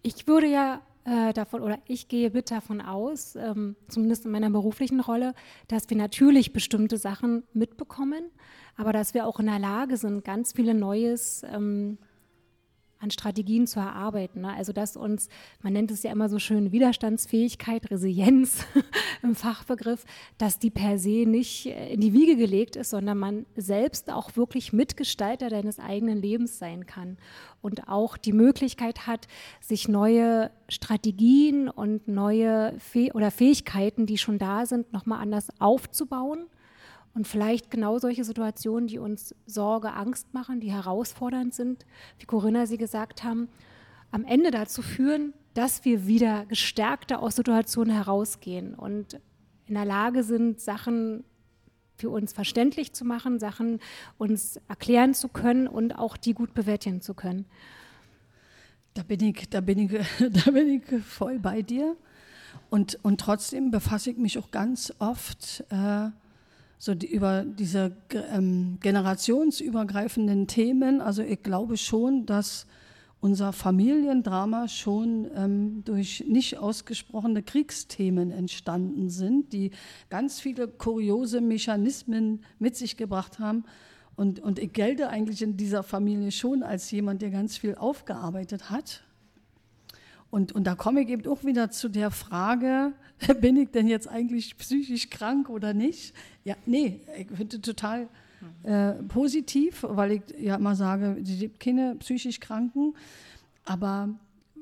ich 0.03 0.27
würde 0.27 0.47
ja 0.47 0.81
äh, 1.05 1.33
davon, 1.33 1.63
oder 1.63 1.79
ich 1.87 2.09
gehe 2.09 2.31
bitte 2.31 2.55
davon 2.55 2.81
aus, 2.81 3.37
ähm, 3.37 3.77
zumindest 3.89 4.25
in 4.25 4.31
meiner 4.31 4.51
beruflichen 4.51 5.01
Rolle, 5.01 5.35
dass 5.69 5.89
wir 5.91 5.97
natürlich 5.97 6.53
bestimmte 6.53 6.97
Sachen 6.97 7.45
mitbekommen, 7.53 8.25
aber 8.77 8.93
dass 8.93 9.15
wir 9.15 9.27
auch 9.27 9.39
in 9.41 9.47
der 9.47 9.59
Lage 9.59 9.97
sind, 9.97 10.25
ganz 10.25 10.53
viele 10.53 10.75
Neues 10.75 11.45
ähm, 11.53 11.99
an 13.05 13.11
Strategien 13.11 13.67
zu 13.67 13.79
erarbeiten. 13.79 14.41
Ne? 14.41 14.53
Also 14.53 14.73
dass 14.73 14.97
uns, 14.97 15.29
man 15.63 15.75
nennt 15.75 15.91
es 15.91 16.03
ja 16.03 16.11
immer 16.11 16.29
so 16.29 16.39
schön 16.39 16.73
Widerstandsfähigkeit, 16.73 17.91
Resilienz 17.91 18.67
im 19.23 19.35
Fachbegriff, 19.35 20.05
dass 20.39 20.59
die 20.59 20.71
per 20.71 20.99
se 20.99 21.27
nicht 21.27 21.67
äh, 21.67 21.93
in 21.93 22.01
die 22.01 22.13
Wiege 22.13 22.37
gelegt 22.37 22.77
ist, 22.77 22.91
sondern 22.91 23.19
man 23.19 23.47
selbst 23.57 24.11
auch 24.11 24.37
wirklich 24.37 24.73
Mitgestalter 24.73 25.51
deines 25.51 25.79
eigenen 25.79 26.21
Lebens 26.21 26.59
sein 26.59 26.87
kann 26.87 27.19
und 27.61 27.89
auch 27.89 28.17
die 28.17 28.33
Möglichkeit 28.33 29.07
hat, 29.07 29.29
sich 29.61 29.87
neue 29.87 30.51
Strategien 30.69 31.69
und 31.69 32.09
neue 32.09 32.75
Fäh 32.79 33.13
oder 33.13 33.31
Fähigkeiten, 33.31 34.07
die 34.07 34.19
schon 34.19 34.39
da 34.39 34.67
sind, 34.67 34.93
nochmal 34.93 35.21
anders 35.21 35.49
aufzubauen 35.61 36.47
und 37.15 37.29
vielleicht 37.29 37.71
genau 37.71 37.99
solche 37.99 38.25
Situationen, 38.25 38.89
die 38.89 38.99
uns 38.99 39.35
Sorge, 39.47 39.93
Angst 39.93 40.35
machen, 40.35 40.61
die 40.61 40.73
herausfordernd 40.73 41.55
sind, 41.55 41.87
wie 42.19 42.27
Corinna 42.27 42.67
sie 42.67 42.77
gesagt 42.77 43.23
haben, 43.23 43.49
am 44.11 44.25
Ende 44.25 44.51
dazu 44.51 44.83
führen, 44.83 45.33
dass 45.55 45.85
wir 45.85 46.07
wieder 46.07 46.45
gestärkter 46.47 47.23
aus 47.23 47.37
Situationen 47.37 47.95
herausgehen 47.95 48.75
und 48.75 49.21
in 49.67 49.75
der 49.75 49.85
Lage 49.85 50.23
sind, 50.25 50.61
Sachen 50.61 51.25
für 51.97 52.11
uns 52.11 52.33
verständlich 52.33 52.93
zu 52.93 53.05
machen, 53.05 53.39
Sachen 53.39 53.81
uns 54.19 54.61
erklären 54.69 55.15
zu 55.15 55.29
können 55.29 55.69
und 55.69 55.97
auch 55.97 56.17
die 56.17 56.35
gut 56.35 56.53
bewerten 56.53 57.01
zu 57.01 57.15
können. 57.15 57.47
Da 58.95 59.03
bin 59.03 59.21
ich, 59.21 59.49
da 59.49 59.61
bin 59.61 59.79
ich, 59.79 59.91
da 60.45 60.51
bin 60.51 60.69
ich 60.69 61.05
voll 61.05 61.39
bei 61.39 61.63
dir. 61.63 61.97
Und, 62.71 62.99
und 63.03 63.21
trotzdem 63.21 63.71
befasse 63.71 64.11
ich 64.11 64.17
mich 64.17 64.39
auch 64.39 64.51
ganz 64.51 64.93
oft 64.99 65.65
äh, 65.71 66.11
so 66.79 66.95
die, 66.95 67.07
über 67.07 67.45
diese 67.45 67.97
ähm, 68.33 68.79
generationsübergreifenden 68.81 70.47
Themen. 70.47 71.01
Also 71.01 71.23
ich 71.23 71.43
glaube 71.43 71.77
schon, 71.77 72.27
dass 72.27 72.67
unser 73.25 73.55
Familiendrama 73.55 74.69
schon 74.69 75.31
ähm, 75.35 75.83
durch 75.85 76.25
nicht 76.29 76.59
ausgesprochene 76.59 77.43
Kriegsthemen 77.43 78.31
entstanden 78.31 79.09
sind, 79.09 79.55
die 79.55 79.71
ganz 80.11 80.41
viele 80.41 80.69
kuriose 80.69 81.41
Mechanismen 81.41 82.45
mit 82.59 82.77
sich 82.77 82.99
gebracht 82.99 83.39
haben. 83.39 83.65
Und, 84.15 84.41
und 84.41 84.59
ich 84.59 84.75
gelte 84.75 85.09
eigentlich 85.09 85.41
in 85.41 85.57
dieser 85.57 85.83
Familie 85.83 86.33
schon 86.33 86.63
als 86.63 86.91
jemand, 86.91 87.23
der 87.23 87.31
ganz 87.31 87.57
viel 87.57 87.77
aufgearbeitet 87.77 88.69
hat. 88.69 89.03
Und, 90.31 90.53
und 90.53 90.65
da 90.65 90.75
komme 90.75 91.01
ich 91.01 91.09
eben 91.09 91.27
auch 91.27 91.45
wieder 91.45 91.71
zu 91.71 91.89
der 91.89 92.11
Frage, 92.11 92.93
bin 93.41 93.57
ich 93.57 93.71
denn 93.71 93.89
jetzt 93.89 94.09
eigentlich 94.09 94.57
psychisch 94.59 95.11
krank 95.11 95.49
oder 95.49 95.75
nicht? 95.75 96.15
Ja, 96.45 96.57
nee, 96.67 97.01
ich 97.17 97.29
finde 97.29 97.61
total 97.61 98.09
äh, 98.63 98.95
positiv, 99.09 99.85
weil 99.89 100.13
ich 100.13 100.23
ja 100.39 100.57
immer 100.57 100.75
sage, 100.75 101.17
es 101.23 101.39
gibt 101.39 101.61
keine 101.61 101.97
psychisch 101.97 102.41
Kranken. 102.41 102.95
Aber 103.65 104.11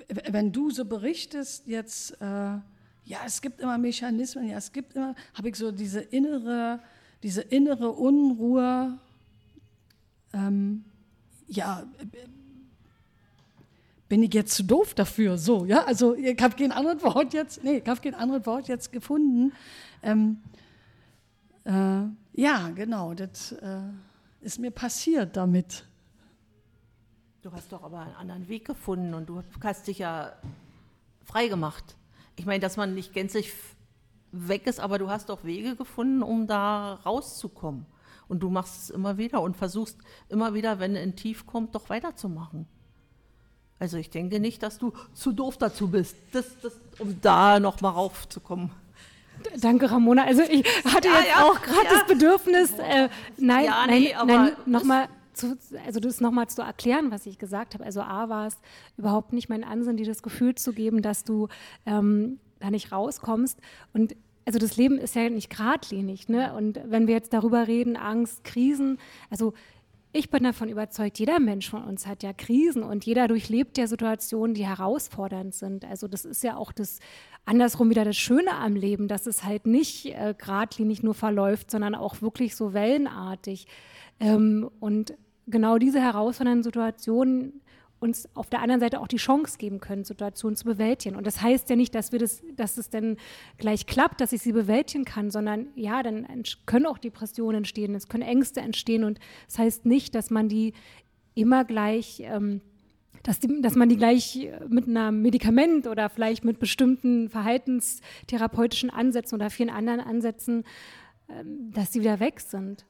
wenn 0.08 0.52
du 0.52 0.70
so 0.70 0.84
berichtest 0.84 1.66
jetzt, 1.66 2.20
äh, 2.20 2.24
ja, 2.24 3.18
es 3.26 3.40
gibt 3.40 3.60
immer 3.60 3.78
Mechanismen, 3.78 4.48
ja, 4.48 4.58
es 4.58 4.72
gibt 4.72 4.94
immer, 4.94 5.14
habe 5.34 5.48
ich 5.48 5.56
so 5.56 5.72
diese 5.72 6.00
innere, 6.00 6.80
diese 7.22 7.42
innere 7.42 7.90
Unruhe, 7.90 8.98
ähm, 10.32 10.84
ja, 11.48 11.84
bin 14.12 14.22
ich 14.22 14.34
jetzt 14.34 14.54
zu 14.54 14.62
doof 14.62 14.92
dafür? 14.92 15.38
So, 15.38 15.64
ja, 15.64 15.84
also 15.84 16.14
ich 16.14 16.38
habe 16.42 16.54
kein 16.54 16.70
anderes 16.70 17.02
Wort 17.02 17.32
jetzt, 17.32 17.64
nee, 17.64 17.78
ich 17.78 17.88
habe 17.88 17.98
kein 17.98 18.14
anderes 18.14 18.44
Wort 18.44 18.68
jetzt 18.68 18.92
gefunden. 18.92 19.54
Ähm, 20.02 20.42
äh, 21.64 22.02
ja, 22.34 22.68
genau, 22.74 23.14
das 23.14 23.52
äh, 23.52 23.80
ist 24.42 24.58
mir 24.58 24.70
passiert 24.70 25.34
damit. 25.38 25.86
Du 27.40 27.52
hast 27.52 27.72
doch 27.72 27.82
aber 27.82 28.00
einen 28.00 28.14
anderen 28.16 28.48
Weg 28.48 28.66
gefunden 28.66 29.14
und 29.14 29.30
du 29.30 29.42
hast 29.64 29.86
dich 29.86 30.00
ja 30.00 30.34
frei 31.24 31.48
gemacht. 31.48 31.96
Ich 32.36 32.44
meine, 32.44 32.60
dass 32.60 32.76
man 32.76 32.94
nicht 32.94 33.14
gänzlich 33.14 33.50
weg 34.30 34.66
ist, 34.66 34.78
aber 34.78 34.98
du 34.98 35.08
hast 35.08 35.30
doch 35.30 35.42
Wege 35.42 35.74
gefunden, 35.74 36.22
um 36.22 36.46
da 36.46 37.00
rauszukommen. 37.06 37.86
Und 38.28 38.40
du 38.40 38.50
machst 38.50 38.82
es 38.82 38.90
immer 38.90 39.16
wieder 39.16 39.40
und 39.40 39.56
versuchst 39.56 39.96
immer 40.28 40.52
wieder, 40.52 40.80
wenn 40.80 40.98
ein 40.98 41.16
Tief 41.16 41.46
kommt, 41.46 41.74
doch 41.74 41.88
weiterzumachen. 41.88 42.66
Also 43.78 43.96
ich 43.96 44.10
denke 44.10 44.38
nicht, 44.38 44.62
dass 44.62 44.78
du 44.78 44.92
zu 45.12 45.32
doof 45.32 45.56
dazu 45.58 45.88
bist, 45.88 46.16
das, 46.32 46.46
das, 46.62 46.72
um 46.98 47.20
da 47.20 47.58
nochmal 47.58 47.92
raufzukommen. 47.92 48.70
Danke, 49.60 49.90
Ramona. 49.90 50.24
Also 50.24 50.42
ich 50.42 50.64
hatte 50.84 51.08
ja, 51.08 51.14
jetzt 51.18 51.28
ja, 51.28 51.44
auch 51.44 51.60
gerade 51.60 51.84
ja. 51.84 51.90
das 51.90 52.06
Bedürfnis, 52.06 52.72
äh, 52.78 53.08
nein, 53.38 53.66
nee, 53.88 54.14
nein, 54.14 54.26
nein 54.26 54.52
nochmal 54.66 55.08
zu, 55.32 55.56
also 55.86 56.00
das 56.00 56.20
nochmal 56.20 56.48
zu 56.48 56.62
erklären, 56.62 57.10
was 57.10 57.26
ich 57.26 57.38
gesagt 57.38 57.74
habe. 57.74 57.84
Also 57.84 58.02
A 58.02 58.28
war 58.28 58.46
es 58.46 58.58
überhaupt 58.96 59.32
nicht 59.32 59.48
mein 59.48 59.64
Ansinnen, 59.64 59.96
dir 59.96 60.06
das 60.06 60.22
Gefühl 60.22 60.54
zu 60.54 60.72
geben, 60.72 61.02
dass 61.02 61.24
du 61.24 61.48
ähm, 61.86 62.38
da 62.60 62.70
nicht 62.70 62.92
rauskommst. 62.92 63.58
Und 63.92 64.14
also 64.44 64.58
das 64.58 64.76
Leben 64.76 64.98
ist 64.98 65.14
ja 65.14 65.28
nicht 65.28 65.50
geradlinig. 65.50 66.28
Ne? 66.28 66.54
Und 66.54 66.80
wenn 66.84 67.06
wir 67.06 67.14
jetzt 67.14 67.32
darüber 67.32 67.66
reden, 67.66 67.96
Angst, 67.96 68.44
Krisen, 68.44 68.98
also 69.30 69.54
ich 70.12 70.30
bin 70.30 70.44
davon 70.44 70.68
überzeugt, 70.68 71.18
jeder 71.18 71.40
Mensch 71.40 71.70
von 71.70 71.82
uns 71.84 72.06
hat 72.06 72.22
ja 72.22 72.32
Krisen 72.34 72.82
und 72.82 73.06
jeder 73.06 73.28
durchlebt 73.28 73.78
ja 73.78 73.86
Situationen, 73.86 74.54
die 74.54 74.66
herausfordernd 74.66 75.54
sind. 75.54 75.86
Also 75.86 76.06
das 76.06 76.26
ist 76.26 76.44
ja 76.44 76.56
auch 76.56 76.72
das 76.72 76.98
andersrum 77.46 77.88
wieder 77.88 78.04
das 78.04 78.16
Schöne 78.16 78.54
am 78.54 78.76
Leben, 78.76 79.08
dass 79.08 79.26
es 79.26 79.42
halt 79.42 79.66
nicht 79.66 80.06
äh, 80.06 80.34
geradlinig 80.36 81.02
nur 81.02 81.14
verläuft, 81.14 81.70
sondern 81.70 81.94
auch 81.94 82.20
wirklich 82.20 82.54
so 82.56 82.74
wellenartig. 82.74 83.66
Ähm, 84.20 84.70
und 84.80 85.14
genau 85.46 85.78
diese 85.78 86.00
herausfordernden 86.00 86.62
Situationen 86.62 87.62
uns 88.02 88.28
auf 88.34 88.50
der 88.50 88.60
anderen 88.60 88.80
Seite 88.80 89.00
auch 89.00 89.08
die 89.08 89.16
Chance 89.16 89.56
geben 89.58 89.80
können, 89.80 90.04
Situationen 90.04 90.56
zu 90.56 90.64
bewältigen. 90.64 91.16
Und 91.16 91.26
das 91.26 91.40
heißt 91.40 91.70
ja 91.70 91.76
nicht, 91.76 91.94
dass 91.94 92.12
wir 92.12 92.18
das, 92.18 92.42
dass 92.56 92.76
es 92.76 92.90
dann 92.90 93.16
gleich 93.58 93.86
klappt, 93.86 94.20
dass 94.20 94.32
ich 94.32 94.42
sie 94.42 94.52
bewältigen 94.52 95.04
kann, 95.04 95.30
sondern 95.30 95.68
ja, 95.76 96.02
dann 96.02 96.26
können 96.66 96.86
auch 96.86 96.98
Depressionen 96.98 97.58
entstehen, 97.58 97.94
es 97.94 98.08
können 98.08 98.24
Ängste 98.24 98.60
entstehen 98.60 99.04
und 99.04 99.20
das 99.46 99.58
heißt 99.58 99.86
nicht, 99.86 100.14
dass 100.14 100.30
man 100.30 100.48
die 100.48 100.74
immer 101.34 101.64
gleich 101.64 102.20
ähm, 102.24 102.60
dass, 103.22 103.38
die, 103.38 103.62
dass 103.62 103.76
man 103.76 103.88
die 103.88 103.96
gleich 103.96 104.50
mit 104.68 104.88
einem 104.88 105.22
Medikament 105.22 105.86
oder 105.86 106.10
vielleicht 106.10 106.44
mit 106.44 106.58
bestimmten 106.58 107.28
verhaltenstherapeutischen 107.28 108.90
Ansätzen 108.90 109.36
oder 109.36 109.48
vielen 109.48 109.70
anderen 109.70 110.00
Ansätzen, 110.00 110.64
ähm, 111.28 111.70
dass 111.72 111.92
sie 111.92 112.00
wieder 112.00 112.18
weg 112.20 112.40
sind. 112.40 112.84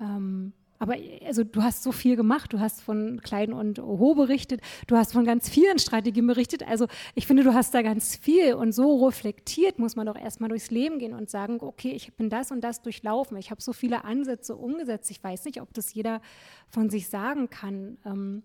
Ähm, 0.00 0.52
Aber 0.82 0.96
also 1.24 1.44
du 1.44 1.62
hast 1.62 1.84
so 1.84 1.92
viel 1.92 2.16
gemacht, 2.16 2.52
du 2.52 2.58
hast 2.58 2.82
von 2.82 3.20
Klein 3.20 3.52
und 3.52 3.78
Ho 3.78 4.16
berichtet, 4.16 4.62
du 4.88 4.96
hast 4.96 5.12
von 5.12 5.24
ganz 5.24 5.48
vielen 5.48 5.78
Strategien 5.78 6.26
berichtet. 6.26 6.66
Also 6.66 6.88
ich 7.14 7.28
finde, 7.28 7.44
du 7.44 7.54
hast 7.54 7.72
da 7.72 7.82
ganz 7.82 8.16
viel 8.16 8.54
und 8.54 8.72
so 8.72 9.06
reflektiert 9.06 9.78
muss 9.78 9.94
man 9.94 10.06
doch 10.06 10.16
erstmal 10.16 10.48
durchs 10.48 10.72
Leben 10.72 10.98
gehen 10.98 11.14
und 11.14 11.30
sagen, 11.30 11.58
okay, 11.60 11.92
ich 11.92 12.12
bin 12.14 12.30
das 12.30 12.50
und 12.50 12.62
das 12.62 12.82
durchlaufen. 12.82 13.36
Ich 13.36 13.52
habe 13.52 13.62
so 13.62 13.72
viele 13.72 14.02
Ansätze 14.04 14.56
umgesetzt. 14.56 15.08
Ich 15.12 15.22
weiß 15.22 15.44
nicht, 15.44 15.60
ob 15.60 15.72
das 15.72 15.94
jeder 15.94 16.20
von 16.66 16.90
sich 16.90 17.08
sagen 17.08 17.48
kann. 17.48 17.98
Ähm, 18.04 18.42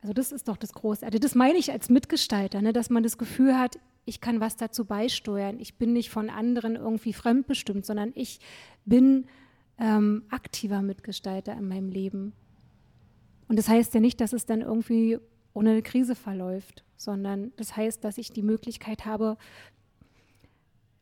also 0.00 0.14
das 0.14 0.32
ist 0.32 0.48
doch 0.48 0.56
das 0.56 0.72
Großartige. 0.72 1.20
Das 1.20 1.36
meine 1.36 1.58
ich 1.58 1.70
als 1.70 1.88
Mitgestalter, 1.88 2.62
ne, 2.62 2.72
dass 2.72 2.90
man 2.90 3.04
das 3.04 3.16
Gefühl 3.16 3.56
hat, 3.56 3.78
ich 4.06 4.20
kann 4.20 4.40
was 4.40 4.56
dazu 4.56 4.86
beisteuern. 4.86 5.60
Ich 5.60 5.76
bin 5.76 5.92
nicht 5.92 6.10
von 6.10 6.30
anderen 6.30 6.74
irgendwie 6.74 7.12
fremdbestimmt, 7.12 7.86
sondern 7.86 8.10
ich 8.16 8.40
bin 8.84 9.26
ähm, 9.78 10.24
aktiver 10.30 10.82
Mitgestalter 10.82 11.54
in 11.54 11.68
meinem 11.68 11.88
Leben. 11.88 12.32
Und 13.48 13.58
das 13.58 13.68
heißt 13.68 13.94
ja 13.94 14.00
nicht, 14.00 14.20
dass 14.20 14.32
es 14.32 14.46
dann 14.46 14.60
irgendwie 14.60 15.18
ohne 15.54 15.70
eine 15.70 15.82
Krise 15.82 16.14
verläuft, 16.14 16.84
sondern 16.96 17.52
das 17.56 17.76
heißt, 17.76 18.04
dass 18.04 18.18
ich 18.18 18.32
die 18.32 18.42
Möglichkeit 18.42 19.06
habe, 19.06 19.36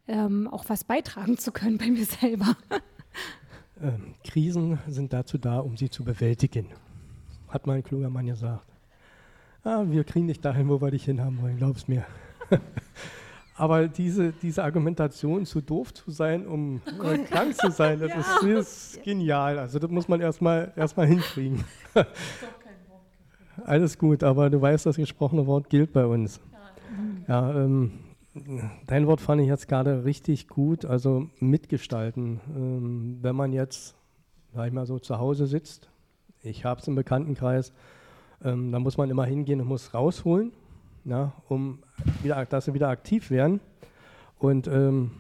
ähm, 0.08 0.46
auch 0.48 0.64
was 0.68 0.84
beitragen 0.84 1.36
zu 1.36 1.52
können 1.52 1.78
bei 1.78 1.90
mir 1.90 2.04
selber. 2.04 2.56
ähm, 3.82 4.14
Krisen 4.24 4.78
sind 4.86 5.12
dazu 5.12 5.38
da, 5.38 5.58
um 5.58 5.76
sie 5.76 5.90
zu 5.90 6.04
bewältigen, 6.04 6.68
hat 7.48 7.66
mal 7.66 7.74
ein 7.74 7.82
kluger 7.82 8.10
Mann 8.10 8.26
gesagt. 8.26 8.66
Ah, 9.64 9.84
wir 9.88 10.04
kriegen 10.04 10.28
dich 10.28 10.40
dahin, 10.40 10.68
wo 10.68 10.80
wir 10.80 10.92
dich 10.92 11.04
hinhaben 11.04 11.42
wollen, 11.42 11.56
glaub's 11.56 11.88
mir. 11.88 12.06
Aber 13.58 13.88
diese, 13.88 14.32
diese 14.32 14.62
Argumentation, 14.62 15.46
zu 15.46 15.62
doof 15.62 15.94
zu 15.94 16.10
sein, 16.10 16.46
um 16.46 16.82
äh, 17.02 17.18
krank 17.18 17.56
zu 17.56 17.70
sein, 17.70 17.98
das, 17.98 18.10
ja. 18.42 18.48
ist, 18.48 18.96
ist, 18.96 19.02
genial. 19.02 19.58
Also 19.58 19.78
das 19.78 19.90
muss 19.90 20.08
man 20.08 20.20
erstmal 20.20 20.72
erst 20.76 20.96
mal 20.96 21.06
hinkriegen. 21.06 21.64
Alles 23.64 23.98
gut, 23.98 24.22
aber 24.22 24.50
du 24.50 24.60
weißt, 24.60 24.84
das 24.84 24.96
gesprochene 24.96 25.46
Wort 25.46 25.70
gilt 25.70 25.94
bei 25.94 26.04
uns. 26.04 26.40
Ja, 27.26 27.50
ähm, 27.54 27.92
dein 28.86 29.06
Wort 29.06 29.22
fand 29.22 29.40
ich 29.40 29.48
jetzt 29.48 29.68
gerade 29.68 30.04
richtig 30.04 30.48
gut, 30.48 30.84
also 30.84 31.30
mitgestalten. 31.40 32.40
Ähm, 32.54 33.18
wenn 33.22 33.34
man 33.34 33.54
jetzt, 33.54 33.94
sag 34.54 34.66
ich 34.66 34.72
mal 34.74 34.84
so, 34.84 34.98
zu 34.98 35.18
Hause 35.18 35.46
sitzt, 35.46 35.88
ich 36.42 36.66
habe 36.66 36.80
es 36.80 36.88
im 36.88 36.94
Bekanntenkreis, 36.94 37.72
ähm, 38.44 38.70
dann 38.70 38.82
muss 38.82 38.98
man 38.98 39.08
immer 39.08 39.24
hingehen 39.24 39.62
und 39.62 39.68
muss 39.68 39.94
rausholen 39.94 40.52
na, 41.06 41.32
um 41.48 41.78
wieder, 42.22 42.44
dass 42.44 42.66
sie 42.66 42.74
wieder 42.74 42.88
aktiv 42.88 43.30
werden. 43.30 43.60
Und, 44.38 44.66
ähm, 44.66 45.12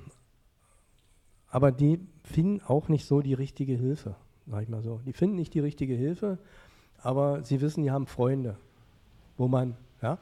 aber 1.48 1.72
die 1.72 2.00
finden 2.24 2.60
auch 2.66 2.88
nicht 2.88 3.06
so 3.06 3.22
die 3.22 3.34
richtige 3.34 3.74
Hilfe, 3.74 4.16
sag 4.46 4.64
ich 4.64 4.68
mal 4.68 4.82
so. 4.82 5.00
Die 5.06 5.12
finden 5.12 5.36
nicht 5.36 5.54
die 5.54 5.60
richtige 5.60 5.94
Hilfe, 5.94 6.38
aber 6.98 7.42
sie 7.44 7.60
wissen, 7.60 7.84
die 7.84 7.90
haben 7.90 8.06
Freunde, 8.06 8.56
wo 9.38 9.46
man, 9.48 9.76
ja, 10.02 10.18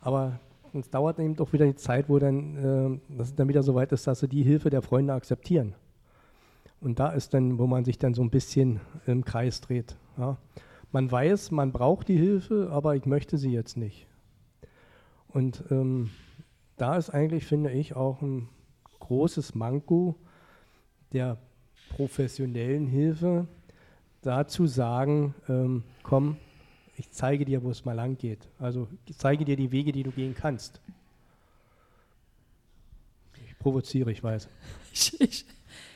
aber 0.00 0.40
es 0.72 0.90
dauert 0.90 1.18
eben 1.18 1.36
doch 1.36 1.52
wieder 1.52 1.66
die 1.66 1.76
Zeit, 1.76 2.08
wo 2.08 2.18
dann, 2.18 2.56
äh, 2.56 3.16
dass 3.16 3.28
es 3.28 3.34
dann 3.34 3.48
wieder 3.48 3.62
so 3.62 3.74
weit 3.74 3.92
ist, 3.92 4.06
dass 4.06 4.20
sie 4.20 4.28
die 4.28 4.42
Hilfe 4.42 4.70
der 4.70 4.82
Freunde 4.82 5.12
akzeptieren. 5.12 5.74
Und 6.80 6.98
da 6.98 7.10
ist 7.10 7.34
dann, 7.34 7.58
wo 7.58 7.66
man 7.66 7.84
sich 7.84 7.98
dann 7.98 8.14
so 8.14 8.22
ein 8.22 8.30
bisschen 8.30 8.80
im 9.06 9.24
Kreis 9.24 9.60
dreht. 9.60 9.96
Ja. 10.16 10.36
Man 10.92 11.10
weiß, 11.10 11.50
man 11.50 11.72
braucht 11.72 12.08
die 12.08 12.16
Hilfe, 12.16 12.68
aber 12.70 12.96
ich 12.96 13.06
möchte 13.06 13.38
sie 13.38 13.52
jetzt 13.52 13.76
nicht. 13.76 14.06
Und 15.28 15.64
ähm, 15.70 16.10
da 16.76 16.96
ist 16.96 17.10
eigentlich, 17.10 17.46
finde 17.46 17.70
ich, 17.70 17.94
auch 17.96 18.22
ein 18.22 18.48
großes 19.00 19.54
Manko 19.54 20.16
der 21.12 21.38
professionellen 21.90 22.86
Hilfe, 22.86 23.46
da 24.22 24.46
zu 24.46 24.66
sagen, 24.66 25.34
ähm, 25.48 25.84
komm, 26.02 26.36
ich 26.96 27.10
zeige 27.10 27.44
dir, 27.44 27.62
wo 27.62 27.70
es 27.70 27.84
mal 27.84 27.92
lang 27.92 28.16
geht. 28.18 28.48
Also 28.58 28.88
ich 29.06 29.16
zeige 29.16 29.44
dir 29.44 29.56
die 29.56 29.70
Wege, 29.70 29.92
die 29.92 30.02
du 30.02 30.10
gehen 30.10 30.34
kannst. 30.34 30.80
Ich 33.46 33.58
provoziere, 33.58 34.10
ich 34.10 34.22
weiß. 34.22 34.48
Ich, 34.92 35.20
ich, 35.20 35.44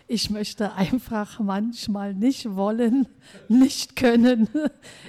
ich 0.07 0.31
möchte 0.31 0.75
einfach 0.75 1.41
manchmal 1.41 2.15
nicht 2.15 2.55
wollen, 2.55 3.09
nicht 3.49 3.97
können, 3.97 4.49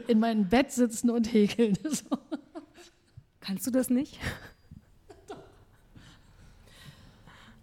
in 0.07 0.19
meinem 0.19 0.47
Bett 0.47 0.71
sitzen 0.71 1.09
und 1.09 1.33
häkeln. 1.33 1.77
Kannst 3.41 3.67
du 3.67 3.71
das 3.71 3.89
nicht? 3.89 4.19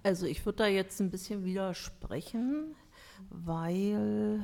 Also 0.02 0.26
ich 0.26 0.44
würde 0.46 0.58
da 0.58 0.66
jetzt 0.66 1.00
ein 1.00 1.10
bisschen 1.10 1.44
widersprechen, 1.44 2.74
weil 3.30 4.40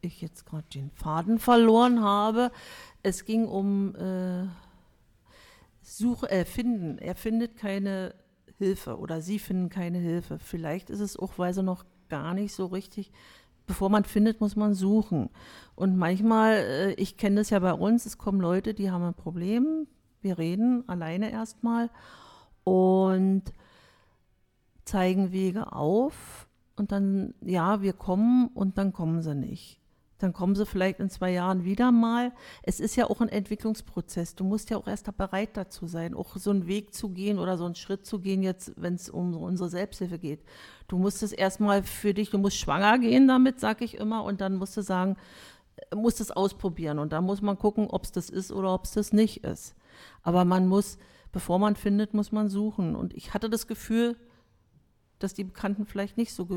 ich 0.00 0.20
jetzt 0.20 0.46
gerade 0.46 0.66
den 0.74 0.90
Faden 0.90 1.38
verloren 1.38 2.02
habe. 2.02 2.50
Es 3.02 3.24
ging 3.24 3.46
um 3.46 3.94
äh, 3.96 4.46
Suche, 5.80 6.30
äh, 6.30 6.44
finden. 6.44 6.98
Er 6.98 7.14
findet 7.14 7.56
keine 7.56 8.14
Hilfe 8.58 8.98
oder 8.98 9.20
sie 9.20 9.38
finden 9.38 9.70
keine 9.70 9.98
Hilfe. 9.98 10.38
Vielleicht 10.38 10.90
ist 10.90 11.00
es 11.00 11.16
auch, 11.16 11.32
weil 11.36 11.52
sie 11.54 11.62
noch 11.62 11.84
gar 12.08 12.34
nicht 12.34 12.54
so 12.54 12.66
richtig, 12.66 13.10
bevor 13.66 13.88
man 13.88 14.04
findet, 14.04 14.40
muss 14.40 14.56
man 14.56 14.74
suchen. 14.74 15.30
Und 15.74 15.96
manchmal, 15.96 16.54
äh, 16.58 16.92
ich 16.94 17.16
kenne 17.16 17.36
das 17.36 17.50
ja 17.50 17.58
bei 17.58 17.72
uns, 17.72 18.06
es 18.06 18.18
kommen 18.18 18.40
Leute, 18.40 18.74
die 18.74 18.90
haben 18.90 19.04
ein 19.04 19.14
Problem, 19.14 19.86
wir 20.22 20.38
reden 20.38 20.88
alleine 20.88 21.30
erstmal 21.30 21.90
und 22.64 23.42
zeigen 24.84 25.32
Wege 25.32 25.72
auf 25.72 26.48
und 26.76 26.92
dann, 26.92 27.34
ja, 27.40 27.82
wir 27.82 27.92
kommen 27.92 28.48
und 28.48 28.78
dann 28.78 28.92
kommen 28.92 29.22
sie 29.22 29.34
nicht. 29.34 29.78
Dann 30.22 30.32
kommen 30.32 30.54
sie 30.54 30.64
vielleicht 30.64 31.00
in 31.00 31.10
zwei 31.10 31.32
Jahren 31.32 31.64
wieder 31.64 31.90
mal. 31.90 32.32
Es 32.62 32.78
ist 32.78 32.94
ja 32.94 33.10
auch 33.10 33.20
ein 33.20 33.28
Entwicklungsprozess. 33.28 34.36
Du 34.36 34.44
musst 34.44 34.70
ja 34.70 34.76
auch 34.76 34.86
erst 34.86 35.14
bereit 35.16 35.56
dazu 35.56 35.88
sein, 35.88 36.14
auch 36.14 36.36
so 36.36 36.50
einen 36.50 36.68
Weg 36.68 36.94
zu 36.94 37.08
gehen 37.08 37.40
oder 37.40 37.58
so 37.58 37.64
einen 37.64 37.74
Schritt 37.74 38.06
zu 38.06 38.20
gehen, 38.20 38.40
jetzt, 38.40 38.72
wenn 38.76 38.94
es 38.94 39.10
um 39.10 39.36
unsere 39.36 39.68
Selbsthilfe 39.68 40.20
geht. 40.20 40.44
Du 40.86 40.96
musst 40.96 41.24
es 41.24 41.32
erstmal 41.32 41.82
für 41.82 42.14
dich, 42.14 42.30
du 42.30 42.38
musst 42.38 42.56
schwanger 42.56 43.00
gehen 43.00 43.26
damit, 43.26 43.58
sag 43.58 43.82
ich 43.82 43.96
immer, 43.96 44.22
und 44.22 44.40
dann 44.40 44.56
musst 44.56 44.76
du 44.76 44.82
sagen, 44.82 45.16
musst 45.92 46.20
es 46.20 46.30
ausprobieren. 46.30 47.00
Und 47.00 47.12
da 47.12 47.20
muss 47.20 47.42
man 47.42 47.58
gucken, 47.58 47.88
ob 47.88 48.04
es 48.04 48.12
das 48.12 48.30
ist 48.30 48.52
oder 48.52 48.72
ob 48.72 48.84
es 48.84 48.92
das 48.92 49.12
nicht 49.12 49.42
ist. 49.42 49.74
Aber 50.22 50.44
man 50.44 50.68
muss, 50.68 50.98
bevor 51.32 51.58
man 51.58 51.76
findet, 51.76 52.14
muss 52.14 52.32
man 52.32 52.48
suchen. 52.48 52.96
Und 52.96 53.14
ich 53.14 53.34
hatte 53.34 53.50
das 53.50 53.66
Gefühl, 53.66 54.16
dass 55.18 55.34
die 55.34 55.44
Bekannten 55.44 55.86
vielleicht 55.86 56.16
nicht 56.16 56.32
so, 56.32 56.48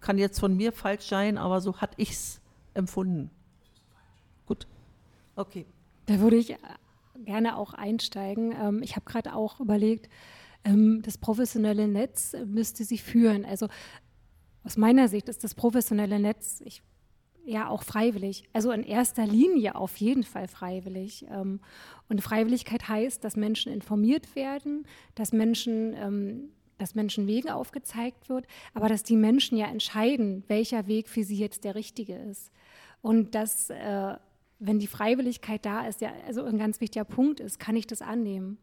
kann 0.00 0.18
jetzt 0.18 0.40
von 0.40 0.56
mir 0.56 0.72
falsch 0.72 1.06
sein, 1.06 1.38
aber 1.38 1.60
so 1.60 1.76
hatte 1.80 1.94
ich 1.98 2.10
es 2.10 2.40
empfunden. 2.74 3.30
Gut. 4.46 4.66
Okay. 5.36 5.66
Da 6.06 6.20
würde 6.20 6.36
ich 6.36 6.56
gerne 7.24 7.56
auch 7.56 7.72
einsteigen. 7.72 8.52
Ähm, 8.60 8.82
ich 8.82 8.96
habe 8.96 9.06
gerade 9.06 9.34
auch 9.34 9.60
überlegt, 9.60 10.08
ähm, 10.64 11.02
das 11.02 11.18
professionelle 11.18 11.88
Netz 11.88 12.34
müsste 12.46 12.84
sie 12.84 12.98
führen. 12.98 13.44
Also 13.44 13.68
aus 14.64 14.76
meiner 14.76 15.08
Sicht 15.08 15.28
ist 15.28 15.44
das 15.44 15.54
professionelle 15.54 16.18
Netz, 16.18 16.60
ich 16.64 16.82
ja 17.44 17.68
auch 17.68 17.82
freiwillig. 17.82 18.44
Also 18.52 18.70
in 18.70 18.82
erster 18.82 19.26
Linie 19.26 19.74
auf 19.74 19.96
jeden 19.96 20.24
Fall 20.24 20.48
freiwillig. 20.48 21.26
Ähm, 21.30 21.60
und 22.08 22.22
Freiwilligkeit 22.22 22.88
heißt, 22.88 23.22
dass 23.22 23.36
Menschen 23.36 23.72
informiert 23.72 24.34
werden, 24.34 24.86
dass 25.14 25.32
Menschen, 25.32 25.94
ähm, 25.96 26.48
dass 26.78 26.94
Menschen 26.94 27.26
Wege 27.26 27.54
aufgezeigt 27.54 28.28
wird, 28.28 28.46
aber 28.72 28.88
dass 28.88 29.02
die 29.02 29.16
Menschen 29.16 29.56
ja 29.56 29.66
entscheiden, 29.66 30.44
welcher 30.48 30.86
Weg 30.86 31.08
für 31.08 31.24
sie 31.24 31.36
jetzt 31.36 31.64
der 31.64 31.74
richtige 31.74 32.16
ist. 32.16 32.50
Und 33.00 33.34
dass, 33.34 33.70
äh, 33.70 34.16
wenn 34.58 34.78
die 34.78 34.86
Freiwilligkeit 34.86 35.64
da 35.64 35.86
ist, 35.86 36.00
ja 36.00 36.12
also 36.26 36.44
ein 36.44 36.58
ganz 36.58 36.80
wichtiger 36.80 37.04
Punkt 37.04 37.40
ist, 37.40 37.58
kann 37.58 37.76
ich 37.76 37.86
das 37.86 38.02
annehmen. 38.02 38.58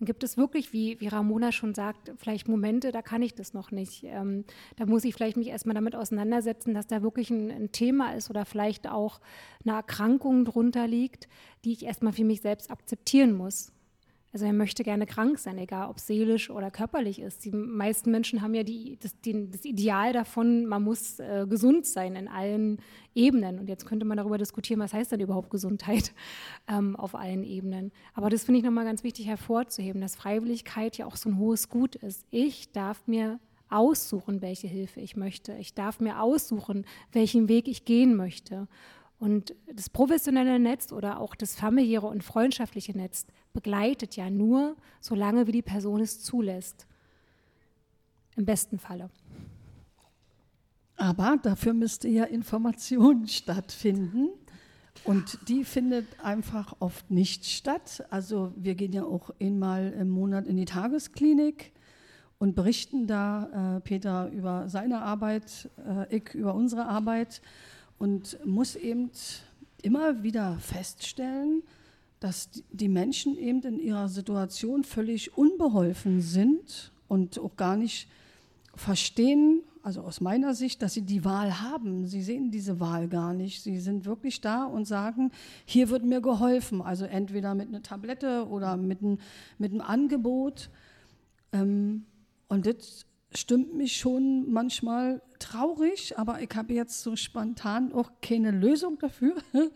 Gibt 0.00 0.24
es 0.24 0.36
wirklich, 0.36 0.72
wie, 0.72 1.00
wie 1.00 1.06
Ramona 1.06 1.52
schon 1.52 1.72
sagt, 1.72 2.12
vielleicht 2.16 2.48
Momente, 2.48 2.90
da 2.90 3.00
kann 3.00 3.22
ich 3.22 3.34
das 3.34 3.54
noch 3.54 3.70
nicht. 3.70 4.02
Ähm, 4.04 4.44
da 4.76 4.86
muss 4.86 5.04
ich 5.04 5.14
vielleicht 5.14 5.36
mich 5.36 5.48
erstmal 5.48 5.74
damit 5.74 5.94
auseinandersetzen, 5.94 6.74
dass 6.74 6.86
da 6.86 7.02
wirklich 7.02 7.30
ein, 7.30 7.50
ein, 7.50 7.72
Thema 7.72 8.14
ist 8.14 8.28
oder 8.28 8.44
vielleicht 8.44 8.88
auch 8.88 9.20
eine 9.64 9.76
Erkrankung 9.76 10.44
drunter 10.44 10.88
liegt, 10.88 11.28
die 11.64 11.72
ich 11.72 11.84
erstmal 11.84 12.12
für 12.12 12.24
mich 12.24 12.40
selbst 12.40 12.70
akzeptieren 12.70 13.32
muss. 13.32 13.72
Also 14.34 14.46
er 14.46 14.52
möchte 14.52 14.82
gerne 14.82 15.06
krank 15.06 15.38
sein, 15.38 15.58
egal 15.58 15.88
ob 15.88 16.00
seelisch 16.00 16.50
oder 16.50 16.72
körperlich 16.72 17.20
ist. 17.20 17.44
Die 17.44 17.52
meisten 17.52 18.10
Menschen 18.10 18.42
haben 18.42 18.52
ja 18.52 18.64
die, 18.64 18.98
das, 19.00 19.16
die, 19.20 19.48
das 19.48 19.64
Ideal 19.64 20.12
davon, 20.12 20.66
man 20.66 20.82
muss 20.82 21.20
äh, 21.20 21.46
gesund 21.48 21.86
sein 21.86 22.16
in 22.16 22.26
allen 22.26 22.78
Ebenen. 23.14 23.60
Und 23.60 23.68
jetzt 23.68 23.86
könnte 23.86 24.04
man 24.04 24.16
darüber 24.16 24.36
diskutieren, 24.36 24.80
was 24.80 24.92
heißt 24.92 25.12
denn 25.12 25.20
überhaupt 25.20 25.50
Gesundheit 25.50 26.12
ähm, 26.68 26.96
auf 26.96 27.14
allen 27.14 27.44
Ebenen. 27.44 27.92
Aber 28.12 28.28
das 28.28 28.42
finde 28.42 28.58
ich 28.58 28.64
nochmal 28.64 28.84
ganz 28.84 29.04
wichtig 29.04 29.28
hervorzuheben, 29.28 30.00
dass 30.00 30.16
Freiwilligkeit 30.16 30.98
ja 30.98 31.06
auch 31.06 31.14
so 31.14 31.28
ein 31.28 31.38
hohes 31.38 31.68
Gut 31.68 31.94
ist. 31.94 32.26
Ich 32.32 32.72
darf 32.72 33.06
mir 33.06 33.38
aussuchen, 33.70 34.42
welche 34.42 34.66
Hilfe 34.66 35.00
ich 35.00 35.14
möchte. 35.14 35.52
Ich 35.58 35.74
darf 35.74 36.00
mir 36.00 36.20
aussuchen, 36.20 36.86
welchen 37.12 37.48
Weg 37.48 37.68
ich 37.68 37.84
gehen 37.84 38.16
möchte. 38.16 38.66
Und 39.18 39.54
das 39.72 39.88
professionelle 39.88 40.58
Netz 40.58 40.92
oder 40.92 41.20
auch 41.20 41.34
das 41.34 41.54
familiäre 41.54 42.06
und 42.06 42.22
freundschaftliche 42.22 42.96
Netz 42.96 43.26
begleitet 43.52 44.16
ja 44.16 44.28
nur, 44.28 44.76
solange 45.00 45.46
wie 45.46 45.52
die 45.52 45.62
Person 45.62 46.00
es 46.00 46.22
zulässt. 46.22 46.86
Im 48.36 48.44
besten 48.44 48.78
Falle. 48.78 49.10
Aber 50.96 51.38
dafür 51.42 51.72
müsste 51.74 52.08
ja 52.08 52.24
Information 52.24 53.26
stattfinden. 53.28 54.28
Und 55.02 55.48
die 55.48 55.64
findet 55.64 56.06
einfach 56.22 56.76
oft 56.78 57.10
nicht 57.10 57.44
statt. 57.46 58.04
Also 58.10 58.52
wir 58.56 58.74
gehen 58.74 58.92
ja 58.92 59.04
auch 59.04 59.30
einmal 59.40 59.92
im 59.92 60.08
Monat 60.08 60.46
in 60.46 60.56
die 60.56 60.64
Tagesklinik 60.64 61.72
und 62.38 62.54
berichten 62.54 63.06
da, 63.06 63.76
äh, 63.76 63.80
Peter, 63.80 64.30
über 64.30 64.68
seine 64.68 65.02
Arbeit, 65.02 65.68
äh, 65.86 66.16
ich 66.16 66.34
über 66.34 66.54
unsere 66.54 66.86
Arbeit 66.86 67.42
und 67.98 68.38
muss 68.44 68.76
eben 68.76 69.10
immer 69.82 70.22
wieder 70.22 70.58
feststellen, 70.58 71.62
dass 72.20 72.48
die 72.70 72.88
Menschen 72.88 73.36
eben 73.36 73.62
in 73.62 73.78
ihrer 73.78 74.08
Situation 74.08 74.84
völlig 74.84 75.36
unbeholfen 75.36 76.22
sind 76.22 76.92
und 77.06 77.38
auch 77.38 77.56
gar 77.56 77.76
nicht 77.76 78.08
verstehen, 78.74 79.62
also 79.82 80.00
aus 80.00 80.22
meiner 80.22 80.54
Sicht, 80.54 80.80
dass 80.80 80.94
sie 80.94 81.02
die 81.02 81.26
Wahl 81.26 81.60
haben. 81.60 82.06
Sie 82.06 82.22
sehen 82.22 82.50
diese 82.50 82.80
Wahl 82.80 83.06
gar 83.06 83.34
nicht. 83.34 83.62
Sie 83.62 83.78
sind 83.78 84.06
wirklich 84.06 84.40
da 84.40 84.64
und 84.64 84.86
sagen, 84.86 85.30
hier 85.66 85.90
wird 85.90 86.06
mir 86.06 86.22
geholfen. 86.22 86.80
Also 86.80 87.04
entweder 87.04 87.54
mit 87.54 87.68
einer 87.68 87.82
Tablette 87.82 88.48
oder 88.48 88.78
mit, 88.78 89.02
ein, 89.02 89.18
mit 89.58 89.72
einem 89.72 89.82
Angebot. 89.82 90.70
Ähm, 91.52 92.06
und 92.48 92.64
das 92.64 93.04
stimmt 93.34 93.74
mich 93.74 93.98
schon 93.98 94.50
manchmal 94.50 95.20
traurig, 95.44 96.18
aber 96.18 96.40
ich 96.40 96.50
habe 96.54 96.72
jetzt 96.72 97.02
so 97.02 97.16
spontan 97.16 97.92
auch 97.92 98.10
keine 98.22 98.50
Lösung 98.50 98.98
dafür. 98.98 99.36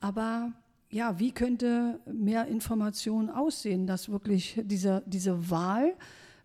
aber 0.00 0.52
ja, 0.90 1.18
wie 1.18 1.32
könnte 1.32 2.00
mehr 2.06 2.46
Information 2.46 3.30
aussehen, 3.30 3.86
dass 3.86 4.08
wirklich 4.08 4.60
diese, 4.64 5.02
diese 5.06 5.50
Wahl 5.50 5.94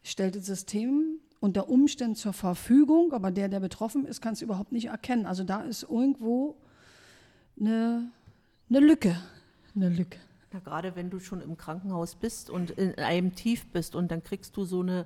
stellt 0.03 0.35
das 0.35 0.45
System 0.45 1.19
unter 1.40 1.69
Umständen 1.69 2.15
zur 2.15 2.34
Verfügung, 2.34 3.11
aber 3.14 3.31
der, 3.31 3.49
der 3.49 3.60
betroffen 3.60 4.06
ist, 4.06 4.22
kann 4.22 4.34
es 4.34 4.41
überhaupt 4.41 4.72
nicht 4.72 4.85
erkennen. 4.85 5.26
Also 5.26 5.44
da 5.44 5.61
ist 5.61 5.84
irgendwo 5.84 6.56
eine, 7.60 8.11
eine 8.69 8.80
Lücke. 8.80 9.18
Eine 9.76 9.90
Lücke. 9.90 10.19
Ja, 10.53 10.60
gerade 10.60 10.95
wenn 10.95 11.10
du 11.10 11.19
schon 11.19 11.41
im 11.41 11.57
Krankenhaus 11.57 12.15
bist 12.15 12.49
und 12.49 12.72
in 12.72 12.95
einem 12.98 13.35
Tief 13.35 13.65
bist 13.68 13.95
und 13.95 14.11
dann 14.11 14.23
kriegst 14.23 14.56
du 14.56 14.64
so 14.64 14.81
eine 14.81 15.06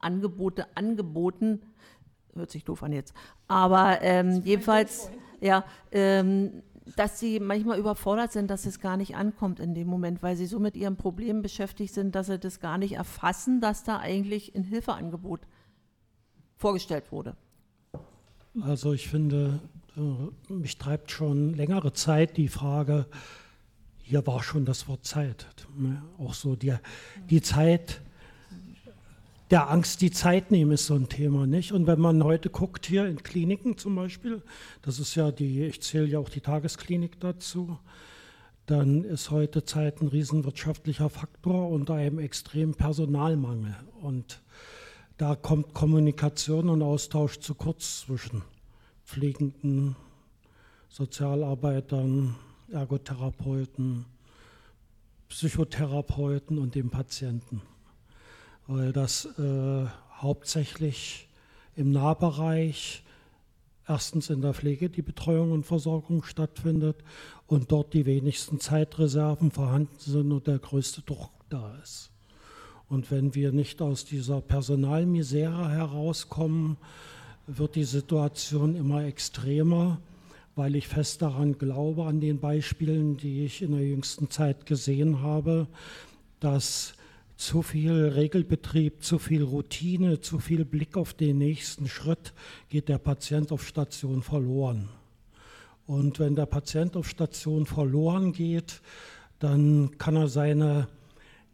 Angebote 0.00 0.66
angeboten, 0.76 1.60
hört 2.34 2.50
sich 2.50 2.64
doof 2.64 2.82
an 2.82 2.92
jetzt, 2.92 3.14
aber 3.46 4.02
ähm, 4.02 4.42
jedenfalls, 4.44 5.10
ja, 5.40 5.64
ähm, 5.92 6.62
dass 6.96 7.18
sie 7.18 7.40
manchmal 7.40 7.78
überfordert 7.78 8.32
sind, 8.32 8.50
dass 8.50 8.66
es 8.66 8.80
gar 8.80 8.96
nicht 8.96 9.16
ankommt 9.16 9.60
in 9.60 9.74
dem 9.74 9.88
Moment, 9.88 10.22
weil 10.22 10.36
sie 10.36 10.46
so 10.46 10.58
mit 10.58 10.76
ihrem 10.76 10.96
Problem 10.96 11.42
beschäftigt 11.42 11.92
sind, 11.92 12.14
dass 12.14 12.26
sie 12.26 12.38
das 12.38 12.60
gar 12.60 12.78
nicht 12.78 12.92
erfassen, 12.92 13.60
dass 13.60 13.84
da 13.84 13.98
eigentlich 13.98 14.54
ein 14.54 14.64
Hilfeangebot 14.64 15.40
vorgestellt 16.56 17.12
wurde. 17.12 17.36
Also 18.60 18.92
ich 18.92 19.08
finde, 19.08 19.60
äh, 19.96 20.52
mich 20.52 20.78
treibt 20.78 21.10
schon 21.10 21.54
längere 21.54 21.92
Zeit 21.92 22.36
die 22.36 22.48
Frage, 22.48 23.06
hier 23.98 24.26
war 24.26 24.42
schon 24.42 24.64
das 24.64 24.88
Wort 24.88 25.04
Zeit. 25.04 25.46
Ne? 25.76 26.02
Auch 26.18 26.34
so 26.34 26.56
die, 26.56 26.74
die 27.28 27.42
Zeit, 27.42 28.00
der 29.50 29.70
Angst, 29.70 30.02
die 30.02 30.10
Zeit 30.10 30.50
nehmen, 30.50 30.72
ist 30.72 30.86
so 30.86 30.94
ein 30.94 31.08
Thema, 31.08 31.46
nicht? 31.46 31.72
Und 31.72 31.86
wenn 31.86 32.00
man 32.00 32.22
heute 32.22 32.50
guckt, 32.50 32.86
hier 32.86 33.06
in 33.06 33.22
Kliniken 33.22 33.78
zum 33.78 33.94
Beispiel, 33.94 34.42
das 34.82 34.98
ist 34.98 35.14
ja 35.14 35.30
die, 35.30 35.64
ich 35.64 35.80
zähle 35.80 36.06
ja 36.06 36.18
auch 36.18 36.28
die 36.28 36.40
Tagesklinik 36.40 37.18
dazu, 37.20 37.78
dann 38.66 39.04
ist 39.04 39.30
heute 39.30 39.64
Zeit 39.64 40.02
ein 40.02 40.08
riesenwirtschaftlicher 40.08 41.08
Faktor 41.08 41.70
unter 41.70 41.94
einem 41.94 42.18
extremen 42.18 42.74
Personalmangel. 42.74 43.74
Und 44.02 44.42
da 45.16 45.34
kommt 45.34 45.72
Kommunikation 45.72 46.68
und 46.68 46.82
Austausch 46.82 47.38
zu 47.40 47.54
kurz 47.54 48.00
zwischen 48.02 48.42
Pflegenden, 49.06 49.96
Sozialarbeitern, 50.90 52.36
Ergotherapeuten, 52.70 54.04
Psychotherapeuten 55.30 56.58
und 56.58 56.74
dem 56.74 56.90
Patienten. 56.90 57.62
Weil 58.68 58.92
das 58.92 59.24
äh, 59.24 59.86
hauptsächlich 60.18 61.26
im 61.74 61.90
Nahbereich 61.90 63.02
erstens 63.88 64.30
in 64.30 64.42
der 64.42 64.54
Pflege 64.54 64.90
die 64.90 65.02
Betreuung 65.02 65.52
und 65.52 65.64
Versorgung 65.64 66.22
stattfindet 66.22 67.02
und 67.46 67.72
dort 67.72 67.94
die 67.94 68.06
wenigsten 68.06 68.60
Zeitreserven 68.60 69.50
vorhanden 69.50 69.98
sind 69.98 70.30
und 70.30 70.46
der 70.46 70.58
größte 70.58 71.02
Druck 71.02 71.30
da 71.48 71.76
ist. 71.82 72.10
Und 72.88 73.10
wenn 73.10 73.34
wir 73.34 73.52
nicht 73.52 73.80
aus 73.80 74.04
dieser 74.04 74.40
Personalmisere 74.40 75.70
herauskommen, 75.70 76.76
wird 77.46 77.74
die 77.74 77.84
Situation 77.84 78.76
immer 78.76 79.04
extremer, 79.04 79.98
weil 80.56 80.76
ich 80.76 80.88
fest 80.88 81.22
daran 81.22 81.56
glaube, 81.56 82.04
an 82.04 82.20
den 82.20 82.38
Beispielen, 82.38 83.16
die 83.16 83.46
ich 83.46 83.62
in 83.62 83.72
der 83.72 83.86
jüngsten 83.86 84.28
Zeit 84.28 84.66
gesehen 84.66 85.22
habe, 85.22 85.68
dass 86.40 86.94
zu 87.38 87.62
viel 87.62 88.08
Regelbetrieb, 88.08 89.04
zu 89.04 89.20
viel 89.20 89.44
Routine, 89.44 90.20
zu 90.20 90.40
viel 90.40 90.64
Blick 90.64 90.96
auf 90.96 91.14
den 91.14 91.38
nächsten 91.38 91.88
Schritt 91.88 92.34
geht 92.68 92.88
der 92.88 92.98
Patient 92.98 93.52
auf 93.52 93.66
Station 93.66 94.22
verloren. 94.22 94.88
Und 95.86 96.18
wenn 96.18 96.34
der 96.34 96.46
Patient 96.46 96.96
auf 96.96 97.08
Station 97.08 97.64
verloren 97.64 98.32
geht, 98.32 98.82
dann 99.38 99.96
kann 99.98 100.16
er 100.16 100.26
seine 100.26 100.88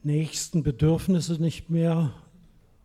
nächsten 0.02 0.62
Bedürfnisse 0.62 1.35
nicht 1.35 1.69
mehr 1.69 2.15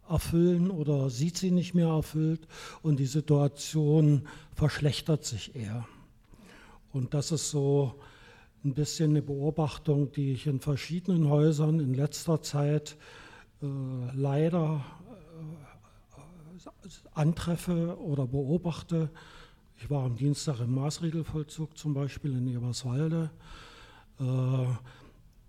erfüllen 0.09 0.69
oder 0.69 1.09
sieht 1.09 1.37
sie 1.37 1.51
nicht 1.51 1.73
mehr 1.73 1.87
erfüllt 1.87 2.41
und 2.81 2.99
die 2.99 3.05
Situation 3.05 4.27
verschlechtert 4.53 5.23
sich 5.23 5.55
eher. 5.55 5.87
Und 6.91 7.13
das 7.13 7.31
ist 7.31 7.49
so 7.49 7.95
ein 8.63 8.73
bisschen 8.73 9.11
eine 9.11 9.21
Beobachtung, 9.21 10.11
die 10.11 10.33
ich 10.33 10.47
in 10.47 10.59
verschiedenen 10.59 11.29
Häusern 11.29 11.79
in 11.79 11.93
letzter 11.93 12.41
Zeit 12.41 12.97
äh, 13.61 13.65
leider 14.13 14.83
äh, 15.37 16.99
antreffe 17.13 17.97
oder 17.99 18.27
beobachte. 18.27 19.09
Ich 19.77 19.89
war 19.89 20.03
am 20.03 20.17
Dienstag 20.17 20.59
im 20.59 20.75
Maßregelvollzug 20.75 21.77
zum 21.77 21.93
Beispiel 21.93 22.33
in 22.33 22.47
Eberswalde. 22.47 23.29
Äh, 24.19 24.23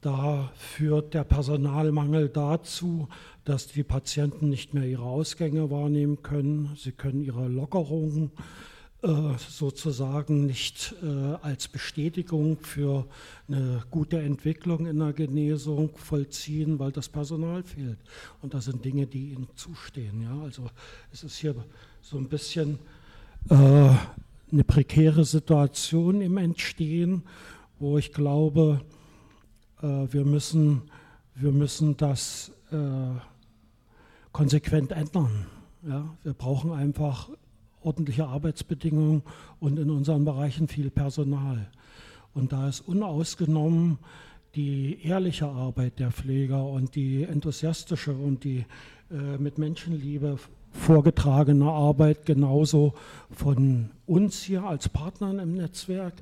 da 0.02 0.50
führt 0.54 1.12
der 1.12 1.24
Personalmangel 1.24 2.28
dazu, 2.28 3.08
dass 3.44 3.66
die 3.66 3.82
Patienten 3.82 4.48
nicht 4.48 4.72
mehr 4.72 4.86
ihre 4.86 5.02
Ausgänge 5.04 5.70
wahrnehmen 5.70 6.22
können. 6.22 6.74
Sie 6.76 6.92
können 6.92 7.22
ihre 7.22 7.48
Lockerungen 7.48 8.26
äh, 8.26 8.40
sozusagen 9.02 10.44
nicht 10.44 10.94
äh, 11.02 11.06
als 11.40 11.68
Bestätigung 11.68 12.58
für 12.60 13.06
eine 13.48 13.82
gute 13.90 14.20
Entwicklung 14.20 14.86
in 14.86 14.98
der 14.98 15.14
Genesung 15.14 15.90
vollziehen, 15.96 16.78
weil 16.78 16.92
das 16.92 17.08
Personal 17.08 17.62
fehlt. 17.62 17.98
Und 18.42 18.52
das 18.52 18.66
sind 18.66 18.84
Dinge, 18.84 19.06
die 19.06 19.30
ihnen 19.30 19.48
zustehen. 19.56 20.22
Ja? 20.22 20.38
Also 20.42 20.66
es 21.12 21.24
ist 21.24 21.38
hier 21.38 21.54
so 22.02 22.18
ein 22.18 22.28
bisschen 22.28 22.78
äh, 23.48 23.54
eine 23.54 24.64
prekäre 24.66 25.24
Situation 25.24 26.20
im 26.20 26.36
Entstehen, 26.36 27.22
wo 27.78 27.96
ich 27.96 28.12
glaube, 28.12 28.82
äh, 29.80 29.86
wir, 30.10 30.26
müssen, 30.26 30.82
wir 31.34 31.52
müssen 31.52 31.96
das 31.96 32.52
äh, 32.70 32.76
konsequent 34.32 34.92
ändern. 34.92 35.46
Ja? 35.88 36.16
Wir 36.22 36.34
brauchen 36.34 36.72
einfach 36.72 37.30
ordentliche 37.82 38.26
Arbeitsbedingungen 38.26 39.22
und 39.58 39.78
in 39.78 39.90
unseren 39.90 40.24
Bereichen 40.24 40.68
viel 40.68 40.90
Personal. 40.90 41.68
Und 42.34 42.52
da 42.52 42.68
ist 42.68 42.80
unausgenommen 42.80 43.98
die 44.54 44.98
ehrliche 45.02 45.46
Arbeit 45.46 45.98
der 45.98 46.10
Pfleger 46.10 46.64
und 46.64 46.94
die 46.94 47.22
enthusiastische 47.22 48.12
und 48.12 48.44
die 48.44 48.64
äh, 49.10 49.38
mit 49.38 49.58
Menschenliebe 49.58 50.38
vorgetragene 50.72 51.70
Arbeit 51.70 52.26
genauso 52.26 52.94
von 53.30 53.90
uns 54.06 54.42
hier 54.42 54.64
als 54.64 54.88
Partnern 54.88 55.38
im 55.38 55.54
Netzwerk, 55.54 56.14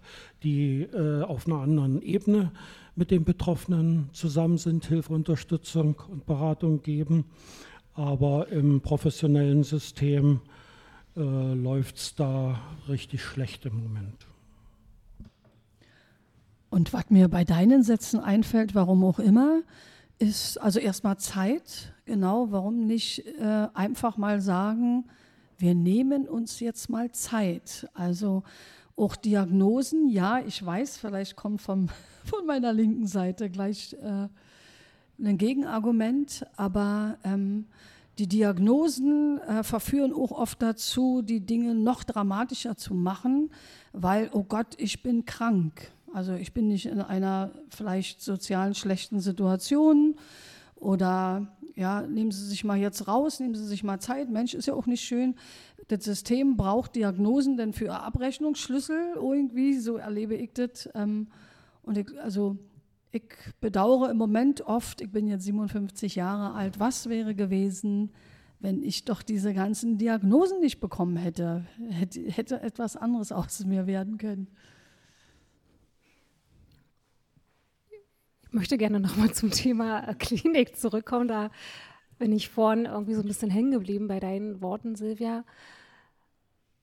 die 0.43 0.83
äh, 0.83 1.23
auf 1.23 1.47
einer 1.47 1.61
anderen 1.61 2.03
Ebene 2.03 2.53
mit 2.97 3.11
den 3.11 3.25
Betroffenen 3.25 4.09
zusammen 4.13 4.59
sind, 4.59 4.87
Hilfe, 4.87 5.13
Unterstützung 5.13 5.97
und 6.11 6.27
Beratung 6.27 6.83
geben. 6.83 7.27
Aber 7.95 8.49
im 8.49 8.81
professionellen 8.81 9.65
System 9.65 10.41
äh, 11.19 11.55
läuft 11.55 11.97
es 11.97 12.15
da 12.15 12.61
richtig 12.89 13.24
schlecht 13.24 13.66
im 13.66 13.82
Moment. 13.82 14.27
Und 16.70 16.93
was 16.93 17.11
mir 17.11 17.28
bei 17.28 17.45
deinen 17.45 17.82
Sätzen 17.82 18.20
einfällt, 18.20 18.74
warum 18.74 19.05
auch 19.05 19.19
immer, 19.19 19.62
ist 20.19 20.59
also 20.59 20.78
erstmal 20.78 21.19
Zeit. 21.19 21.93
Genau, 22.05 22.53
warum 22.53 22.86
nicht 22.86 23.27
äh, 23.27 23.69
einfach 23.74 24.16
mal 24.16 24.40
sagen, 24.40 25.07
wir 25.59 25.74
nehmen 25.74 26.28
uns 26.28 26.61
jetzt 26.61 26.89
mal 26.89 27.11
Zeit. 27.11 27.89
Also 27.95 28.45
auch 28.97 29.16
Diagnosen, 29.16 30.09
ja, 30.09 30.40
ich 30.40 30.65
weiß, 30.65 30.99
vielleicht 30.99 31.36
kommt 31.36 31.61
vom, 31.61 31.89
von 32.24 32.47
meiner 32.47 32.73
linken 32.73 33.07
Seite 33.07 33.51
gleich 33.51 33.95
äh, 33.95 34.28
ein 35.20 35.39
Gegenargument, 35.39 36.47
aber 36.57 37.19
ähm, 37.24 37.66
die 38.19 38.27
Diagnosen 38.27 39.39
äh, 39.40 39.62
verführen 39.62 40.12
auch 40.12 40.32
oft 40.32 40.61
dazu, 40.61 41.23
die 41.23 41.40
Dinge 41.40 41.74
noch 41.74 42.03
dramatischer 42.03 42.77
zu 42.77 42.95
machen, 42.95 43.51
weil, 43.93 44.31
oh 44.32 44.43
Gott, 44.43 44.74
ich 44.78 45.03
bin 45.03 45.24
krank. 45.24 45.93
Also 46.12 46.35
ich 46.35 46.53
bin 46.53 46.69
nicht 46.69 46.86
in 46.86 47.01
einer 47.01 47.53
vielleicht 47.69 48.20
sozialen 48.20 48.74
schlechten 48.74 49.20
Situation 49.20 50.16
oder 50.74 51.49
ja, 51.77 52.03
nehmen 52.03 52.32
Sie 52.32 52.45
sich 52.45 52.65
mal 52.65 52.77
jetzt 52.77 53.07
raus, 53.07 53.39
nehmen 53.39 53.55
Sie 53.55 53.66
sich 53.66 53.85
mal 53.85 54.01
Zeit. 54.01 54.31
Mensch, 54.31 54.55
ist 54.55 54.66
ja 54.66 54.74
auch 54.74 54.86
nicht 54.86 55.03
schön. 55.03 55.36
Das 55.86 56.05
System 56.05 56.57
braucht 56.57 56.97
Diagnosen 56.97 57.57
denn 57.57 57.73
für 57.73 57.95
Abrechnungsschlüssel 57.95 59.12
irgendwie, 59.15 59.78
so 59.78 59.97
erlebe 59.97 60.35
ich 60.35 60.53
das. 60.55 60.89
Ähm, 60.95 61.28
und 61.82 61.97
ich, 61.97 62.20
also 62.20 62.59
ich 63.11 63.23
bedauere 63.61 64.11
im 64.11 64.17
Moment 64.17 64.63
oft, 64.63 65.01
ich 65.01 65.11
bin 65.11 65.27
jetzt 65.27 65.45
57 65.45 66.15
Jahre 66.15 66.55
alt, 66.55 66.79
was 66.79 67.09
wäre 67.09 67.35
gewesen, 67.35 68.11
wenn 68.61 68.83
ich 68.83 69.05
doch 69.05 69.23
diese 69.23 69.55
ganzen 69.55 69.99
Diagnosen 69.99 70.61
nicht 70.61 70.81
bekommen 70.81 71.17
hätte, 71.17 71.65
hätte, 71.91 72.21
hätte 72.23 72.61
etwas 72.61 72.97
anderes 72.97 73.33
aus 73.33 73.65
mir 73.65 73.87
werden 73.87 74.19
können. 74.19 74.49
Ich 78.43 78.53
möchte 78.53 78.79
gerne 78.79 78.99
nochmal 78.99 79.33
zum 79.33 79.51
Thema 79.51 80.15
Klinik 80.15 80.77
zurückkommen. 80.77 81.29
Da 81.29 81.51
bin 82.19 82.33
ich 82.33 82.49
vorhin 82.49 82.87
irgendwie 82.87 83.15
so 83.15 83.21
ein 83.21 83.29
bisschen 83.29 83.51
hängen 83.51 83.71
geblieben 83.71 84.09
bei 84.09 84.21
deinen 84.21 84.61
Worten, 84.61 84.97
Silvia. 84.97 85.45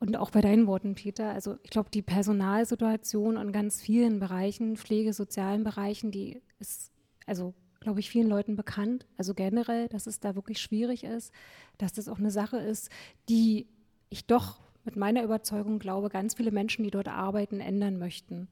Und 0.06 0.18
auch 0.18 0.30
bei 0.30 0.42
deinen 0.42 0.68
Worten, 0.68 0.94
Peter. 0.94 1.32
Also 1.32 1.58
ich 1.64 1.72
glaube, 1.72 1.90
die 1.90 2.04
Personalsituation 2.04 3.38
in 3.38 3.52
ganz 3.52 3.82
vielen 3.82 4.20
Bereichen, 4.20 4.78
Pflege, 4.78 5.14
sozialen 5.14 5.64
Bereichen, 5.64 6.12
die 6.12 6.42
ist, 6.60 6.92
also 7.26 7.56
glaube 7.80 8.00
ich, 8.00 8.10
vielen 8.10 8.30
Leuten 8.30 8.56
bekannt. 8.56 9.08
Also 9.18 9.34
generell, 9.34 9.88
dass 9.88 10.06
es 10.06 10.20
da 10.20 10.36
wirklich 10.36 10.60
schwierig 10.60 11.04
ist, 11.04 11.32
dass 11.78 11.94
das 11.94 12.08
auch 12.08 12.20
eine 12.20 12.32
Sache 12.32 12.58
ist, 12.58 12.90
die 13.30 13.68
ich 14.10 14.28
doch 14.28 14.60
mit 14.84 14.96
meiner 14.96 15.24
Überzeugung 15.24 15.80
glaube, 15.80 16.10
ganz 16.10 16.36
viele 16.36 16.52
Menschen, 16.52 16.84
die 16.84 16.92
dort 16.92 17.08
arbeiten, 17.08 17.60
ändern 17.60 17.98
möchten. 17.98 18.48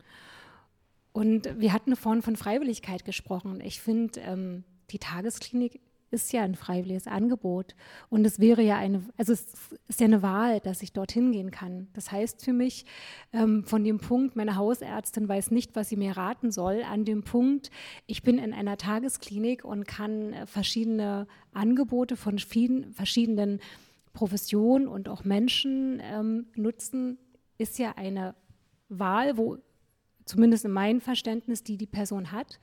Und 1.12 1.60
wir 1.60 1.74
hatten 1.74 1.96
vorhin 1.96 2.24
von 2.24 2.36
Freiwilligkeit 2.36 3.06
gesprochen. 3.06 3.62
Ich 3.62 3.80
finde, 3.80 4.20
ähm, 4.22 4.64
die 4.90 4.98
Tagesklinik 4.98 5.80
ist 6.14 6.32
ja 6.32 6.44
ein 6.44 6.56
freiwilliges 6.56 7.08
Angebot. 7.08 7.76
Und 8.10 8.26
es 8.26 8.40
wäre 8.40 8.62
ja 8.62 8.78
eine, 8.78 9.04
also 9.18 9.34
es 9.34 9.46
ist 9.88 10.00
ja 10.00 10.06
eine 10.06 10.22
Wahl, 10.22 10.60
dass 10.60 10.82
ich 10.82 10.94
dorthin 10.94 11.32
gehen 11.32 11.52
kann. 11.52 11.88
Das 11.94 12.12
heißt 12.12 12.46
für 12.46 12.54
mich, 12.54 12.86
ähm, 13.34 13.64
von 13.66 13.84
dem 13.84 14.00
Punkt, 14.00 14.36
meine 14.36 14.56
Hausärztin 14.56 15.28
weiß 15.28 15.52
nicht, 15.52 15.76
was 15.76 15.90
sie 15.90 15.98
mir 15.98 16.16
raten 16.16 16.52
soll, 16.52 16.84
an 16.84 17.04
dem 17.04 17.24
Punkt, 17.24 17.72
ich 18.06 18.24
bin 18.24 18.38
in 18.38 18.54
einer 18.54 18.78
Tagesklinik 18.78 19.66
und 19.66 19.88
kann 19.88 20.34
äh, 20.34 20.46
verschiedene 20.46 21.28
Angebote 21.52 22.16
von 22.16 22.40
vielen, 22.40 22.94
verschiedenen 22.94 23.60
Professionen 24.14 24.88
und 24.88 25.10
auch 25.10 25.24
Menschen 25.24 26.00
ähm, 26.04 26.46
nutzen, 26.56 27.18
ist 27.58 27.80
ja 27.80 27.94
eine 27.98 28.36
Wahl, 28.88 29.38
wo 29.38 29.58
zumindest 30.26 30.66
in 30.66 30.72
meinem 30.72 31.02
Verständnis, 31.02 31.64
die 31.64 31.78
die 31.78 31.88
Person 31.88 32.32
hat, 32.32 32.60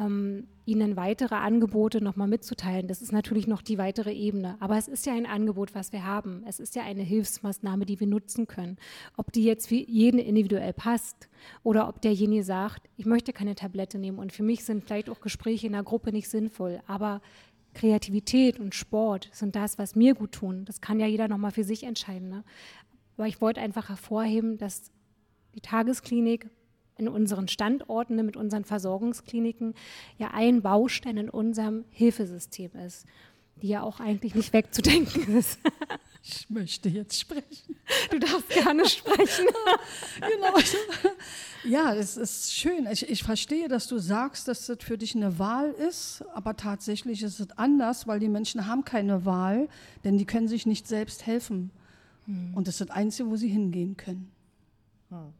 ähm, 0.00 0.48
ihnen 0.64 0.96
weitere 0.96 1.34
Angebote 1.34 2.02
nochmal 2.02 2.28
mitzuteilen. 2.28 2.88
Das 2.88 3.02
ist 3.02 3.12
natürlich 3.12 3.46
noch 3.46 3.60
die 3.60 3.78
weitere 3.78 4.12
Ebene. 4.12 4.56
Aber 4.60 4.78
es 4.78 4.88
ist 4.88 5.04
ja 5.04 5.12
ein 5.12 5.26
Angebot, 5.26 5.74
was 5.74 5.92
wir 5.92 6.04
haben. 6.06 6.42
Es 6.46 6.60
ist 6.60 6.74
ja 6.74 6.82
eine 6.82 7.02
Hilfsmaßnahme, 7.02 7.86
die 7.86 8.00
wir 8.00 8.06
nutzen 8.06 8.46
können. 8.46 8.76
Ob 9.16 9.32
die 9.32 9.44
jetzt 9.44 9.68
für 9.68 9.74
jeden 9.74 10.18
individuell 10.18 10.72
passt 10.72 11.28
oder 11.62 11.88
ob 11.88 12.00
derjenige 12.00 12.44
sagt, 12.44 12.88
ich 12.96 13.06
möchte 13.06 13.32
keine 13.32 13.54
Tablette 13.54 13.98
nehmen 13.98 14.18
und 14.18 14.32
für 14.32 14.42
mich 14.42 14.64
sind 14.64 14.84
vielleicht 14.84 15.10
auch 15.10 15.20
Gespräche 15.20 15.66
in 15.66 15.72
der 15.72 15.82
Gruppe 15.82 16.12
nicht 16.12 16.28
sinnvoll. 16.28 16.80
Aber 16.86 17.20
Kreativität 17.74 18.58
und 18.58 18.74
Sport 18.74 19.28
sind 19.32 19.54
das, 19.56 19.78
was 19.78 19.94
mir 19.94 20.14
gut 20.14 20.32
tun. 20.32 20.64
Das 20.64 20.80
kann 20.80 21.00
ja 21.00 21.06
jeder 21.06 21.28
nochmal 21.28 21.52
für 21.52 21.64
sich 21.64 21.84
entscheiden. 21.84 22.28
Ne? 22.28 22.44
Aber 23.16 23.26
ich 23.26 23.40
wollte 23.40 23.60
einfach 23.60 23.88
hervorheben, 23.88 24.58
dass 24.58 24.90
die 25.54 25.60
Tagesklinik 25.60 26.48
in 27.00 27.08
unseren 27.08 27.48
Standorten, 27.48 28.16
mit 28.24 28.36
unseren 28.36 28.64
Versorgungskliniken, 28.64 29.74
ja 30.18 30.30
ein 30.32 30.62
Baustein 30.62 31.16
in 31.16 31.30
unserem 31.30 31.84
Hilfesystem 31.90 32.70
ist, 32.86 33.06
die 33.62 33.68
ja 33.68 33.82
auch 33.82 34.00
eigentlich 34.00 34.34
nicht 34.34 34.52
wegzudenken 34.52 35.36
ist. 35.38 35.58
Ich 36.22 36.50
möchte 36.50 36.90
jetzt 36.90 37.18
sprechen. 37.18 37.76
Du 38.10 38.18
darfst 38.18 38.50
gerne 38.50 38.86
sprechen. 38.86 39.46
genau. 40.20 40.58
Ja, 41.64 41.94
es 41.94 42.18
ist 42.18 42.54
schön. 42.54 42.86
Ich, 42.90 43.08
ich, 43.08 43.22
verstehe, 43.22 43.68
dass 43.68 43.86
du 43.86 43.98
sagst, 43.98 44.46
dass 44.46 44.66
das 44.66 44.78
für 44.82 44.98
dich 44.98 45.16
eine 45.16 45.38
Wahl 45.38 45.70
ist, 45.70 46.22
aber 46.34 46.56
tatsächlich 46.56 47.22
ist 47.22 47.40
es 47.40 47.50
anders, 47.56 48.06
weil 48.06 48.20
die 48.20 48.28
Menschen 48.28 48.66
haben 48.66 48.84
keine 48.84 49.24
Wahl, 49.24 49.68
denn 50.04 50.18
die 50.18 50.26
können 50.26 50.46
sich 50.46 50.66
nicht 50.66 50.86
selbst 50.86 51.26
helfen. 51.26 51.70
Hm. 52.26 52.52
Und 52.54 52.68
das 52.68 52.80
ist 52.80 52.90
das 52.90 52.96
Einzige, 52.96 53.30
wo 53.30 53.36
sie 53.36 53.48
hingehen 53.48 53.96
können. 53.96 54.30
Hm. 55.08 55.32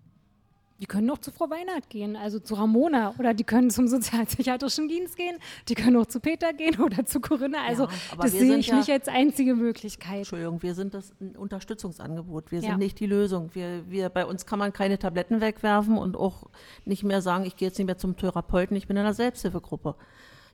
Die 0.81 0.87
können 0.87 1.11
auch 1.11 1.19
zu 1.19 1.31
Frau 1.31 1.51
Weinert 1.51 1.91
gehen, 1.91 2.17
also 2.17 2.39
zu 2.39 2.55
Ramona 2.55 3.15
oder 3.19 3.35
die 3.35 3.45
können 3.45 3.69
zum 3.69 3.87
sozialpsychiatrischen 3.87 4.89
Dienst 4.89 5.15
gehen, 5.15 5.37
die 5.69 5.75
können 5.75 5.97
auch 5.99 6.07
zu 6.07 6.21
Peter 6.21 6.55
gehen 6.55 6.81
oder 6.81 7.05
zu 7.05 7.21
Corinna. 7.21 7.59
Also 7.67 7.85
ja, 7.85 7.91
das 8.19 8.33
sehe 8.33 8.57
ich 8.57 8.69
ja, 8.69 8.77
nicht 8.77 8.91
als 8.91 9.07
einzige 9.07 9.55
Möglichkeit. 9.55 10.19
Entschuldigung, 10.19 10.63
wir 10.63 10.75
sind 10.75 10.95
das 10.95 11.13
ein 11.21 11.37
Unterstützungsangebot. 11.37 12.51
Wir 12.51 12.63
sind 12.63 12.71
ja. 12.71 12.77
nicht 12.79 12.99
die 12.99 13.07
Lösung. 13.07 13.51
Wir, 13.55 13.91
wir, 13.91 14.09
bei 14.09 14.25
uns 14.25 14.47
kann 14.47 14.59
man 14.59 14.73
keine 14.73 14.99
Tabletten 14.99 15.43
wegwerfen 15.43 15.99
und 15.99 16.17
auch 16.17 16.49
nicht 16.87 17.05
mehr 17.05 17.21
sagen, 17.21 17.45
ich 17.45 17.57
gehe 17.57 17.69
jetzt 17.69 17.77
nicht 17.77 17.87
mehr 17.87 17.99
zum 17.99 18.17
Therapeuten, 18.17 18.75
ich 18.75 18.87
bin 18.87 18.97
in 18.97 19.03
einer 19.03 19.15
Selbsthilfegruppe. 19.15 19.97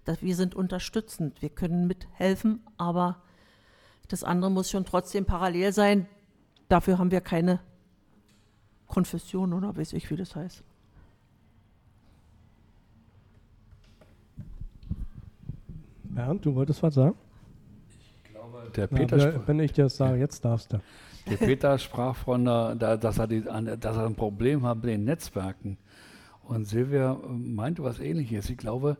Das, 0.04 0.22
wir 0.22 0.34
sind 0.34 0.56
unterstützend, 0.56 1.40
wir 1.40 1.50
können 1.50 1.86
mithelfen, 1.86 2.64
aber 2.78 3.22
das 4.08 4.24
andere 4.24 4.50
muss 4.50 4.70
schon 4.70 4.84
trotzdem 4.84 5.24
parallel 5.24 5.72
sein. 5.72 6.08
Dafür 6.68 6.98
haben 6.98 7.12
wir 7.12 7.20
keine 7.20 7.60
Konfession 8.86 9.52
oder 9.52 9.76
weiß 9.76 9.92
ich, 9.92 10.10
wie 10.10 10.16
das 10.16 10.36
heißt. 10.36 10.62
Bernd, 16.04 16.44
du 16.46 16.54
wolltest 16.54 16.82
was 16.82 16.94
sagen? 16.94 17.14
Ich 18.24 18.32
glaube, 18.32 18.70
der 18.74 18.86
Peter. 18.86 19.16
Ja, 19.18 19.46
wenn 19.46 19.60
ich 19.60 19.72
dir 19.72 19.84
das 19.84 19.96
sage, 19.96 20.18
jetzt 20.18 20.44
darfst 20.44 20.72
du. 20.72 20.80
Der 21.28 21.36
Peter 21.36 21.76
sprach 21.78 22.16
von, 22.16 22.44
dass 22.44 23.18
er, 23.18 23.26
die, 23.26 23.42
dass 23.42 23.96
er 23.96 24.06
ein 24.06 24.14
Problem 24.14 24.64
hat 24.64 24.76
mit 24.76 24.86
den 24.86 25.04
Netzwerken. 25.04 25.76
Und 26.44 26.66
Silvia 26.66 27.18
meinte 27.26 27.82
was 27.82 27.98
Ähnliches. 27.98 28.48
Ich 28.48 28.56
glaube, 28.56 28.96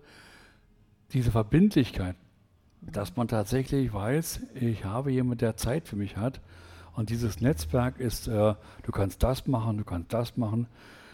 diese 1.12 1.30
Verbindlichkeit, 1.30 2.16
dass 2.82 3.16
man 3.16 3.28
tatsächlich 3.28 3.94
weiß, 3.94 4.40
ich 4.56 4.84
habe 4.84 5.12
jemanden, 5.12 5.38
der 5.38 5.56
Zeit 5.56 5.86
für 5.86 5.96
mich 5.96 6.16
hat 6.16 6.40
und 6.97 7.10
dieses 7.10 7.43
Netzwerk 7.43 8.01
ist, 8.01 8.27
äh, 8.27 8.55
du 8.82 8.93
kannst 8.93 9.23
das 9.23 9.47
machen, 9.47 9.77
du 9.77 9.85
kannst 9.85 10.14
das 10.14 10.39
machen. 10.39 10.66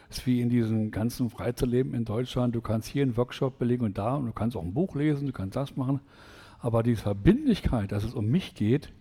Es 0.08 0.18
ist 0.18 0.26
wie 0.26 0.40
in 0.40 0.48
diesem 0.48 0.92
ganzen 0.92 1.28
Freizeitleben 1.28 1.92
in 1.92 2.04
Deutschland. 2.04 2.54
Du 2.54 2.60
kannst 2.60 2.88
hier 2.88 3.02
einen 3.02 3.16
Workshop 3.16 3.58
belegen 3.58 3.84
und 3.84 3.98
da 3.98 4.14
und 4.14 4.26
du 4.26 4.32
kannst 4.32 4.56
auch 4.56 4.62
ein 4.62 4.74
Buch 4.74 4.94
lesen, 4.94 5.26
du 5.26 5.32
kannst 5.32 5.56
das 5.56 5.76
machen. 5.76 6.00
Aber 6.60 6.84
diese 6.84 7.02
Verbindlichkeit, 7.02 7.90
dass 7.90 8.04
es 8.04 8.14
um 8.14 8.26
mich 8.26 8.54
geht, 8.54 8.92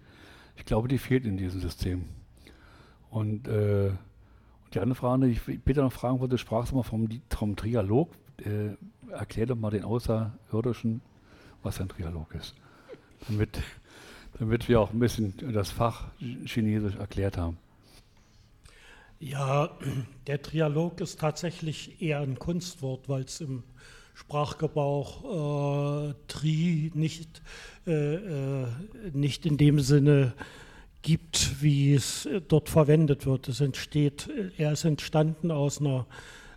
ich 0.56 0.66
glaube, 0.66 0.88
die 0.88 0.98
fehlt 0.98 1.26
in 1.26 1.38
diesem 1.38 1.62
System. 1.62 2.06
Und, 3.12 3.48
äh, 3.48 3.90
und 3.90 4.74
die 4.74 4.80
andere 4.80 4.96
Frage, 4.96 5.28
die 5.28 5.34
ich 5.34 5.64
bitte 5.64 5.82
noch 5.82 5.94
fragen 5.94 6.20
wollte, 6.20 6.40
sprachst 6.40 6.72
du 6.72 6.78
mal 6.78 6.84
vom, 6.84 7.08
vom 7.30 7.56
Trialog. 7.56 8.10
Äh, 8.44 8.76
erklär 9.12 9.46
doch 9.46 9.56
mal 9.56 9.70
den 9.70 9.84
Außerirdischen, 9.84 11.02
was 11.62 11.80
ein 11.80 11.90
Trialog 11.90 12.34
ist. 12.34 12.56
Damit 13.28 13.62
damit 14.42 14.68
wir 14.68 14.82
auch 14.82 14.92
ein 14.92 14.98
bisschen 14.98 15.36
das 15.54 15.70
Fach 15.70 16.06
Chinesisch 16.46 16.96
erklärt 16.96 17.38
haben. 17.38 17.60
Ja, 19.20 19.78
der 20.26 20.42
Trialog 20.42 21.00
ist 21.00 21.20
tatsächlich 21.20 22.02
eher 22.02 22.22
ein 22.22 22.40
Kunstwort, 22.40 23.08
weil 23.08 23.22
es 23.22 23.40
im 23.40 23.62
Sprachgebrauch 24.16 26.10
äh, 26.10 26.14
Tri 26.28 26.92
nicht, 26.96 27.44
äh, 27.86 28.16
äh, 28.16 28.66
nicht 29.14 29.46
in 29.46 29.58
dem 29.58 29.80
Sinne 29.80 30.34
gibt, 31.04 31.62
wie 31.62 31.94
es 31.94 32.28
dort 32.48 32.68
verwendet 32.68 33.28
wird. 33.28 33.48
Es 33.48 33.62
entsteht, 33.62 34.28
er 34.58 34.72
ist 34.72 34.86
entstanden 34.86 35.52
aus 35.52 35.80
einer 35.80 36.08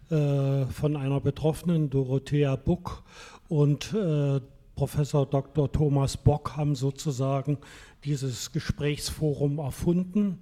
äh, 0.08 0.64
von 0.66 0.96
einer 0.96 1.20
Betroffenen, 1.20 1.90
Dorothea 1.90 2.56
Buck, 2.56 3.02
und 3.48 3.92
äh, 3.92 4.40
Professor 4.74 5.26
Dr. 5.26 5.70
Thomas 5.70 6.16
Bock 6.16 6.56
haben 6.56 6.74
sozusagen 6.74 7.58
dieses 8.04 8.50
Gesprächsforum 8.52 9.58
erfunden 9.58 10.40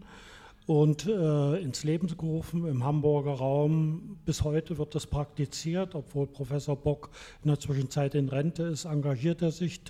und 0.66 1.06
äh, 1.06 1.56
ins 1.58 1.84
Leben 1.84 2.06
gerufen 2.06 2.66
im 2.66 2.84
Hamburger 2.84 3.34
Raum. 3.34 4.18
Bis 4.24 4.42
heute 4.42 4.78
wird 4.78 4.94
das 4.94 5.06
praktiziert, 5.06 5.94
obwohl 5.94 6.26
Professor 6.26 6.76
Bock 6.76 7.10
in 7.42 7.48
der 7.48 7.58
Zwischenzeit 7.58 8.14
in 8.14 8.28
Rente 8.28 8.64
ist, 8.64 8.84
engagiert 8.84 9.42
er 9.42 9.50
sich. 9.50 9.82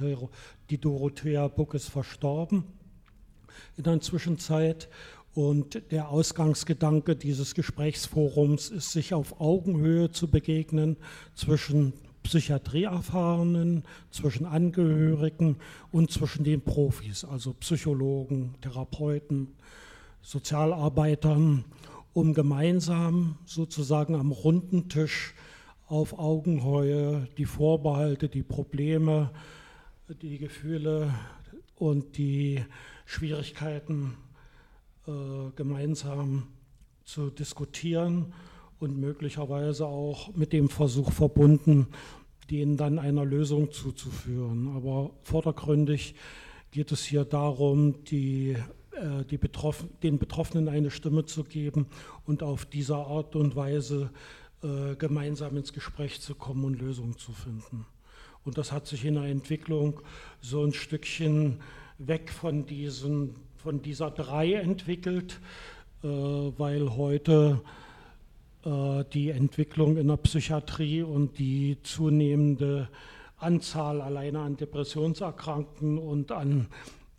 Die 0.70 0.78
Dorothea 0.78 1.48
Bock 1.48 1.74
ist 1.74 1.88
verstorben 1.88 2.64
in 3.76 3.84
der 3.84 4.00
Zwischenzeit. 4.00 4.88
Und 5.34 5.90
der 5.90 6.10
Ausgangsgedanke 6.10 7.16
dieses 7.16 7.54
Gesprächsforums 7.54 8.68
ist, 8.68 8.92
sich 8.92 9.14
auf 9.14 9.40
Augenhöhe 9.40 10.10
zu 10.10 10.28
begegnen 10.28 10.98
zwischen 11.34 11.94
Psychiatrieerfahrenen, 12.22 13.84
zwischen 14.10 14.46
Angehörigen 14.46 15.56
und 15.90 16.10
zwischen 16.10 16.44
den 16.44 16.62
Profis, 16.62 17.24
also 17.24 17.52
Psychologen, 17.54 18.54
Therapeuten, 18.60 19.48
Sozialarbeitern, 20.22 21.64
um 22.12 22.34
gemeinsam 22.34 23.36
sozusagen 23.44 24.14
am 24.14 24.32
runden 24.32 24.88
Tisch 24.88 25.34
auf 25.88 26.18
Augenhöhe 26.18 27.28
die 27.36 27.44
Vorbehalte, 27.44 28.28
die 28.28 28.42
Probleme, 28.42 29.30
die 30.22 30.38
Gefühle 30.38 31.12
und 31.74 32.16
die 32.16 32.64
Schwierigkeiten 33.04 34.14
äh, 35.06 35.50
gemeinsam 35.56 36.44
zu 37.04 37.30
diskutieren 37.30 38.32
und 38.82 38.98
möglicherweise 38.98 39.86
auch 39.86 40.34
mit 40.34 40.52
dem 40.52 40.68
Versuch 40.68 41.12
verbunden, 41.12 41.86
denen 42.50 42.76
dann 42.76 42.98
einer 42.98 43.24
Lösung 43.24 43.70
zuzuführen. 43.70 44.74
Aber 44.74 45.12
vordergründig 45.22 46.16
geht 46.72 46.90
es 46.90 47.04
hier 47.04 47.24
darum, 47.24 48.02
die, 48.06 48.56
äh, 48.90 49.24
die 49.30 49.38
Betroffen, 49.38 49.90
den 50.02 50.18
Betroffenen 50.18 50.68
eine 50.68 50.90
Stimme 50.90 51.24
zu 51.24 51.44
geben 51.44 51.86
und 52.26 52.42
auf 52.42 52.64
diese 52.64 52.96
Art 52.96 53.36
und 53.36 53.54
Weise 53.54 54.10
äh, 54.64 54.96
gemeinsam 54.96 55.56
ins 55.56 55.72
Gespräch 55.72 56.20
zu 56.20 56.34
kommen 56.34 56.64
und 56.64 56.80
Lösungen 56.80 57.16
zu 57.16 57.30
finden. 57.30 57.86
Und 58.44 58.58
das 58.58 58.72
hat 58.72 58.88
sich 58.88 59.04
in 59.04 59.14
der 59.14 59.26
Entwicklung 59.26 60.00
so 60.40 60.64
ein 60.64 60.72
Stückchen 60.72 61.60
weg 61.98 62.32
von, 62.32 62.66
diesen, 62.66 63.36
von 63.54 63.80
dieser 63.80 64.10
Drei 64.10 64.54
entwickelt, 64.54 65.38
äh, 66.02 66.08
weil 66.08 66.96
heute 66.96 67.60
die 68.64 69.30
Entwicklung 69.30 69.96
in 69.96 70.06
der 70.06 70.18
Psychiatrie 70.18 71.02
und 71.02 71.38
die 71.38 71.78
zunehmende 71.82 72.88
Anzahl 73.38 74.00
alleine 74.00 74.40
an 74.40 74.56
Depressionserkrankten 74.56 75.98
und 75.98 76.30
an 76.30 76.68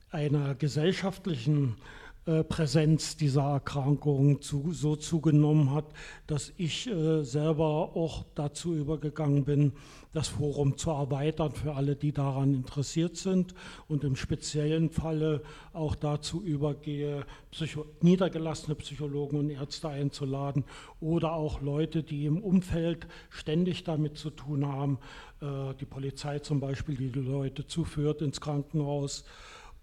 einer 0.10 0.56
gesellschaftlichen 0.56 1.76
äh, 1.76 2.03
Präsenz 2.44 3.18
dieser 3.18 3.44
Erkrankung 3.44 4.42
zu, 4.42 4.72
so 4.72 4.96
zugenommen 4.96 5.74
hat, 5.74 5.86
dass 6.26 6.54
ich 6.58 6.88
äh, 6.90 7.24
selber 7.24 7.96
auch 7.96 8.24
dazu 8.34 8.74
übergegangen 8.74 9.44
bin, 9.44 9.74
das 10.14 10.30
Forum 10.30 10.78
zu 10.78 10.92
erweitern 10.92 11.52
für 11.52 11.76
alle, 11.76 11.96
die 11.96 12.14
daran 12.14 12.54
interessiert 12.54 13.18
sind 13.18 13.54
und 13.88 14.04
im 14.04 14.16
speziellen 14.16 14.90
Falle 14.90 15.42
auch 15.74 15.96
dazu 15.96 16.42
übergehe, 16.42 17.26
Psycho 17.52 17.86
niedergelassene 18.02 18.76
Psychologen 18.76 19.40
und 19.40 19.50
Ärzte 19.50 19.90
einzuladen 19.90 20.64
oder 21.02 21.34
auch 21.34 21.62
Leute, 21.62 22.04
die 22.04 22.26
im 22.26 22.42
Umfeld 22.42 23.08
ständig 23.30 23.84
damit 23.84 24.18
zu 24.18 24.30
tun 24.30 24.66
haben, 24.66 25.00
äh, 25.42 25.74
die 25.80 25.86
Polizei 25.86 26.40
zum 26.40 26.60
Beispiel, 26.60 26.96
die 26.96 27.12
die 27.12 27.20
Leute 27.20 27.66
zuführt 27.66 28.22
ins 28.22 28.40
Krankenhaus 28.40 29.26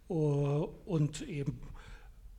äh, 0.09 0.12
und 0.12 1.23
eben 1.29 1.59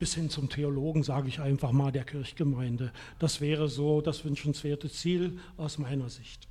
bis 0.02 0.16
hin 0.16 0.28
zum 0.28 0.48
Theologen, 0.48 1.04
sage 1.04 1.28
ich 1.28 1.38
einfach 1.38 1.70
mal, 1.70 1.92
der 1.92 2.02
Kirchgemeinde. 2.02 2.90
Das 3.20 3.40
wäre 3.40 3.68
so 3.68 4.00
das 4.00 4.24
wünschenswerte 4.24 4.90
Ziel 4.90 5.38
aus 5.56 5.78
meiner 5.78 6.08
Sicht. 6.08 6.48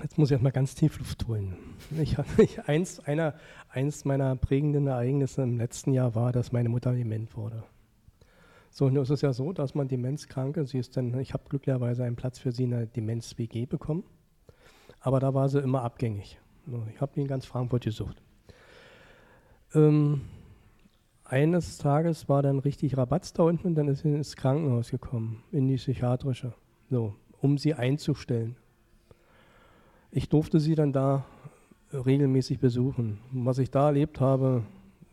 Jetzt 0.00 0.18
muss 0.18 0.28
ich 0.28 0.34
erstmal 0.34 0.52
ganz 0.52 0.76
tief 0.76 1.00
Luft 1.00 1.26
holen. 1.26 1.56
Ich, 2.00 2.16
ich, 2.38 2.60
eins, 2.68 3.00
einer, 3.00 3.34
eins 3.70 4.04
meiner 4.04 4.36
prägenden 4.36 4.86
Ereignisse 4.86 5.42
im 5.42 5.58
letzten 5.58 5.92
Jahr 5.92 6.14
war, 6.14 6.30
dass 6.30 6.52
meine 6.52 6.68
Mutter 6.68 6.92
dement 6.92 7.36
wurde. 7.36 7.64
So, 8.70 8.88
nun 8.88 9.02
ist 9.02 9.10
es 9.10 9.20
ja 9.22 9.32
so, 9.32 9.52
dass 9.52 9.74
man 9.74 9.88
Demenzkranke, 9.88 10.64
sie 10.64 10.78
ist 10.78 10.96
dann, 10.96 11.18
ich 11.18 11.32
habe 11.32 11.42
glücklicherweise 11.48 12.04
einen 12.04 12.14
Platz 12.14 12.38
für 12.38 12.52
sie 12.52 12.62
in 12.62 12.70
der 12.70 12.86
Demenz-WG 12.86 13.66
bekommen, 13.66 14.04
aber 15.00 15.18
da 15.18 15.34
war 15.34 15.48
sie 15.48 15.58
immer 15.58 15.82
abgängig. 15.82 16.38
Ich 16.94 17.00
habe 17.00 17.10
die 17.16 17.22
in 17.22 17.26
ganz 17.26 17.46
Frankfurt 17.46 17.82
gesucht. 17.82 18.21
Ähm, 19.74 20.22
eines 21.24 21.78
Tages 21.78 22.28
war 22.28 22.42
dann 22.42 22.58
richtig 22.58 22.96
Rabatz 22.96 23.32
da 23.32 23.44
unten 23.44 23.68
und 23.68 23.74
dann 23.74 23.88
ist 23.88 24.00
sie 24.00 24.08
ins 24.08 24.36
Krankenhaus 24.36 24.90
gekommen, 24.90 25.42
in 25.50 25.66
die 25.66 25.76
psychiatrische, 25.76 26.52
so, 26.90 27.14
um 27.40 27.56
sie 27.56 27.74
einzustellen. 27.74 28.56
Ich 30.10 30.28
durfte 30.28 30.60
sie 30.60 30.74
dann 30.74 30.92
da 30.92 31.24
regelmäßig 31.92 32.58
besuchen. 32.58 33.18
Was 33.30 33.58
ich 33.58 33.70
da 33.70 33.86
erlebt 33.86 34.20
habe, 34.20 34.62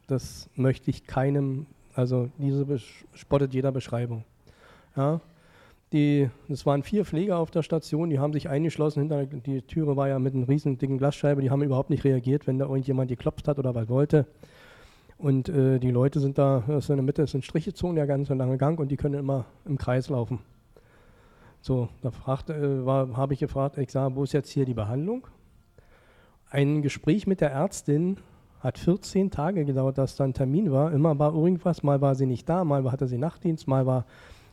das 0.07 0.49
möchte 0.55 0.89
ich 0.89 1.05
keinem, 1.05 1.65
also 1.93 2.29
diese 2.37 2.65
spottet 3.13 3.53
jeder 3.53 3.71
Beschreibung. 3.71 4.25
Ja, 4.95 5.21
die, 5.93 6.29
es 6.47 6.65
waren 6.65 6.83
vier 6.83 7.05
Pfleger 7.05 7.37
auf 7.37 7.51
der 7.51 7.63
Station, 7.63 8.09
die 8.09 8.19
haben 8.19 8.33
sich 8.33 8.49
eingeschlossen, 8.49 8.99
hinter 8.99 9.25
die 9.25 9.61
Türe 9.63 9.97
war 9.97 10.07
ja 10.07 10.19
mit 10.19 10.35
einer 10.35 10.47
riesen 10.47 10.77
dicken 10.77 10.97
Glasscheibe, 10.97 11.41
die 11.41 11.49
haben 11.49 11.63
überhaupt 11.63 11.89
nicht 11.89 12.03
reagiert, 12.03 12.45
wenn 12.47 12.59
da 12.59 12.65
irgendjemand 12.65 13.09
geklopft 13.09 13.47
hat 13.47 13.57
oder 13.57 13.73
was 13.73 13.89
wollte. 13.89 14.27
Und 15.17 15.49
äh, 15.49 15.79
die 15.79 15.91
Leute 15.91 16.19
sind 16.19 16.37
da, 16.37 16.63
das 16.67 16.89
in 16.89 16.95
der 16.95 17.03
Mitte 17.03 17.23
ist 17.23 17.33
ein 17.33 17.41
Strichezonen, 17.41 17.95
der 17.95 18.07
ganze 18.07 18.35
lange 18.35 18.57
Gang 18.57 18.79
und 18.79 18.89
die 18.89 18.97
können 18.97 19.19
immer 19.19 19.45
im 19.65 19.77
Kreis 19.77 20.09
laufen. 20.09 20.39
So, 21.61 21.89
da 22.01 22.09
äh, 22.53 22.85
habe 22.85 23.33
ich 23.33 23.39
gefragt, 23.39 23.77
ich 23.77 23.91
sage, 23.91 24.15
wo 24.15 24.23
ist 24.23 24.31
jetzt 24.31 24.49
hier 24.49 24.65
die 24.65 24.73
Behandlung? 24.73 25.27
Ein 26.49 26.81
Gespräch 26.81 27.27
mit 27.27 27.41
der 27.41 27.51
Ärztin 27.51 28.17
hat 28.61 28.77
14 28.77 29.29
Tage 29.29 29.65
gedauert, 29.65 29.97
dass 29.97 30.15
da 30.15 30.23
ein 30.23 30.33
Termin 30.33 30.71
war. 30.71 30.91
Immer 30.93 31.17
war 31.19 31.33
irgendwas, 31.33 31.83
mal 31.83 31.99
war 31.99 32.15
sie 32.15 32.25
nicht 32.25 32.47
da, 32.47 32.63
mal 32.63 32.89
hatte 32.91 33.07
sie 33.07 33.17
Nachtdienst, 33.17 33.67
mal 33.67 33.85
war 33.85 34.05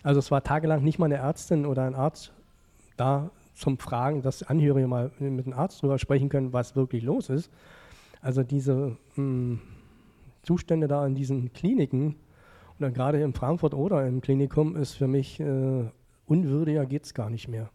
also 0.06 0.20
es 0.20 0.30
war 0.30 0.44
tagelang 0.44 0.84
nicht 0.84 1.00
mal 1.00 1.06
eine 1.06 1.16
Ärztin 1.16 1.66
oder 1.66 1.82
ein 1.82 1.96
Arzt 1.96 2.32
da 2.96 3.30
zum 3.54 3.76
Fragen, 3.76 4.22
dass 4.22 4.44
Angehörige 4.44 4.86
mal 4.86 5.10
mit 5.18 5.46
dem 5.46 5.52
Arzt 5.52 5.82
drüber 5.82 5.98
sprechen 5.98 6.28
können, 6.28 6.52
was 6.52 6.76
wirklich 6.76 7.02
los 7.02 7.28
ist. 7.28 7.50
Also 8.20 8.44
diese 8.44 8.96
mh, 9.16 9.16
hm, 9.16 9.60
Zustände 10.42 10.86
da 10.86 11.04
in 11.04 11.16
diesen 11.16 11.52
Kliniken, 11.52 12.14
oder 12.78 12.92
gerade 12.92 13.20
in 13.20 13.32
Frankfurt 13.32 13.74
oder 13.74 14.06
im 14.06 14.20
Klinikum, 14.20 14.76
ist 14.76 14.92
für 14.94 15.08
mich 15.08 15.40
äh, 15.40 15.84
unwürdiger 16.26 16.86
geht 16.86 17.04
es 17.04 17.12
gar 17.12 17.28
nicht 17.28 17.48
mehr. 17.48 17.70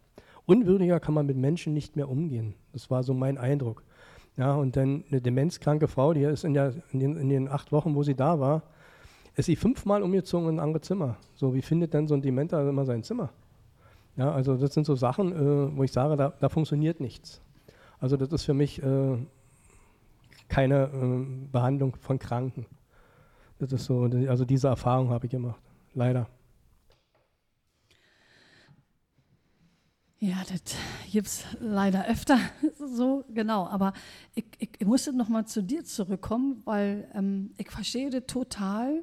Unwürdiger 0.46 1.00
kann 1.00 1.12
man 1.12 1.26
mit 1.26 1.36
Menschen 1.36 1.74
nicht 1.74 1.96
mehr 1.96 2.08
umgehen. 2.08 2.54
Das 2.72 2.90
war 2.90 3.02
so 3.02 3.12
mein 3.12 3.36
Eindruck. 3.36 3.82
Ja, 4.38 4.54
und 4.54 4.76
dann 4.76 5.04
eine 5.10 5.20
demenzkranke 5.20 5.86
Frau, 5.86 6.14
die 6.14 6.22
ist 6.22 6.44
in, 6.44 6.54
der, 6.54 6.72
in, 6.92 7.00
den, 7.00 7.16
in 7.18 7.28
den 7.28 7.48
acht 7.48 7.72
Wochen, 7.72 7.94
wo 7.94 8.02
sie 8.02 8.14
da 8.14 8.40
war, 8.40 8.62
ist 9.34 9.46
sie 9.46 9.56
fünfmal 9.56 10.02
umgezogen 10.02 10.48
in 10.48 10.56
ein 10.56 10.60
anderes 10.60 10.86
Zimmer. 10.86 11.16
So, 11.34 11.54
wie 11.54 11.62
findet 11.62 11.94
denn 11.94 12.06
so 12.06 12.14
ein 12.14 12.22
Dementer 12.22 12.68
immer 12.68 12.84
sein 12.84 13.02
Zimmer? 13.02 13.30
Ja, 14.16 14.30
also 14.32 14.56
das 14.56 14.74
sind 14.74 14.84
so 14.84 14.94
Sachen, 14.94 15.32
äh, 15.32 15.76
wo 15.76 15.82
ich 15.84 15.92
sage, 15.92 16.16
da, 16.16 16.32
da, 16.38 16.48
funktioniert 16.48 17.00
nichts. 17.00 17.40
Also 17.98 18.16
das 18.16 18.30
ist 18.30 18.44
für 18.44 18.52
mich 18.52 18.82
äh, 18.82 19.16
keine 20.48 20.84
äh, 20.84 21.26
Behandlung 21.50 21.96
von 21.96 22.18
Kranken. 22.18 22.66
Das 23.58 23.72
ist 23.72 23.84
so, 23.84 24.02
also 24.28 24.44
diese 24.44 24.68
Erfahrung 24.68 25.10
habe 25.10 25.26
ich 25.26 25.30
gemacht. 25.30 25.60
Leider. 25.94 26.26
Ja, 30.22 30.36
das 30.48 30.76
gibt 31.10 31.26
es 31.26 31.42
leider 31.58 32.06
öfter 32.06 32.38
so, 32.78 33.24
genau. 33.34 33.66
Aber 33.66 33.92
ich, 34.36 34.44
ich, 34.60 34.70
ich 34.78 34.86
musste 34.86 35.12
nochmal 35.12 35.48
zu 35.48 35.64
dir 35.64 35.84
zurückkommen, 35.84 36.62
weil 36.64 37.10
ähm, 37.12 37.50
ich 37.58 37.68
verstehe 37.68 38.08
das 38.08 38.22
total, 38.28 39.02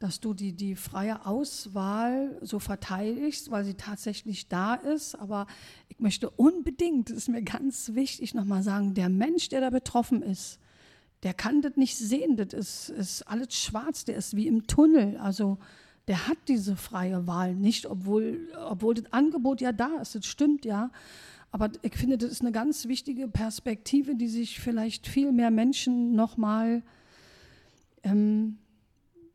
dass 0.00 0.20
du 0.20 0.34
die, 0.34 0.52
die 0.52 0.76
freie 0.76 1.24
Auswahl 1.24 2.36
so 2.42 2.58
verteidigst, 2.58 3.50
weil 3.50 3.64
sie 3.64 3.72
tatsächlich 3.72 4.48
da 4.48 4.74
ist. 4.74 5.14
Aber 5.14 5.46
ich 5.88 5.98
möchte 5.98 6.28
unbedingt, 6.28 7.08
das 7.08 7.16
ist 7.16 7.28
mir 7.30 7.42
ganz 7.42 7.94
wichtig, 7.94 8.34
nochmal 8.34 8.62
sagen, 8.62 8.92
der 8.92 9.08
Mensch, 9.08 9.48
der 9.48 9.62
da 9.62 9.70
betroffen 9.70 10.20
ist, 10.20 10.58
der 11.22 11.32
kann 11.32 11.62
das 11.62 11.76
nicht 11.76 11.96
sehen. 11.96 12.36
Das 12.36 12.52
ist, 12.52 12.90
ist 12.90 13.22
alles 13.22 13.54
schwarz, 13.54 14.04
der 14.04 14.16
ist 14.16 14.36
wie 14.36 14.46
im 14.46 14.66
Tunnel. 14.66 15.16
Also 15.16 15.56
der 16.08 16.28
hat 16.28 16.38
diese 16.48 16.76
freie 16.76 17.26
Wahl 17.26 17.54
nicht, 17.54 17.86
obwohl, 17.86 18.48
obwohl 18.68 18.94
das 18.94 19.12
Angebot 19.12 19.60
ja 19.60 19.72
da 19.72 19.98
ist. 20.00 20.14
Das 20.14 20.26
stimmt 20.26 20.64
ja. 20.64 20.90
Aber 21.52 21.70
ich 21.82 21.96
finde, 21.96 22.16
das 22.16 22.30
ist 22.30 22.42
eine 22.42 22.52
ganz 22.52 22.86
wichtige 22.86 23.28
Perspektive, 23.28 24.14
die 24.14 24.28
sich 24.28 24.60
vielleicht 24.60 25.06
viel 25.06 25.32
mehr 25.32 25.50
Menschen 25.50 26.14
nochmal 26.14 26.82
ähm, 28.02 28.58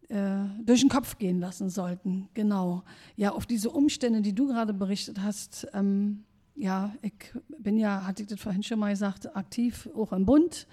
äh, 0.09 0.45
durch 0.63 0.81
den 0.81 0.89
Kopf 0.89 1.17
gehen 1.17 1.39
lassen 1.39 1.69
sollten. 1.69 2.29
Genau. 2.33 2.83
Ja, 3.15 3.31
auf 3.31 3.45
diese 3.45 3.69
Umstände, 3.69 4.21
die 4.21 4.33
du 4.33 4.47
gerade 4.47 4.73
berichtet 4.73 5.21
hast, 5.21 5.67
ähm, 5.73 6.23
ja, 6.55 6.93
ich 7.01 7.13
bin 7.59 7.77
ja, 7.77 8.05
hatte 8.05 8.23
ich 8.23 8.29
das 8.29 8.39
vorhin 8.39 8.63
schon 8.63 8.79
mal 8.79 8.91
gesagt, 8.91 9.35
aktiv 9.35 9.89
auch 9.95 10.13
im 10.13 10.25
Bund. 10.25 10.67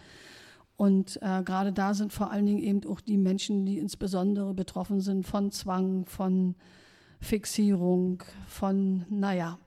Und 0.76 1.18
äh, 1.22 1.42
gerade 1.44 1.72
da 1.72 1.94
sind 1.94 2.12
vor 2.12 2.30
allen 2.30 2.46
Dingen 2.46 2.62
eben 2.62 2.80
auch 2.86 3.00
die 3.00 3.18
Menschen, 3.18 3.66
die 3.66 3.78
insbesondere 3.78 4.54
betroffen 4.54 5.00
sind 5.00 5.26
von 5.26 5.50
Zwang, 5.52 6.06
von 6.06 6.54
Fixierung, 7.20 8.22
von, 8.48 9.04
naja. 9.08 9.58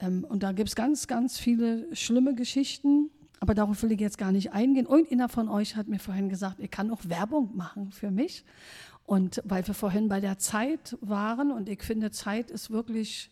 Ähm, 0.00 0.24
und 0.28 0.42
da 0.42 0.52
gibt 0.52 0.68
es 0.68 0.74
ganz, 0.74 1.06
ganz 1.06 1.38
viele 1.38 1.94
schlimme 1.94 2.34
Geschichten. 2.34 3.10
Aber 3.40 3.54
darauf 3.54 3.82
will 3.82 3.92
ich 3.92 4.00
jetzt 4.00 4.16
gar 4.16 4.32
nicht 4.32 4.52
eingehen. 4.52 4.86
Irgendeiner 4.86 5.28
von 5.28 5.48
euch 5.48 5.76
hat 5.76 5.88
mir 5.88 5.98
vorhin 5.98 6.28
gesagt, 6.28 6.60
ich 6.60 6.70
kann 6.70 6.90
auch 6.90 7.00
Werbung 7.04 7.54
machen 7.54 7.90
für 7.90 8.10
mich. 8.10 8.44
Und 9.06 9.42
weil 9.44 9.66
wir 9.66 9.74
vorhin 9.74 10.08
bei 10.08 10.20
der 10.20 10.38
Zeit 10.38 10.96
waren 11.02 11.52
und 11.52 11.68
ich 11.68 11.82
finde, 11.82 12.10
Zeit 12.10 12.50
ist 12.50 12.70
wirklich 12.70 13.30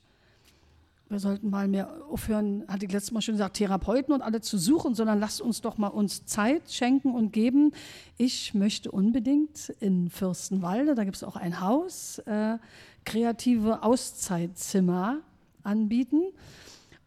wir 1.12 1.20
sollten 1.20 1.50
mal 1.50 1.68
mehr 1.68 1.90
aufhören, 2.10 2.64
hatte 2.66 2.86
ich 2.86 2.92
letztes 2.92 3.12
Mal 3.12 3.20
schon 3.20 3.34
gesagt, 3.34 3.58
Therapeuten 3.58 4.14
und 4.14 4.22
alle 4.22 4.40
zu 4.40 4.56
suchen, 4.56 4.94
sondern 4.94 5.20
lasst 5.20 5.42
uns 5.42 5.60
doch 5.60 5.76
mal 5.76 5.88
uns 5.88 6.24
Zeit 6.24 6.72
schenken 6.72 7.14
und 7.14 7.32
geben. 7.32 7.72
Ich 8.16 8.54
möchte 8.54 8.90
unbedingt 8.90 9.68
in 9.78 10.08
Fürstenwalde, 10.08 10.94
da 10.94 11.04
gibt 11.04 11.16
es 11.16 11.22
auch 11.22 11.36
ein 11.36 11.60
Haus, 11.60 12.18
äh, 12.20 12.56
kreative 13.04 13.82
Auszeitzimmer 13.82 15.18
anbieten. 15.62 16.22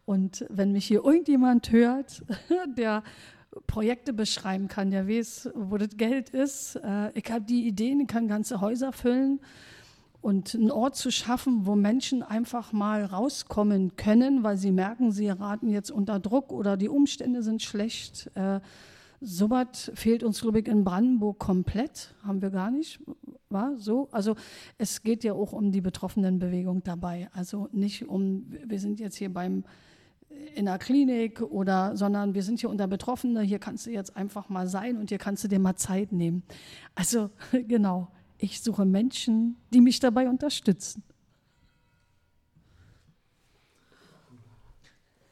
Und 0.04 0.46
wenn 0.48 0.70
mich 0.70 0.86
hier 0.86 1.04
irgendjemand 1.04 1.72
hört, 1.72 2.22
der 2.78 3.02
Projekte 3.66 4.12
beschreiben 4.12 4.68
kann, 4.68 4.90
der 4.92 5.08
weiß, 5.08 5.50
wo 5.54 5.78
das 5.78 5.96
Geld 5.96 6.30
ist, 6.30 6.76
äh, 6.76 7.10
ich 7.18 7.30
habe 7.30 7.44
die 7.44 7.66
Ideen, 7.66 8.00
ich 8.00 8.08
kann 8.08 8.28
ganze 8.28 8.60
Häuser 8.60 8.92
füllen 8.92 9.40
und 10.26 10.56
einen 10.56 10.72
Ort 10.72 10.96
zu 10.96 11.12
schaffen, 11.12 11.66
wo 11.66 11.76
Menschen 11.76 12.24
einfach 12.24 12.72
mal 12.72 13.04
rauskommen 13.04 13.94
können, 13.94 14.42
weil 14.42 14.56
sie 14.56 14.72
merken, 14.72 15.12
sie 15.12 15.26
geraten 15.26 15.70
jetzt 15.70 15.92
unter 15.92 16.18
Druck 16.18 16.52
oder 16.52 16.76
die 16.76 16.88
Umstände 16.88 17.44
sind 17.44 17.62
schlecht. 17.62 18.28
Äh, 18.34 18.58
Sowas 19.20 19.90
fehlt 19.94 20.24
uns, 20.24 20.40
glaube 20.40 20.60
ich, 20.60 20.68
in 20.68 20.82
Brandenburg 20.82 21.38
komplett. 21.38 22.14
Haben 22.22 22.42
wir 22.42 22.50
gar 22.50 22.70
nicht. 22.70 23.00
War 23.50 23.76
so? 23.76 24.08
Also 24.10 24.34
es 24.78 25.02
geht 25.02 25.22
ja 25.22 25.32
auch 25.32 25.52
um 25.52 25.70
die 25.70 25.80
Betroffenenbewegung 25.80 26.82
dabei. 26.82 27.28
Also 27.32 27.68
nicht 27.72 28.08
um, 28.08 28.46
wir 28.66 28.80
sind 28.80 28.98
jetzt 28.98 29.16
hier 29.16 29.32
beim 29.32 29.64
in 30.54 30.66
der 30.66 30.78
Klinik 30.78 31.40
oder, 31.40 31.96
sondern 31.96 32.34
wir 32.34 32.42
sind 32.42 32.60
hier 32.60 32.68
unter 32.68 32.88
Betroffene, 32.88 33.40
hier 33.40 33.58
kannst 33.58 33.86
du 33.86 33.90
jetzt 33.90 34.16
einfach 34.16 34.48
mal 34.48 34.66
sein 34.66 34.98
und 34.98 35.08
hier 35.08 35.18
kannst 35.18 35.44
du 35.44 35.48
dir 35.48 35.60
mal 35.60 35.76
Zeit 35.76 36.12
nehmen. 36.12 36.42
Also 36.94 37.30
genau, 37.52 38.08
ich 38.38 38.60
suche 38.60 38.84
Menschen, 38.84 39.56
die 39.72 39.80
mich 39.80 40.00
dabei 40.00 40.28
unterstützen. 40.28 41.02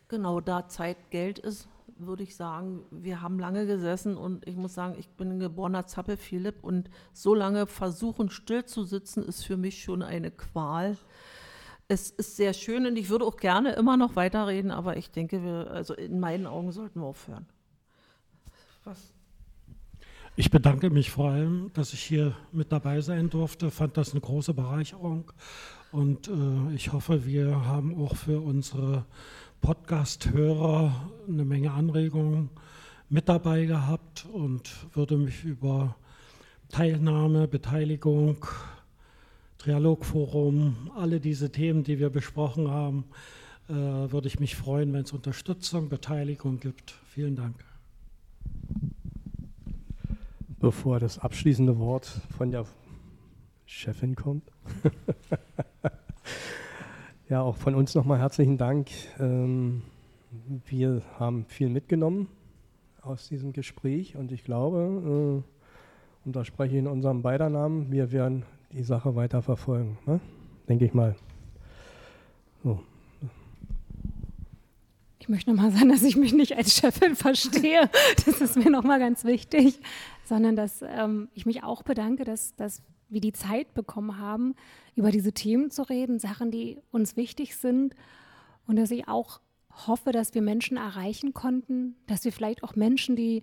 Genau, 0.08 0.40
da 0.40 0.68
Zeit 0.68 1.10
Geld 1.10 1.38
ist, 1.38 1.68
würde 1.96 2.22
ich 2.22 2.36
sagen, 2.36 2.84
wir 2.90 3.20
haben 3.20 3.38
lange 3.38 3.66
gesessen 3.66 4.16
und 4.16 4.46
ich 4.46 4.56
muss 4.56 4.74
sagen, 4.74 4.96
ich 4.98 5.08
bin 5.10 5.32
ein 5.32 5.38
geborener 5.38 5.86
Zappel 5.86 6.16
Philipp 6.16 6.62
und 6.62 6.90
so 7.12 7.34
lange 7.34 7.66
versuchen 7.66 8.30
still 8.30 8.64
zu 8.64 8.84
sitzen 8.84 9.22
ist 9.24 9.44
für 9.44 9.56
mich 9.56 9.82
schon 9.82 10.02
eine 10.02 10.30
Qual. 10.30 10.96
Es 11.88 12.10
ist 12.10 12.36
sehr 12.36 12.52
schön 12.52 12.86
und 12.86 12.96
ich 12.96 13.10
würde 13.10 13.24
auch 13.24 13.36
gerne 13.36 13.72
immer 13.72 13.96
noch 13.96 14.16
weiterreden, 14.16 14.70
aber 14.70 14.96
ich 14.96 15.10
denke, 15.10 15.42
wir, 15.42 15.70
also 15.70 15.94
in 15.94 16.20
meinen 16.20 16.46
Augen 16.46 16.72
sollten 16.72 17.00
wir 17.00 17.06
aufhören. 17.06 17.46
Was? 18.84 19.13
Ich 20.36 20.50
bedanke 20.50 20.90
mich 20.90 21.12
vor 21.12 21.30
allem, 21.30 21.70
dass 21.74 21.92
ich 21.92 22.00
hier 22.00 22.34
mit 22.50 22.72
dabei 22.72 23.00
sein 23.02 23.30
durfte. 23.30 23.70
Fand 23.70 23.96
das 23.96 24.10
eine 24.10 24.20
große 24.20 24.52
Bereicherung. 24.52 25.30
Und 25.92 26.26
äh, 26.26 26.74
ich 26.74 26.92
hoffe, 26.92 27.24
wir 27.24 27.66
haben 27.66 27.96
auch 27.96 28.16
für 28.16 28.40
unsere 28.40 29.04
Podcast-Hörer 29.60 31.08
eine 31.28 31.44
Menge 31.44 31.70
Anregungen 31.70 32.50
mit 33.08 33.28
dabei 33.28 33.66
gehabt 33.66 34.26
und 34.32 34.72
würde 34.92 35.16
mich 35.18 35.44
über 35.44 35.94
Teilnahme, 36.68 37.46
Beteiligung, 37.46 38.44
Trialogforum, 39.58 40.90
alle 40.96 41.20
diese 41.20 41.52
Themen, 41.52 41.84
die 41.84 42.00
wir 42.00 42.10
besprochen 42.10 42.72
haben, 42.72 43.04
äh, 43.68 43.72
würde 43.72 44.26
ich 44.26 44.40
mich 44.40 44.56
freuen, 44.56 44.92
wenn 44.94 45.02
es 45.02 45.12
Unterstützung, 45.12 45.88
Beteiligung 45.88 46.58
gibt. 46.58 46.92
Vielen 47.06 47.36
Dank 47.36 47.73
bevor 50.64 50.98
das 50.98 51.18
abschließende 51.18 51.78
Wort 51.78 52.06
von 52.38 52.50
der 52.50 52.64
Chefin 53.66 54.16
kommt. 54.16 54.50
ja, 57.28 57.42
auch 57.42 57.56
von 57.56 57.74
uns 57.74 57.94
nochmal 57.94 58.18
herzlichen 58.18 58.56
Dank. 58.56 58.88
Ähm, 59.20 59.82
wir 60.64 61.02
haben 61.18 61.44
viel 61.48 61.68
mitgenommen 61.68 62.28
aus 63.02 63.28
diesem 63.28 63.52
Gespräch 63.52 64.16
und 64.16 64.32
ich 64.32 64.42
glaube, 64.42 65.42
äh, 65.44 66.24
und 66.24 66.34
da 66.34 66.46
spreche 66.46 66.76
ich 66.76 66.78
in 66.78 66.86
unserem 66.86 67.20
beider 67.20 67.50
Namen, 67.50 67.92
wir 67.92 68.10
werden 68.10 68.44
die 68.72 68.84
Sache 68.84 69.14
weiter 69.14 69.42
verfolgen, 69.42 69.98
ne? 70.06 70.18
denke 70.66 70.86
ich 70.86 70.94
mal. 70.94 71.14
So. 72.62 72.80
Ich 75.18 75.28
möchte 75.28 75.52
nochmal 75.52 75.72
sagen, 75.72 75.90
dass 75.90 76.02
ich 76.02 76.16
mich 76.16 76.32
nicht 76.32 76.56
als 76.56 76.74
Chefin 76.74 77.16
verstehe. 77.16 77.90
Das 78.24 78.40
ist 78.40 78.56
mir 78.56 78.70
nochmal 78.70 78.98
ganz 78.98 79.24
wichtig 79.24 79.78
sondern 80.24 80.56
dass 80.56 80.82
ähm, 80.82 81.28
ich 81.34 81.46
mich 81.46 81.62
auch 81.62 81.82
bedanke, 81.82 82.24
dass, 82.24 82.54
dass 82.56 82.82
wir 83.08 83.20
die 83.20 83.32
Zeit 83.32 83.74
bekommen 83.74 84.18
haben, 84.18 84.54
über 84.94 85.10
diese 85.10 85.32
Themen 85.32 85.70
zu 85.70 85.82
reden, 85.82 86.18
Sachen, 86.18 86.50
die 86.50 86.78
uns 86.90 87.16
wichtig 87.16 87.56
sind 87.56 87.94
und 88.66 88.76
dass 88.76 88.90
ich 88.90 89.08
auch 89.08 89.40
hoffe, 89.86 90.12
dass 90.12 90.34
wir 90.34 90.42
Menschen 90.42 90.76
erreichen 90.76 91.34
konnten, 91.34 91.96
dass 92.06 92.24
wir 92.24 92.32
vielleicht 92.32 92.62
auch 92.62 92.76
Menschen, 92.76 93.16
die 93.16 93.42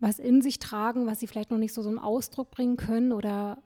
was 0.00 0.18
in 0.18 0.42
sich 0.42 0.58
tragen, 0.58 1.06
was 1.06 1.20
sie 1.20 1.26
vielleicht 1.26 1.50
noch 1.50 1.58
nicht 1.58 1.72
so 1.72 1.82
zum 1.82 1.98
Ausdruck 1.98 2.50
bringen 2.50 2.76
können 2.76 3.12
oder 3.12 3.58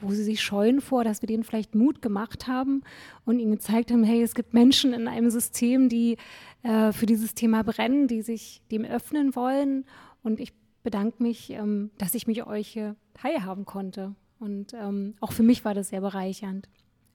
wo 0.00 0.10
sie 0.10 0.24
sich 0.24 0.42
scheuen 0.42 0.80
vor, 0.80 1.04
dass 1.04 1.22
wir 1.22 1.26
denen 1.26 1.44
vielleicht 1.44 1.74
Mut 1.74 2.02
gemacht 2.02 2.46
haben 2.46 2.82
und 3.24 3.38
ihnen 3.38 3.52
gezeigt 3.52 3.90
haben, 3.90 4.04
hey, 4.04 4.22
es 4.22 4.34
gibt 4.34 4.54
Menschen 4.54 4.92
in 4.92 5.08
einem 5.08 5.30
System, 5.30 5.88
die 5.88 6.16
äh, 6.62 6.92
für 6.92 7.06
dieses 7.06 7.34
Thema 7.34 7.62
brennen, 7.62 8.08
die 8.08 8.22
sich 8.22 8.62
dem 8.70 8.84
öffnen 8.84 9.34
wollen. 9.36 9.84
Und 10.22 10.40
ich 10.40 10.52
bedanke 10.84 11.20
mich, 11.20 11.50
ähm, 11.50 11.90
dass 11.98 12.14
ich 12.14 12.28
mich 12.28 12.46
euch 12.46 12.78
teilhaben 13.14 13.64
konnte. 13.64 14.14
Und 14.38 14.74
ähm, 14.74 15.14
auch 15.20 15.32
für 15.32 15.42
mich 15.42 15.64
war 15.64 15.74
das 15.74 15.88
sehr 15.88 16.00
bereichernd. 16.00 16.68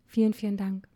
Vielen, 0.06 0.34
vielen 0.34 0.58
Dank. 0.58 0.88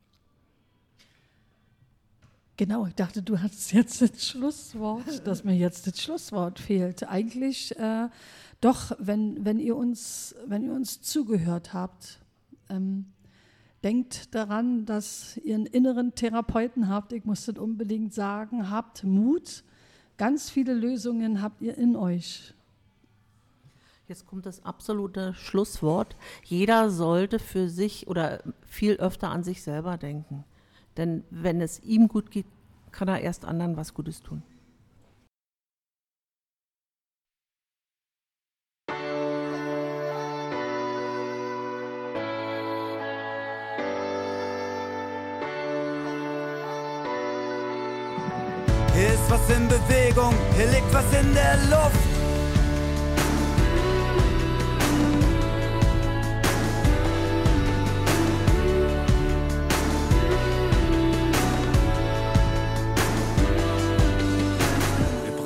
Genau, 2.57 2.85
ich 2.85 2.93
dachte, 2.93 3.23
du 3.23 3.39
hast 3.39 3.71
jetzt 3.71 4.01
das 4.01 4.27
Schlusswort, 4.27 5.05
dass 5.25 5.43
mir 5.43 5.55
jetzt 5.55 5.87
das 5.87 6.01
Schlusswort 6.01 6.59
fehlt. 6.59 7.07
Eigentlich 7.07 7.77
äh, 7.77 8.09
doch, 8.61 8.95
wenn, 8.99 9.43
wenn, 9.43 9.59
ihr 9.59 9.75
uns, 9.75 10.35
wenn 10.45 10.63
ihr 10.63 10.73
uns 10.73 11.01
zugehört 11.01 11.73
habt, 11.73 12.19
ähm, 12.69 13.05
denkt 13.83 14.33
daran, 14.33 14.85
dass 14.85 15.37
ihr 15.37 15.55
einen 15.55 15.65
inneren 15.65 16.15
Therapeuten 16.15 16.87
habt. 16.87 17.11
Ich 17.11 17.25
muss 17.25 17.45
das 17.45 17.57
unbedingt 17.57 18.13
sagen. 18.13 18.69
Habt 18.69 19.03
Mut. 19.03 19.63
Ganz 20.17 20.49
viele 20.49 20.73
Lösungen 20.73 21.41
habt 21.41 21.61
ihr 21.61 21.77
in 21.77 21.95
euch. 21.95 22.53
Jetzt 24.07 24.27
kommt 24.27 24.45
das 24.45 24.65
absolute 24.65 25.33
Schlusswort. 25.33 26.17
Jeder 26.43 26.89
sollte 26.89 27.39
für 27.39 27.69
sich 27.69 28.07
oder 28.07 28.43
viel 28.65 28.97
öfter 28.97 29.29
an 29.29 29.43
sich 29.45 29.63
selber 29.63 29.97
denken. 29.97 30.43
Denn 30.97 31.23
wenn 31.29 31.61
es 31.61 31.81
ihm 31.83 32.09
gut 32.09 32.29
geht, 32.29 32.45
kann 32.91 33.07
er 33.07 33.21
erst 33.21 33.45
anderen 33.45 33.77
was 33.77 33.93
Gutes 33.93 34.21
tun. 34.21 34.43
Hier 48.93 49.13
ist 49.13 49.31
was 49.31 49.49
in 49.49 49.67
Bewegung, 49.69 50.35
hier 50.55 50.67
liegt 50.67 50.93
was 50.93 51.05
in 51.19 51.33
der 51.33 51.57
Luft. 51.69 52.12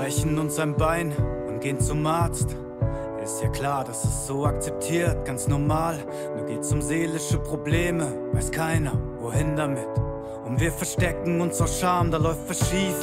Brechen 0.08 0.40
uns 0.40 0.58
ein 0.58 0.74
Bein 0.74 1.12
und 1.50 1.60
gehen 1.60 1.82
zum 1.82 2.08
Arzt. 2.08 2.56
Ist 3.22 3.44
ja 3.44 3.50
klar, 3.50 3.84
das 3.84 4.06
ist 4.06 4.28
so 4.28 4.46
akzeptiert, 4.46 5.26
ganz 5.26 5.50
normal. 5.50 5.98
Nur 6.34 6.46
geht's 6.46 6.72
um 6.72 6.82
seelische 6.82 7.38
Probleme, 7.40 8.08
weiß 8.32 8.50
keiner, 8.52 8.94
wohin 9.20 9.58
damit. 9.58 9.86
Und 10.46 10.62
wir 10.62 10.72
verstecken 10.72 11.42
uns 11.42 11.60
aus 11.60 11.82
Scham, 11.82 12.10
da 12.10 12.20
läuft 12.20 12.50
was 12.50 12.58
schief. 12.70 12.96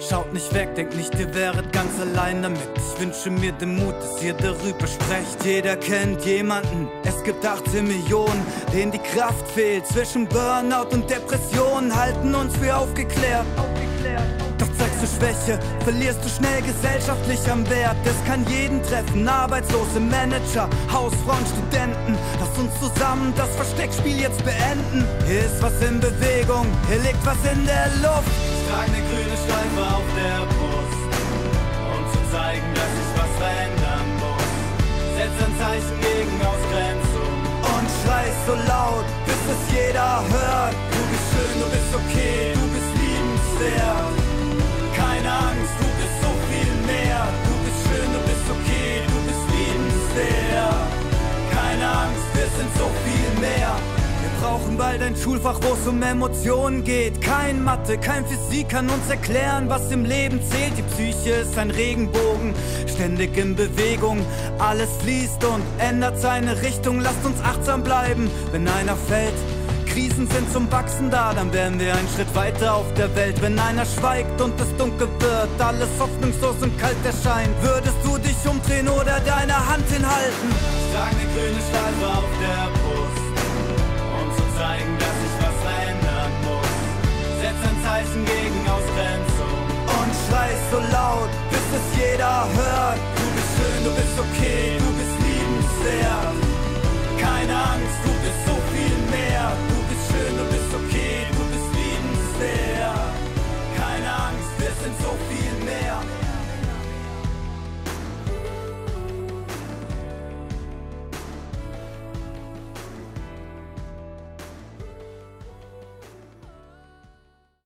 Schaut 0.00 0.32
nicht 0.32 0.52
weg, 0.52 0.74
denkt 0.74 0.96
nicht, 0.96 1.16
ihr 1.20 1.32
wäret 1.32 1.72
ganz 1.72 2.00
allein 2.00 2.42
damit. 2.42 2.68
Ich 2.78 3.00
wünsche 3.00 3.30
mir 3.30 3.52
den 3.52 3.76
Mut, 3.76 3.94
dass 4.00 4.20
ihr 4.20 4.34
darüber 4.34 4.88
sprecht. 4.88 5.44
Jeder 5.44 5.76
kennt 5.76 6.24
jemanden, 6.24 6.88
es 7.04 7.22
gibt 7.22 7.46
18 7.46 7.86
Millionen, 7.86 8.44
denen 8.72 8.90
die 8.90 8.98
Kraft 8.98 9.46
fehlt. 9.46 9.86
Zwischen 9.86 10.26
Burnout 10.26 10.92
und 10.92 11.08
Depressionen 11.08 11.94
halten 11.94 12.34
uns 12.34 12.56
für 12.56 12.76
aufgeklärt. 12.76 13.46
aufgeklärt. 13.56 14.44
Doch 14.58 14.83
du 15.00 15.06
Schwäche, 15.06 15.58
verlierst 15.82 16.24
du 16.24 16.28
schnell 16.28 16.62
gesellschaftlich 16.62 17.40
am 17.50 17.68
Wert. 17.70 17.96
Das 18.04 18.14
kann 18.26 18.44
jeden 18.48 18.82
treffen, 18.82 19.26
Arbeitslose, 19.26 20.00
Manager, 20.00 20.68
Hausfrauen, 20.92 21.44
Studenten. 21.46 22.18
Lass 22.40 22.58
uns 22.58 22.72
zusammen 22.80 23.32
das 23.36 23.50
Versteckspiel 23.56 24.20
jetzt 24.20 24.44
beenden. 24.44 25.06
Hier 25.26 25.46
ist 25.46 25.60
was 25.62 25.74
in 25.80 26.00
Bewegung, 26.00 26.66
hier 26.88 27.00
liegt 27.00 27.24
was 27.24 27.38
in 27.50 27.64
der 27.66 27.88
Luft. 28.02 28.28
Ich 28.28 28.68
trage 28.68 28.90
eine 28.92 29.02
grüne 29.08 29.36
Schleife 29.44 29.82
auf 29.94 30.08
der 30.18 30.38
Brust, 30.52 31.00
um 31.94 32.02
zu 32.12 32.20
zeigen, 32.32 32.68
dass 32.74 32.92
ich 33.02 33.10
was 33.18 33.32
verändern 33.40 34.08
muss. 34.20 34.50
Setz 35.16 35.36
ein 35.46 35.54
Zeichen 35.58 35.96
gegen 36.02 36.34
Ausgrenzung 36.42 37.34
und 37.62 37.86
schrei 38.02 38.26
so 38.46 38.54
laut, 38.68 39.06
bis 39.26 39.42
es 39.54 39.62
jeder 39.72 40.20
hört. 40.28 40.74
Du 40.92 41.00
bist 41.10 41.26
schön, 41.32 41.54
du 41.62 41.66
bist 41.70 41.90
okay, 41.94 42.52
du 42.54 42.66
bist 42.74 42.90
lieb 42.98 43.14
liebenswert. 43.14 44.33
Angst, 45.48 45.74
du 45.80 45.88
bist 45.98 46.16
so 46.24 46.32
viel 46.50 46.72
mehr. 46.86 47.20
Du 47.48 47.54
bist 47.64 47.80
schön, 47.86 48.08
du 48.16 48.20
bist 48.28 48.46
okay, 48.54 49.02
du 49.12 49.18
bist 49.28 49.44
liebenswert. 49.54 50.88
Keine 51.56 51.86
Angst, 52.04 52.26
wir 52.34 52.48
sind 52.58 52.70
so 52.78 52.86
viel 53.04 53.40
mehr 53.40 53.74
brauchen 54.44 54.76
bald 54.76 55.00
ein 55.00 55.16
Schulfach, 55.16 55.58
wo 55.62 55.72
es 55.72 55.86
um 55.86 56.02
Emotionen 56.02 56.84
geht. 56.84 57.20
Kein 57.22 57.64
Mathe, 57.64 57.96
kein 57.96 58.26
Physik 58.26 58.68
kann 58.68 58.90
uns 58.90 59.08
erklären, 59.08 59.70
was 59.70 59.90
im 59.90 60.04
Leben 60.04 60.38
zählt. 60.50 60.76
Die 60.76 60.82
Psyche 60.82 61.30
ist 61.30 61.56
ein 61.56 61.70
Regenbogen, 61.70 62.54
ständig 62.86 63.36
in 63.38 63.56
Bewegung. 63.56 64.18
Alles 64.58 64.90
fließt 65.00 65.44
und 65.44 65.62
ändert 65.78 66.20
seine 66.20 66.60
Richtung. 66.60 67.00
Lasst 67.00 67.24
uns 67.24 67.40
achtsam 67.42 67.82
bleiben, 67.82 68.30
wenn 68.52 68.68
einer 68.68 68.96
fällt. 68.96 69.34
Krisen 69.94 70.26
sind 70.26 70.52
zum 70.52 70.66
Wachsen 70.72 71.08
da, 71.08 71.32
dann 71.32 71.52
wären 71.52 71.78
wir 71.78 71.94
einen 71.94 72.08
Schritt 72.08 72.34
weiter 72.34 72.74
auf 72.74 72.92
der 72.94 73.14
Welt. 73.14 73.40
Wenn 73.40 73.56
einer 73.56 73.86
schweigt 73.86 74.40
und 74.40 74.60
es 74.60 74.66
dunkel 74.76 75.06
wird, 75.20 75.54
alles 75.60 75.88
hoffnungslos 76.00 76.56
und 76.62 76.76
kalt 76.80 76.98
erscheint, 77.06 77.54
würdest 77.62 77.94
du 78.02 78.18
dich 78.18 78.34
umdrehen 78.44 78.88
oder 78.88 79.20
deine 79.20 79.54
Hand 79.54 79.86
hinhalten? 79.86 80.50
Ich 80.50 80.90
trage 80.90 81.14
eine 81.14 81.26
grüne 81.30 81.62
Schleife 81.62 82.06
auf 82.10 82.26
der 82.42 82.62
Brust, 82.74 83.26
um 84.18 84.26
zu 84.34 84.44
zeigen, 84.58 84.98
dass 84.98 85.14
ich 85.14 85.34
was 85.38 85.56
verändern 85.62 86.32
muss. 86.42 86.74
Setz 87.38 87.60
ein 87.62 87.78
Zeichen 87.86 88.22
gegen 88.26 88.60
Ausgrenzung 88.66 89.62
und 89.78 90.10
schrei 90.26 90.50
so 90.74 90.78
laut, 90.90 91.30
bis 91.54 91.66
es 91.70 91.86
jeder 91.94 92.50
hört. 92.50 92.98
Du 93.14 93.26
bist 93.30 93.50
schön, 93.54 93.80
du 93.86 93.90
bist 93.94 94.16
okay, 94.18 94.74
du 94.74 94.90
bist 94.98 95.16
liebenswert. 95.22 96.34
Keine 97.14 97.54
Angst, 97.54 97.98
du 98.02 98.13